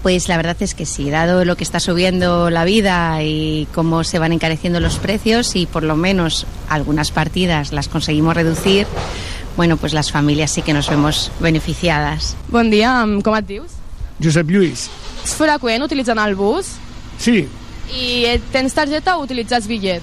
[0.01, 4.03] Pues la verdad es que sí, dado lo que está subiendo la vida y cómo
[4.03, 8.87] se van encareciendo los precios y por lo menos algunas partidas las conseguimos reducir,
[9.57, 12.35] bueno, pues las familias sí que nos vemos beneficiadas.
[12.47, 13.69] Bon dia, em- com et dius?
[14.21, 14.89] Josep Lluís.
[15.23, 16.65] Ets freqüent utilitzant el bus?
[17.19, 17.47] Sí,
[17.93, 20.01] I tens targeta o utilitzes bitllet?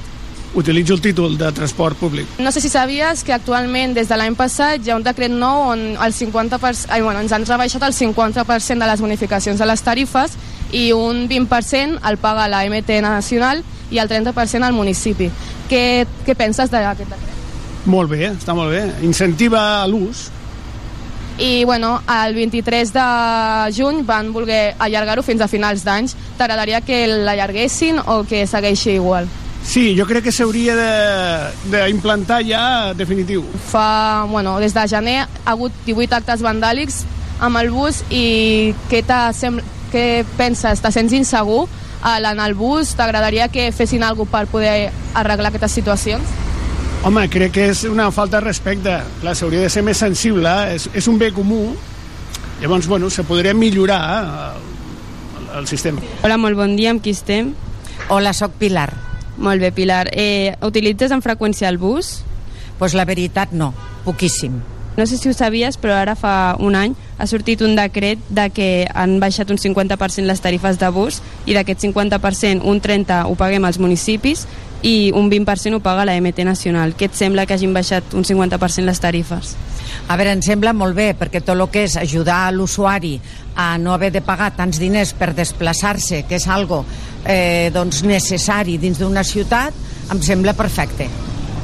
[0.55, 2.27] Utilitzo el títol de transport públic.
[2.39, 5.69] No sé si sabies que actualment, des de l'any passat, hi ha un decret nou
[5.73, 9.83] on el 50%, ai, bueno, ens han rebaixat el 50% de les bonificacions de les
[9.83, 10.39] tarifes
[10.73, 15.31] i un 20% el paga la MT nacional i el 30% al municipi.
[15.69, 17.37] Què, què penses d'aquest decret?
[17.89, 18.83] Molt bé, està molt bé.
[19.07, 20.29] Incentiva l'ús.
[21.39, 23.03] I bueno, el 23 de
[23.77, 26.17] juny van voler allargar-ho fins a finals d'anys.
[26.37, 29.31] T'agradaria que l'allarguessin o que segueixi igual?
[29.69, 33.43] Sí, jo crec que s'hauria de- d'implantar ja definitiu.
[33.71, 37.03] Fa, bueno, des de gener ha hagut 18 actes vandàlics
[37.39, 39.03] amb el bus i què,
[39.93, 40.81] què penses?
[40.81, 41.67] Te sents insegur
[42.01, 42.95] a l'anar al bus?
[42.97, 46.25] T'agradaria que fessin alguna per poder arreglar aquestes situacions?
[47.05, 48.97] Home, crec que és una falta de respecte.
[49.21, 51.77] Clar, s'hauria de ser més sensible, és, és un bé comú.
[52.63, 54.01] Llavors, bueno, se podria millorar
[54.57, 56.01] el, el sistema.
[56.25, 57.53] Hola, molt bon dia, amb qui estem?
[58.09, 59.08] Hola, sóc Pilar.
[59.39, 60.09] Molt bé, Pilar.
[60.13, 62.19] Eh, utilitzes amb freqüència el bus?
[62.79, 63.73] Pues la veritat no,
[64.05, 64.59] poquíssim.
[64.99, 68.49] No sé si ho sabies, però ara fa un any ha sortit un decret de
[68.51, 73.37] que han baixat un 50% les tarifes de bus i d'aquest 50% un 30% ho
[73.39, 74.47] paguem als municipis
[74.83, 76.95] i un 20% ho paga la MT nacional.
[76.95, 79.57] Què et sembla que hagin baixat un 50% les tarifes?
[80.09, 83.17] A veure, em sembla molt bé, perquè tot el que és ajudar l'usuari
[83.59, 86.85] a no haver de pagar tants diners per desplaçar-se, que és algo
[87.25, 89.75] eh, doncs necessari dins d'una ciutat,
[90.13, 91.09] em sembla perfecte.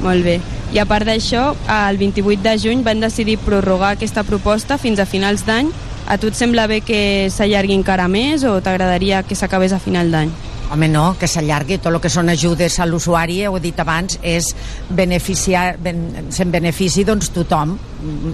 [0.03, 0.41] Molt bé.
[0.74, 5.07] I a part d'això, el 28 de juny van decidir prorrogar aquesta proposta fins a
[5.07, 5.70] finals d'any.
[6.11, 10.11] A tu et sembla bé que s'allargui encara més o t'agradaria que s'acabés a final
[10.12, 10.35] d'any?
[10.75, 14.17] Home, no, que s'allargui tot el que són ajudes a l'usuari, ho he dit abans,
[14.27, 14.49] és
[14.91, 16.01] beneficiar, ben,
[16.35, 17.77] se'n benefici doncs tothom.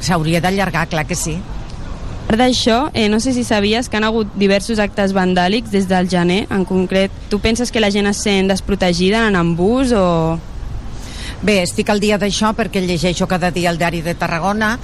[0.01, 1.35] S'hauria d'allargar, clar que sí.
[1.37, 5.89] A part d'això, eh, no sé si sabies que han hagut diversos actes vandàlics des
[5.91, 7.13] del gener, en concret.
[7.29, 10.39] Tu penses que la gent es sent desprotegida en bus o...
[11.41, 14.75] Bé, estic al dia d'això perquè llegeixo cada dia el diari de Tarragona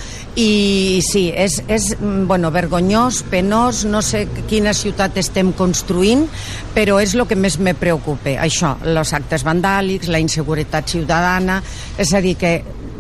[0.41, 6.25] i sí, és, és mm, bueno, vergonyós, penós, no sé quina ciutat estem construint,
[6.73, 11.59] però és el que més me preocupa, això, els actes vandàlics, la inseguretat ciutadana,
[12.01, 12.55] és a dir, que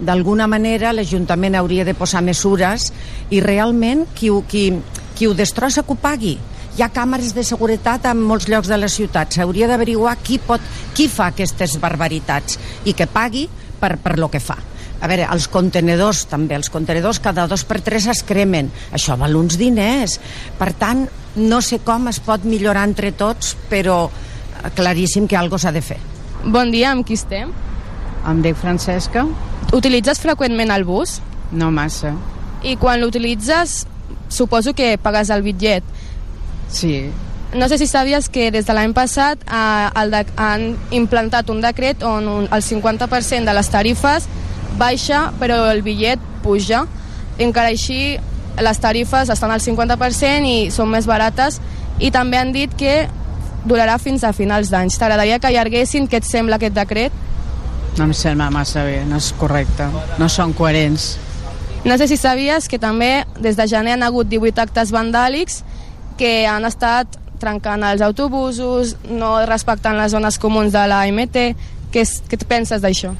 [0.04, 2.90] d'alguna manera l'Ajuntament hauria de posar mesures
[3.32, 4.66] i realment qui, qui,
[5.16, 6.36] qui ho destrossa que ho pagui.
[6.76, 9.32] Hi ha càmeres de seguretat en molts llocs de la ciutat.
[9.32, 10.60] S'hauria d'averiguar qui, pot,
[10.92, 13.46] qui fa aquestes barbaritats i que pagui
[13.80, 14.58] per, per lo que fa.
[15.00, 18.68] A veure, els contenedors també, els contenedors cada dos per tres es cremen.
[18.92, 20.18] Això val uns diners.
[20.60, 21.06] Per tant,
[21.40, 25.84] no sé com es pot millorar entre tots, però eh, claríssim que alguna s'ha de
[25.84, 26.00] fer.
[26.44, 27.56] Bon dia, amb qui estem?
[28.28, 29.24] Em dic Francesca.
[29.72, 31.22] Utilitzes freqüentment el bus?
[31.56, 32.12] No massa.
[32.68, 33.86] I quan l'utilitzes,
[34.28, 35.95] suposo que pagues el bitllet.
[36.68, 37.10] Sí.
[37.54, 41.62] No sé si sabies que des de l'any passat eh, el de, han implantat un
[41.62, 44.26] decret on un, el 50% de les tarifes
[44.76, 46.84] baixa, però el bitllet puja.
[47.38, 48.18] Encara així,
[48.60, 51.60] les tarifes estan al 50% i són més barates
[52.00, 53.06] i també han dit que
[53.66, 54.98] durarà fins a finals d'anys.
[54.98, 57.14] T'agradaria que allarguessin què et sembla aquest decret?
[57.96, 59.88] No em sembla massa bé, no és correcte.
[60.20, 61.14] No són coherents.
[61.86, 65.62] No sé si sabies que també des de gener han hagut 18 actes vandàlics
[66.18, 71.50] que han estat trencant els autobusos, no respectant les zones comuns de la MT.
[71.92, 73.12] Què, és, què et penses d'això?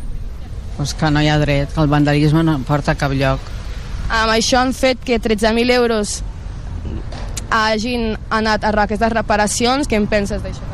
[0.76, 3.40] Pues que no hi ha dret, que el vandalisme no porta a cap lloc.
[4.06, 6.20] Amb això han fet que 13.000 euros
[7.50, 9.88] hagin anat a aquestes reparacions.
[9.88, 10.64] Què en penses d'això?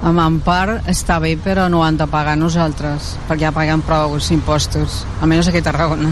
[0.00, 3.82] Amb en part està bé, però no ho han de pagar nosaltres, perquè ja paguem
[3.84, 6.08] prou els impostos, almenys aquí a Tarragona.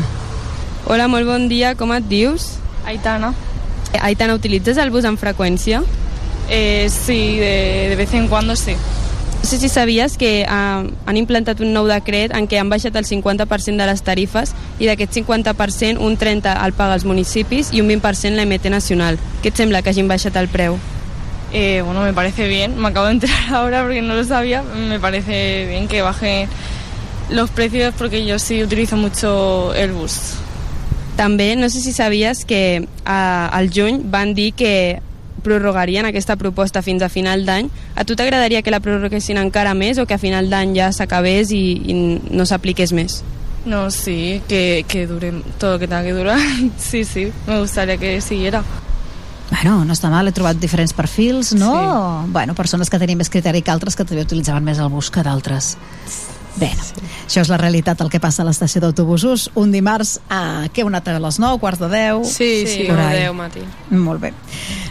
[0.84, 2.58] Hola, molt bon dia, com et dius?
[2.84, 3.32] Aitana.
[4.00, 5.82] Aitana, utilitzes el bus amb freqüència?
[6.50, 8.74] Eh, sí, de, de vez en cuando sí.
[9.40, 12.96] No sé si sabies que eh, han implantat un nou decret en què han baixat
[12.98, 14.52] el 50% de les tarifes
[14.82, 19.20] i d'aquest 50% un 30% el paga els municipis i un 20% la MT nacional.
[19.42, 20.76] Què et sembla que hagin baixat el preu?
[21.52, 22.78] Eh, bueno, me parece bien.
[22.78, 24.62] Me acabo de enterar ahora porque no lo sabía.
[24.62, 26.48] Me parece bien que bajen
[27.30, 30.34] los precios porque yo sí utilizo mucho el bus.
[31.18, 35.02] També, no sé si sabies que eh, al juny van dir que
[35.42, 37.70] prorrogarien aquesta proposta fins a final d'any.
[37.98, 41.50] A tu t'agradaria que la prorroguessin encara més o que a final d'any ja s'acabés
[41.54, 41.96] i, i
[42.30, 43.22] no s'apliqués més?
[43.68, 46.38] No, sí, que, que dure todo lo que tenga que durar.
[46.78, 48.62] Sí, sí, me gustaría que siguiera.
[49.50, 51.72] Bueno, no està mal, he trobat diferents perfils, no?
[51.72, 52.32] Sí.
[52.32, 55.24] Bueno, persones que tenien més criteri que altres que també utilitzaven més el bus que
[55.24, 55.74] d'altres.
[56.58, 56.94] Bé, sí.
[57.26, 59.48] això és la realitat, el que passa a l'estació d'autobusos.
[59.54, 62.26] Un dimarts, a, què, una altra a les 9, quarts de 10?
[62.26, 63.22] Sí, sí, por una ahí.
[63.22, 63.60] deu, Mati.
[63.90, 64.32] Molt bé.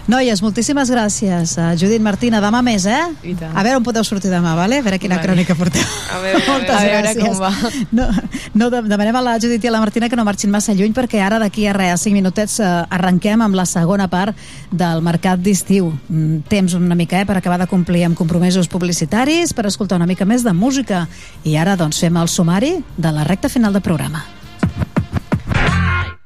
[0.08, 1.58] Noies, moltíssimes gràcies.
[1.60, 3.02] Uh, Judit Martina, demà més, eh?
[3.28, 3.52] I tant.
[3.52, 4.78] A veure on podeu sortir demà, vale?
[4.80, 5.28] A veure quina Vale.
[5.28, 5.84] crònica porteu.
[6.16, 7.28] A veure, a Moltes veure, a veure gràcies.
[7.28, 7.52] com va.
[7.92, 8.06] No,
[8.54, 10.94] no, de- demanem a la Judit i a la Martina que no marxin massa lluny
[10.96, 14.38] perquè ara d'aquí a res, a 5 minutets, eh, arrenquem amb la segona part
[14.72, 15.92] del mercat d'estiu.
[16.08, 20.08] Mm, Temps una mica eh, per acabar de complir amb compromisos publicitaris, per escoltar una
[20.08, 21.08] mica més de música.
[21.44, 24.24] I ara doncs fem el sumari de la recta final del programa.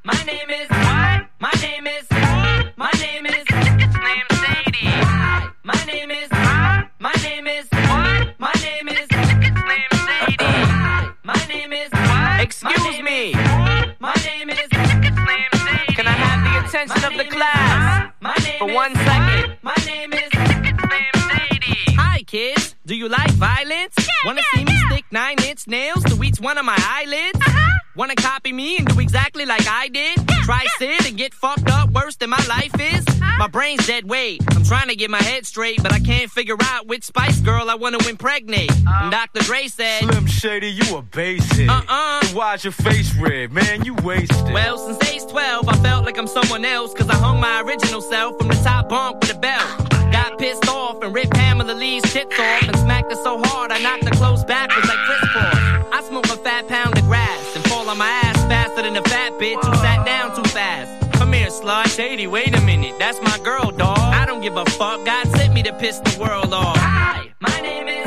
[0.04, 1.26] My name is what?
[1.38, 2.06] My name is
[2.76, 3.44] my name is
[4.08, 4.90] name Sadie.
[5.64, 6.28] My name is
[6.98, 8.34] my name is what?
[8.38, 9.06] My name is
[9.70, 10.58] name Sadie.
[11.24, 12.40] My name is what?
[12.40, 13.32] Excuse me.
[14.00, 15.94] My name is name Sadie.
[15.96, 18.10] Can I have the attention of the class
[18.58, 19.56] for one second?
[19.62, 20.41] My name is
[22.32, 23.94] kids, do you like violence?
[23.98, 27.38] Yeah, Wanna see me stick nine inch nails to each one of my eyelids?
[27.38, 27.78] Uh-huh.
[27.94, 30.16] Wanna copy me and do exactly like I did?
[30.44, 33.04] Try sit and get fucked up worse than my life is?
[33.36, 34.40] My brain's dead weight.
[34.56, 37.68] I'm trying to get my head straight, but I can't figure out which Spice Girl
[37.68, 38.72] I wanna impregnate.
[38.86, 39.42] And Dr.
[39.42, 41.68] Dre said, Slim Shady, you a basic.
[41.68, 42.20] Uh-uh.
[42.22, 43.52] Then Why's your face red?
[43.52, 44.54] Man, you wasted.
[44.54, 48.00] Well, since age 12, I felt like I'm someone else, cause I hung my original
[48.00, 49.91] self from the top bunk with a belt.
[50.12, 53.78] Got pissed off and ripped Pamela Lee's tits off and smacked her so hard I
[53.78, 55.88] knocked her clothes backwards like Chris Paul.
[55.92, 59.02] I smoke a fat pound of grass and fall on my ass faster than a
[59.02, 61.12] fat bitch who sat down too fast.
[61.14, 61.86] Come here, slut.
[61.96, 62.98] Shady, wait a minute.
[62.98, 63.98] That's my girl, dog.
[63.98, 65.04] I don't give a fuck.
[65.04, 66.76] God sent me to piss the world off.
[66.76, 68.01] Hi, my name is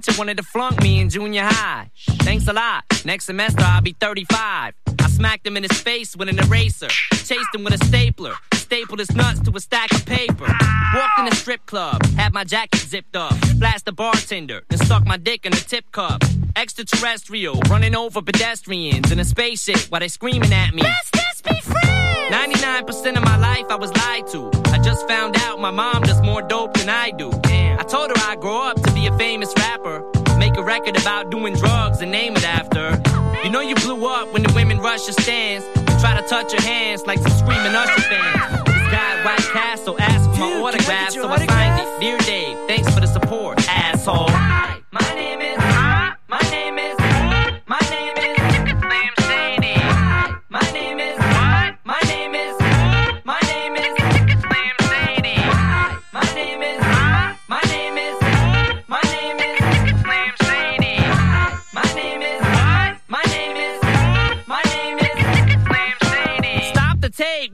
[0.00, 1.90] teacher wanted to flunk me in junior high.
[2.20, 2.84] Thanks a lot.
[3.04, 4.74] Next semester I'll be 35.
[4.98, 6.88] I smacked him in his face with an eraser.
[7.12, 8.34] Chased him with a stapler.
[8.54, 10.46] Stapled his nuts to a stack of paper.
[10.94, 12.04] Walked in a strip club.
[12.16, 13.34] Had my jacket zipped up.
[13.58, 14.62] Flashed the bartender.
[14.70, 16.22] And stuck my dick in a tip cup.
[16.56, 17.60] Extraterrestrial.
[17.68, 20.82] Running over pedestrians in a spaceship while they screaming at me.
[20.82, 21.99] Let's just be friends!
[22.30, 24.50] 99% of my life I was lied to.
[24.66, 27.32] I just found out my mom does more dope than I do.
[27.44, 30.04] I told her I'd grow up to be a famous rapper.
[30.38, 33.02] Make a record about doing drugs and name it after.
[33.42, 35.66] You know you blew up when the women rush your stands.
[36.00, 38.64] Try to touch your hands like some screaming Usher fans.
[38.64, 42.00] This guy White Castle asked for my autograph, so I signed it.
[42.00, 44.28] Dear Dave, thanks for the support, asshole.
[44.30, 45.59] Hi, my name is.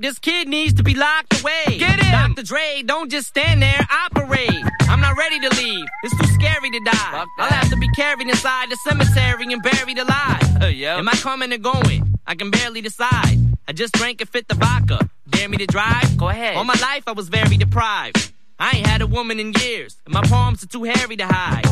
[0.07, 1.79] This kid needs to be locked away.
[1.79, 2.13] Get him.
[2.13, 2.45] Dr.
[2.45, 3.85] Dre, don't just stand there.
[3.91, 4.63] Operate.
[4.83, 5.85] I'm not ready to leave.
[6.05, 7.25] It's too scary to die.
[7.41, 10.63] I'll have to be carried inside the cemetery and buried alive.
[10.63, 12.15] Uh, Am I coming or going?
[12.25, 13.37] I can barely decide.
[13.67, 15.11] I just drank and fit the vodka.
[15.29, 16.17] Dare me to drive?
[16.17, 16.57] Go ahead.
[16.57, 18.33] All my life I was very deprived.
[18.59, 21.65] I ain't had a woman in years, and my palms are too hairy to hide.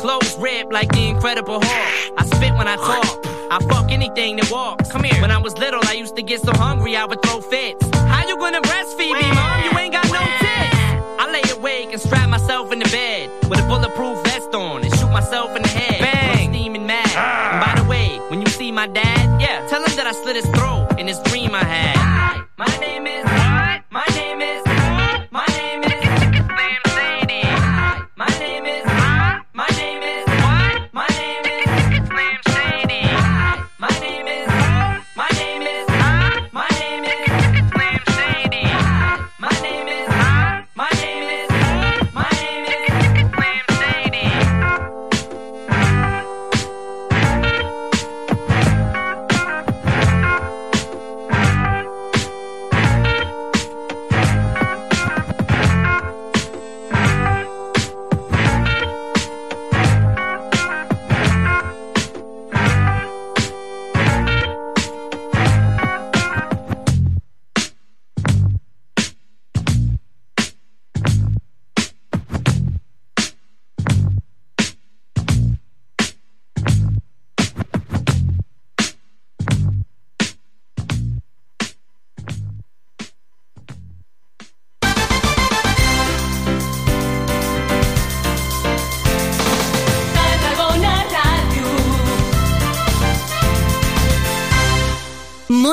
[0.00, 2.14] Clothes ripped like the Incredible Hulk.
[2.18, 3.26] I spit when I talk.
[3.52, 4.90] I fuck anything that walks.
[4.90, 5.20] Come here.
[5.22, 7.86] When I was little, I used to get so hungry I would throw fits.
[7.94, 9.62] How you gonna breastfeed me, mom?
[9.64, 10.76] You ain't got no tits.
[11.22, 14.92] I lay awake and strap myself in the bed with a bulletproof vest on and
[14.96, 16.00] shoot myself in the head.
[16.00, 16.48] Bang!
[16.48, 17.06] I'm steaming mad.
[17.14, 17.52] Ah.
[17.52, 20.34] And by the way, when you see my dad, yeah, tell him that I slit
[20.34, 21.96] his throat in this dream I had.
[21.98, 22.02] Ah.
[22.02, 23.22] Hi, my name is.
[23.28, 23.41] Ah.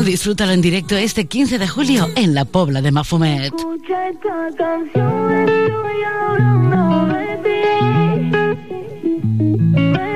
[0.00, 3.52] Disfrútalo en directo este 15 de julio en la Pobla de Mafumet.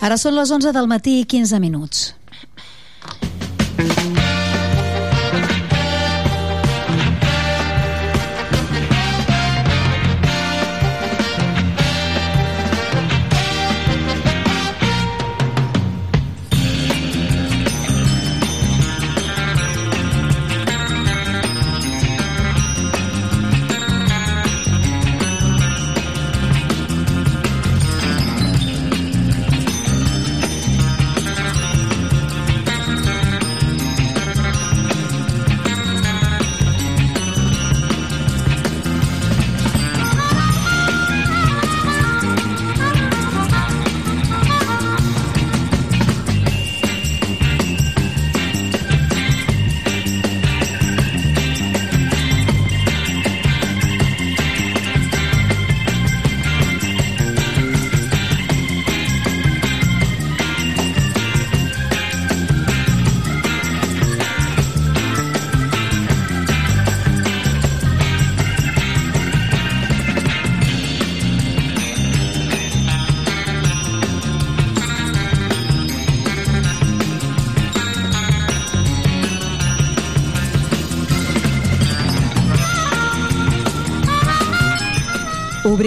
[0.00, 2.04] Ara són les 11 del matí i 15 minuts.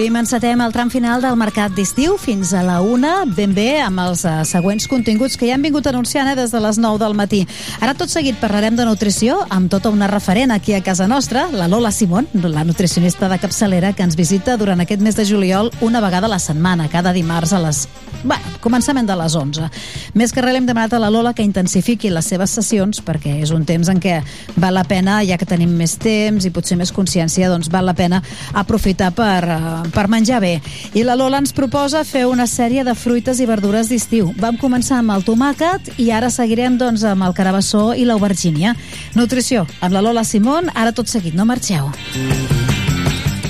[0.02, 4.02] Obrim, encetem el tram final del mercat d'estiu fins a la una, ben bé, amb
[4.02, 7.14] els uh, següents continguts que ja han vingut anunciant eh, des de les 9 del
[7.14, 7.44] matí.
[7.78, 11.68] Ara tot seguit parlarem de nutrició amb tota una referent aquí a casa nostra, la
[11.70, 16.02] Lola Simón, la nutricionista de capçalera que ens visita durant aquest mes de juliol una
[16.02, 17.86] vegada a la setmana, cada dimarts a les...
[18.24, 19.68] Bueno, començament de les 11.
[20.14, 23.50] Més que res l'hem demanat a la Lola que intensifiqui les seves sessions perquè és
[23.50, 24.20] un temps en què
[24.62, 27.96] val la pena, ja que tenim més temps i potser més consciència, doncs val la
[27.98, 28.22] pena
[28.54, 30.54] aprofitar per, eh, per menjar bé.
[30.94, 34.32] I la Lola ens proposa fer una sèrie de fruites i verdures d'estiu.
[34.38, 38.76] Vam començar amb el tomàquet i ara seguirem doncs, amb el carabassó i l'aubergínia.
[39.14, 41.90] Nutrició, amb la Lola Simón, ara tot seguit, no marxeu.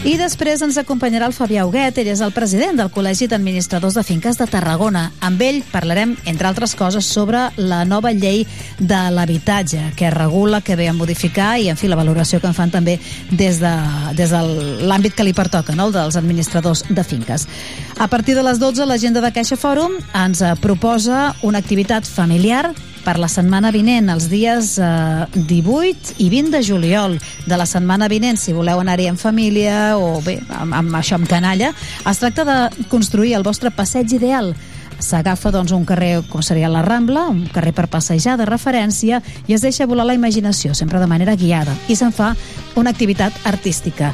[0.03, 4.03] I després ens acompanyarà el Fabià Huguet, ell és el president del Col·legi d'Administradors de
[4.03, 5.05] Finques de Tarragona.
[5.23, 8.43] Amb ell parlarem, entre altres coses, sobre la nova llei
[8.81, 12.59] de l'habitatge, que regula, que ve a modificar i, en fi, la valoració que en
[12.59, 12.97] fan també
[13.31, 13.75] des de,
[14.19, 14.43] des de
[14.91, 15.87] l'àmbit que li pertoca, no?
[15.87, 17.47] el dels administradors de finques.
[17.95, 22.73] A partir de les 12, l'agenda de Caixa Fòrum ens eh, proposa una activitat familiar
[23.05, 27.17] per la setmana vinent, els dies eh, 18 i 20 de juliol
[27.47, 31.31] de la setmana vinent, si voleu anar-hi en família o bé, amb, amb això amb
[31.31, 31.73] canalla,
[32.09, 34.55] es tracta de construir el vostre passeig ideal
[35.03, 39.57] s'agafa doncs, un carrer com seria la Rambla, un carrer per passejar de referència i
[39.57, 42.33] es deixa volar la imaginació, sempre de manera guiada, i se'n fa
[42.79, 44.13] una activitat artística.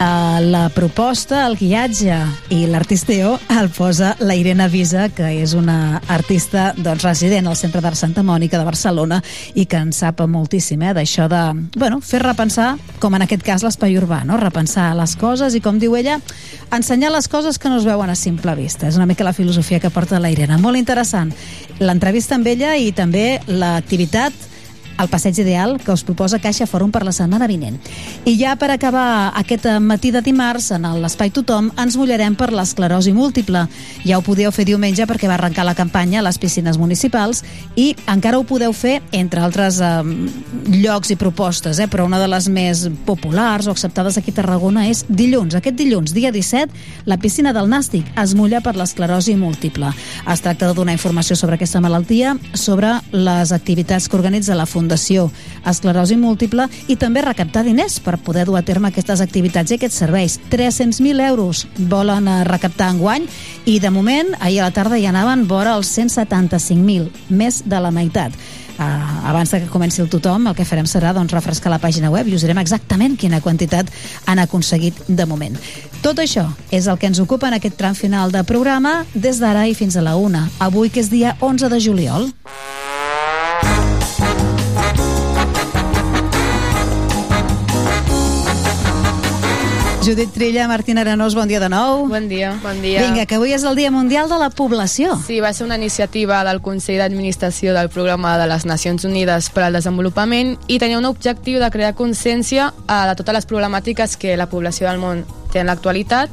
[0.00, 2.14] Uh, la proposta, el guiatge
[2.56, 7.82] i l'artisteo el posa la Irene Visa, que és una artista doncs, resident al Centre
[7.84, 9.18] d'Art Santa Mònica de Barcelona
[9.52, 11.42] i que en sap moltíssim eh, d'això de
[11.76, 14.40] bueno, fer repensar, com en aquest cas l'espai urbà, no?
[14.40, 16.16] repensar les coses i com diu ella,
[16.72, 18.88] ensenyar les coses que no es veuen a simple vista.
[18.88, 20.56] És una mica la filosofia que porta la Irene.
[20.64, 21.34] Molt interessant
[21.76, 24.48] l'entrevista amb ella i també l'activitat
[25.00, 27.78] al passeig ideal que us proposa Caixa Fòrum per la setmana vinent.
[28.28, 33.14] I ja per acabar aquest matí de dimarts, en l'Espai Tothom, ens mullarem per l'esclerosi
[33.16, 33.64] múltiple.
[34.04, 37.40] Ja ho podíeu fer diumenge perquè va arrencar la campanya a les piscines municipals
[37.80, 40.02] i encara ho podeu fer, entre altres eh,
[40.68, 44.84] llocs i propostes, eh, però una de les més populars o acceptades aquí a Tarragona
[44.90, 45.56] és dilluns.
[45.56, 46.68] Aquest dilluns, dia 17,
[47.08, 49.94] la piscina del Nàstic es mulla per l'esclerosi múltiple.
[50.28, 54.89] Es tracta de donar informació sobre aquesta malaltia, sobre les activitats que organitza la Fundació
[54.96, 60.00] Esclerosi Múltiple i també recaptar diners per poder dur a terme aquestes activitats i aquests
[60.02, 60.38] serveis.
[60.50, 63.28] 300.000 euros volen eh, recaptar en guany
[63.66, 67.92] i de moment, ahir a la tarda ja anaven vora els 175.000, més de la
[67.94, 68.34] meitat.
[68.80, 72.08] Uh, abans de que comenci el tothom, el que farem serà doncs, refrescar la pàgina
[72.08, 73.90] web i us direm exactament quina quantitat
[74.24, 75.58] han aconseguit de moment.
[76.00, 79.66] Tot això és el que ens ocupa en aquest tram final de programa des d'ara
[79.68, 80.46] i fins a la una.
[80.64, 82.30] Avui, que és dia 11 de juliol.
[90.02, 92.08] Judit Trilla, Martín Arenós, bon dia de nou.
[92.08, 92.58] Bon dia.
[92.62, 93.02] Bon dia.
[93.04, 95.12] Vinga, que avui és el Dia Mundial de la Població.
[95.26, 99.66] Sí, va ser una iniciativa del Consell d'Administració del Programa de les Nacions Unides per
[99.66, 104.48] al Desenvolupament i tenia un objectiu de crear consciència de totes les problemàtiques que la
[104.48, 106.32] població del món té en l'actualitat.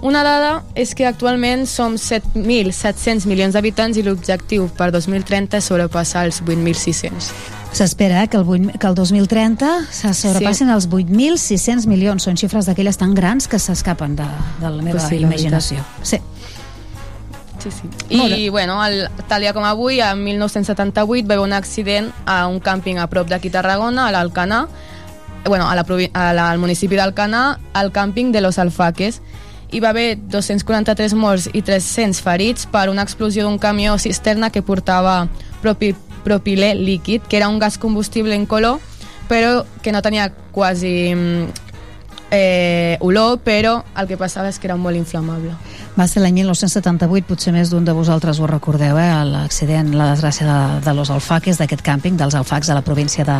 [0.00, 6.22] Una dada és que actualment som 7.700 milions d'habitants i l'objectiu per 2030 és sobrepassar
[6.28, 7.32] els 8.600.
[7.74, 10.74] S'espera eh, que, el 8, que el 2030 se sobrepassin sí.
[10.74, 12.24] els 8.600 milions.
[12.24, 14.28] Són xifres d'aquelles tan grans que s'escapen de,
[14.62, 15.84] de la meva Pues sí, sí, la imaginació.
[16.02, 16.20] Sí.
[17.58, 17.90] Sí, sí.
[18.14, 22.60] I, bueno, el, tal dia com avui, en 1978, va haver un accident a un
[22.62, 24.68] càmping a prop d'aquí a Tarragona, a l'Alcanar,
[25.44, 29.20] bueno, a la, a la, al municipi d'Alcanar, al càmping de Los Alfaques.
[29.70, 34.62] Hi va haver 243 morts i 300 ferits per una explosió d'un camió cisterna que
[34.64, 35.26] portava
[35.60, 38.80] propi, propilè líquid, que era un gas combustible incolor,
[39.28, 41.68] però que no tenia quasi mm,
[42.30, 45.52] eh, olor, però el que passava és que era molt inflamable.
[45.98, 49.10] Va ser l'any 1978, potser més d'un de vosaltres ho recordeu, eh?
[49.28, 53.38] l'accident, la desgràcia de, de los Alfaques, d'aquest càmping, dels Alfacs de la província de...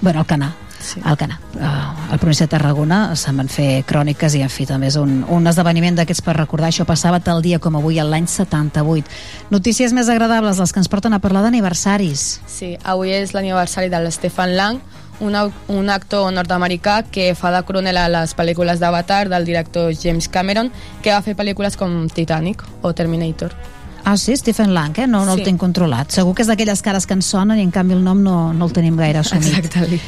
[0.00, 0.54] Bueno, Alcanar.
[0.80, 1.00] Sí.
[1.04, 1.38] Alcanar.
[1.54, 4.96] Uh, a la província de Tarragona se'n van fer cròniques i, en fi, també és
[4.96, 6.70] un, un esdeveniment d'aquests per recordar.
[6.72, 9.04] Això passava tal dia com avui, l'any 78.
[9.50, 12.40] Notícies més agradables, les que ens porten a parlar d'aniversaris.
[12.48, 14.80] Sí, avui és l'aniversari de l'Stefan Lang,
[15.20, 15.36] un,
[15.68, 20.72] un actor nord-americà que fa de coronel a les pel·lícules d'Avatar del director James Cameron,
[21.02, 23.52] que va fer pel·lícules com Titanic o Terminator.
[24.02, 25.06] Ah, sí, Stephen Lang, eh?
[25.06, 25.40] No, no Sí.
[25.40, 26.08] el tinc controlat.
[26.10, 28.64] Segur que és d'aquelles cares que ens sonen i en canvi el nom no, no
[28.64, 29.52] el tenim gaire assumit.
[29.58, 30.00] Exactament.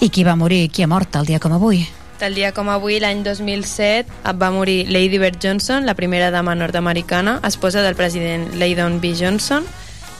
[0.00, 1.82] I qui va morir, qui ha mort el dia com avui?
[2.20, 7.38] Tal dia com avui, l'any 2007, va morir Lady Bird Johnson, la primera dama nord-americana,
[7.44, 9.12] esposa del president Lyndon B.
[9.18, 9.64] Johnson.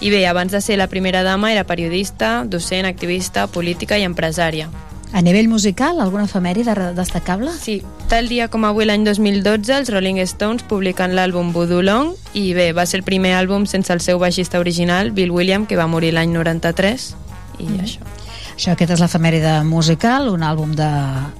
[0.01, 4.69] I bé, abans de ser la primera dama, era periodista, docent, activista, política i empresària.
[5.13, 7.51] A nivell musical, alguna efemèride destacable?
[7.57, 12.53] Sí, tal dia com avui l'any 2012 els Rolling Stones publiquen l'àlbum Voodoo Long i
[12.55, 15.89] bé, va ser el primer àlbum sense el seu baixista original, Bill William, que va
[15.89, 17.15] morir l'any 93
[17.59, 17.81] i mm.
[17.81, 18.30] això.
[18.61, 20.89] Això, aquest és l'efemèride musical, un àlbum de,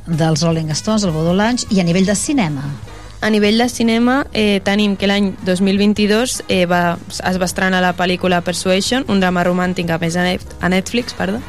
[0.09, 2.65] dels Rolling Stones, el Voodoo Lounge, i a nivell de cinema.
[3.21, 7.93] A nivell de cinema eh, tenim que l'any 2022 eh, va, es va estrenar la
[7.93, 10.25] pel·lícula Persuasion, un drama romàntic a més a
[10.73, 11.45] Netflix, perdó.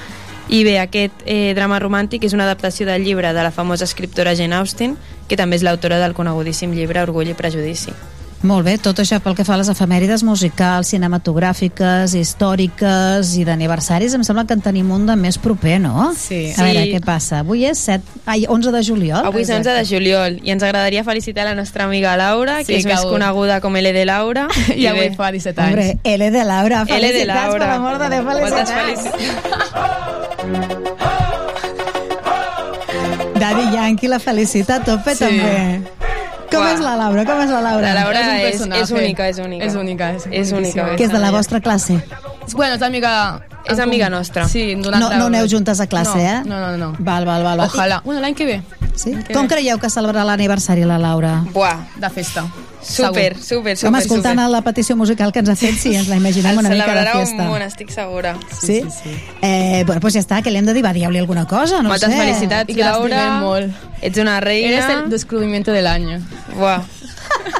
[0.51, 4.35] I bé, aquest eh, drama romàntic és una adaptació del llibre de la famosa escriptora
[4.35, 7.95] Jane Austen, que també és l'autora del conegudíssim llibre Orgull i Prejudici.
[8.41, 14.15] Molt bé, tot això pel que fa a les efemèrides musicals, cinematogràfiques, històriques i d'aniversaris,
[14.17, 16.11] em sembla que en tenim un de més proper, no?
[16.17, 16.51] Sí.
[16.57, 16.91] A veure, Sí.
[16.95, 17.39] què passa?
[17.45, 19.23] Avui és 7, ai, 11 de juliol?
[19.25, 22.77] Avui és 11 de juliol i ens agradaria felicitar la nostra amiga Laura, Sí, que
[22.79, 24.47] és que més avui- coneguda com L de Laura.
[24.75, 25.69] I avui fa 17 anys.
[25.69, 27.59] Hombre, L de Laura, L de felicitats, Laura.
[27.59, 30.21] per l'amor de Déu, Moltes felicitats.
[33.39, 35.19] Daddy Yankee la felicita a tope, Sí.
[35.25, 35.81] també.
[36.51, 37.23] Com és la Laura?
[37.25, 37.93] Com és la Laura?
[37.93, 38.83] La Laura És un és, personatge.
[38.83, 39.65] és única, és única.
[39.65, 40.95] És única, és És única.
[40.95, 42.01] Que és de la vostra classe?
[42.53, 43.41] Bueno, és amiga...
[43.65, 44.47] És amiga nostra.
[44.49, 46.41] Sí, d'una No, altra- no aneu juntes a classe, no, eh?
[46.45, 46.95] No, no, no.
[46.99, 47.59] Val, val, val.
[47.59, 48.01] Ojalà.
[48.03, 48.61] Bueno, l'any que ve.
[48.95, 49.13] Sí?
[49.27, 51.43] Que Com creieu que celebrarà l'aniversari la Laura?
[51.53, 52.43] Buah, De festa.
[52.81, 53.43] Super, Segur.
[53.43, 53.89] super, super.
[53.89, 54.49] Home, escoltant super.
[54.51, 56.91] la petició musical que ens ha fet, sí, ens la imaginem El una mica de
[56.91, 57.49] celebrarà festa.
[57.51, 58.35] un estic segura.
[58.61, 58.81] Sí?
[59.41, 61.89] Eh, bueno, doncs ja està, que li hem de dir, va, dieu-li alguna cosa, no
[61.89, 62.17] Moltes sé.
[62.17, 63.39] felicitats, I que l'estimem Laura.
[63.39, 63.71] molt.
[64.01, 64.69] Ets una reina.
[64.77, 66.19] Eres el descubrimiento del año.
[66.57, 66.81] Buah.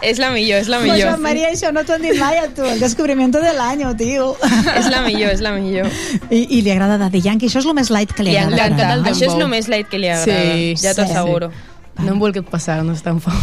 [0.02, 1.10] és la millor, és la Pues, millor.
[1.10, 4.36] Joan Maria, això no t'ho han dit mai a tu, el descobrimiento del año, tio.
[4.78, 5.88] és la millor, és la millor.
[6.30, 8.66] I, i li agrada Daddy Yankee, això és el més light que li Li agrada.
[8.68, 8.96] encanta.
[8.98, 9.10] no?
[9.10, 10.26] Això és el més light que li agrada.
[10.56, 11.12] Sí, ja t'ho sí.
[11.12, 11.52] asseguro.
[12.00, 13.36] No em vulgui passar, no és tampoc.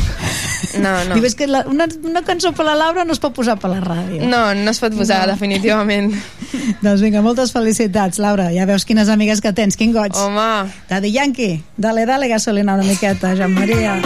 [0.80, 1.14] No, no.
[1.18, 3.70] Diu, és que la, una, una cançó per la Laura no es pot posar per
[3.70, 4.24] la ràdio.
[4.26, 5.34] No, no es pot posar, No.
[5.34, 6.14] definitivament.
[6.84, 8.48] Doncs vinga, moltes felicitats, Laura.
[8.56, 10.16] Ja veus quines amigues que tens, quin goig.
[10.16, 10.72] Home.
[10.90, 14.00] Daddy Yankee, dale, dale gasolina una miqueta, Joan Maria.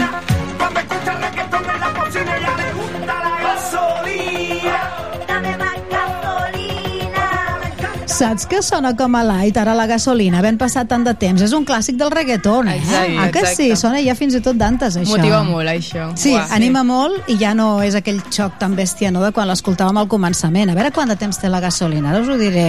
[8.12, 11.40] Saps que sona com a light ara la gasolina, havent passat tant de temps?
[11.40, 12.74] És un clàssic del reggaeton, eh?
[12.76, 13.56] Exacte, ah, que exacte.
[13.56, 13.78] sí?
[13.80, 15.16] Sona ja fins i tot d'antes, això.
[15.16, 16.10] Motiva molt, això.
[16.20, 19.48] Sí, Buah, anima molt i ja no és aquell xoc tan bèstia no, de quan
[19.48, 20.68] l'escoltàvem al començament.
[20.68, 22.68] A veure quant de temps té la gasolina, ara us ho diré.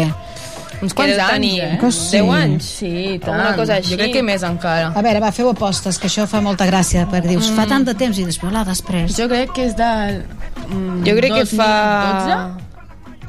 [0.80, 1.78] Uns quants anys, tenir, eh?
[1.80, 2.18] Que sí.
[2.18, 2.72] 10 anys?
[2.80, 3.36] Sí, tant.
[3.36, 3.94] Alguna cosa així.
[3.94, 4.90] Jo crec que més encara.
[4.96, 8.00] A veure, va, feu apostes, que això fa molta gràcia, perquè dius, fa tant de
[8.00, 9.12] temps i després, la després.
[9.20, 10.24] Jo crec que és del...
[10.70, 11.58] Mm, Jo crec que 2012?
[11.60, 12.72] fa...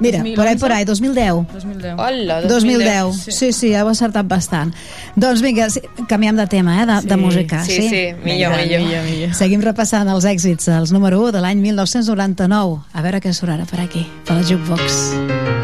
[0.01, 0.37] Mira, 2011?
[0.37, 1.29] por ahí, por ahí, 2010.
[1.53, 1.95] 2010.
[1.99, 3.17] Hola, 2010.
[3.17, 4.75] Sí, sí, sí heu acertat bastant.
[5.17, 7.65] Doncs vinga, sí, canviem de tema, eh, de, de música.
[7.65, 8.79] sí, sí, millor, Vinga.
[8.79, 9.03] millor.
[9.05, 9.35] millor.
[9.35, 12.81] Seguim repassant els èxits, els número 1 de l'any 1999.
[12.93, 15.64] A veure què surt ara per aquí, per la Jukebox.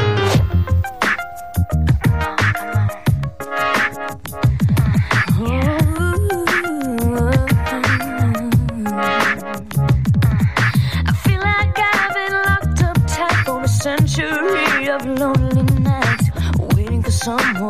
[17.23, 17.60] someone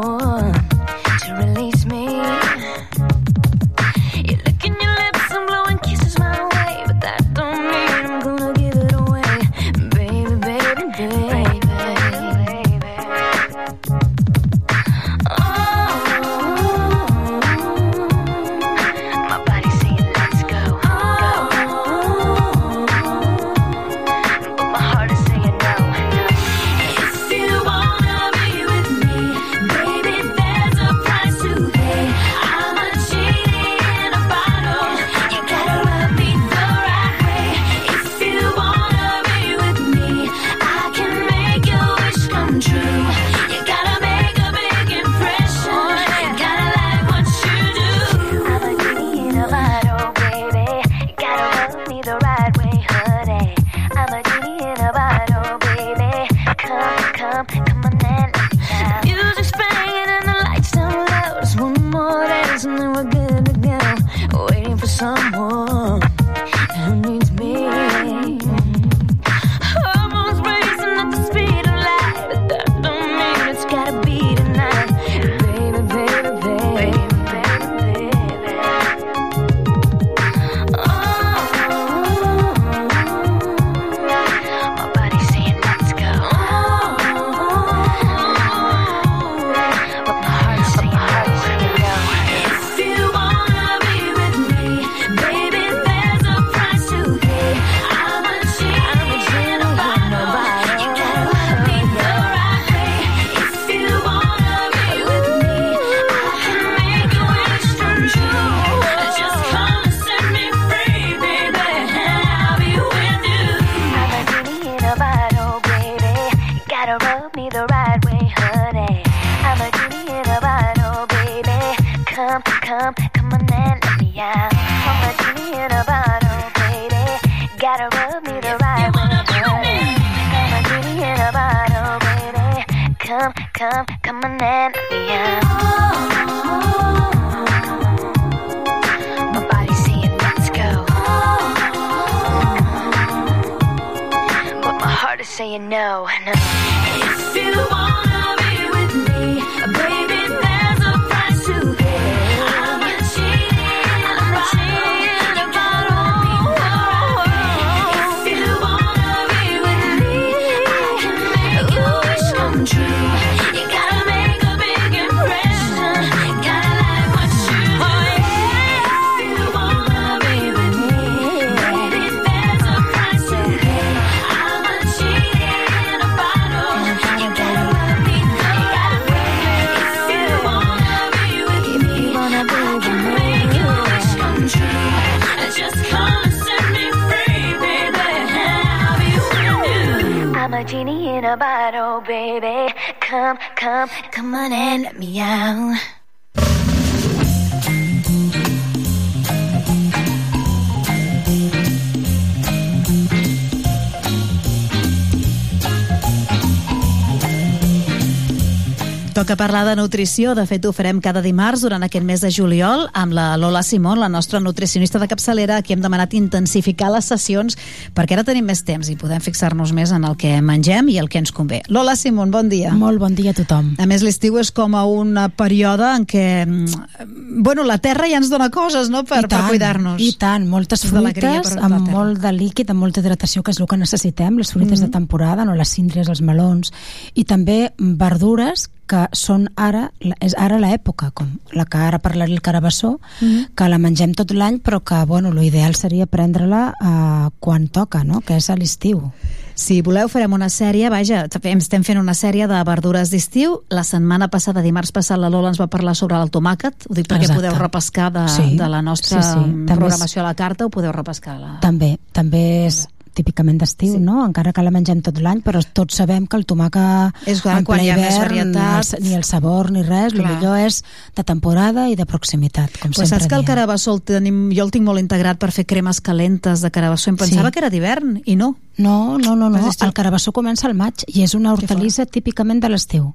[209.91, 213.59] nutrició, de fet ho farem cada dimarts durant aquest mes de juliol amb la Lola
[213.61, 217.57] Simón, la nostra nutricionista de capçalera, a qui hem demanat intensificar les sessions
[217.91, 221.09] perquè ara tenim més temps i podem fixar-nos més en el que mengem i el
[221.11, 221.59] que ens convé.
[221.67, 222.71] Lola Simón, bon dia.
[222.71, 223.73] Molt bon dia a tothom.
[223.83, 228.23] A més, l'estiu és com a un període en què mm, bueno, la terra ja
[228.23, 229.03] ens dona coses no?
[229.03, 229.99] per, tant, per cuidar-nos.
[229.99, 233.81] I tant, moltes fruites amb molt de líquid, amb molta hidratació, que és el que
[233.83, 234.87] necessitem, les fruites Mhm.
[234.87, 236.71] de temporada, no les síndries, els melons,
[237.13, 239.85] i també verdures que són ara,
[240.19, 243.53] és ara l'època, com la que ara parlaré el carabassó, Mhm.
[243.55, 248.19] que la mengem tot l'any, però que, bueno, l'ideal seria prendre-la eh, quan toca, no?,
[248.21, 249.11] que és a l'estiu.
[249.55, 253.59] Si voleu, farem una sèrie, vaja, estem fent una sèrie de verdures d'estiu.
[253.69, 256.87] La setmana passada, dimarts passat, la Lola ens va parlar sobre el tomàquet.
[256.89, 257.41] Ho dic perquè Exacte.
[257.41, 259.35] podeu repescar de, Sí, de la nostra sí, sí.
[259.39, 261.37] També és- programació a la carta, ho podeu repescar.
[261.39, 261.59] La...
[261.61, 263.99] També, també és típicament d'estiu, sí.
[263.99, 264.21] no?
[264.25, 267.65] Encara que la mengem tot l'any, però tots sabem que el tomàquet És clar, en
[267.67, 270.35] quan ple hi ha més hivern, ni el, ni el sabor ni res, el Clar.
[270.37, 270.81] millor és
[271.15, 274.63] de temporada i de proximitat, com Pues sempre saps que el carabassó el tenim, jo
[274.63, 277.09] el tinc molt integrat per fer cremes calentes de carabassó.
[277.11, 277.51] Em pensava Sí.
[277.51, 278.55] que era d'hivern, i no.
[278.77, 279.69] No, no, no, no.
[279.69, 283.13] El carabassó comença al maig i és una hortalissa típicament de l'estiu.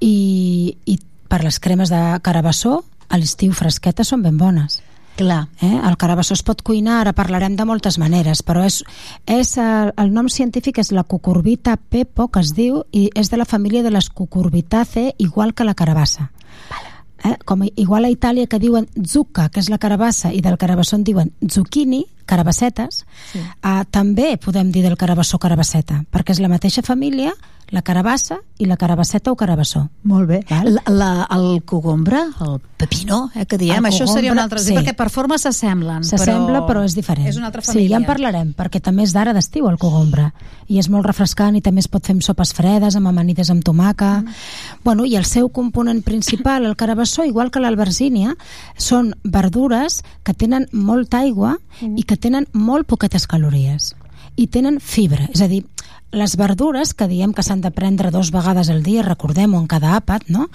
[0.00, 0.98] I, I
[1.28, 4.82] per les cremes de carabassó, a l'estiu fresquetes són ben bones.
[5.18, 5.48] Clar.
[5.60, 5.80] Eh?
[5.84, 8.84] El carabassó es pot cuinar, ara parlarem de moltes maneres, però és,
[9.26, 13.40] és el, el nom científic és la cucurbita pepo, que es diu, i és de
[13.40, 16.28] la família de les cucurbitaceae, igual que la carabassa.
[17.26, 17.34] Eh?
[17.42, 21.02] Com igual a Itàlia que diuen zucca, que és la carabassa, i del carabassó en
[21.10, 23.42] diuen zucchini, carabassetes, sí.
[23.42, 27.34] uh, també podem dir del carabassó carabasseta, perquè és la mateixa família,
[27.70, 29.84] la carabassa i la carabasseta o carabassó.
[30.08, 30.38] Molt bé.
[30.48, 30.70] Val?
[30.74, 34.62] La, la, el cogombre, el pepino, eh, que diem, El això seria un cogombre, altre,
[34.64, 34.74] sí.
[34.76, 36.06] perquè per forma s'assemblen.
[36.08, 37.28] S'assembla, però, és diferent.
[37.28, 37.96] És una altra Sí, família.
[37.96, 40.32] ja en parlarem, perquè també és d'ara d'estiu el cogombre.
[40.68, 43.64] I és molt refrescant i també es pot fer amb sopes fredes, amb amanides amb
[43.64, 44.22] tomaca.
[44.22, 44.34] Mm.
[44.84, 48.34] Bueno, I el seu component principal, el carabassó, igual que l'albergínia,
[48.76, 51.98] són verdures que tenen molta aigua mm.
[51.98, 53.94] i que tenen molt poquetes calories
[54.38, 55.64] i tenen fibra, és a dir,
[56.12, 59.94] les verdures que diem que s'han de prendre dos vegades al dia, recordem-ho en cada
[59.98, 60.48] àpat, no?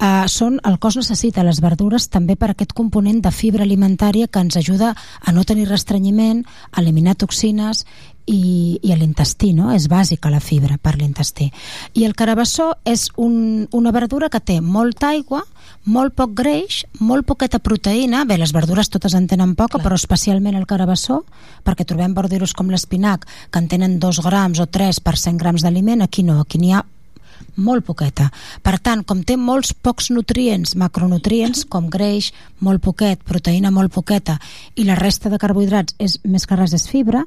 [0.00, 4.42] Uh, són, el cos necessita les verdures també per aquest component de fibra alimentària que
[4.42, 7.84] ens ajuda a no tenir restrenyiment, a eliminar toxines
[8.26, 9.70] i, i l'intestí, no?
[9.74, 11.48] És bàsica la fibra per l'intestí.
[11.94, 15.44] I el carabassó és un, una verdura que té molta aigua,
[15.86, 19.84] molt poc greix, molt poqueta proteïna, bé, les verdures totes en tenen poca, Clar.
[19.86, 21.22] però especialment el carabassó,
[21.66, 25.62] perquè trobem verdures com l'espinac, que en tenen 2 grams o 3 per 100 grams
[25.62, 26.84] d'aliment, aquí no, aquí n'hi ha
[27.56, 28.30] molt poqueta.
[28.62, 34.38] Per tant, com té molts pocs nutrients, macronutrients, com greix, molt poquet, proteïna molt poqueta,
[34.76, 37.24] i la resta de carbohidrats és més que res és fibra,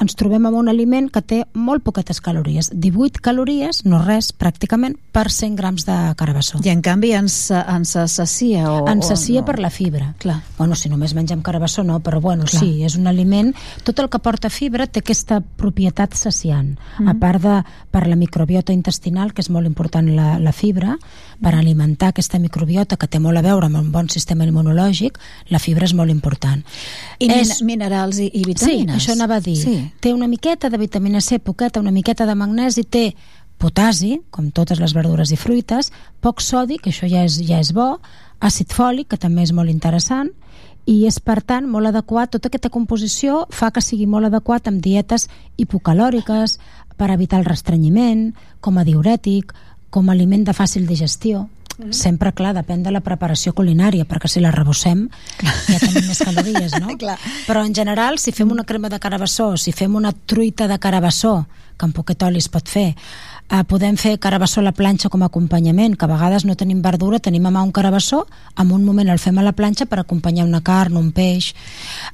[0.00, 2.70] ens trobem amb un aliment que té molt poquetes calories.
[2.72, 6.60] 18 calories, no res, pràcticament, per 100 grams de carabassó.
[6.64, 9.46] I en canvi ens, ens sacia o, Ens sacia o no?
[9.48, 10.12] per la fibra.
[10.22, 10.38] Clar.
[10.58, 12.62] Bueno, si només mengem carabassó no, però bueno, Clar.
[12.62, 13.54] sí, és un aliment...
[13.84, 16.76] Tot el que porta fibra té aquesta propietat saciant.
[16.98, 17.08] Mhm.
[17.08, 17.56] A part de
[17.90, 20.96] per la microbiota intestinal, que és molt important la, la fibra,
[21.42, 25.18] per alimentar aquesta microbiota que té molt a veure amb un bon sistema immunològic,
[25.54, 26.64] la fibra és molt important.
[27.22, 28.94] I min minerals i, i vitamines.
[28.94, 29.58] Sí, això anava a dir.
[29.60, 29.76] Sí.
[30.00, 33.12] Té una miqueta de vitamina C, poqueta, una miqueta de magnesi, té
[33.58, 37.72] potasi, com totes les verdures i fruites, poc sodi, que això ja és, ja és
[37.74, 37.96] bo,
[38.40, 40.30] àcid fòlic, que també és molt interessant,
[40.88, 44.80] i és, per tant, molt adequat, tota aquesta composició fa que sigui molt adequat amb
[44.80, 45.28] dietes
[45.60, 46.56] hipocalòriques,
[46.98, 48.32] per evitar el restrenyiment,
[48.64, 49.52] com a diurètic,
[49.94, 51.46] com a aliment de fàcil digestió.
[51.78, 51.92] Mhm.
[51.94, 55.04] Sempre, clar, depèn de la preparació culinària, perquè si la rebossem
[55.38, 56.88] ja tenim més calories, no?
[57.48, 61.46] Però en general, si fem una crema de carabassó, si fem una truita de carabassó,
[61.78, 62.96] que amb poquet oli es pot fer,
[63.50, 66.82] eh, podem fer carabassó a la planxa com a acompanyament, que a vegades no tenim
[66.82, 68.26] verdura, tenim a mà un carabassó,
[68.58, 71.54] en un moment el fem a la planxa per acompanyar una carn, un peix.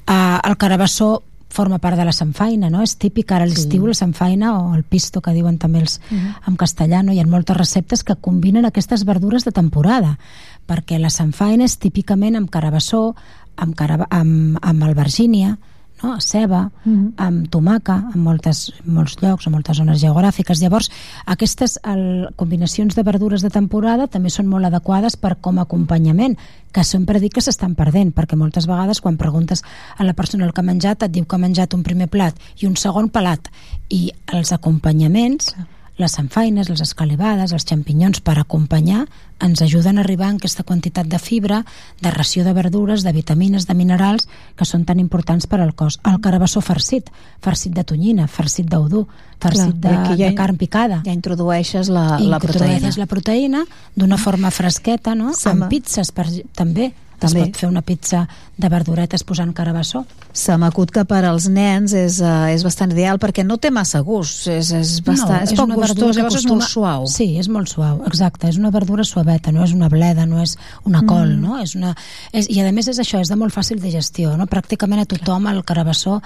[0.07, 1.23] Eh, el carabassó
[1.55, 2.81] forma part de la samfaina, no?
[2.83, 6.35] És típic ara a l'estiu la samfaina o el pisto que diuen també els Mhm.
[6.47, 7.13] en castellà, no?
[7.13, 10.19] Hi ha moltes receptes que combinen aquestes verdures de temporada,
[10.67, 13.15] perquè la samfaina és típicament amb carabassó,
[13.55, 15.57] amb, caraba, amb, amb albergínia,
[16.05, 16.19] no?
[16.21, 17.13] ceba, Mhm.
[17.17, 20.61] amb tomaca, en moltes, molts llocs, en moltes zones geogràfiques.
[20.61, 20.91] Llavors,
[21.25, 26.37] aquestes el, combinacions de verdures de temporada també són molt adequades per com a acompanyament,
[26.71, 29.63] que sempre dic que s'estan perdent, perquè moltes vegades quan preguntes
[29.97, 32.35] a la persona el que ha menjat, et diu que ha menjat un primer plat
[32.61, 33.49] i un segon pelat,
[33.89, 35.55] i els acompanyaments
[35.97, 39.05] les samfaines, les escalivades, els xampinyons per acompanyar
[39.43, 41.61] ens ajuden a arribar en aquesta quantitat de fibra,
[42.01, 45.99] de ració de verdures, de vitamines, de minerals que són tan importants per al cos.
[46.07, 47.11] El carabassó farcit,
[47.43, 49.05] farcit de tonyina, farcit d'udú,
[49.39, 51.01] farcit Clar, de, ja de carn picada.
[51.05, 52.71] Ja introdueixes la, I la proteïna.
[52.75, 53.65] introdueixes la proteïna
[53.95, 55.33] d'una forma fresqueta, no?
[55.35, 56.93] Se Amb pizzas, per, també.
[57.19, 57.41] També.
[57.41, 58.25] Es pot fer una pizza
[58.57, 60.05] de verduretes posant carabassó.
[60.35, 64.01] Se m'acut que per als nens és, uh, és bastant ideal perquè no té massa
[64.03, 67.07] gust, és, és, bastant, és, poc una verdura gustós, llavors és molt suau.
[67.11, 68.47] Sí, és molt suau, exacte.
[68.51, 71.41] És una verdura suaveta, no és una bleda, no és una col, Mm.
[71.41, 71.59] no?
[71.61, 71.95] És una,
[72.31, 74.47] és, I a més és això, és de molt fàcil digestió, no?
[74.47, 76.21] Pràcticament a tothom el carabassó,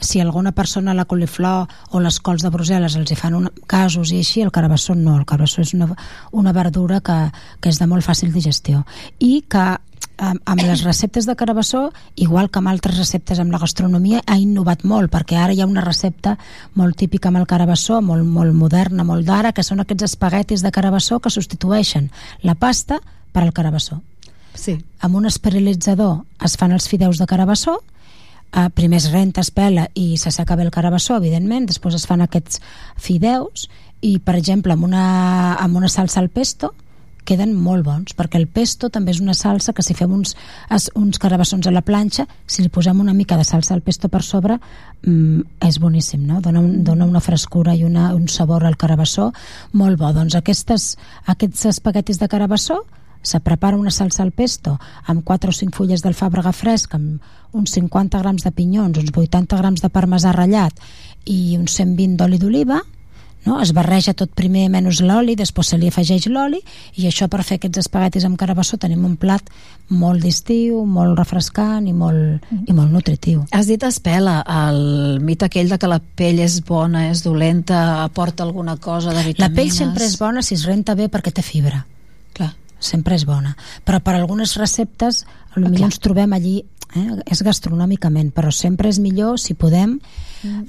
[0.00, 4.12] si alguna persona la coliflor o les cols de Brussel·les els hi fan un, casos
[4.12, 5.16] i així, el carabassó no.
[5.18, 5.88] El carabassó és una,
[6.32, 7.18] una verdura que,
[7.60, 8.84] que és de molt fàcil digestió
[9.18, 9.76] i que
[10.18, 14.38] amb, amb les receptes de carabassó, igual que amb altres receptes amb la gastronomia, ha
[14.38, 16.36] innovat molt, perquè ara hi ha una recepta
[16.74, 20.72] molt típica amb el carabassó, molt, molt moderna, molt d'ara, que són aquests espaguetis de
[20.74, 22.10] carabassó que substitueixen
[22.42, 23.00] la pasta
[23.32, 24.00] per al carabassó.
[24.54, 24.78] Sí.
[25.02, 27.80] Amb un esterilitzador es fan els fideus de carabassó,
[28.54, 32.22] eh, primer es renta, es pela i s'asseca bé el carabassó, evidentment, després es fan
[32.22, 32.60] aquests
[32.96, 33.68] fideus
[34.00, 36.74] i, per exemple, amb una, amb una salsa al pesto,
[37.26, 40.34] queden molt bons, perquè el pesto també és una salsa que si fem uns,
[40.94, 44.22] uns carabassons a la planxa, si li posem una mica de salsa al pesto per
[44.22, 44.58] sobre,
[45.02, 46.40] mm, és boníssim, no?
[46.40, 49.32] Dona, un, dona una frescura i una, un sabor al carabassó
[49.72, 50.12] molt bo.
[50.12, 50.96] Doncs aquestes,
[51.26, 52.84] aquests espaguetis de carabassó
[53.24, 57.22] se prepara una salsa al pesto amb 4 o 5 fulles d'alfàbrega fresc, amb
[57.56, 60.76] uns 50 grams de pinyons, uns 80 grams de parmesà ratllat
[61.24, 62.82] i uns 120 d'oli d'oliva,
[63.46, 63.60] no?
[63.62, 66.60] es barreja tot primer menys l'oli, després se li afegeix l'oli
[67.00, 69.48] i això per fer aquests espaguetis amb carabassó tenim un plat
[69.88, 73.44] molt d'estiu, molt refrescant i molt, i molt nutritiu.
[73.52, 78.02] Has dit es pela, el mite aquell de que la pell és bona, és dolenta,
[78.04, 79.44] aporta alguna cosa de vitamines...
[79.44, 81.84] La pell sempre és bona si es renta bé perquè té fibra.
[82.34, 82.54] Clar.
[82.84, 83.54] Sempre és bona.
[83.84, 85.22] Però per algunes receptes,
[85.54, 86.56] Ah, potser ens trobem allí,
[86.96, 90.00] eh, és gastronòmicament, però sempre és millor si podem.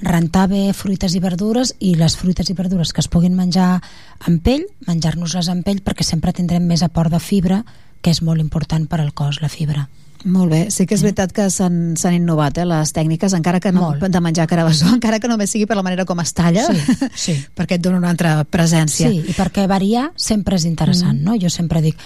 [0.02, 3.80] Rentar bé fruites i verdures i les fruites i verdures que es puguin menjar
[4.26, 7.64] amb pell, menjar-nos-les amb pell perquè sempre tindrem més aport de fibra
[8.02, 9.88] que és molt important per al cos, la fibra.
[10.26, 13.92] Molt bé, sí que és veritat que s'han innovat eh, les tècniques, encara que no
[14.00, 16.96] de menjar carabassó, encara que només sigui per la manera com es talla, Sí,
[17.26, 17.34] sí.
[17.54, 19.10] perquè et dona una altra presència.
[19.12, 21.24] Sí, i perquè variar sempre és interessant, Mm.
[21.24, 21.36] no?
[21.38, 21.96] Jo sempre dic,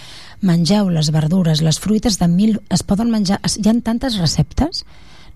[0.43, 2.59] mengeu les verdures, les fruites de mil...
[2.69, 3.41] Es poden menjar...
[3.45, 4.85] Hi ha tantes receptes,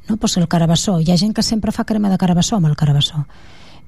[0.08, 0.16] no?
[0.16, 3.26] Pues el carabassó, hi ha gent que sempre fa crema de carabassó amb el carabassó.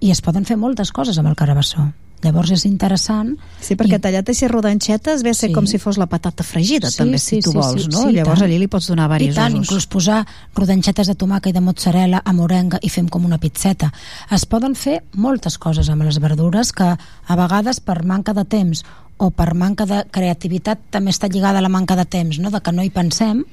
[0.01, 1.93] I es poden fer moltes coses amb el carabassó.
[2.25, 3.35] Llavors és interessant...
[3.61, 5.55] Sí, perquè tallat així rodanxetes ve a ser Sí.
[5.55, 8.07] com si fos la patata fregida, també, si tu vols, no?
[8.07, 8.47] sí, Llavors tant.
[8.49, 9.67] allí li pots donar I diversos tant, usos.
[9.67, 10.23] inclús posar
[10.57, 13.93] rodanxetes de tomàquet i de mozzarella a morenga i fem com una pizzeta.
[14.33, 18.83] Es poden fer moltes coses amb les verdures que a vegades per manca de temps
[19.19, 22.51] o per manca de creativitat també està lligada a la manca de temps, no?
[22.51, 23.45] de que no hi pensem,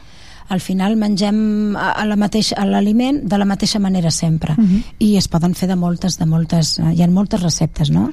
[0.49, 4.55] al final mengem a la mateixa- a l'aliment de la mateixa manera sempre.
[4.57, 4.83] Mhm.
[4.99, 6.79] I es poden fer de moltes, de moltes...
[6.79, 8.11] Hi ha moltes receptes, no?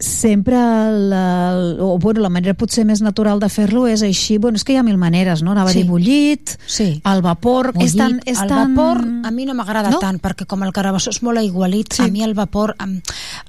[0.00, 4.64] Sempre la, o, bueno, la manera potser més natural de fer-lo és així, bueno, és
[4.64, 5.52] que hi ha mil maneres, no?
[5.52, 5.82] Anava a Sí.
[5.82, 7.00] dir bullit, sí.
[7.04, 8.20] al vapor, és Bullit, tan...
[8.24, 8.74] És el tan...
[8.74, 9.98] vapor a mi no m'agrada No?
[10.00, 12.02] tant perquè com el carabassó és molt aigualit sí.
[12.02, 13.00] a mi el vapor am-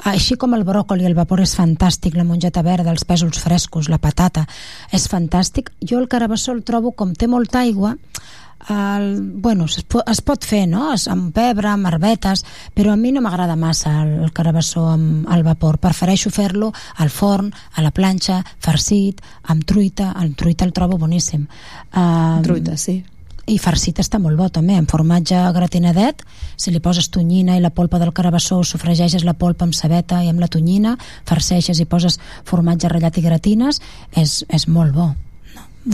[0.04, 3.98] així com el bròcoli el vapor és fantàstic la mongeta verda, els pèsols frescos, la
[3.98, 4.46] patata
[4.92, 7.96] és fantàstic jo el carabassó el trobo com té molta aigua
[8.70, 10.92] el, bueno, es, po- es pot fer no?
[10.94, 12.44] Es- amb pebre, amb herbetes
[12.76, 17.10] però a mi no m'agrada massa el, el carabassó amb el vapor, prefereixo fer-lo al
[17.10, 20.12] forn, a la planxa farcit, amb truita.
[20.22, 21.48] El truita el trobo boníssim.
[21.96, 23.02] Uh, Truita, sí.
[23.52, 26.22] i farcit està molt bo també, amb formatge gratinadet
[26.56, 30.30] si li poses tonyina i la polpa del carabassó sofregeixes la polpa amb cebeta i
[30.30, 30.94] amb la tonyina,
[31.28, 33.82] farceixes i poses formatge ratllat i gratines
[34.16, 35.10] és, és molt bo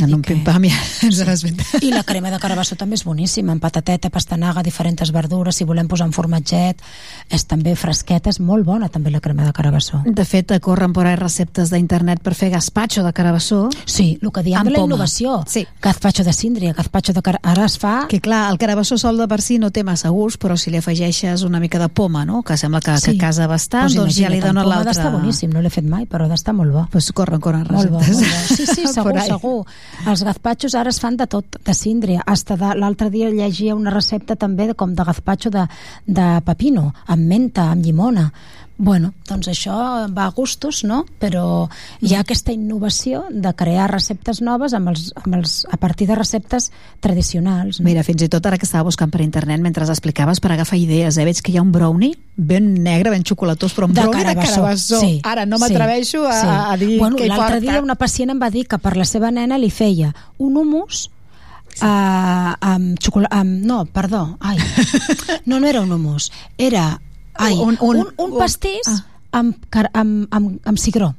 [0.02, 1.84] en un pim-pam ja ens has fet.
[1.84, 5.88] i la crema de carabassó també és boníssima amb patateta, pastanaga, diferents verdures si volem
[5.88, 6.82] posar un formatget
[7.30, 11.06] és també fresqueta, és molt bona també la crema de carabassó De fet, corren por
[11.08, 13.70] ahí receptes d'internet per fer gazpacho de carabassó.
[13.86, 14.88] Sí, el que diem de la poma.
[14.94, 15.44] innovació.
[15.48, 15.66] Sí.
[15.82, 17.40] Gazpacho de síndria, gazpacho de car...
[17.44, 18.08] Ara es fa...
[18.10, 20.78] Que clar, el carabassó sol de per si no té massa gust, però si li
[20.78, 22.42] afegeixes una mica de poma, no?
[22.44, 24.94] que sembla que, que casa bastant, Pues doncs ja li dona amb poma l'altre...
[24.94, 26.86] d'estar boníssim, no l'he fet mai, però d'estar molt bo.
[26.92, 28.18] Pues corren, corren Molt bo, receptes.
[28.18, 28.56] molt bo.
[28.56, 29.66] Sí, sí, segur, segur.
[30.08, 32.22] Els gazpachos ara es fan de tot, de síndria.
[32.26, 35.66] Hasta de, l'altre dia llegia una recepta també de, com de gazpacho de,
[36.06, 38.30] de pepino, amb menta, amb llimona.
[38.78, 39.74] Bueno, doncs això
[40.14, 41.00] va a gustos, no?
[41.18, 41.66] Però
[42.06, 46.18] hi ha aquesta innovació de crear receptes noves amb els, amb els, a partir de
[46.20, 46.70] receptes
[47.02, 47.80] tradicionals.
[47.80, 47.88] No?
[47.90, 51.18] Mira, fins i tot ara que estava buscant per internet mentre explicaves per agafar idees,
[51.18, 51.26] eh?
[51.26, 54.46] veig que hi ha un brownie ben negre, ben xocolatós, però un de brownie carabassó.
[54.46, 55.00] de carabassó.
[55.02, 56.54] Sí, Ara no sí, m'atreveixo a, sí.
[56.54, 59.34] a dir bueno, què L'altre dia una pacient em va dir que per la seva
[59.34, 61.08] nena li feia un humus
[61.74, 61.82] sí.
[61.82, 63.42] uh, amb xocolata...
[63.42, 64.62] Amb, no, perdó, ai.
[65.48, 66.30] No, no era un humus.
[66.58, 67.00] Era
[67.38, 68.88] ai, Un- un, un- un, pastís
[69.32, 71.14] amb, car- amb, amb, amb cigró.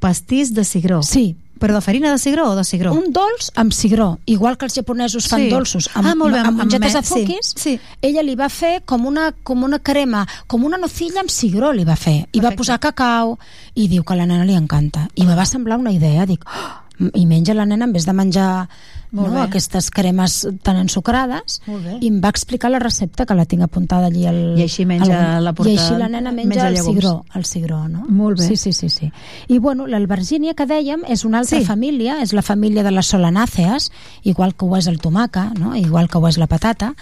[0.00, 1.02] Pastís de cigró?
[1.02, 1.36] Sí.
[1.62, 2.90] Però de farina de cigró o de cigró?
[2.92, 5.48] Un dolç amb cigró, igual que els japonesos fan Sí.
[5.50, 8.48] dolços amb, Ah, molt bé, amb, amb- mongetes amb- de fuquis, sí, ella li va
[8.48, 12.40] fer com una, com una crema, com una nocilla amb cigró li va fer, i
[12.40, 13.38] va posar cacau
[13.76, 16.44] i diu que a la nena li encanta i me va semblar una idea, dic
[16.44, 18.68] "Oh!" i menja la nena en vez de menjar
[19.12, 19.40] Molt no, bé.
[19.42, 21.60] aquestes cremes tan ensucrades
[22.00, 25.36] i em va explicar la recepta que la tinc apuntada allí al, I així menja
[25.36, 26.94] al- la i porta- així la nena menja, menja el llegums.
[26.96, 28.06] cigró el cigró, no?
[28.08, 28.46] Molt bé.
[28.48, 29.12] Sí, sí, sí, sí.
[29.48, 31.64] I bueno, l'albergínia que dèiem és una altra Sí.
[31.66, 33.90] família, és la família de les solanàcees,
[34.22, 35.76] igual que ho és el tomaca, no?
[35.76, 36.94] igual que ho és la patata,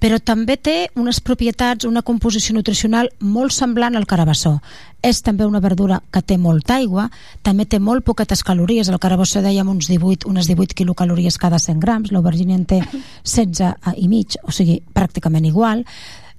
[0.00, 4.60] però també té unes propietats, una composició nutricional molt semblant al carabassó.
[5.02, 7.10] És també una verdura que té molta aigua,
[7.42, 11.80] també té molt poquetes calories, el carabassó dèiem uns 18, unes 18 quilocalories cada 100
[11.80, 12.80] grams, l'aubergínia en té
[13.24, 15.84] 16 i mig, o sigui, pràcticament igual,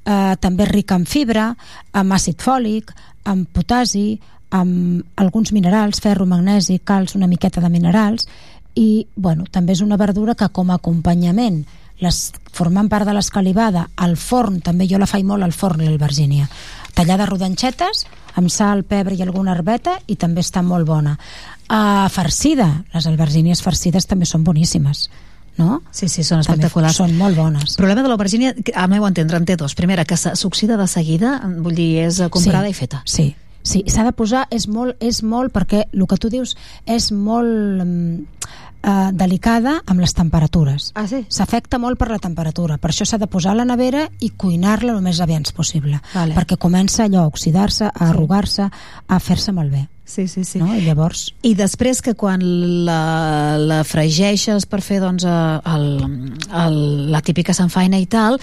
[0.05, 1.51] eh, també rica en fibra,
[1.93, 2.93] amb àcid fòlic,
[3.25, 4.19] amb potasi,
[4.53, 8.27] amb alguns minerals, ferro, magnesi, calç, una miqueta de minerals,
[8.75, 11.63] i bueno, també és una verdura que com a acompanyament
[12.01, 12.19] les,
[12.53, 16.49] formant part de l'escalivada al forn, també jo la faig molt al forn l'albergínia,
[16.93, 18.05] tallada rodanxetes
[18.37, 21.17] amb sal, pebre i alguna herbeta i també està molt bona
[21.69, 25.09] uh, farcida, les albergínies farcides també són boníssimes
[25.57, 25.81] no?
[25.91, 26.97] Sí, sí, són També espectaculars.
[26.97, 29.75] són molt bones El problema de l'aubergínia, al meu entendre, en té dos.
[29.75, 33.01] Primera, que s'oxida de seguida, vull dir, és eh, comprada Sí, i feta.
[33.05, 33.27] Sí,
[33.61, 37.83] sí, s'ha de posar, és molt, és molt, perquè el que tu dius és molt
[37.85, 38.25] mm,
[38.83, 40.91] eh, delicada amb les temperatures.
[40.95, 41.23] Ah, sí?
[41.29, 44.97] S'afecta molt per la temperatura, per això s'ha de posar a la nevera i cuinar-la
[44.97, 46.35] el més aviat possible, Vale.
[46.35, 48.69] perquè comença allò a oxidar-se, a arrugar-se,
[49.07, 49.87] a fer-se malbé.
[50.13, 50.59] Sí, sí, sí.
[50.61, 50.67] No?
[50.77, 51.23] I llavors...
[51.41, 52.43] I després que quan
[52.85, 55.87] la, la fregeixes per fer doncs, eh, el,
[56.63, 56.77] el,
[57.13, 58.37] la típica sanfaina i tal,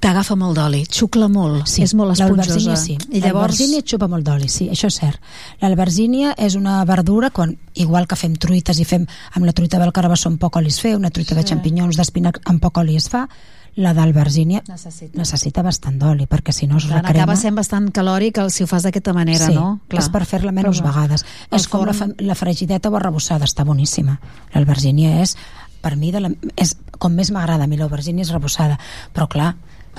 [0.00, 2.74] t'agafa molt d'oli, xucla molt, Sí, és molt esponjosa.
[2.80, 2.96] sí.
[3.12, 3.54] I llavors...
[3.60, 5.20] L'albergínia xupa molt d'oli, sí, això és cert.
[5.62, 9.04] L'albergínia és una verdura, quan, igual que fem truites i fem
[9.36, 12.40] amb la truita del carabassó amb poc oli es fa, una truita de xampinyons, d'espinac
[12.50, 13.26] amb poc oli es fa,
[13.76, 15.16] la d'albergínia Necessita.
[15.18, 17.22] necessita bastant d'oli, perquè si no es Clar, recrema...
[17.22, 19.80] acaba sent bastant calòric el- si ho fas d'aquesta manera, sí, no?
[19.90, 21.24] és per fer-la menys Però vegades.
[21.50, 24.18] És com la, forn- fa- la fregideta o arrebossada, està boníssima.
[24.54, 25.36] L'albergínia és,
[25.80, 28.76] per mi, de la, és com més m'agrada a mi l'aubergínia és rebossada.
[29.14, 29.54] Però clar,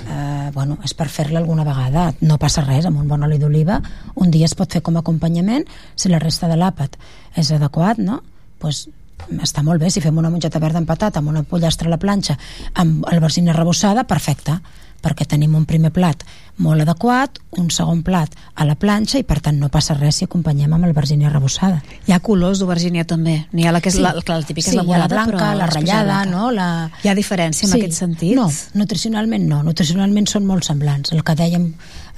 [0.06, 2.12] eh, bueno, és per fer-la alguna vegada.
[2.20, 3.80] No passa res, amb un bon oli d'oliva
[4.14, 5.64] un dia es pot fer com a acompanyament
[5.96, 6.96] si la resta de l'àpat
[7.36, 8.22] és adequat, no?
[8.58, 8.88] Pues,
[9.42, 12.00] està molt bé, si fem una mongeta verda amb patata amb una pollastre a la
[12.02, 12.38] planxa
[12.74, 14.58] amb albergínia rebossada, perfecte
[15.02, 16.22] perquè tenim un primer plat
[16.62, 20.28] molt adequat, un segon plat a la planxa i per tant no passa res si
[20.28, 21.80] acompanyem amb albergínia rebossada.
[22.06, 23.38] Hi ha colors d'aubergínia també.
[23.56, 25.14] N'hi ha la que és la, que la típica sí, és la ha la morada,
[25.16, 26.36] blanca, però la ratllada, blanca.
[26.36, 26.50] no?
[26.54, 26.68] La...
[27.02, 28.36] Hi ha diferència en aquest sentit?
[28.38, 28.46] No,
[28.78, 29.62] nutricionalment no.
[29.66, 31.16] Nutricionalment són molt semblants.
[31.16, 31.72] El que dèiem,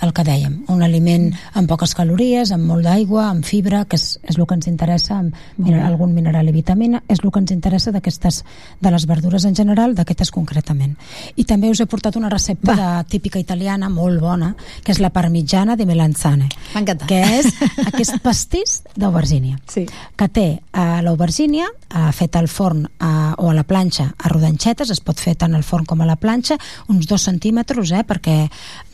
[0.05, 4.19] el que dèiem un aliment amb poques calories, amb molt d'aigua, amb fibra, que és,
[4.23, 7.55] és el que ens interessa, amb mineral, algun mineral i vitamina, és el que ens
[7.55, 8.43] interessa d'aquestes
[8.81, 10.95] de les verdures en general, d'aquestes concretament.
[11.37, 14.53] I també us he portat una recepta de, típica italiana molt bona,
[14.85, 16.51] que és la parmigiana di melanzane.
[16.75, 17.09] M'encanta.
[17.11, 17.51] Que és
[17.89, 19.59] aquest pastís d'aubergínia.
[19.71, 19.87] Sí.
[20.17, 24.91] Que té eh, l'aubergínia eh, feta al forn eh, o a la planxa a rodanxetes,
[24.93, 26.59] es pot fer tant al forn com a la planxa,
[26.93, 28.39] uns dos centímetres, eh, perquè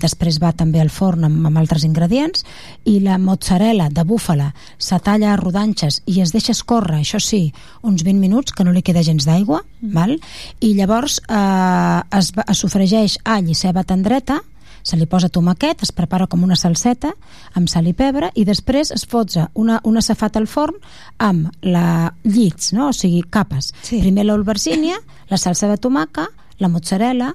[0.01, 2.45] després va també al forn amb, amb altres ingredients,
[2.85, 7.53] i la mozzarella de búfala se talla a rodanxes i es deixa escórrer, això sí,
[7.83, 10.19] uns 20 minuts, que no li queda gens d'aigua, val?
[10.61, 14.41] i llavors eh, es, es sofregeix all i ceba tendreta,
[14.83, 17.13] se li posa tomaquet, es prepara com una salseta
[17.59, 20.79] amb sal i pebre i després es fotza una, una safata al forn
[21.19, 22.89] amb la llits, no?
[22.89, 23.75] o sigui, capes.
[23.83, 24.01] Sí.
[24.01, 24.99] Primer l'aubergínia,
[25.29, 26.29] la salsa de tomaca,
[26.61, 27.35] la mozzarella,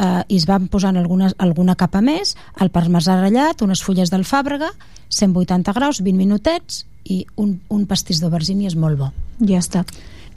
[0.00, 4.72] eh, i es van posant alguna, alguna capa més, el parmesà ratllat, unes fulles d'alfàbrega,
[5.10, 9.12] 180 graus, 20 minutets, i un, un pastís d'aubergínia és molt bo.
[9.40, 9.84] Ja està.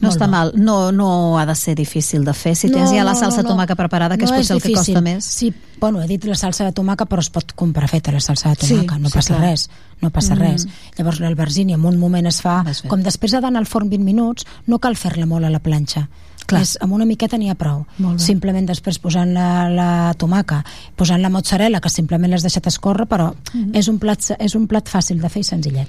[0.01, 0.32] No Molt està bo.
[0.32, 2.56] mal, no, no ha de ser difícil de fer.
[2.58, 5.24] Si tens ja la salsa no, tomaca preparada, que és potser el que costa més.
[5.24, 8.50] Sí, bueno, he dit la salsa de tomaca, però es pot comprar feta la salsa
[8.51, 9.51] de Sí, tomaca, no sí, passa clar.
[9.51, 9.69] res,
[10.01, 10.40] no passa Mm.
[10.40, 10.67] res.
[10.98, 14.45] Llavors l'albergínia en un moment es fa, com després ha d'anar al forn 20 minuts,
[14.67, 16.09] no cal fer-la molt a la planxa.
[16.45, 16.61] Clar.
[16.61, 17.85] És, amb una miqueta n'hi ha prou.
[18.17, 20.63] Simplement després posant la, la tomaca,
[20.95, 23.72] posant la mozzarella, que simplement l'has deixat escórrer, però Mhm.
[23.75, 25.88] és, un plat, és un plat fàcil de fer i senzillet.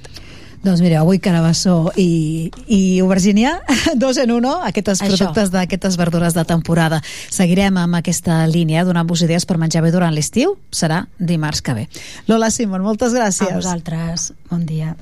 [0.64, 3.60] Doncs mireu, avui carabassó i, i aubergínia,
[4.00, 5.08] dos en uno, aquests Això.
[5.10, 7.02] productes d'aquestes verdures de temporada.
[7.28, 10.56] Seguirem amb aquesta línia, eh, donant-vos idees per menjar bé durant l'estiu.
[10.72, 11.88] Serà dimarts que ve.
[12.28, 13.50] Lola Simon, moltes gràcies.
[13.52, 14.96] A vosaltres, bon dia.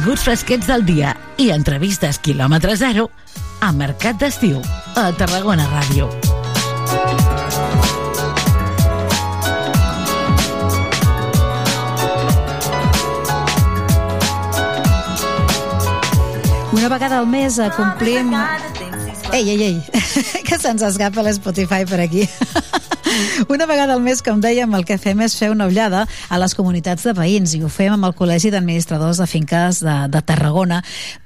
[0.00, 3.02] Continguts fresquets del dia i entrevistes quilòmetre zero
[3.60, 4.62] a Mercat d'Estiu,
[4.96, 6.06] a Tarragona Ràdio.
[16.72, 18.32] Una vegada al mes eh, complim...
[19.34, 19.76] Ei, ei, ei,
[20.48, 22.24] que se'ns escapa l'Spotify per aquí.
[23.50, 26.52] Una vegada al mes, com dèiem, el que fem és fer una ullada a les
[26.54, 30.76] comunitats de veïns i ho fem amb el Col·legi d'Administradors de Finques de, de Tarragona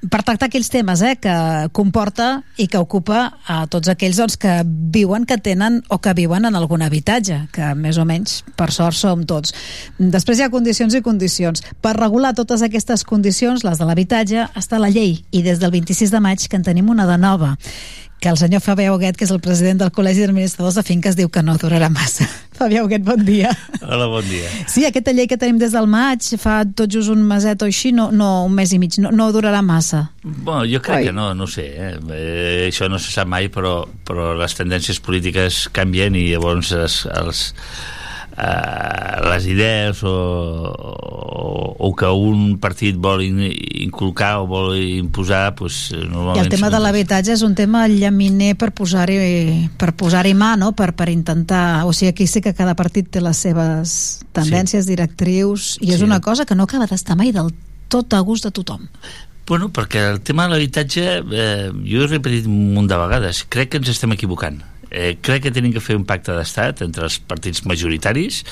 [0.08, 1.34] per tractar aquells temes eh, que
[1.76, 6.48] comporta i que ocupa a tots aquells doncs, que viuen, que tenen o que viuen
[6.48, 9.52] en algun habitatge, que més o menys, per sort, som tots.
[10.00, 11.60] Després hi ha condicions i condicions.
[11.84, 16.16] Per regular totes aquestes condicions, les de l'habitatge, està la llei i des del 26
[16.16, 17.52] de maig que en tenim una de nova
[18.20, 21.28] que el senyor Fabià Huguet, que és el president del Col·legi d'Administradors de Finques, diu
[21.28, 22.26] que no durarà massa.
[22.58, 23.50] Fabià Huguet, bon dia.
[23.82, 24.48] Hola, bon dia.
[24.70, 27.92] Sí, aquesta llei que tenim des del maig, fa tot just un meset o així,
[27.92, 30.06] no, no un mes i mig, no, no durarà massa.
[30.22, 31.08] Bueno, jo crec Oi.
[31.10, 31.66] que no, no ho sé.
[31.74, 31.92] Eh?
[32.14, 37.02] Eh, això no se sap mai, però, però les tendències polítiques canvien i llavors els,
[37.12, 37.44] els,
[38.36, 43.40] eh, les idees o, o, o que un partit vol in,
[43.84, 48.54] inculcar o vol imposar pues, I normalment el tema de l'habitatge és un tema llaminer
[48.58, 50.72] per posar-hi per posar-hi mà, no?
[50.76, 51.84] per, per intentar...
[51.86, 54.90] O sigui, aquí sí que cada partit té les seves tendències, sí.
[54.94, 56.04] directrius, i és Sí.
[56.04, 57.52] una cosa que no acaba d'estar mai del
[57.88, 58.88] tot a gust de tothom.
[59.46, 63.70] Bueno, perquè el tema de l'habitatge, eh, jo he repetit un munt de vegades, crec
[63.70, 64.62] que ens estem equivocant.
[64.94, 68.44] Eh, crec que tenim que fer un pacte d'estat entre els partits majoritaris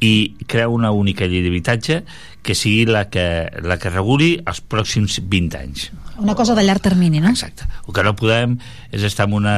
[0.00, 0.14] i
[0.48, 2.00] crear una única llei d'habitatge
[2.44, 3.26] que sigui la que,
[3.64, 5.90] la que reguli els pròxims 20 anys.
[6.20, 7.32] Una cosa de llarg termini, no?
[7.32, 7.68] Exacte.
[7.84, 8.58] El que no podem
[8.94, 9.56] és estar en, una,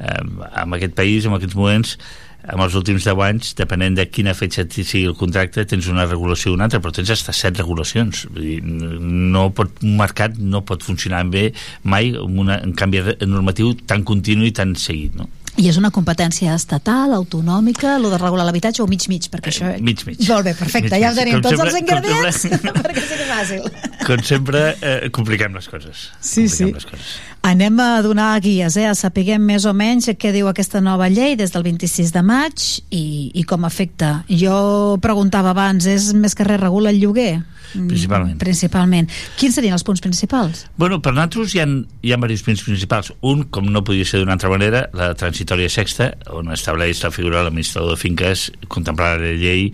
[0.00, 1.96] en aquest país, en aquests moments,
[2.42, 6.52] en els últims 10 anys, depenent de quina fetge sigui el contracte, tens una regulació
[6.52, 8.24] o una altra, però tens hasta 7 regulacions.
[8.32, 11.50] Vull dir, no pot, un mercat no pot funcionar bé
[11.84, 15.28] mai amb una, un canvi normatiu tan continu i tan seguit, no?
[15.60, 19.68] I és una competència estatal, autonòmica, lo de regular l'habitatge o mig-mig, perquè això...
[19.84, 20.22] Mig, mig.
[20.30, 21.18] Molt bé, perfecte, ja ho Mig-mig.
[21.18, 22.38] tenim Com tots sempre- els ingredients
[22.86, 23.66] perquè sigui fàcil.
[24.08, 26.08] Com sempre, eh, compliquem les coses.
[26.20, 26.64] Sí, sí.
[26.64, 27.12] Compliquem les coses.
[27.42, 28.86] Anem a donar guies, eh?
[28.86, 32.62] a sapiguem més o menys què diu aquesta nova llei des del 26 de maig
[32.94, 34.20] i, i com afecta.
[34.30, 37.42] Jo preguntava abans, és més que res regula el lloguer?
[37.74, 38.36] Mm, Principalment.
[38.38, 39.10] Principalment.
[39.40, 40.68] Quins serien els punts principals?
[40.78, 43.10] Bueno, per nosaltres hi ha, hi ha diversos punts principals.
[43.26, 47.40] Un, com no podia ser d'una altra manera, la transitòria sexta, on estableix la figura
[47.40, 49.72] de l'administrador de finques, contemplar la llei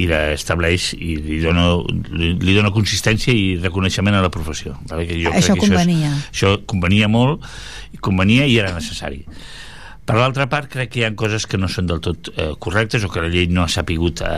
[0.00, 1.66] i l'estableix i li dona,
[2.14, 4.76] li, li dona consistència i reconeixement a la professió.
[4.90, 5.06] Vale?
[5.08, 6.12] Que jo Això crec que convenia.
[6.12, 7.46] Això, és, això convenia molt,
[8.04, 9.24] convenia i era necessari.
[10.10, 13.04] Per l'altra part, crec que hi ha coses que no són del tot eh, correctes
[13.06, 14.30] o que la llei no ha sapigut eh,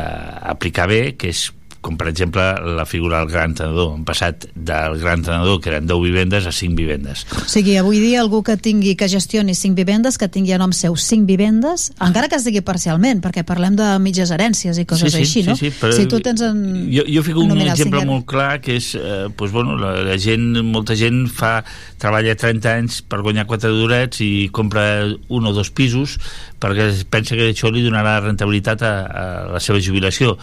[0.53, 1.47] aplicar bé, que és
[1.83, 2.41] com per exemple
[2.79, 3.93] la figura del gran tenedor.
[3.97, 7.25] Han passat del gran tenedor, que eren 10 vivendes, a 5 vivendes.
[7.43, 10.71] O sigui, avui dia algú que tingui que gestioni cinc vivendes, que tingui a nom
[10.73, 15.11] seu cinc vivendes, encara que es digui parcialment, perquè parlem de mitges herències i coses
[15.13, 15.57] Sí, sí, així, no?
[15.59, 16.63] sí, sí, però- si tu tens en...
[16.95, 20.19] Jo, jo fico un exemple cinc- molt clar que és, eh, pues, bueno, la, la
[20.23, 21.65] gent, molta gent fa,
[21.99, 24.87] treballa 30 anys per guanyar quatre durets i compra
[25.29, 26.19] un o dos pisos
[26.63, 29.25] perquè pensa que això li donarà rentabilitat a, a
[29.57, 30.37] la seva jubilació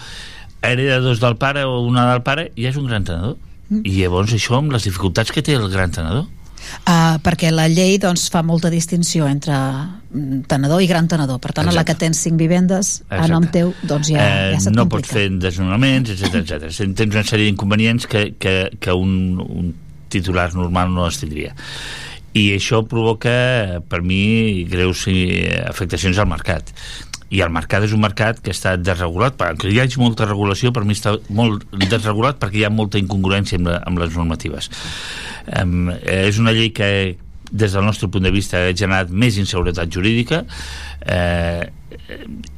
[0.61, 3.37] hereda dos del pare o una del pare i ja és un gran tenedor
[3.69, 3.85] Mm.
[3.85, 6.27] i llavors això amb les dificultats que té el gran tenedor
[6.83, 11.39] Uh, perquè la llei doncs, fa molta distinció entre mm, tenedor i gran tenedor.
[11.41, 13.31] Per tant, a la que tens cinc vivendes a Exacte.
[13.31, 16.67] nom teu, doncs ja, ja se't no pots fer desnonaments, etc etc.
[16.99, 19.71] Tens una sèrie d'inconvenients que, que, que un, un
[20.11, 21.55] titular normal no els tindria.
[22.37, 26.75] I això provoca, per mi, greus eh, afectacions al mercat.
[27.29, 30.83] I el mercat és un mercat que està desregulat, perquè hi hagi molta regulació, per
[30.87, 34.71] mi està molt desregulat perquè hi ha molta incongruència amb, la, amb les normatives.
[35.61, 36.89] Um, és una llei que
[37.49, 40.43] des del nostre punt de vista ha generat més inseguretat jurídica
[41.01, 41.69] eh,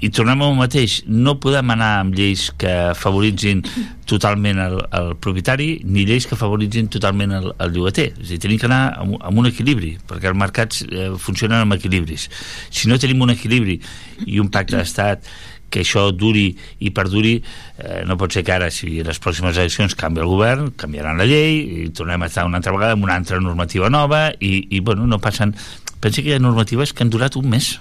[0.02, 1.02] i tornem al mateix.
[1.08, 3.62] No podem anar amb lleis que favoritzin
[4.10, 8.10] totalment el, el propietari ni lleis que favoritzin totalment el, el llogater.
[8.18, 11.64] És a dir, tenim que anar amb, amb un equilibri perquè els mercats eh, funcionen
[11.64, 12.28] amb equilibris.
[12.74, 13.80] Si no tenim un equilibri
[14.28, 15.30] i un pacte d'estat
[15.72, 16.50] que això duri
[16.84, 20.74] i perduri eh, no pot ser que ara, si les pròximes eleccions canvia el govern,
[20.76, 24.28] canviaran la llei i tornem a estar una altra vegada amb una altra normativa nova
[24.44, 25.56] i, i bueno, no passen.
[26.04, 27.78] Pensa que hi ha normatives que han durat un mes.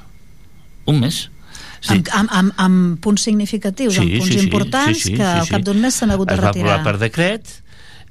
[0.87, 1.25] Un mes
[1.81, 1.97] Sí.
[1.97, 6.13] Amb, amb, amb, amb punts significatius, amb punts importants, que al cap d'un mes s'han
[6.13, 6.77] hagut de es va retirar.
[6.77, 7.61] aprovar per decret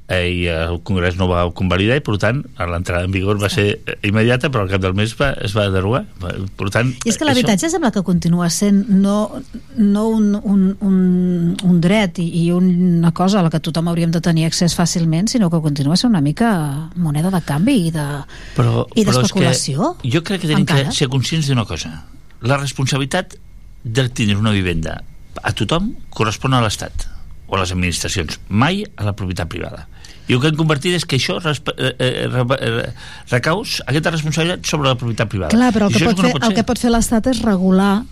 [0.09, 3.67] eh, i el Congrés no va convalidar i per tant l'entrada en vigor va ser
[3.77, 7.19] eh, immediata però al cap del mes va, es va derogar per tant, I és
[7.19, 9.17] que l'habitatge sembla que continua sent no,
[9.77, 10.99] no un, un, un,
[11.63, 15.29] un dret i, i una cosa a la que tothom hauríem de tenir accés fàcilment,
[15.31, 16.51] sinó que continua sent una mica
[16.95, 18.07] moneda de canvi i de
[18.57, 19.93] però, i però d'especulació.
[20.03, 20.89] jo crec que encara.
[20.89, 21.93] que ser conscients d'una cosa
[22.41, 23.37] la responsabilitat
[23.83, 24.99] de tenir una vivenda
[25.43, 27.07] a tothom correspon a l'Estat
[27.49, 29.87] o a les administracions, mai a la propietat privada.
[30.29, 31.55] I el que hem convertit és que això eh,
[31.97, 32.91] eh, re- eh,
[33.31, 35.55] recaus aquesta responsabilitat sobre la propietat privada.
[35.55, 37.41] Clar, però el I que, pot no fer, pot el que pot fer l'Estat és
[37.41, 38.03] regular.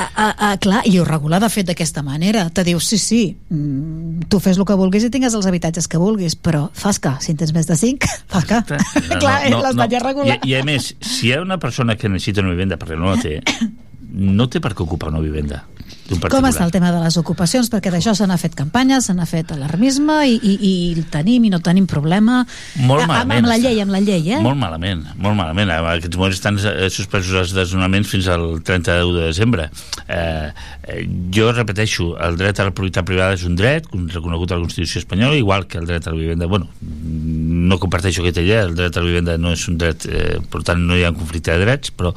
[0.00, 2.46] A, a, a, clar, i ho regula de fet d'aquesta manera.
[2.50, 6.00] Te diu, sí, sí, mm, tu fes el que vulguis i tingues els habitatges que
[6.00, 8.62] vulguis però fas que, si en tens més de 5 fas que,
[9.20, 12.40] clar, l'Estat ja regula I, I a més, si hi ha una persona que necessita
[12.40, 13.36] una vivenda perquè no la té
[14.12, 15.64] no té per què ocupar una vivenda
[16.10, 17.68] d'un Com està el tema de les ocupacions?
[17.70, 21.44] Perquè d'això se n'ha fet campanya, se n'ha fet alarmisme i, i, i el tenim
[21.46, 22.40] i no tenim problema.
[22.82, 23.68] Molt A- amb, malament amb la està.
[23.68, 24.40] llei, amb la llei, eh?
[24.42, 25.70] Molt malament, molt malament.
[25.70, 26.58] En aquests moments estan
[26.90, 29.68] suspesos els desnonaments fins al 31 de desembre.
[30.08, 30.50] Eh,
[30.82, 31.00] eh,
[31.34, 35.02] jo repeteixo, el dret a la propietat privada és un dret reconegut a la Constitució
[35.04, 36.50] espanyola, igual que el dret a la vivenda.
[36.50, 40.38] Bueno, no comparteixo aquesta idea, el dret a la vivenda no és un dret, eh,
[40.50, 42.14] per tant no hi ha un conflicte de drets, però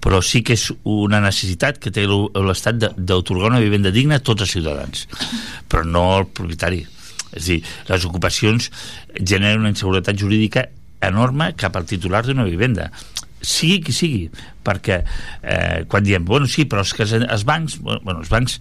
[0.00, 4.46] però sí que és una necessitat que té l'Estat d'autorgar una vivenda digna a tots
[4.46, 5.06] els ciutadans,
[5.68, 6.84] però no al propietari.
[7.36, 8.70] És dir, les ocupacions
[9.20, 10.66] generen una inseguretat jurídica
[11.00, 12.90] enorme cap al titular d'una vivenda
[13.40, 14.24] sigui qui sigui
[14.64, 18.58] perquè eh, quan diem, bueno, sí, però és que els, bancs, bueno, els bancs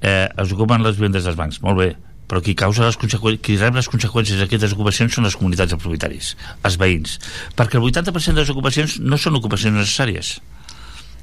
[0.00, 1.90] eh, es ocupen les vivendes dels bancs, molt bé
[2.30, 2.94] però qui causa les
[3.42, 7.16] qui rep les conseqüències d'aquestes ocupacions són les comunitats de propietaris, els veïns,
[7.58, 10.36] perquè el 80% de les ocupacions no són ocupacions necessàries.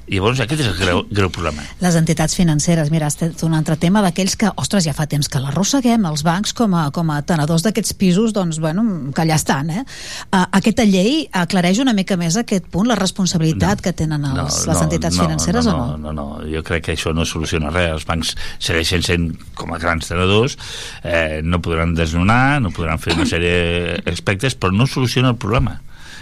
[0.08, 1.64] I llavors aquest és el greu, greu problema.
[1.84, 5.40] Les entitats financeres, mira, és un altre tema d'aquells que, ostres, ja fa temps que
[5.42, 9.72] l'arrosseguem, els bancs com a, com a tenedors d'aquests pisos, doncs, bueno, que allà estan,
[9.74, 9.84] eh?
[10.30, 14.62] Uh, aquesta llei aclareix una mica més aquest punt, la responsabilitat no, que tenen els,
[14.68, 15.98] les entitats financeres no, o no?
[15.98, 17.90] No, no, no, jo crec que això no soluciona res.
[17.98, 19.28] Els bancs segueixen sent
[19.58, 20.56] com a grans tenedors,
[21.02, 25.78] eh, no podran desnonar, no podran fer una sèrie d'aspectes, però no soluciona el problema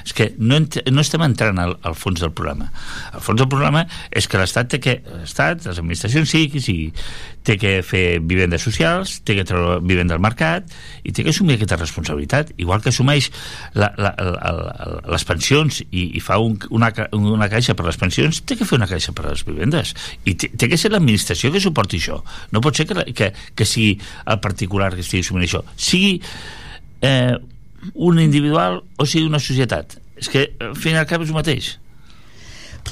[0.06, 2.68] és que no, no estem entrant al, al fons del problema.
[3.12, 3.82] El fons del problema
[4.14, 6.92] és que l'Estat té que, l'Estat, les administracions, qui sigui,
[7.46, 10.70] té que fer vivendes socials, té que treure vivenda al mercat
[11.06, 13.30] i té que assumir aquesta responsabilitat, igual que assumeix
[13.74, 17.98] la, la, la, la, les pensions i, i fa un, una, una caixa per les
[18.00, 19.94] pensions, té que fer una caixa per les vivendes
[20.26, 22.20] i té, té que ser l'administració que suporti això.
[22.54, 25.62] No pot ser que, que, que sigui el particular que estigui assumint això.
[25.78, 26.16] Sigui
[27.02, 27.36] eh,
[27.94, 29.98] un individual o sigui una societat.
[30.16, 31.74] És que, al fin i al cap, és el mateix.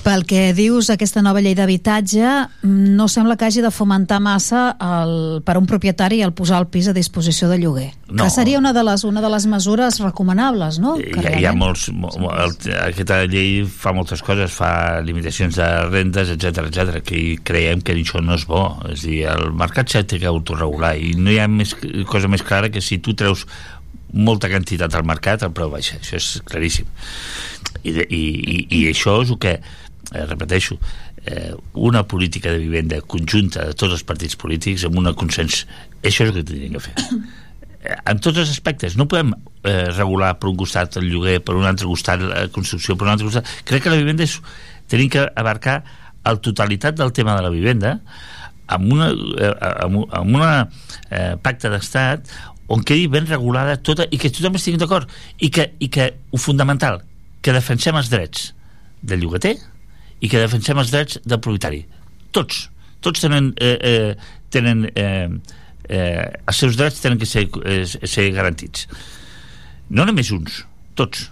[0.05, 2.27] Pel que dius, aquesta nova llei d'habitatge
[2.67, 5.13] no sembla que hagi de fomentar massa el,
[5.47, 7.93] per un propietari el posar el pis a disposició de lloguer.
[8.11, 8.25] No.
[8.25, 10.97] Que seria una de les, una de les mesures recomanables, no?
[10.99, 15.71] Hi, ha- hi ha molts, mo, el, aquesta llei fa moltes coses, fa limitacions de
[15.87, 18.65] rendes, etc etc que creiem que això no és bo.
[18.91, 21.77] És dir, el mercat s'ha té que autorregular i no hi ha més,
[22.11, 23.47] cosa més clara que si tu treus
[24.15, 25.99] molta quantitat al mercat, el preu baixa.
[26.01, 26.91] Això és claríssim.
[27.83, 30.79] I, i, i, i això és el que, eh, repeteixo,
[31.27, 35.65] eh, una política de vivenda conjunta de tots els partits polítics amb un consens,
[36.03, 36.95] això és el que tindrien que fer
[37.85, 38.97] Eh, en tots els aspectes.
[38.97, 42.97] No podem eh, regular per un costat el lloguer, per un altre costat la construcció,
[42.97, 43.51] per un altre costat...
[43.69, 44.39] Crec que la vivenda és...
[44.89, 45.83] Tenim que abarcar
[46.29, 47.99] el totalitat del tema de la vivenda
[48.75, 49.53] amb una, eh,
[49.85, 50.51] amb, amb una
[51.11, 52.33] eh, pacte d'estat
[52.69, 55.11] on quedi ben regulada tota i que tothom estigui d'acord.
[55.41, 57.03] I que, i que ho fundamental
[57.45, 58.53] que defensem els drets
[59.05, 59.57] del llogater
[60.21, 61.83] i que defensem els drets del propietari.
[62.33, 62.69] Tots,
[63.05, 65.29] tots tenen eh, eh, tenen eh,
[65.89, 68.89] eh, els seus drets tenen que ser, eh, ser garantits.
[69.91, 70.63] No només uns,
[70.97, 71.29] tots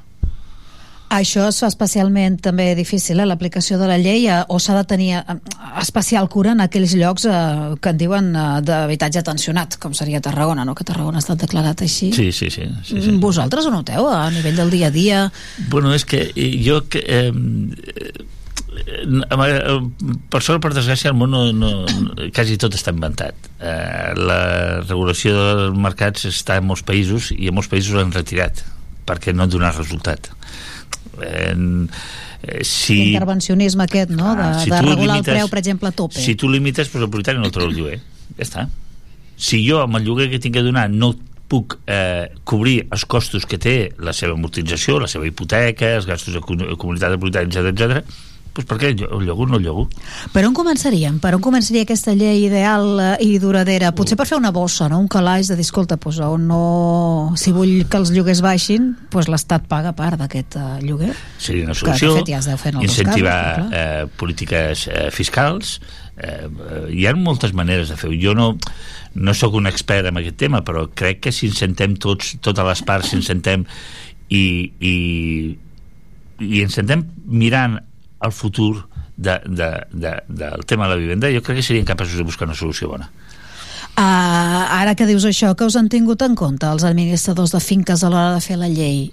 [1.13, 4.85] Això es fa especialment també difícil, eh, l'aplicació de la llei, eh, o s'ha de
[4.89, 5.35] tenir eh,
[5.83, 10.65] especial cura en aquells llocs eh, que en diuen eh, d'habitatge tensionat, com seria Tarragona,
[10.65, 10.75] no?
[10.75, 12.13] que Tarragona ha estat declarat així.
[12.17, 13.17] sí, sí, sí, sí, sí.
[13.21, 15.21] Vosaltres ho noteu a nivell del dia a dia?
[15.69, 17.33] Bueno, és que eh, jo que, eh,
[18.89, 19.79] eh, eh,
[20.33, 21.87] per sort per desgràcia el món no, no,
[22.33, 24.43] quasi tot està inventat eh, la
[24.89, 28.65] regulació dels mercats està en molts països i en molts països l'han retirat
[29.05, 30.72] perquè no ha donat resultat eh,
[31.21, 31.55] eh,
[32.65, 34.35] si, L'intervencionisme aquest, no?
[34.37, 36.19] De, Ah, si de regular limites- el preu, per exemple, a tope.
[36.21, 38.01] si tu limites, doncs el propietari no el treu el lloguer.
[38.39, 38.69] Ja està.
[39.37, 41.15] Si jo, amb el lloguer que tinc que donar, no
[41.49, 46.33] puc eh, cobrir els costos que té la seva amortització, la seva hipoteca, els gastos
[46.35, 48.05] de comu- comunitat de propietari, etc etc,
[48.53, 49.87] doncs per què el llogo no el llogo?
[50.33, 51.17] Per on començaríem?
[51.23, 53.95] Per on començaria aquesta llei ideal eh, i duradera?
[53.97, 54.99] Potser per fer una bossa, no?
[55.01, 56.63] un calaix de dir, escolta, doncs, on no...
[57.41, 61.13] si vull que els lloguers baixin, doncs l'Estat paga part d'aquest eh, lloguer.
[61.39, 62.13] Seria una Que, solució.
[62.13, 65.79] de fet, ja es deu fer en incentivar casos, eh, polítiques eh, fiscals.
[66.17, 68.13] Eh, eh, hi ha moltes maneres de fer-ho.
[68.21, 68.51] Jo no,
[69.15, 72.69] no sóc un expert en aquest tema, però crec que si ens sentem tots, totes
[72.69, 73.65] les parts, si ens sentem
[74.33, 74.45] i,
[74.81, 74.95] i,
[76.45, 77.81] i ens sentem mirant
[78.23, 78.86] el futur
[79.17, 82.49] de, de, de, del tema de la vivenda, jo crec que serien capaços de buscar
[82.49, 83.10] una solució bona.
[83.92, 88.01] Uh, ara que dius això, que us han tingut en compte els administradors de finques
[88.01, 89.10] a l'hora de fer la llei?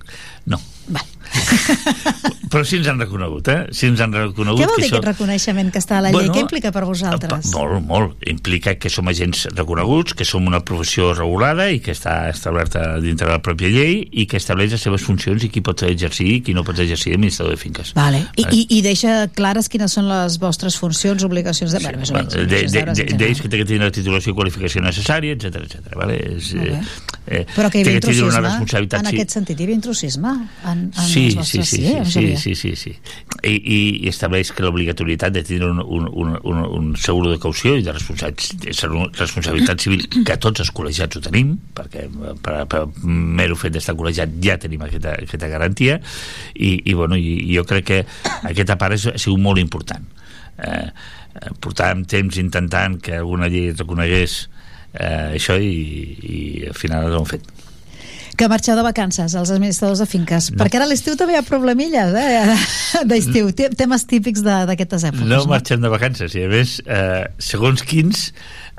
[0.47, 0.59] No.
[0.89, 1.03] Va.
[2.49, 3.57] Però sí ens han reconegut, eh?
[3.75, 4.97] Sí ens han reconegut Què vol que dir això...
[4.97, 6.17] aquest reconeixement que està a la llei?
[6.17, 7.51] Bueno, Què implica per vosaltres?
[7.53, 8.15] Molt, molt.
[8.31, 13.27] Implica que som agents reconeguts, que som una professió regulada i que està establerta dintre
[13.29, 16.39] de la pròpia llei i que estableix les seves funcions i qui pot exercir i
[16.45, 17.93] qui no pot exercir administrador de finques.
[17.97, 18.23] Vale.
[18.33, 21.75] I, i, I deixa clares quines són les vostres funcions, obligacions...
[21.75, 21.83] De...
[21.85, 24.33] Bueno, més o menys, Bueno, de, de, de, d'ells que té que tenir la titulació
[24.33, 25.93] i qualificació necessària, etc etc.
[25.99, 26.17] Vale?
[26.33, 26.81] És, Molt bé.
[27.27, 29.15] eh, Però que hi havia que una intrusisme, responsabilitat en sí.
[29.19, 30.33] aquest sentit, hi havia intrusisme
[30.65, 31.63] en, en Sí, sí, sí, eh?
[31.63, 32.37] sí, sí, sabia.
[32.37, 32.93] sí, sí, sí.
[33.43, 33.77] I, i,
[34.11, 37.93] estableix que l'obligatorietat de tenir un, un, un, un, un seguro de caució i de
[37.95, 42.07] responsabilitat, responsabilitat civil, que tots els col·legiats ho tenim, perquè
[42.43, 45.99] per, per mero fet d'estar col·legiat ja tenim aquesta, aquesta garantia,
[46.55, 48.01] i, i, bueno, i, i jo crec que
[48.49, 50.07] aquesta part és, ha sigut molt important.
[50.59, 54.41] Eh, eh, portàvem temps intentant que alguna llei reconegués
[54.93, 55.73] eh, això i,
[56.19, 57.49] i al final ho hem fet.
[58.39, 60.45] Que marxeu de vacances, els administradors de finques.
[60.53, 60.61] No.
[60.61, 62.55] Perquè ara a l'estiu també hi ha problemilles, eh?
[63.09, 65.27] D'estiu, temes típics d'aquestes èpoques.
[65.27, 68.29] No marxem de vacances i a més, eh, segons quins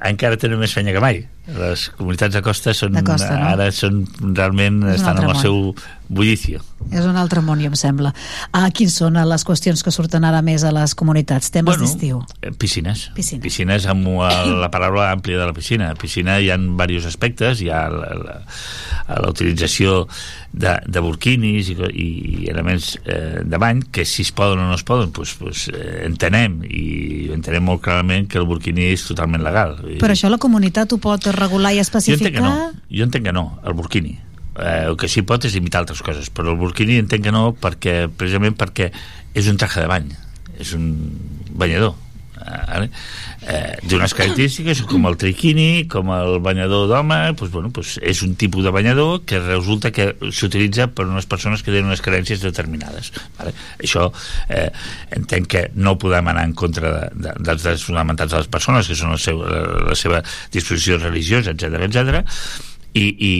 [0.09, 1.25] encara tenen més feina que mai
[1.59, 3.49] les comunitats de costa són De costa, no?
[3.55, 4.05] ara són
[4.37, 5.43] realment És estan amb el món.
[5.43, 5.75] seu
[6.11, 8.11] bullicio És un altre món, i em sembla.
[8.57, 11.51] Ah, quins són les qüestions que surten ara més a les comunitats?
[11.55, 12.23] Temes Bueno, d'estiu.
[12.41, 13.11] Eh, piscines.
[13.15, 13.43] Piscines.
[13.45, 15.91] Piscines amb la paraula àmplia de la piscina.
[15.93, 18.41] A piscina hi ha diversos aspectes, hi ha la,
[19.29, 20.07] utilització
[20.53, 22.09] de, de burquinis i, i,
[22.47, 25.69] i elements eh, de bany que si es poden o no es poden pues, pues,
[25.70, 29.77] eh, entenem i entenem molt clarament que el burquini és totalment legal.
[29.99, 32.33] Però això la comunitat ho pot regular i jo entenc especificar?
[32.36, 34.19] que no, jo entenc que no, el burquini.
[34.60, 37.51] Eh, el que sí pot és limitar altres coses, però el burquini entenc que no
[37.57, 38.91] perquè, precisament perquè
[39.35, 40.10] és un traje de bany,
[40.59, 40.86] és un
[41.51, 41.94] banyador.
[42.41, 42.89] Eh,
[43.47, 48.35] eh, d'unes característiques com el triquini, com el banyador d'home doncs, bueno, doncs és un
[48.41, 53.12] tipus de banyador que resulta que s'utilitza per unes persones que tenen unes carències determinades
[53.39, 53.55] vale?
[53.78, 54.09] això
[54.49, 54.69] eh,
[55.17, 58.89] entenc que no podem anar en contra de, de, dels drets fonamentals de les persones
[58.89, 59.20] que són la
[59.91, 60.20] la seva
[60.52, 62.23] disposició religiosa, etc etc.
[62.94, 63.33] I, i,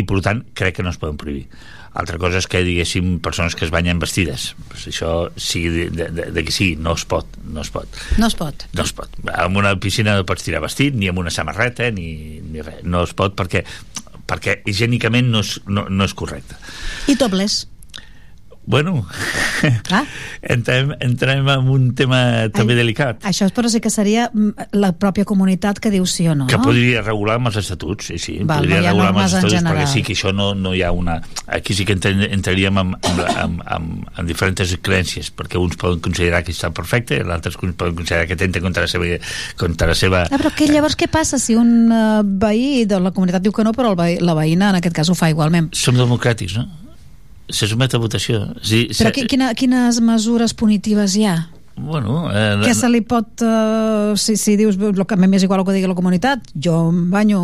[0.00, 1.48] i per tant crec que no es poden prohibir
[1.94, 6.28] altra cosa és que diguéssim persones que es banyen vestides pues això sigui de, de,
[6.34, 8.66] de, que sigui, no es pot no es pot No es pot.
[8.74, 9.10] no es pot.
[9.30, 12.82] En una piscina no pots tirar vestit, ni amb una samarreta, ni, ni res.
[12.82, 13.64] No es pot perquè
[14.26, 16.56] perquè higiènicament no és, no, no és correcte.
[17.12, 17.64] I topless?
[18.66, 19.06] Bueno,
[19.90, 20.04] Ah.
[20.42, 23.24] entrem, entrem en un tema també Ai, delicat.
[23.28, 26.58] Això però sí que seria mm, la pròpia comunitat que diu sí o no, que
[26.60, 29.86] podria regular amb els estatuts, sí, sí, Val, podria no regular amb els estatuts, perquè
[29.90, 31.18] sí que això no, no hi ha una...
[31.54, 36.44] Aquí sí que entraríem amb, amb, amb, amb, amb diferents creences, perquè uns poden considerar
[36.44, 39.18] que està perfecte, l'altres poden considerar que tenta contra la seva...
[39.60, 43.12] Contra la seva Ah, però que llavors què passa si un uh, veí de la
[43.14, 45.70] comunitat diu que no, però el veí, la veïna en aquest cas ho fa igualment?
[45.76, 46.83] som democràtics, no?
[47.50, 48.46] Se sotmet a votació.
[48.64, 51.36] Dir, Però se- qui, quina, quines mesures punitives hi ha?
[51.76, 53.42] Bueno, eh, Què se li pot...
[53.42, 56.44] Uh, si, si dius el que a mi m'és igual el que digui la comunitat,
[56.54, 57.40] jo em banyo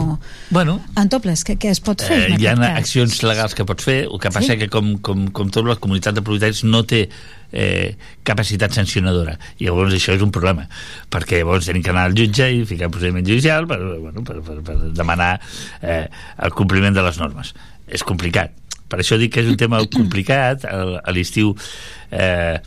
[0.55, 2.77] bueno, en topless, què, què es pot fer eh, hi ha cas?
[2.79, 4.59] accions legals que pots fer, el que passa Sí?
[4.61, 7.09] que com, com, com tot la comunitat de propietaris no té
[7.51, 10.69] eh, capacitat sancionadora i llavors això és un problema
[11.11, 14.61] perquè llavors tenim que anar al jutge i ficar procediment judicial per, bueno, per, per,
[14.63, 15.33] per demanar
[15.83, 16.07] eh,
[16.39, 17.51] el compliment de les normes
[17.91, 18.55] és complicat
[18.91, 21.55] per això dic que és un tema complicat a, l'estiu
[22.11, 22.59] eh,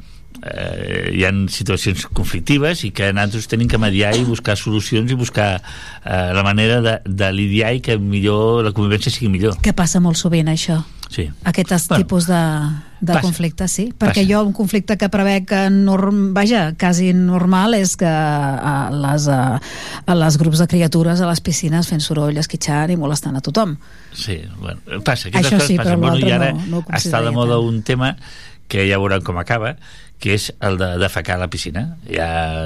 [0.42, 5.19] eh, hi ha situacions conflictives i que nosaltres tenim que mediar i buscar solucions i
[5.19, 9.76] buscar eh, la manera de, de lidiar i que millor la convivència sigui millor Que
[9.76, 10.82] passa molt sovint, això.
[11.14, 11.27] Sí.
[11.45, 12.40] Aquests Bueno, tipus de,
[13.01, 13.22] de passa.
[13.22, 13.85] conflictes, sí.
[13.93, 14.27] Perquè Passa.
[14.33, 19.59] jo un conflicte que prevec que norm, vaja, quasi normal és que a les, a,
[20.06, 23.77] a les grups de criatures a les piscines fent soroll, esquitxant i molestant a tothom.
[24.11, 26.00] Sí, bueno, passa, aquestes Això sí, passen.
[26.00, 27.67] però Bueno, I ara no- no està de moda tant.
[27.69, 28.16] un tema
[28.67, 29.75] que ja veurem com acaba,
[30.19, 31.98] que és el de defecar a la piscina.
[32.09, 32.64] Ja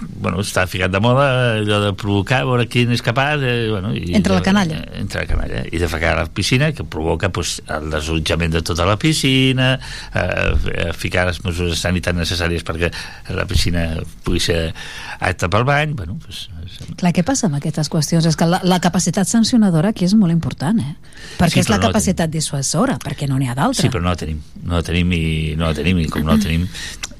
[0.00, 1.26] bueno, està ficat de moda
[1.60, 4.82] allò de provocar, veure qui n'és capaç eh, bueno, i, Entre la canalla.
[4.98, 8.86] entre la canalla i defecar a la piscina que provoca pues, el desallotjament de tota
[8.88, 9.74] la piscina
[10.14, 10.20] eh,
[10.74, 12.92] eh, ficar les mesures sanitàries necessàries perquè
[13.34, 13.88] la piscina
[14.24, 14.72] pugui ser
[15.20, 16.46] apta pel bany bueno, pues,
[16.98, 18.26] Clar, què passa amb aquestes qüestions?
[18.26, 20.96] És que la, la capacitat sancionadora aquí és molt important, eh?
[21.38, 23.80] Perquè Sí, és la no capacitat dissuasora, perquè no n'hi ha d'altra.
[23.80, 24.40] Sí, però no la tenim.
[24.64, 26.66] No la tenim i no la tenim i com no la tenim...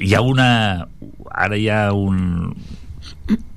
[0.03, 0.49] Hi ha una...
[1.31, 2.51] Ara hi ha un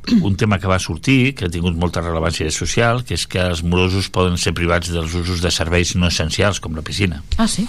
[0.30, 3.64] un tema que va sortir, que ha tingut molta rellevància social, que és que els
[3.64, 7.24] morosos poden ser privats dels usos de serveis no essencials, com la piscina.
[7.38, 7.68] Ah, sí?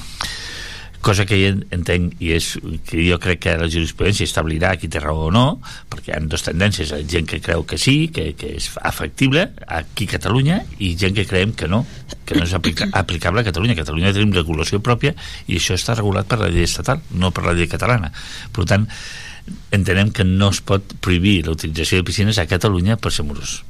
[1.01, 2.51] cosa que jo entenc i és
[2.89, 5.45] que jo crec que la jurisprudència establirà qui té raó o no
[5.91, 8.69] perquè hi ha dues tendències, hi ha gent que creu que sí que, que és
[8.69, 11.83] factible aquí a Catalunya i gent que creiem que no
[12.29, 15.15] que no és aplica aplicable a Catalunya a Catalunya tenim regulació pròpia
[15.49, 18.13] i això està regulat per la llei estatal, no per la llei catalana
[18.53, 18.87] per tant
[19.71, 23.61] entenem que no es pot prohibir la utilització de piscines a Catalunya per ser morós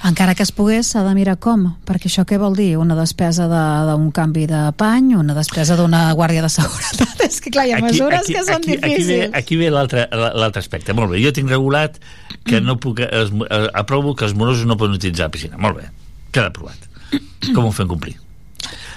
[0.00, 2.78] Encara que es pogués, s'ha de mirar com, perquè això què vol dir?
[2.80, 7.20] Una despesa de- d'un de, canvi de pany, una despesa d'una guàrdia de seguretat?
[7.28, 8.96] És que clar, hi ha mesures que són aquí, difícils.
[8.96, 10.94] Aquí ve, aquí ve l'altre l'altre aspecte.
[10.96, 12.00] Molt bé, jo tinc regulat
[12.48, 13.04] que no puc...
[13.04, 15.60] Es, eh, aprovo que els morosos no poden utilitzar la piscina.
[15.60, 15.90] Molt bé,
[16.32, 16.88] queda aprovat.
[17.52, 18.16] Com ho fem complir?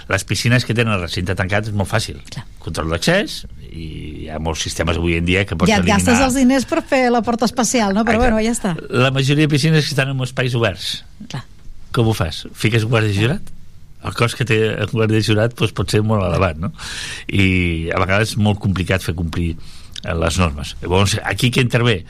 [0.09, 2.19] Les piscines que tenen el recinte tancat és molt fàcil.
[2.29, 2.43] Clar.
[2.63, 3.85] Control d'accés, i
[4.25, 6.27] hi ha molts sistemes avui en dia que pots Ja et gastes eliminar...
[6.27, 8.03] els diners per fer la porta especial, no?
[8.05, 8.33] Però Exacte.
[8.35, 8.75] bueno, ja està.
[9.03, 11.03] La majoria de piscines que estan en espais oberts.
[11.31, 11.43] Clar.
[11.95, 12.43] Com ho fas?
[12.53, 13.51] Fiques guàrdia jurat?
[14.03, 16.73] El cost que té un guàrdia jurat doncs, pot ser molt elevat, no?
[17.31, 20.75] I a vegades és molt complicat fer complir eh, les normes.
[20.83, 22.01] Llavors, aquí què intervé?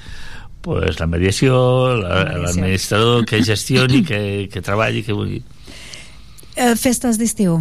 [0.63, 1.53] Pues la mediació,
[1.99, 5.43] la- l'administrador que gestioni, que, que treballi, que vulgui.
[6.55, 7.57] Eh, festes d'estiu,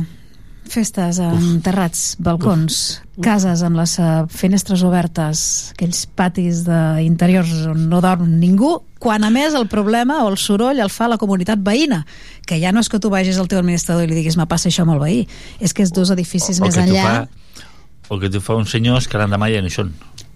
[0.68, 8.02] festes en terrats, balcons, cases amb les eh, finestres obertes, aquells patis d'interiors on no
[8.04, 12.02] dorm ningú, quan a més el problema o el soroll el fa la comunitat veïna,
[12.46, 14.68] que ja no és que tu vagis al teu administrador i li diguis me passa
[14.68, 15.22] això amb el veí,
[15.60, 17.24] és que és dos edificis o més que t'ho enllà...
[17.24, 17.72] fa,
[18.12, 19.76] o que t'ho fa uns senyors que l'endemà ja no hi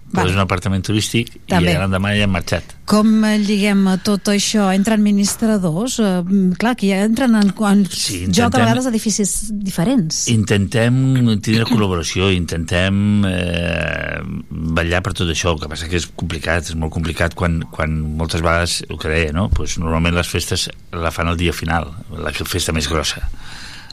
[0.07, 0.15] són.
[0.21, 1.73] Però és un apartament turístic També.
[1.73, 2.73] i l'endemà ja han marxat.
[2.87, 4.69] Com eh, lliguem a tot això?
[4.73, 5.97] Entren administradors?
[5.99, 10.21] Eh, mm, clar, que ja entren en, en Sí, joc a intentem- vegades edificis diferents.
[10.31, 10.95] Intentem
[11.43, 16.75] tindre col·laboració, intentem eh, vetllar per tot això, el que passa que és complicat, és
[16.79, 19.49] molt complicat quan, quan moltes vegades, el que deia, no?
[19.49, 23.27] pues normalment les festes la fan el dia final, la festa més grossa.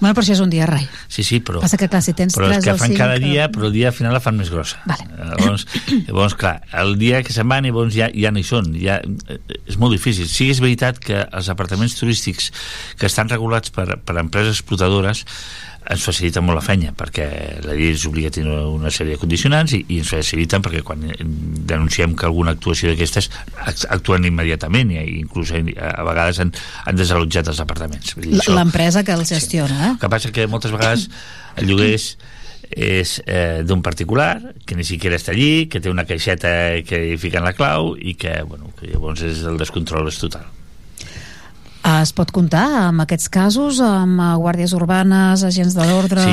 [0.04, 0.82] Bueno, però això és un dia rai.
[1.08, 1.62] Sí, sí, però...
[1.64, 3.72] Passa que, clar, si tens però és tres que fan cada eh, dia, però el
[3.72, 4.82] dia final la fan més grossa.
[4.84, 5.06] Vale.
[5.16, 5.64] Llavors,
[6.10, 8.68] llavors, clar, el dia que se'n van, llavors ja, ja no hi són.
[8.76, 10.28] Ja, eh, és molt difícil.
[10.28, 12.50] Sí és veritat que els apartaments turístics
[13.00, 15.24] que estan regulats per, per empreses explotadores
[15.90, 17.24] ens faciliten molt la feina perquè
[17.64, 20.80] la llei ens obliga a tenir una sèrie de condicionants i, i ens faciliten perquè
[20.86, 21.02] quan
[21.68, 23.28] denunciem que alguna actuació d'aquestes
[23.66, 26.54] act- actuen immediatament i inclús a, a vegades han,
[26.86, 28.16] han desallotjat els apartaments
[28.48, 29.92] L'empresa que els gestiona, eh?
[29.94, 31.08] el que passa que moltes vegades
[31.60, 32.08] el lloguer és,
[32.74, 37.16] és eh, d'un particular que ni siquiera està allí, que té una caixeta que hi
[37.20, 40.48] fiquen la clau i que, bueno, que llavors és el descontrol és total.
[41.84, 46.24] Es pot comptar amb aquests casos, amb eh, guàrdies urbanes, agents de l'ordre...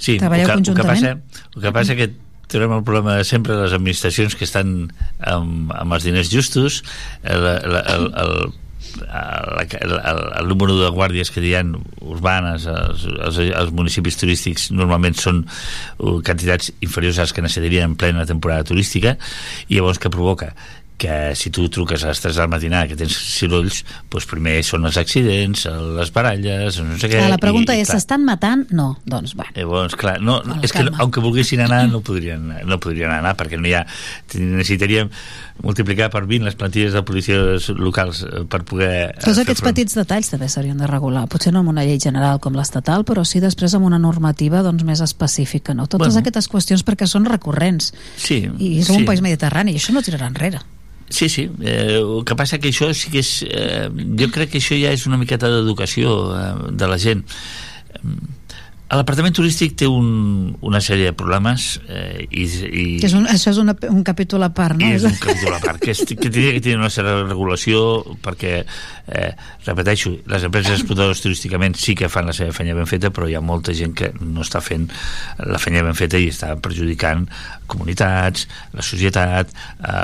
[0.00, 1.20] Sí, Treballeu el que, el que conjuntament?
[1.26, 2.08] passa, el que passa que
[2.50, 4.72] tenim el problema de sempre de les administracions que estan
[5.20, 6.80] amb, amb els diners justos
[7.22, 8.34] el, el, el, el,
[9.06, 11.62] el, el, el, número de guàrdies que hi ha
[12.00, 17.92] urbanes als, als, als municipis turístics normalment són uh, quantitats inferiors a les que necessitarien
[17.92, 19.16] en plena temporada turística
[19.68, 20.54] i llavors què provoca?
[21.00, 23.78] Que si tu truques a les 3 del matinà que tens sorolls,
[24.12, 25.62] doncs primer són els accidents,
[25.96, 27.16] les baralles, no sé què...
[27.22, 28.66] Clar, la pregunta i, és, s'estan matant?
[28.76, 29.46] No, doncs va.
[29.56, 30.98] Llavors, clar, no, no, és que calma.
[31.00, 33.86] aunque volguessin anar no podrien, no podrien anar perquè no hi ha,
[34.36, 35.08] necessitaríem
[35.64, 39.72] multiplicar per 20 les plantilles de policies locals eh, per poder eh, Tots aquests front.
[39.74, 43.24] petits detalls també s'haurien de regular, potser no amb una llei general com l'estatal, però
[43.28, 45.86] sí després amb una normativa doncs, més específica, no?
[45.86, 46.20] Totes Bueno.
[46.24, 49.00] aquestes qüestions perquè són recurrents Sí, i som sí.
[49.02, 50.60] un país mediterrani i això no tirarà enrere.
[51.10, 53.30] Sí, sí, eh, el que passa que això sí que és...
[53.42, 57.24] Eh, jo crec que això ja és una miqueta d'educació eh, de la gent.
[57.98, 58.39] A
[58.90, 63.52] l'apartament turístic té un, una sèrie de problemes eh, i, i, Que és un, això
[63.52, 64.86] és una, un capítol a part, no?
[64.88, 67.82] I és un capítol a part, que, és, que tindria que tenir una certa regulació
[68.24, 68.64] perquè,
[69.06, 69.28] eh,
[69.68, 73.36] repeteixo, les empreses explotadores turísticament sí que fan la seva feina ben feta, però hi
[73.38, 74.88] ha molta gent que no està fent
[75.38, 77.28] la feina ben feta i està perjudicant
[77.70, 79.94] comunitats, la societat, eh,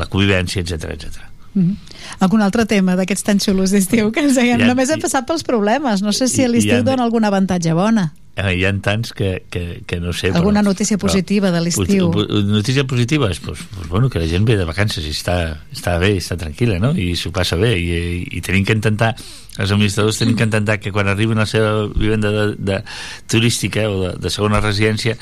[0.00, 1.20] la, convivència, etc etc.
[1.52, 1.76] Mhm.
[2.24, 5.26] Algun altre tema d'aquests tan xulos d'estiu que ens deien, Hi ha- només hem passat
[5.28, 8.14] pels problemes, no sé si a l'estiu ha- dona algun avantatge bona.
[8.34, 10.30] Eh, hi ha tants que, que, que no sé...
[10.32, 12.08] Alguna notícia positiva de l'estiu?
[12.48, 15.98] Notícia positiva és pues, pues, bueno, que la gent ve de vacances i està, està
[16.00, 16.94] bé, està tranquil·la, no?
[16.96, 17.74] I s'ho passa bé.
[17.76, 19.12] I, i, I tenim que intentar,
[19.58, 22.78] els administradors tenim que intentar que quan arribin a la seva vivenda de, de,
[23.28, 25.16] turística o de, de segona residència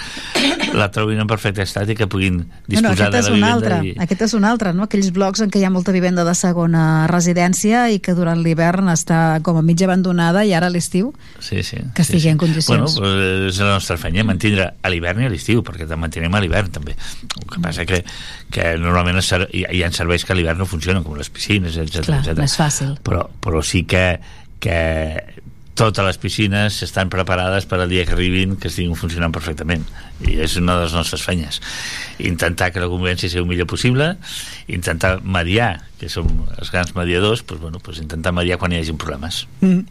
[0.76, 3.54] la trobin en perfecte estat i que puguin Bueno, disposar és de la un vivenda.
[3.56, 3.94] altre, I...
[4.04, 4.84] aquest és un altre, no?
[4.86, 8.86] Aquells blocs en què hi ha molta vivenda de segona residència i que durant l'hivern
[8.92, 11.10] està com a mig abandonada i ara a l'estiu
[11.40, 11.80] Sí, sí.
[11.94, 12.32] que estigui sí, sí.
[12.34, 12.94] en condicions.
[13.00, 16.34] Bueno, pues és la nostra feina, mantindre a l'hivern i a l'estiu, perquè te mantenem
[16.34, 16.94] a l'hivern també.
[17.40, 18.04] El que passa que,
[18.54, 19.18] que normalment
[19.50, 22.38] hi, ha serveis que a l'hivern no funcionen, com les piscines, etc Clar, etc.
[22.38, 22.94] més fàcil.
[23.02, 24.19] Però, però sí que,
[24.60, 25.40] que
[25.80, 29.86] totes les piscines estan preparades per al dia que arribin que estiguin funcionant perfectament
[30.28, 31.60] i és una de les nostres feines
[32.20, 34.10] intentar que la convivència sigui el millor possible
[34.68, 38.96] intentar mediar que som els grans mediadors doncs, bueno, doncs intentar mediar quan hi hagi
[39.00, 39.84] problemes Mm.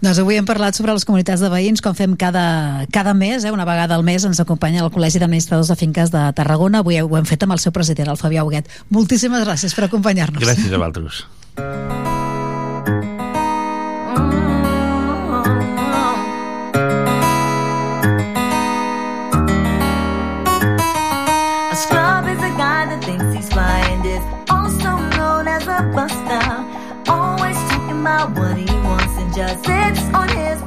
[0.00, 3.50] Doncs avui hem parlat sobre les comunitats de veïns, com fem cada, cada mes, eh,
[3.50, 6.84] una vegada al mes ens acompanya el Col·legi d'Administradors de Finques de Tarragona.
[6.84, 8.70] Avui ho hem fet amb el seu president, el Fabià Huguet.
[8.94, 10.42] Moltíssimes gràcies per acompanyar-nos.
[10.42, 11.24] gràcies a vosaltres
[28.28, 30.59] what he wants and just sits on his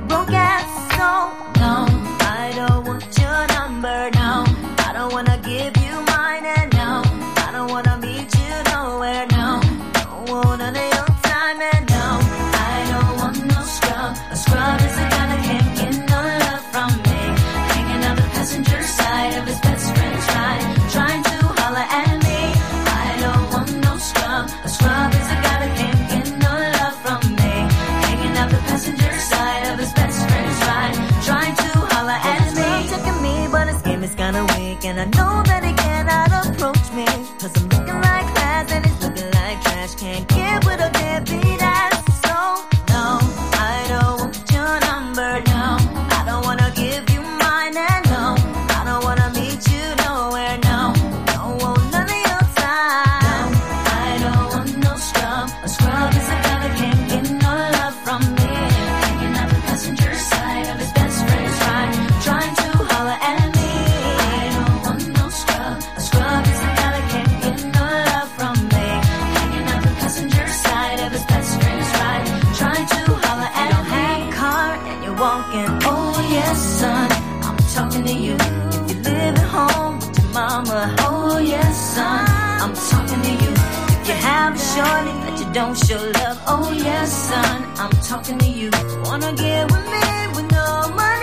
[85.53, 86.41] don't show love.
[86.47, 88.71] Oh yes, son, I'm talking to you.
[89.05, 91.22] Wanna get with me with no money?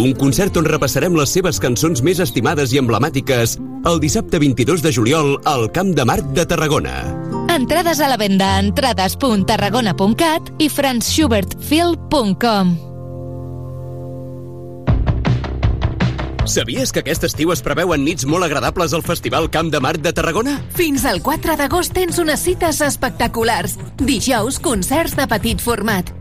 [0.00, 4.92] Un concert on repassarem les seves cançons més estimades i emblemàtiques el dissabte 22 de
[4.96, 6.94] juliol al Camp de Marc de Tarragona.
[7.52, 12.78] Entrades a la venda a entrades.tarragona.cat i franzschubertfil.com
[16.50, 20.14] Sabies que aquest estiu es preveuen nits molt agradables al Festival Camp de Mar de
[20.16, 20.56] Tarragona?
[20.78, 23.76] Fins al 4 d'agost tens unes cites espectaculars.
[24.00, 26.08] Dijous, concerts de petit format.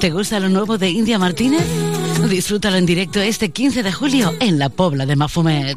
[0.00, 1.62] ¿Te gusta lo nuevo de India Martínez?
[2.30, 5.76] Disfrútalo en directo este 15 de julio en la Pobla de Mafumet.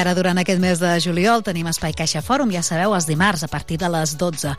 [0.00, 3.50] Encara durant aquest mes de juliol tenim Espai Caixa Fòrum, ja sabeu, els dimarts a
[3.52, 4.54] partir de les 12.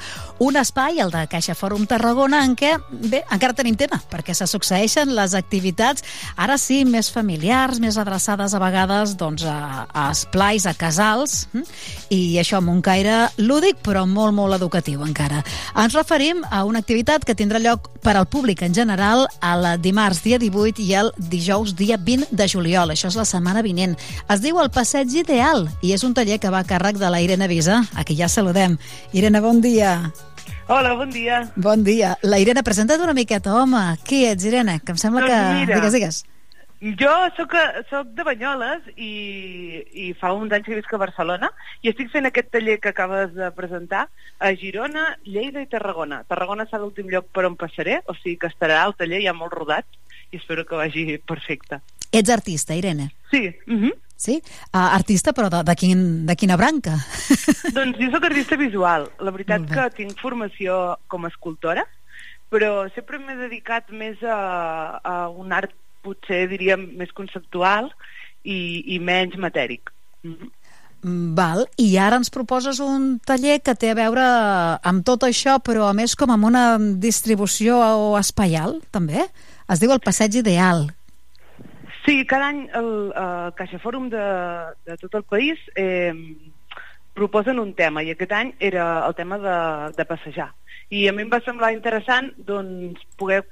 [0.45, 2.76] Un espai, el de Caixa Fòrum Tarragona, en què,
[3.10, 6.06] bé, encara tenim tema, perquè se succeeixen les activitats,
[6.38, 11.66] ara sí, més familiars, més adreçades a vegades doncs, a, a esplais, a casals, hm?
[12.14, 15.42] i això amb un caire lúdic, però molt, molt educatiu encara.
[15.74, 20.22] Ens referim a una activitat que tindrà lloc per al públic en general el dimarts
[20.22, 22.94] dia 18 i el dijous dia 20 de juliol.
[22.94, 23.98] Això és la setmana vinent.
[24.30, 27.22] Es diu el Passeig Ideal i és un taller que va a càrrec de la
[27.24, 28.74] Irene Visa, a qui ja saludem.
[29.16, 29.93] Irene, bon dia.
[30.68, 31.38] Hola, bon dia.
[31.56, 32.18] Bon dia.
[32.27, 33.80] La Irene, presenta't una miqueta, home.
[34.03, 34.82] Qui ets, Irene?
[34.84, 35.53] Que em sembla Doncs que...
[35.61, 35.77] mira.
[35.80, 36.19] Digues, digues.
[37.00, 37.56] Jo sóc,
[37.88, 39.14] sóc de Banyoles i,
[40.03, 43.32] i fa uns anys que visc a Barcelona i estic fent aquest taller que acabes
[43.38, 46.26] de presentar a Girona, Lleida i Tarragona.
[46.27, 49.56] Tarragona serà l'últim lloc per on passaré, o sigui que estarà al taller ja molt
[49.56, 49.88] rodat
[50.32, 51.80] i espero que vagi perfecte.
[52.11, 53.14] Ets artista, Irene.
[53.32, 53.48] Sí.
[53.69, 53.98] Uh -huh.
[54.22, 54.38] Sí?
[54.69, 57.00] Uh, artista, però de, de, quin, de quina branca?
[57.77, 59.08] Doncs jo sóc artista visual.
[59.25, 60.77] La veritat que tinc formació
[61.09, 61.88] com a escultora,
[62.53, 64.38] però sempre m'he dedicat més a,
[65.01, 65.74] a un art
[66.06, 67.90] potser diríem més conceptual
[68.43, 68.58] i,
[68.93, 69.93] i menys matèric.
[70.22, 70.51] Mhm.
[71.01, 74.25] Mm, Val, i ara ens proposes un taller que té a veure
[74.85, 77.80] amb tot això, però a més com amb una distribució
[78.19, 79.25] espaial, també?
[79.72, 80.91] Es diu el Passeig Ideal.
[82.11, 84.23] Sí, cada any el uh, Caixa Fòrum de,
[84.83, 86.11] de tot el país eh,
[87.15, 89.53] proposen un tema i aquest any era el tema de,
[89.95, 90.49] de passejar.
[90.91, 93.45] I a mi em va semblar interessant doncs, poder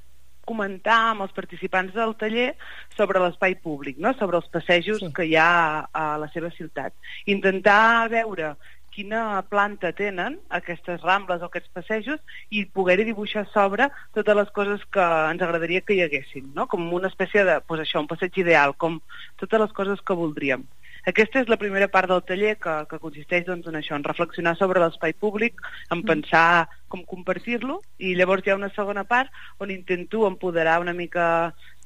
[0.43, 2.49] comentar amb els participants del taller
[2.97, 4.11] sobre l'espai públic, no?
[4.19, 5.13] sobre els passejos sí.
[5.15, 6.91] que hi ha a la seva ciutat.
[7.31, 8.57] Intentar veure
[8.99, 12.19] quina planta tenen aquestes rambles o aquests passejos
[12.51, 13.87] i poder-hi dibuixar a sobre
[14.17, 16.67] totes les coses que ens agradaria que hi haguessin, no?
[16.67, 18.99] com una espècie de, pues això, un passeig ideal, com
[19.39, 20.67] totes les coses que voldríem.
[21.07, 24.57] Aquesta és la primera part del taller que, que consisteix doncs, en això, en reflexionar
[24.59, 25.63] sobre l'espai públic,
[25.95, 29.31] en pensar com compartir-lo, i llavors hi ha una segona part
[29.63, 31.25] on intento empoderar una mica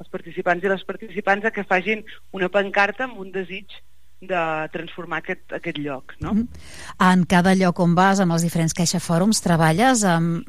[0.02, 2.02] els participants i les participants a que facin
[2.34, 3.84] una pancarta amb un desig
[4.30, 4.44] de
[4.74, 6.34] transformar aquest, aquest lloc, no?
[7.04, 10.48] En cada lloc on vas, amb els diferents queixafòrums, treballes amb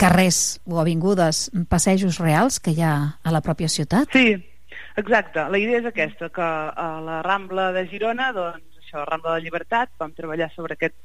[0.00, 4.12] carrers o avingudes, passejos reals que hi ha a la pròpia ciutat?
[4.14, 4.36] Sí,
[5.00, 5.44] exacte.
[5.50, 9.94] La idea és aquesta, que a la Rambla de Girona, doncs això, Rambla de Llibertat,
[10.00, 10.96] vam treballar sobre aquest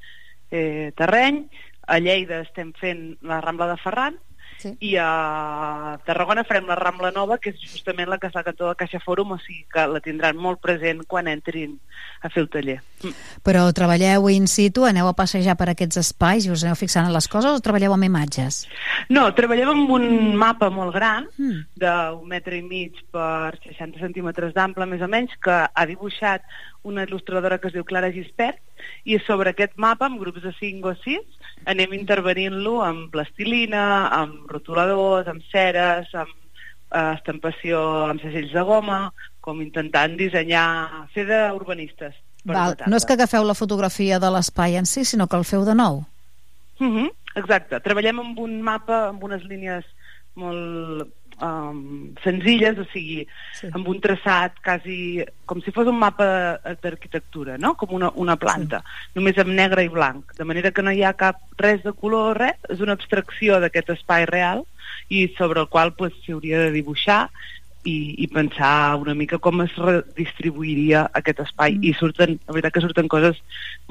[0.51, 1.43] eh, terreny.
[1.89, 4.19] A Lleida estem fent la Rambla de Ferran,
[4.59, 4.73] Sí.
[4.83, 8.67] i a Tarragona farem la Rambla Nova, que és justament la que és la cantó
[8.67, 11.77] de Caixa Fòrum, o sigui que la tindran molt present quan entrin
[12.21, 12.79] a fer el taller.
[13.01, 13.13] Mm.
[13.47, 17.15] Però treballeu in situ, aneu a passejar per aquests espais i us aneu fixant en
[17.15, 18.65] les coses o treballeu amb imatges?
[19.07, 21.63] No, treballem amb un mapa molt gran, Mm.
[21.79, 26.43] d'un metre i mig per 60 centímetres d'ample, més o menys, que ha dibuixat
[26.83, 28.59] una il·lustradora que es diu Clara Gispert,
[29.03, 34.49] i sobre aquest mapa, amb grups de 5 o 6, anem intervenint-lo amb plastilina, amb
[34.51, 36.31] rotuladors, amb ceres, amb
[36.93, 38.99] eh, estampació amb segells de goma,
[39.41, 42.15] com intentant dissenyar, fer d'urbanistes.
[42.47, 42.77] Val.
[42.87, 45.75] No és que agafeu la fotografia de l'espai en si, sinó que el feu de
[45.75, 46.03] nou.
[46.79, 47.81] Mhm, exacte.
[47.83, 49.85] Treballem amb un mapa, amb unes línies
[50.39, 51.07] molt
[51.41, 53.25] um, senzilles, o sigui,
[53.57, 53.69] sí.
[53.73, 56.27] amb un traçat quasi com si fos un mapa
[56.83, 57.75] d'arquitectura, no?
[57.79, 59.13] Com una, una planta, sí.
[59.19, 62.37] només amb negre i blanc, de manera que no hi ha cap res de color,
[62.39, 64.65] res, és una abstracció d'aquest espai real
[65.09, 67.27] i sobre el qual pues, s'hi hauria de dibuixar
[67.83, 71.87] i, i pensar una mica com es redistribuiria aquest espai mm.
[71.87, 73.39] i surten, la veritat que surten coses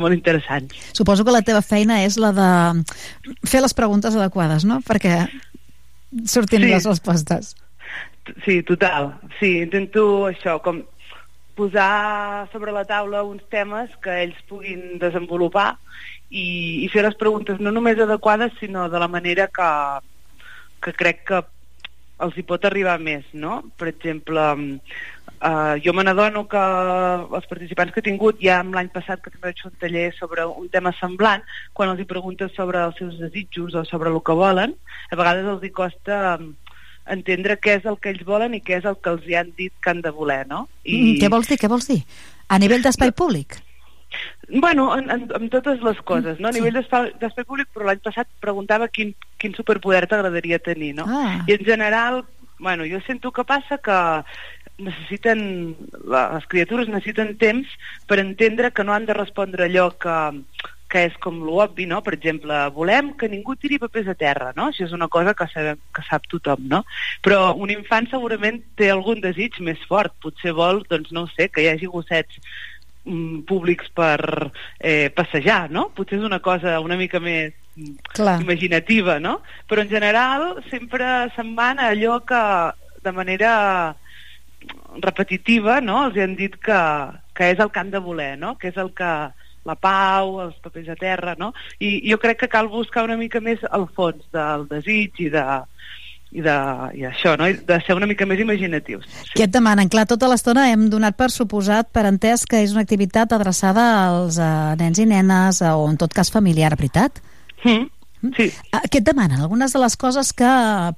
[0.01, 0.77] molt interessants.
[0.97, 2.51] Suposo que la teva feina és la de
[3.49, 4.81] fer les preguntes adequades, no?
[4.87, 5.23] Perquè
[6.25, 6.69] sortin Sí.
[6.69, 7.57] les respostes.
[8.45, 9.15] Sí, total.
[9.41, 10.83] Sí, intento això, com
[11.59, 15.73] posar sobre la taula uns temes que ells puguin desenvolupar
[16.31, 19.71] i, i fer les preguntes no només adequades, sinó de la manera que,
[20.85, 21.41] que crec que
[22.21, 23.63] els hi pot arribar més, no?
[23.79, 24.45] Per exemple,
[25.41, 26.63] eh, jo me n'adono que
[27.39, 30.07] els participants que he tingut ja amb l'any passat que també vaig fer un taller
[30.17, 34.23] sobre un tema semblant, quan els hi preguntes sobre els seus desitjos o sobre el
[34.25, 34.75] que volen,
[35.11, 36.51] a vegades els hi costa eh,
[37.13, 39.55] entendre què és el que ells volen i què és el que els hi han
[39.57, 40.67] dit que han de voler, no?
[40.85, 41.17] I...
[41.23, 41.59] Què vols dir?
[41.61, 42.03] Què vols dir?
[42.49, 43.59] A nivell d'espai públic?
[44.49, 46.49] Bueno, en, en, en totes les coses, no?
[46.49, 51.05] A nivell d'espai d'espai públic, però l'any passat preguntava quin, quin superpoder t'agradaria tenir, no?
[51.09, 51.43] Ah.
[51.45, 52.23] I en general,
[52.59, 53.99] bueno, jo sento que passa que
[54.79, 55.77] necessiten,
[56.07, 57.69] les criatures necessiten temps
[58.07, 60.17] per entendre que no han de respondre allò que,
[60.89, 62.01] que és com l'obvi, no?
[62.05, 64.71] Per exemple, volem que ningú tiri papers a terra, no?
[64.71, 66.83] Això és una cosa que, sabem, que sap tothom, no?
[67.25, 70.17] Però un infant segurament té algun desig més fort.
[70.23, 72.41] Potser vol, doncs no ho sé, que hi hagi gossets
[73.05, 74.19] mm, públics per
[74.81, 75.91] eh, passejar, no?
[75.95, 78.41] Potser és una cosa una mica més mm, Clar.
[78.47, 79.41] imaginativa, no?
[79.69, 82.45] Però en general sempre se'n van a allò que
[83.05, 83.53] de manera
[85.03, 86.05] repetitiva, no?
[86.09, 86.81] Els han dit que,
[87.37, 88.57] que és el que han de voler, no?
[88.59, 89.13] Que és el que
[89.69, 91.53] la pau, els papers a terra, no?
[91.81, 95.45] I jo crec que cal buscar una mica més el fons del desig i de,
[96.33, 96.57] i, de,
[96.99, 97.49] i això, no?
[97.49, 99.07] I de ser una mica més imaginatius.
[99.35, 99.91] Què et demanen?
[99.93, 104.41] Clar, tota l'estona hem donat per suposat, per entès que és una activitat adreçada als
[104.41, 107.23] eh, nens i nenes eh, o en tot cas familiar, veritat?
[107.65, 107.89] Mm.
[108.37, 108.49] Sí.
[108.73, 109.39] Eh, Què et demanen?
[109.41, 110.49] Algunes de les coses que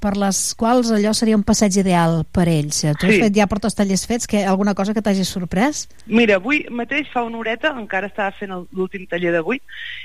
[0.00, 2.80] per les quals allò seria un passeig ideal per ells.
[2.80, 3.20] Tu has Sí.
[3.20, 5.88] fet ja portes tallers fets, que alguna cosa que t'hagi sorprès?
[6.06, 9.60] Mira, avui mateix fa una horeta, encara estava fent l'últim taller d'avui,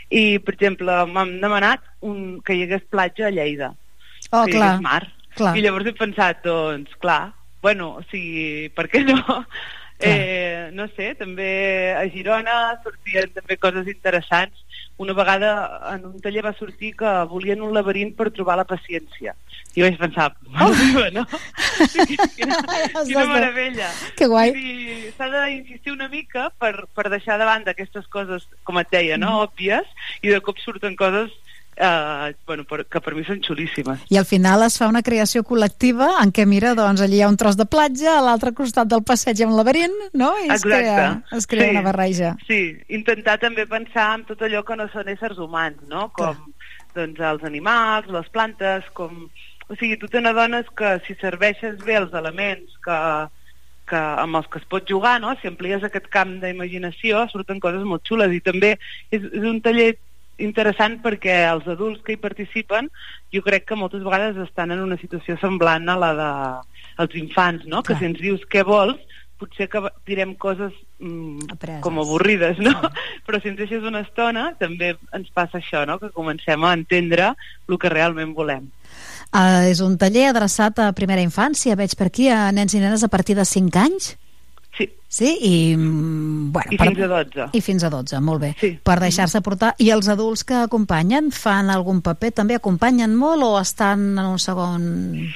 [0.09, 3.73] i, per exemple, m'han demanat un, que hi hagués platja a Lleida.
[4.31, 4.69] Oh, que hi clar.
[4.73, 5.03] hagués mar.
[5.35, 5.57] Clar.
[5.57, 9.45] I llavors he pensat, doncs, clar, bueno, o sigui, per què no?
[9.97, 14.59] Eh, no sé, també a Girona sortien també coses interessants.
[14.97, 15.49] Una vegada
[15.91, 19.33] en un taller va sortir que volien un laberint per trobar la paciència.
[19.75, 20.69] I vaig pensar, oh.
[21.17, 21.25] no?
[22.37, 22.59] quina,
[23.07, 23.89] quina meravella.
[24.15, 24.53] Que guai.
[25.17, 29.41] S'ha d'insistir una mica per, per deixar de banda aquestes coses, com et deia, no?
[29.43, 29.91] òbvies,
[30.23, 31.35] i de cop surten coses
[31.75, 34.05] eh, bueno, per, que per mi són xulíssimes.
[34.11, 37.29] I al final es fa una creació col·lectiva en què, mira, doncs allí hi ha
[37.31, 40.33] un tros de platja, a l'altre costat del passeig hi ha un laberint, no?
[40.45, 42.35] I es crea, es crea una barreja.
[42.47, 46.09] Sí, intentar també pensar en tot allò que no són éssers humans, no?
[46.15, 46.39] Com
[46.95, 49.27] doncs, els animals, les plantes, com...
[49.65, 52.97] O sigui, tu te n'adones que si serveixes bé els elements que,
[53.89, 55.31] que, amb els que es pot jugar, no?
[55.41, 58.29] si amplies aquest camp d'imaginació, surten coses molt xules.
[58.29, 58.75] I també
[59.09, 59.95] és, és un taller
[60.41, 62.89] interessant perquè els adults que hi participen
[63.33, 66.31] jo crec que moltes vegades estan en una situació semblant a la de
[67.03, 67.83] els infants, no?
[67.83, 67.99] que Clar.
[67.99, 68.99] si ens dius què vols
[69.39, 72.71] potser que direm coses mm, com avorrides, no?
[73.27, 75.97] Però si ens deixes una estona, també ens passa això, no?
[75.99, 77.33] Que comencem a entendre
[77.67, 78.69] el que realment volem.
[79.35, 83.03] Uh, és un taller adreçat a primera infància, veig per aquí, a nens i nenes
[83.03, 84.13] a partir de 5 anys?
[84.77, 84.89] Sí.
[85.07, 85.37] Sí?
[85.41, 87.49] I, mm, bueno, I fins a 12.
[87.53, 88.53] I fins a 12, molt bé.
[88.59, 88.71] Sí.
[88.83, 89.73] Per deixar-se portar.
[89.79, 92.33] I els adults que acompanyen fan algun paper?
[92.41, 94.89] També acompanyen molt o estan en un segon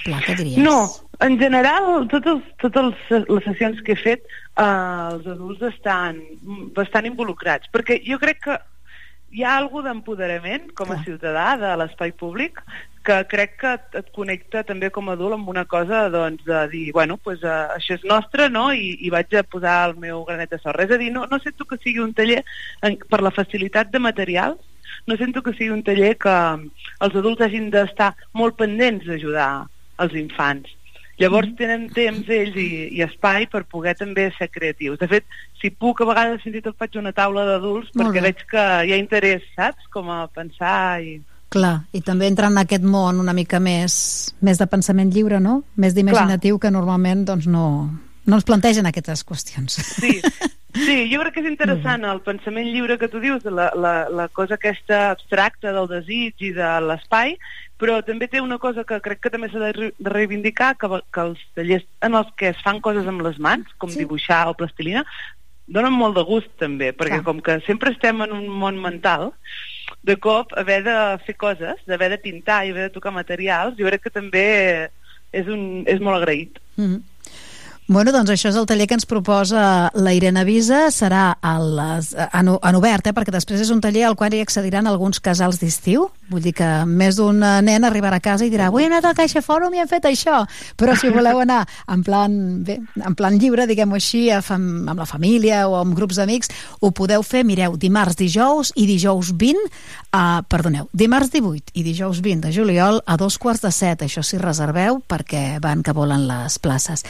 [0.04, 0.20] pla?
[0.26, 0.60] Què diries?
[0.64, 0.90] No,
[1.24, 6.20] en general, totes, totes les sessions que he fet, eh, els adults estan
[6.76, 8.60] bastant involucrats, perquè jo crec que
[9.32, 12.60] hi ha alguna d'empoderament com a ciutadà de l'espai públic
[13.06, 16.62] que crec que et, et connecta també com a adult amb una cosa doncs, de
[16.72, 18.70] dir, bueno, pues, uh, això és nostre no?
[18.74, 20.86] I, i vaig a posar el meu granet de sorra.
[20.86, 22.42] És a dir, no, no sento que sigui un taller
[22.86, 24.60] en, per la facilitat de materials,
[25.08, 26.36] no sento que sigui un taller que
[27.06, 29.52] els adults hagin d'estar molt pendents d'ajudar
[30.04, 30.76] els infants.
[31.20, 35.02] Llavors tenen temps ells i, i espai per poder també ser creatius.
[35.02, 35.26] De fet,
[35.60, 38.94] si puc, a vegades fins i tot faig una taula d'adults perquè veig que hi
[38.96, 39.90] ha interès, saps?
[39.92, 41.20] Com a pensar i...
[41.50, 45.64] Clar, i també entra en aquest món una mica més, més de pensament lliure, no?
[45.82, 47.64] Més d'imaginatiu que normalment doncs, no,
[48.30, 49.80] no ens plantegen aquestes qüestions.
[49.98, 50.20] Sí,
[50.86, 54.28] sí, jo crec que és interessant el pensament lliure que tu dius, la, la, la
[54.30, 57.34] cosa aquesta abstracta del desig i de l'espai,
[57.82, 61.02] però també té una cosa que crec que també s'ha de re- de reivindicar, que,
[61.10, 64.04] que els tallers en els que es fan coses amb les mans, com sí.
[64.04, 65.02] dibuixar o plastilina,
[65.70, 67.26] donen molt de gust també, perquè Clar.
[67.26, 69.32] com que sempre estem en un món mental,
[70.04, 70.96] de cop haver de
[71.26, 74.46] fer coses, d'haver de pintar i haver de tocar materials, jo crec que també
[75.32, 76.60] és, un, és molt agraït.
[76.78, 77.02] Mm -hmm.
[77.90, 82.52] Bueno, doncs això és el taller que ens proposa la Irene Visa, serà les, en,
[82.54, 86.04] en obert, eh, perquè després és un taller al qual hi accediran alguns casals d'estiu,
[86.30, 89.16] vull dir que més d'un nen arribarà a casa i dirà avui he anat al
[89.18, 90.44] Caixa Fòrum i hem fet això,
[90.78, 95.64] però si voleu anar en plan, bé, en plan lliure, diguem-ho així, amb la família
[95.66, 96.54] o amb grups d'amics,
[96.86, 99.66] ho podeu fer, mireu, dimarts, dijous i dijous 20,
[100.14, 104.22] uh, perdoneu, dimarts 18 i dijous 20 de juliol a dos quarts de set, això
[104.22, 107.02] si reserveu perquè van que volen les places.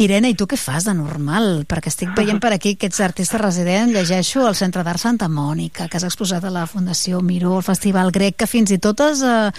[0.00, 1.64] Irene, i tu què fas de normal?
[1.68, 5.88] Perquè estic veient per aquí que ets artista resident, llegeixo al Centre d'Art Santa Mònica,
[5.88, 9.22] que has exposat a la Fundació Miró, al Festival Grec, que fins i tot has
[9.26, 9.50] eh,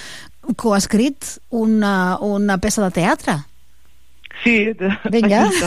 [0.56, 3.40] coescrit una, una peça de teatre.
[4.44, 4.92] Sí, de...
[5.12, 5.48] Vinga.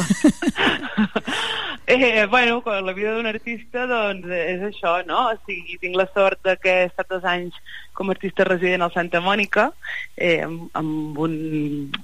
[1.89, 5.21] Eh, bueno, la vida d'un artista doncs és això, no?
[5.31, 7.55] O sigui, tinc la sort de que he estat dos anys
[7.95, 9.69] com a artista resident al Santa Mònica
[10.17, 11.37] eh, amb, amb, un,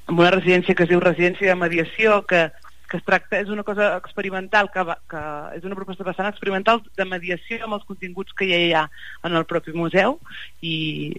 [0.06, 2.44] amb una residència que es diu Residència de Mediació que,
[2.92, 5.20] que es tracta, és una cosa experimental que, va, que
[5.56, 8.82] és una proposta bastant experimental de mediació amb els continguts que ja hi ha
[9.24, 10.18] en el propi museu
[10.60, 10.74] i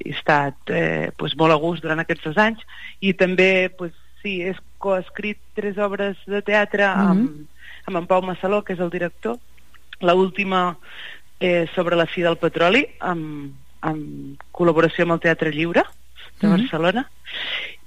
[0.05, 2.61] he estat eh, pues, molt a gust durant aquests dos anys
[3.01, 7.47] i també pues, sí, he coescrit tres obres de teatre amb,
[7.89, 9.39] amb en Pau Massaló, que és el director,
[9.99, 10.77] la última
[11.39, 15.83] eh, sobre la fi del petroli, amb, amb col·laboració amb el Teatre Lliure
[16.39, 16.53] de Mhm.
[16.55, 17.09] Barcelona.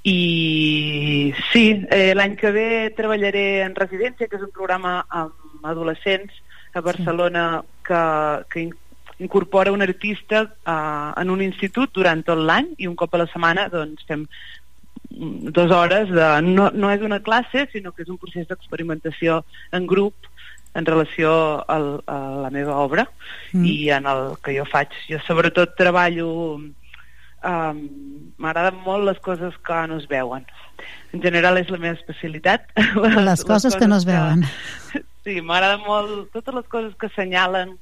[0.06, 6.30] I sí, eh, l'any que ve treballaré en residència, que és un programa amb adolescents
[6.78, 7.46] a Barcelona
[7.86, 8.02] que,
[8.52, 8.76] que in-
[9.18, 13.26] incorpora un artista eh, en un institut durant tot l'any i un cop a la
[13.32, 14.22] setmana doncs fem
[15.10, 16.30] mm, dues hores de...
[16.46, 20.30] No, no és una classe, sinó que és un procés d'experimentació en grup
[20.76, 21.30] en relació
[21.72, 23.08] al, a la meva obra
[23.56, 23.64] Mm.
[23.64, 24.94] i en el que jo faig.
[25.10, 26.60] Jo sobretot treballo...
[27.46, 27.82] Um,
[28.42, 30.44] M'agraden molt les coses que no es veuen.
[31.14, 32.66] En general és la meva especialitat.
[33.28, 34.44] Les coses que no es veuen.
[35.26, 37.72] Sí, m'agrada molt totes les coses que assenyalen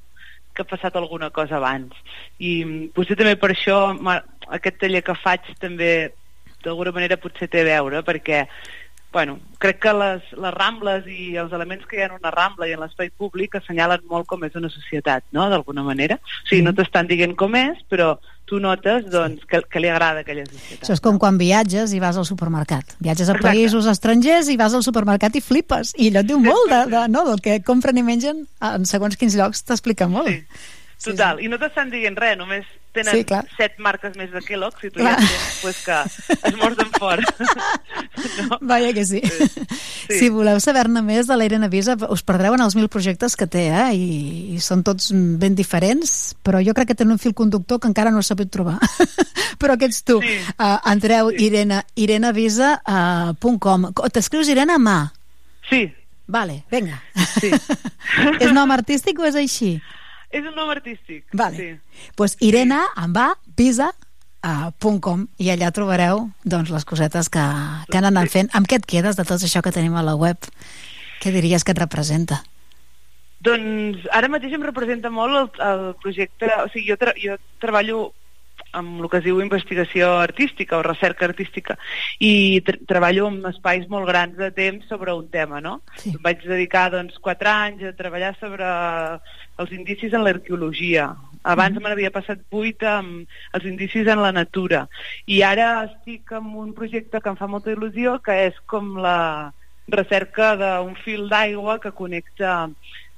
[0.57, 1.93] que ha passat alguna cosa abans.
[2.41, 3.75] I mm, potser també per això
[4.57, 5.91] aquest taller que faig també
[6.65, 8.47] d'alguna manera potser té a veure, perquè
[9.15, 12.67] bueno, crec que les, les rambles i els elements que hi ha en una rambla
[12.67, 16.17] i en l'espai públic assenyalen molt com és una societat, no?, d'alguna manera.
[16.19, 20.25] O sigui, no t'estan dient com és, però tu notes, doncs, que, que li agrada
[20.25, 20.83] aquella societat.
[20.83, 22.97] Això és com quan viatges i vas al supermercat.
[22.99, 23.47] Viatges a Exacte.
[23.47, 25.95] països estrangers i vas al supermercat i flipes.
[25.95, 29.15] I allò et diu molt de, de, no, del que compren i mengen en segons
[29.15, 30.27] quins llocs t'explica molt.
[30.27, 31.13] Sí.
[31.13, 33.43] Total, i no t'estan dient res, només tenen Sí, clar.
[33.57, 35.15] set marques més de Kellogg's i tu Clar.
[35.19, 35.97] ja tens pues, que
[36.49, 37.23] esmorzen fora.
[38.47, 38.59] no?
[38.61, 39.21] Vaja que sí.
[39.25, 39.65] sí.
[40.19, 43.67] Si voleu saber-ne més de l'Irene Visa, us perdreu en els mil projectes que té,
[43.69, 43.89] eh?
[43.95, 44.07] I,
[44.55, 48.13] i són tots ben diferents, però jo crec que tenen un fil conductor que encara
[48.13, 48.79] no he sabut trobar.
[49.61, 50.21] però que ets tu.
[50.23, 50.39] Sí.
[50.55, 51.49] Uh, entreu sí.
[51.49, 53.91] Irene, irenevisa.com.
[53.91, 54.99] Uh, T'escrius Irene a mà?
[55.69, 55.85] Sí.
[56.27, 56.97] Vale, vinga.
[57.37, 57.51] Sí.
[58.43, 59.75] és nom artístic o és així?
[60.35, 61.23] És un nom artístic.
[61.33, 61.55] Vale.
[61.55, 62.09] Sí.
[62.15, 63.29] pues Irene, amb A,
[64.45, 67.45] uh, punt .com i allà trobareu doncs, les cosetes que,
[67.89, 68.51] que han anat fent.
[68.53, 70.37] Amb què et quedes de tot això que tenim a la web?
[71.23, 72.43] Què diries que et representa?
[73.45, 76.51] Doncs ara mateix em representa molt el, el projecte...
[76.63, 78.11] O sigui, jo, tra jo treballo
[78.75, 81.77] amb el que es diu investigació artística o recerca artística
[82.23, 85.77] i tr treballo en espais molt grans de temps sobre un tema, no?
[86.01, 86.11] Sí.
[86.15, 88.67] Em vaig dedicar doncs, quatre anys a treballar sobre
[89.57, 91.15] els indicis en l'arqueologia.
[91.43, 91.83] Abans Mhm.
[91.83, 94.87] me n'havia passat vuit amb els indicis en la natura.
[95.27, 99.53] I ara estic en un projecte que em fa molta il·lusió, que és com la
[99.87, 102.69] recerca d'un fil d'aigua que connecta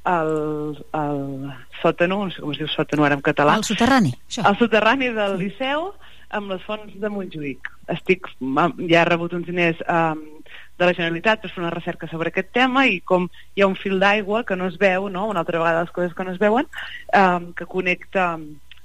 [0.05, 3.55] el, el sòtano, no sé com es diu sòtano ara en català.
[3.55, 4.43] Al soterrani, això.
[4.49, 5.93] El soterrani del Liceu
[6.29, 7.69] amb les fonts de Montjuïc.
[7.87, 8.27] Estic,
[8.89, 10.19] ja he rebut uns diners um,
[10.77, 13.75] de la Generalitat per fer una recerca sobre aquest tema i com hi ha un
[13.75, 15.25] fil d'aigua que no es veu, no?
[15.27, 16.67] una altra vegada les coses que no es veuen,
[17.17, 18.37] um, que connecta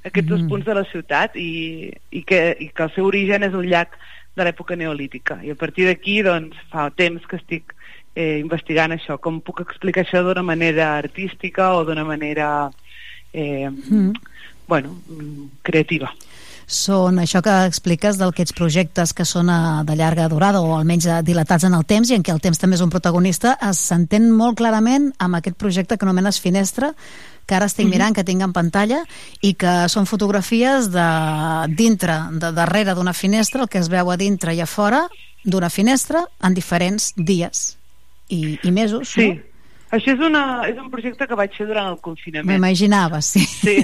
[0.04, 0.48] aquests dos Mm.
[0.48, 3.94] punts de la ciutat i, i, que, i que el seu origen és un llac
[4.34, 5.38] de l'època neolítica.
[5.44, 7.74] I a partir d'aquí, doncs, fa temps que estic
[8.16, 12.70] eh, investigant això, com puc explicar això d'una manera artística o d'una manera
[13.32, 14.12] eh, Mm.
[14.66, 14.96] bueno,
[15.62, 16.12] creativa.
[16.66, 21.18] Són això que expliques d'aquests projectes que són eh, de llarga durada o almenys eh,
[21.26, 24.30] dilatats en el temps i en què el temps també és un protagonista, es s'entén
[24.30, 26.92] molt clarament amb aquest projecte que anomenes Finestra,
[27.46, 27.90] que ara estic Mhm.
[27.92, 29.02] mirant, que tinc en pantalla,
[29.42, 31.08] i que són fotografies de
[31.76, 35.08] dintre, de darrere d'una finestra, el que es veu a dintre i a fora
[35.44, 37.76] d'una finestra en diferents dies
[38.28, 39.28] i, i mesos, Sí.
[39.28, 39.51] no?
[39.92, 42.48] Això és, una, és un projecte que vaig fer durant el confinament.
[42.48, 43.44] M'imaginava, sí.
[43.44, 43.76] Sí.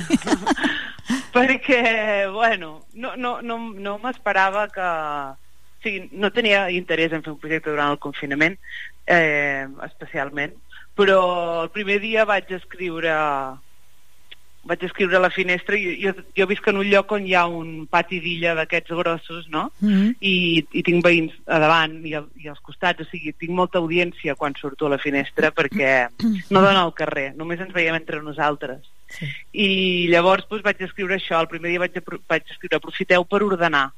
[1.34, 4.88] perquè, bueno, no, no, no, no m'esperava que...
[5.78, 8.56] O sigui, no tenia interès en fer un projecte durant el confinament,
[9.06, 10.56] eh, especialment,
[10.98, 11.20] però
[11.62, 13.12] el primer dia vaig escriure
[14.68, 17.47] vaig escriure a la finestra i jo, jo visc en un lloc on hi ha
[17.48, 19.68] un pati d'illa d'aquests grossos, no?
[19.80, 20.12] Mm.
[20.20, 20.34] I,
[20.80, 24.36] i tinc veïns a davant i, al, i als costats, o sigui, tinc molta audiència
[24.38, 25.94] quan surto a la finestra perquè
[26.52, 28.86] no dona al carrer, només ens veiem entre nosaltres.
[29.08, 29.28] Sí.
[29.56, 29.70] I
[30.12, 31.97] llavors doncs, vaig escriure això, el primer dia vaig,
[32.28, 33.88] vaig escriure aprofiteu per ordenar,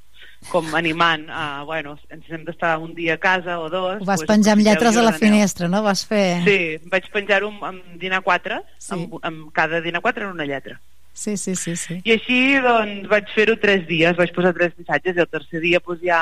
[0.49, 4.01] com animant a, bueno, ens hem d'estar un dia a casa o dos.
[4.01, 5.83] Ho vas doncs penjar amb lletres a la finestra, no?
[5.85, 6.41] Vas fer...
[6.47, 8.95] Sí, vaig penjar-ho amb, amb dinar 4, Sí.
[8.97, 10.81] amb, amb cada dinar 4 en una lletra.
[11.13, 12.01] Sí, sí, sí, sí.
[12.05, 15.81] I així, doncs, vaig fer-ho tres dies, vaig posar tres missatges i el tercer dia,
[15.85, 16.21] doncs, ja...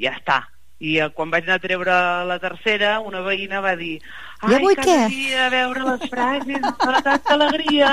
[0.00, 0.40] ja està.
[0.80, 3.94] I eh, quan vaig anar a treure la tercera, una veïna va dir
[4.40, 7.92] ai, cada què?" dia a veure les frases, em fa tanta alegria.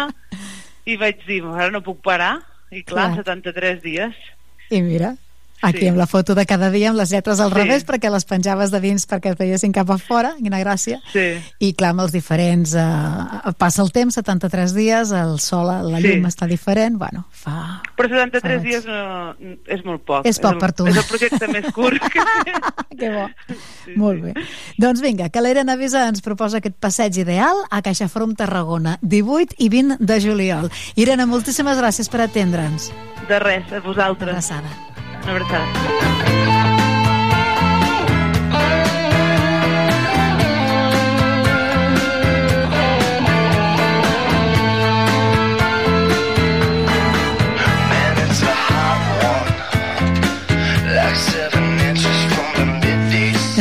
[0.86, 2.38] I vaig dir, ara no puc parar.
[2.74, 3.24] I clar, Clar.
[3.24, 4.16] 73 dies.
[4.76, 5.18] I mira,
[5.64, 5.88] aquí Sí.
[5.90, 7.56] amb la foto de cada dia amb les lletres al Sí.
[7.56, 11.00] revés perquè les penjaves de dins perquè es veiessin cap a fora, quina gràcia.
[11.12, 11.40] Sí.
[11.60, 12.76] I clar, amb els diferents...
[12.76, 16.08] Eh, passa el temps, 73 dies, el sol, la Sí.
[16.08, 17.82] llum està diferent, bueno, fa...
[17.98, 18.64] Però 73 Faig.
[18.70, 19.34] dies no,
[19.68, 20.26] és molt poc.
[20.28, 20.86] És poc el, per tu.
[20.88, 22.20] És el projecte més curt que
[23.00, 23.28] Que bo.
[23.96, 24.34] Molt bé.
[24.78, 29.56] Doncs vinga, que l'Eren Avisa ens proposa aquest passeig ideal a Caixa Forum Tarragona, 18
[29.58, 30.70] i 20 de juliol.
[30.96, 32.92] Irene, moltíssimes gràcies per atendre'ns.
[33.28, 34.30] De res, a vosaltres.
[34.30, 34.93] Abraçada.
[35.24, 36.83] Una abraçada.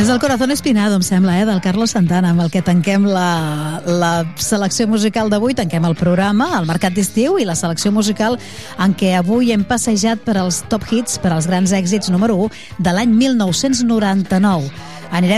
[0.03, 3.79] És el Corazón Espinado, em sembla, eh, del Carlos Santana, amb el que tanquem la,
[3.87, 8.35] la selecció musical d'avui, tanquem el programa, el Mercat d'Estiu, i la selecció musical
[8.83, 12.83] en què avui hem passejat per als top hits, per als grans èxits número 1
[12.83, 14.67] de l'any 1999.
[15.13, 15.31] Anirem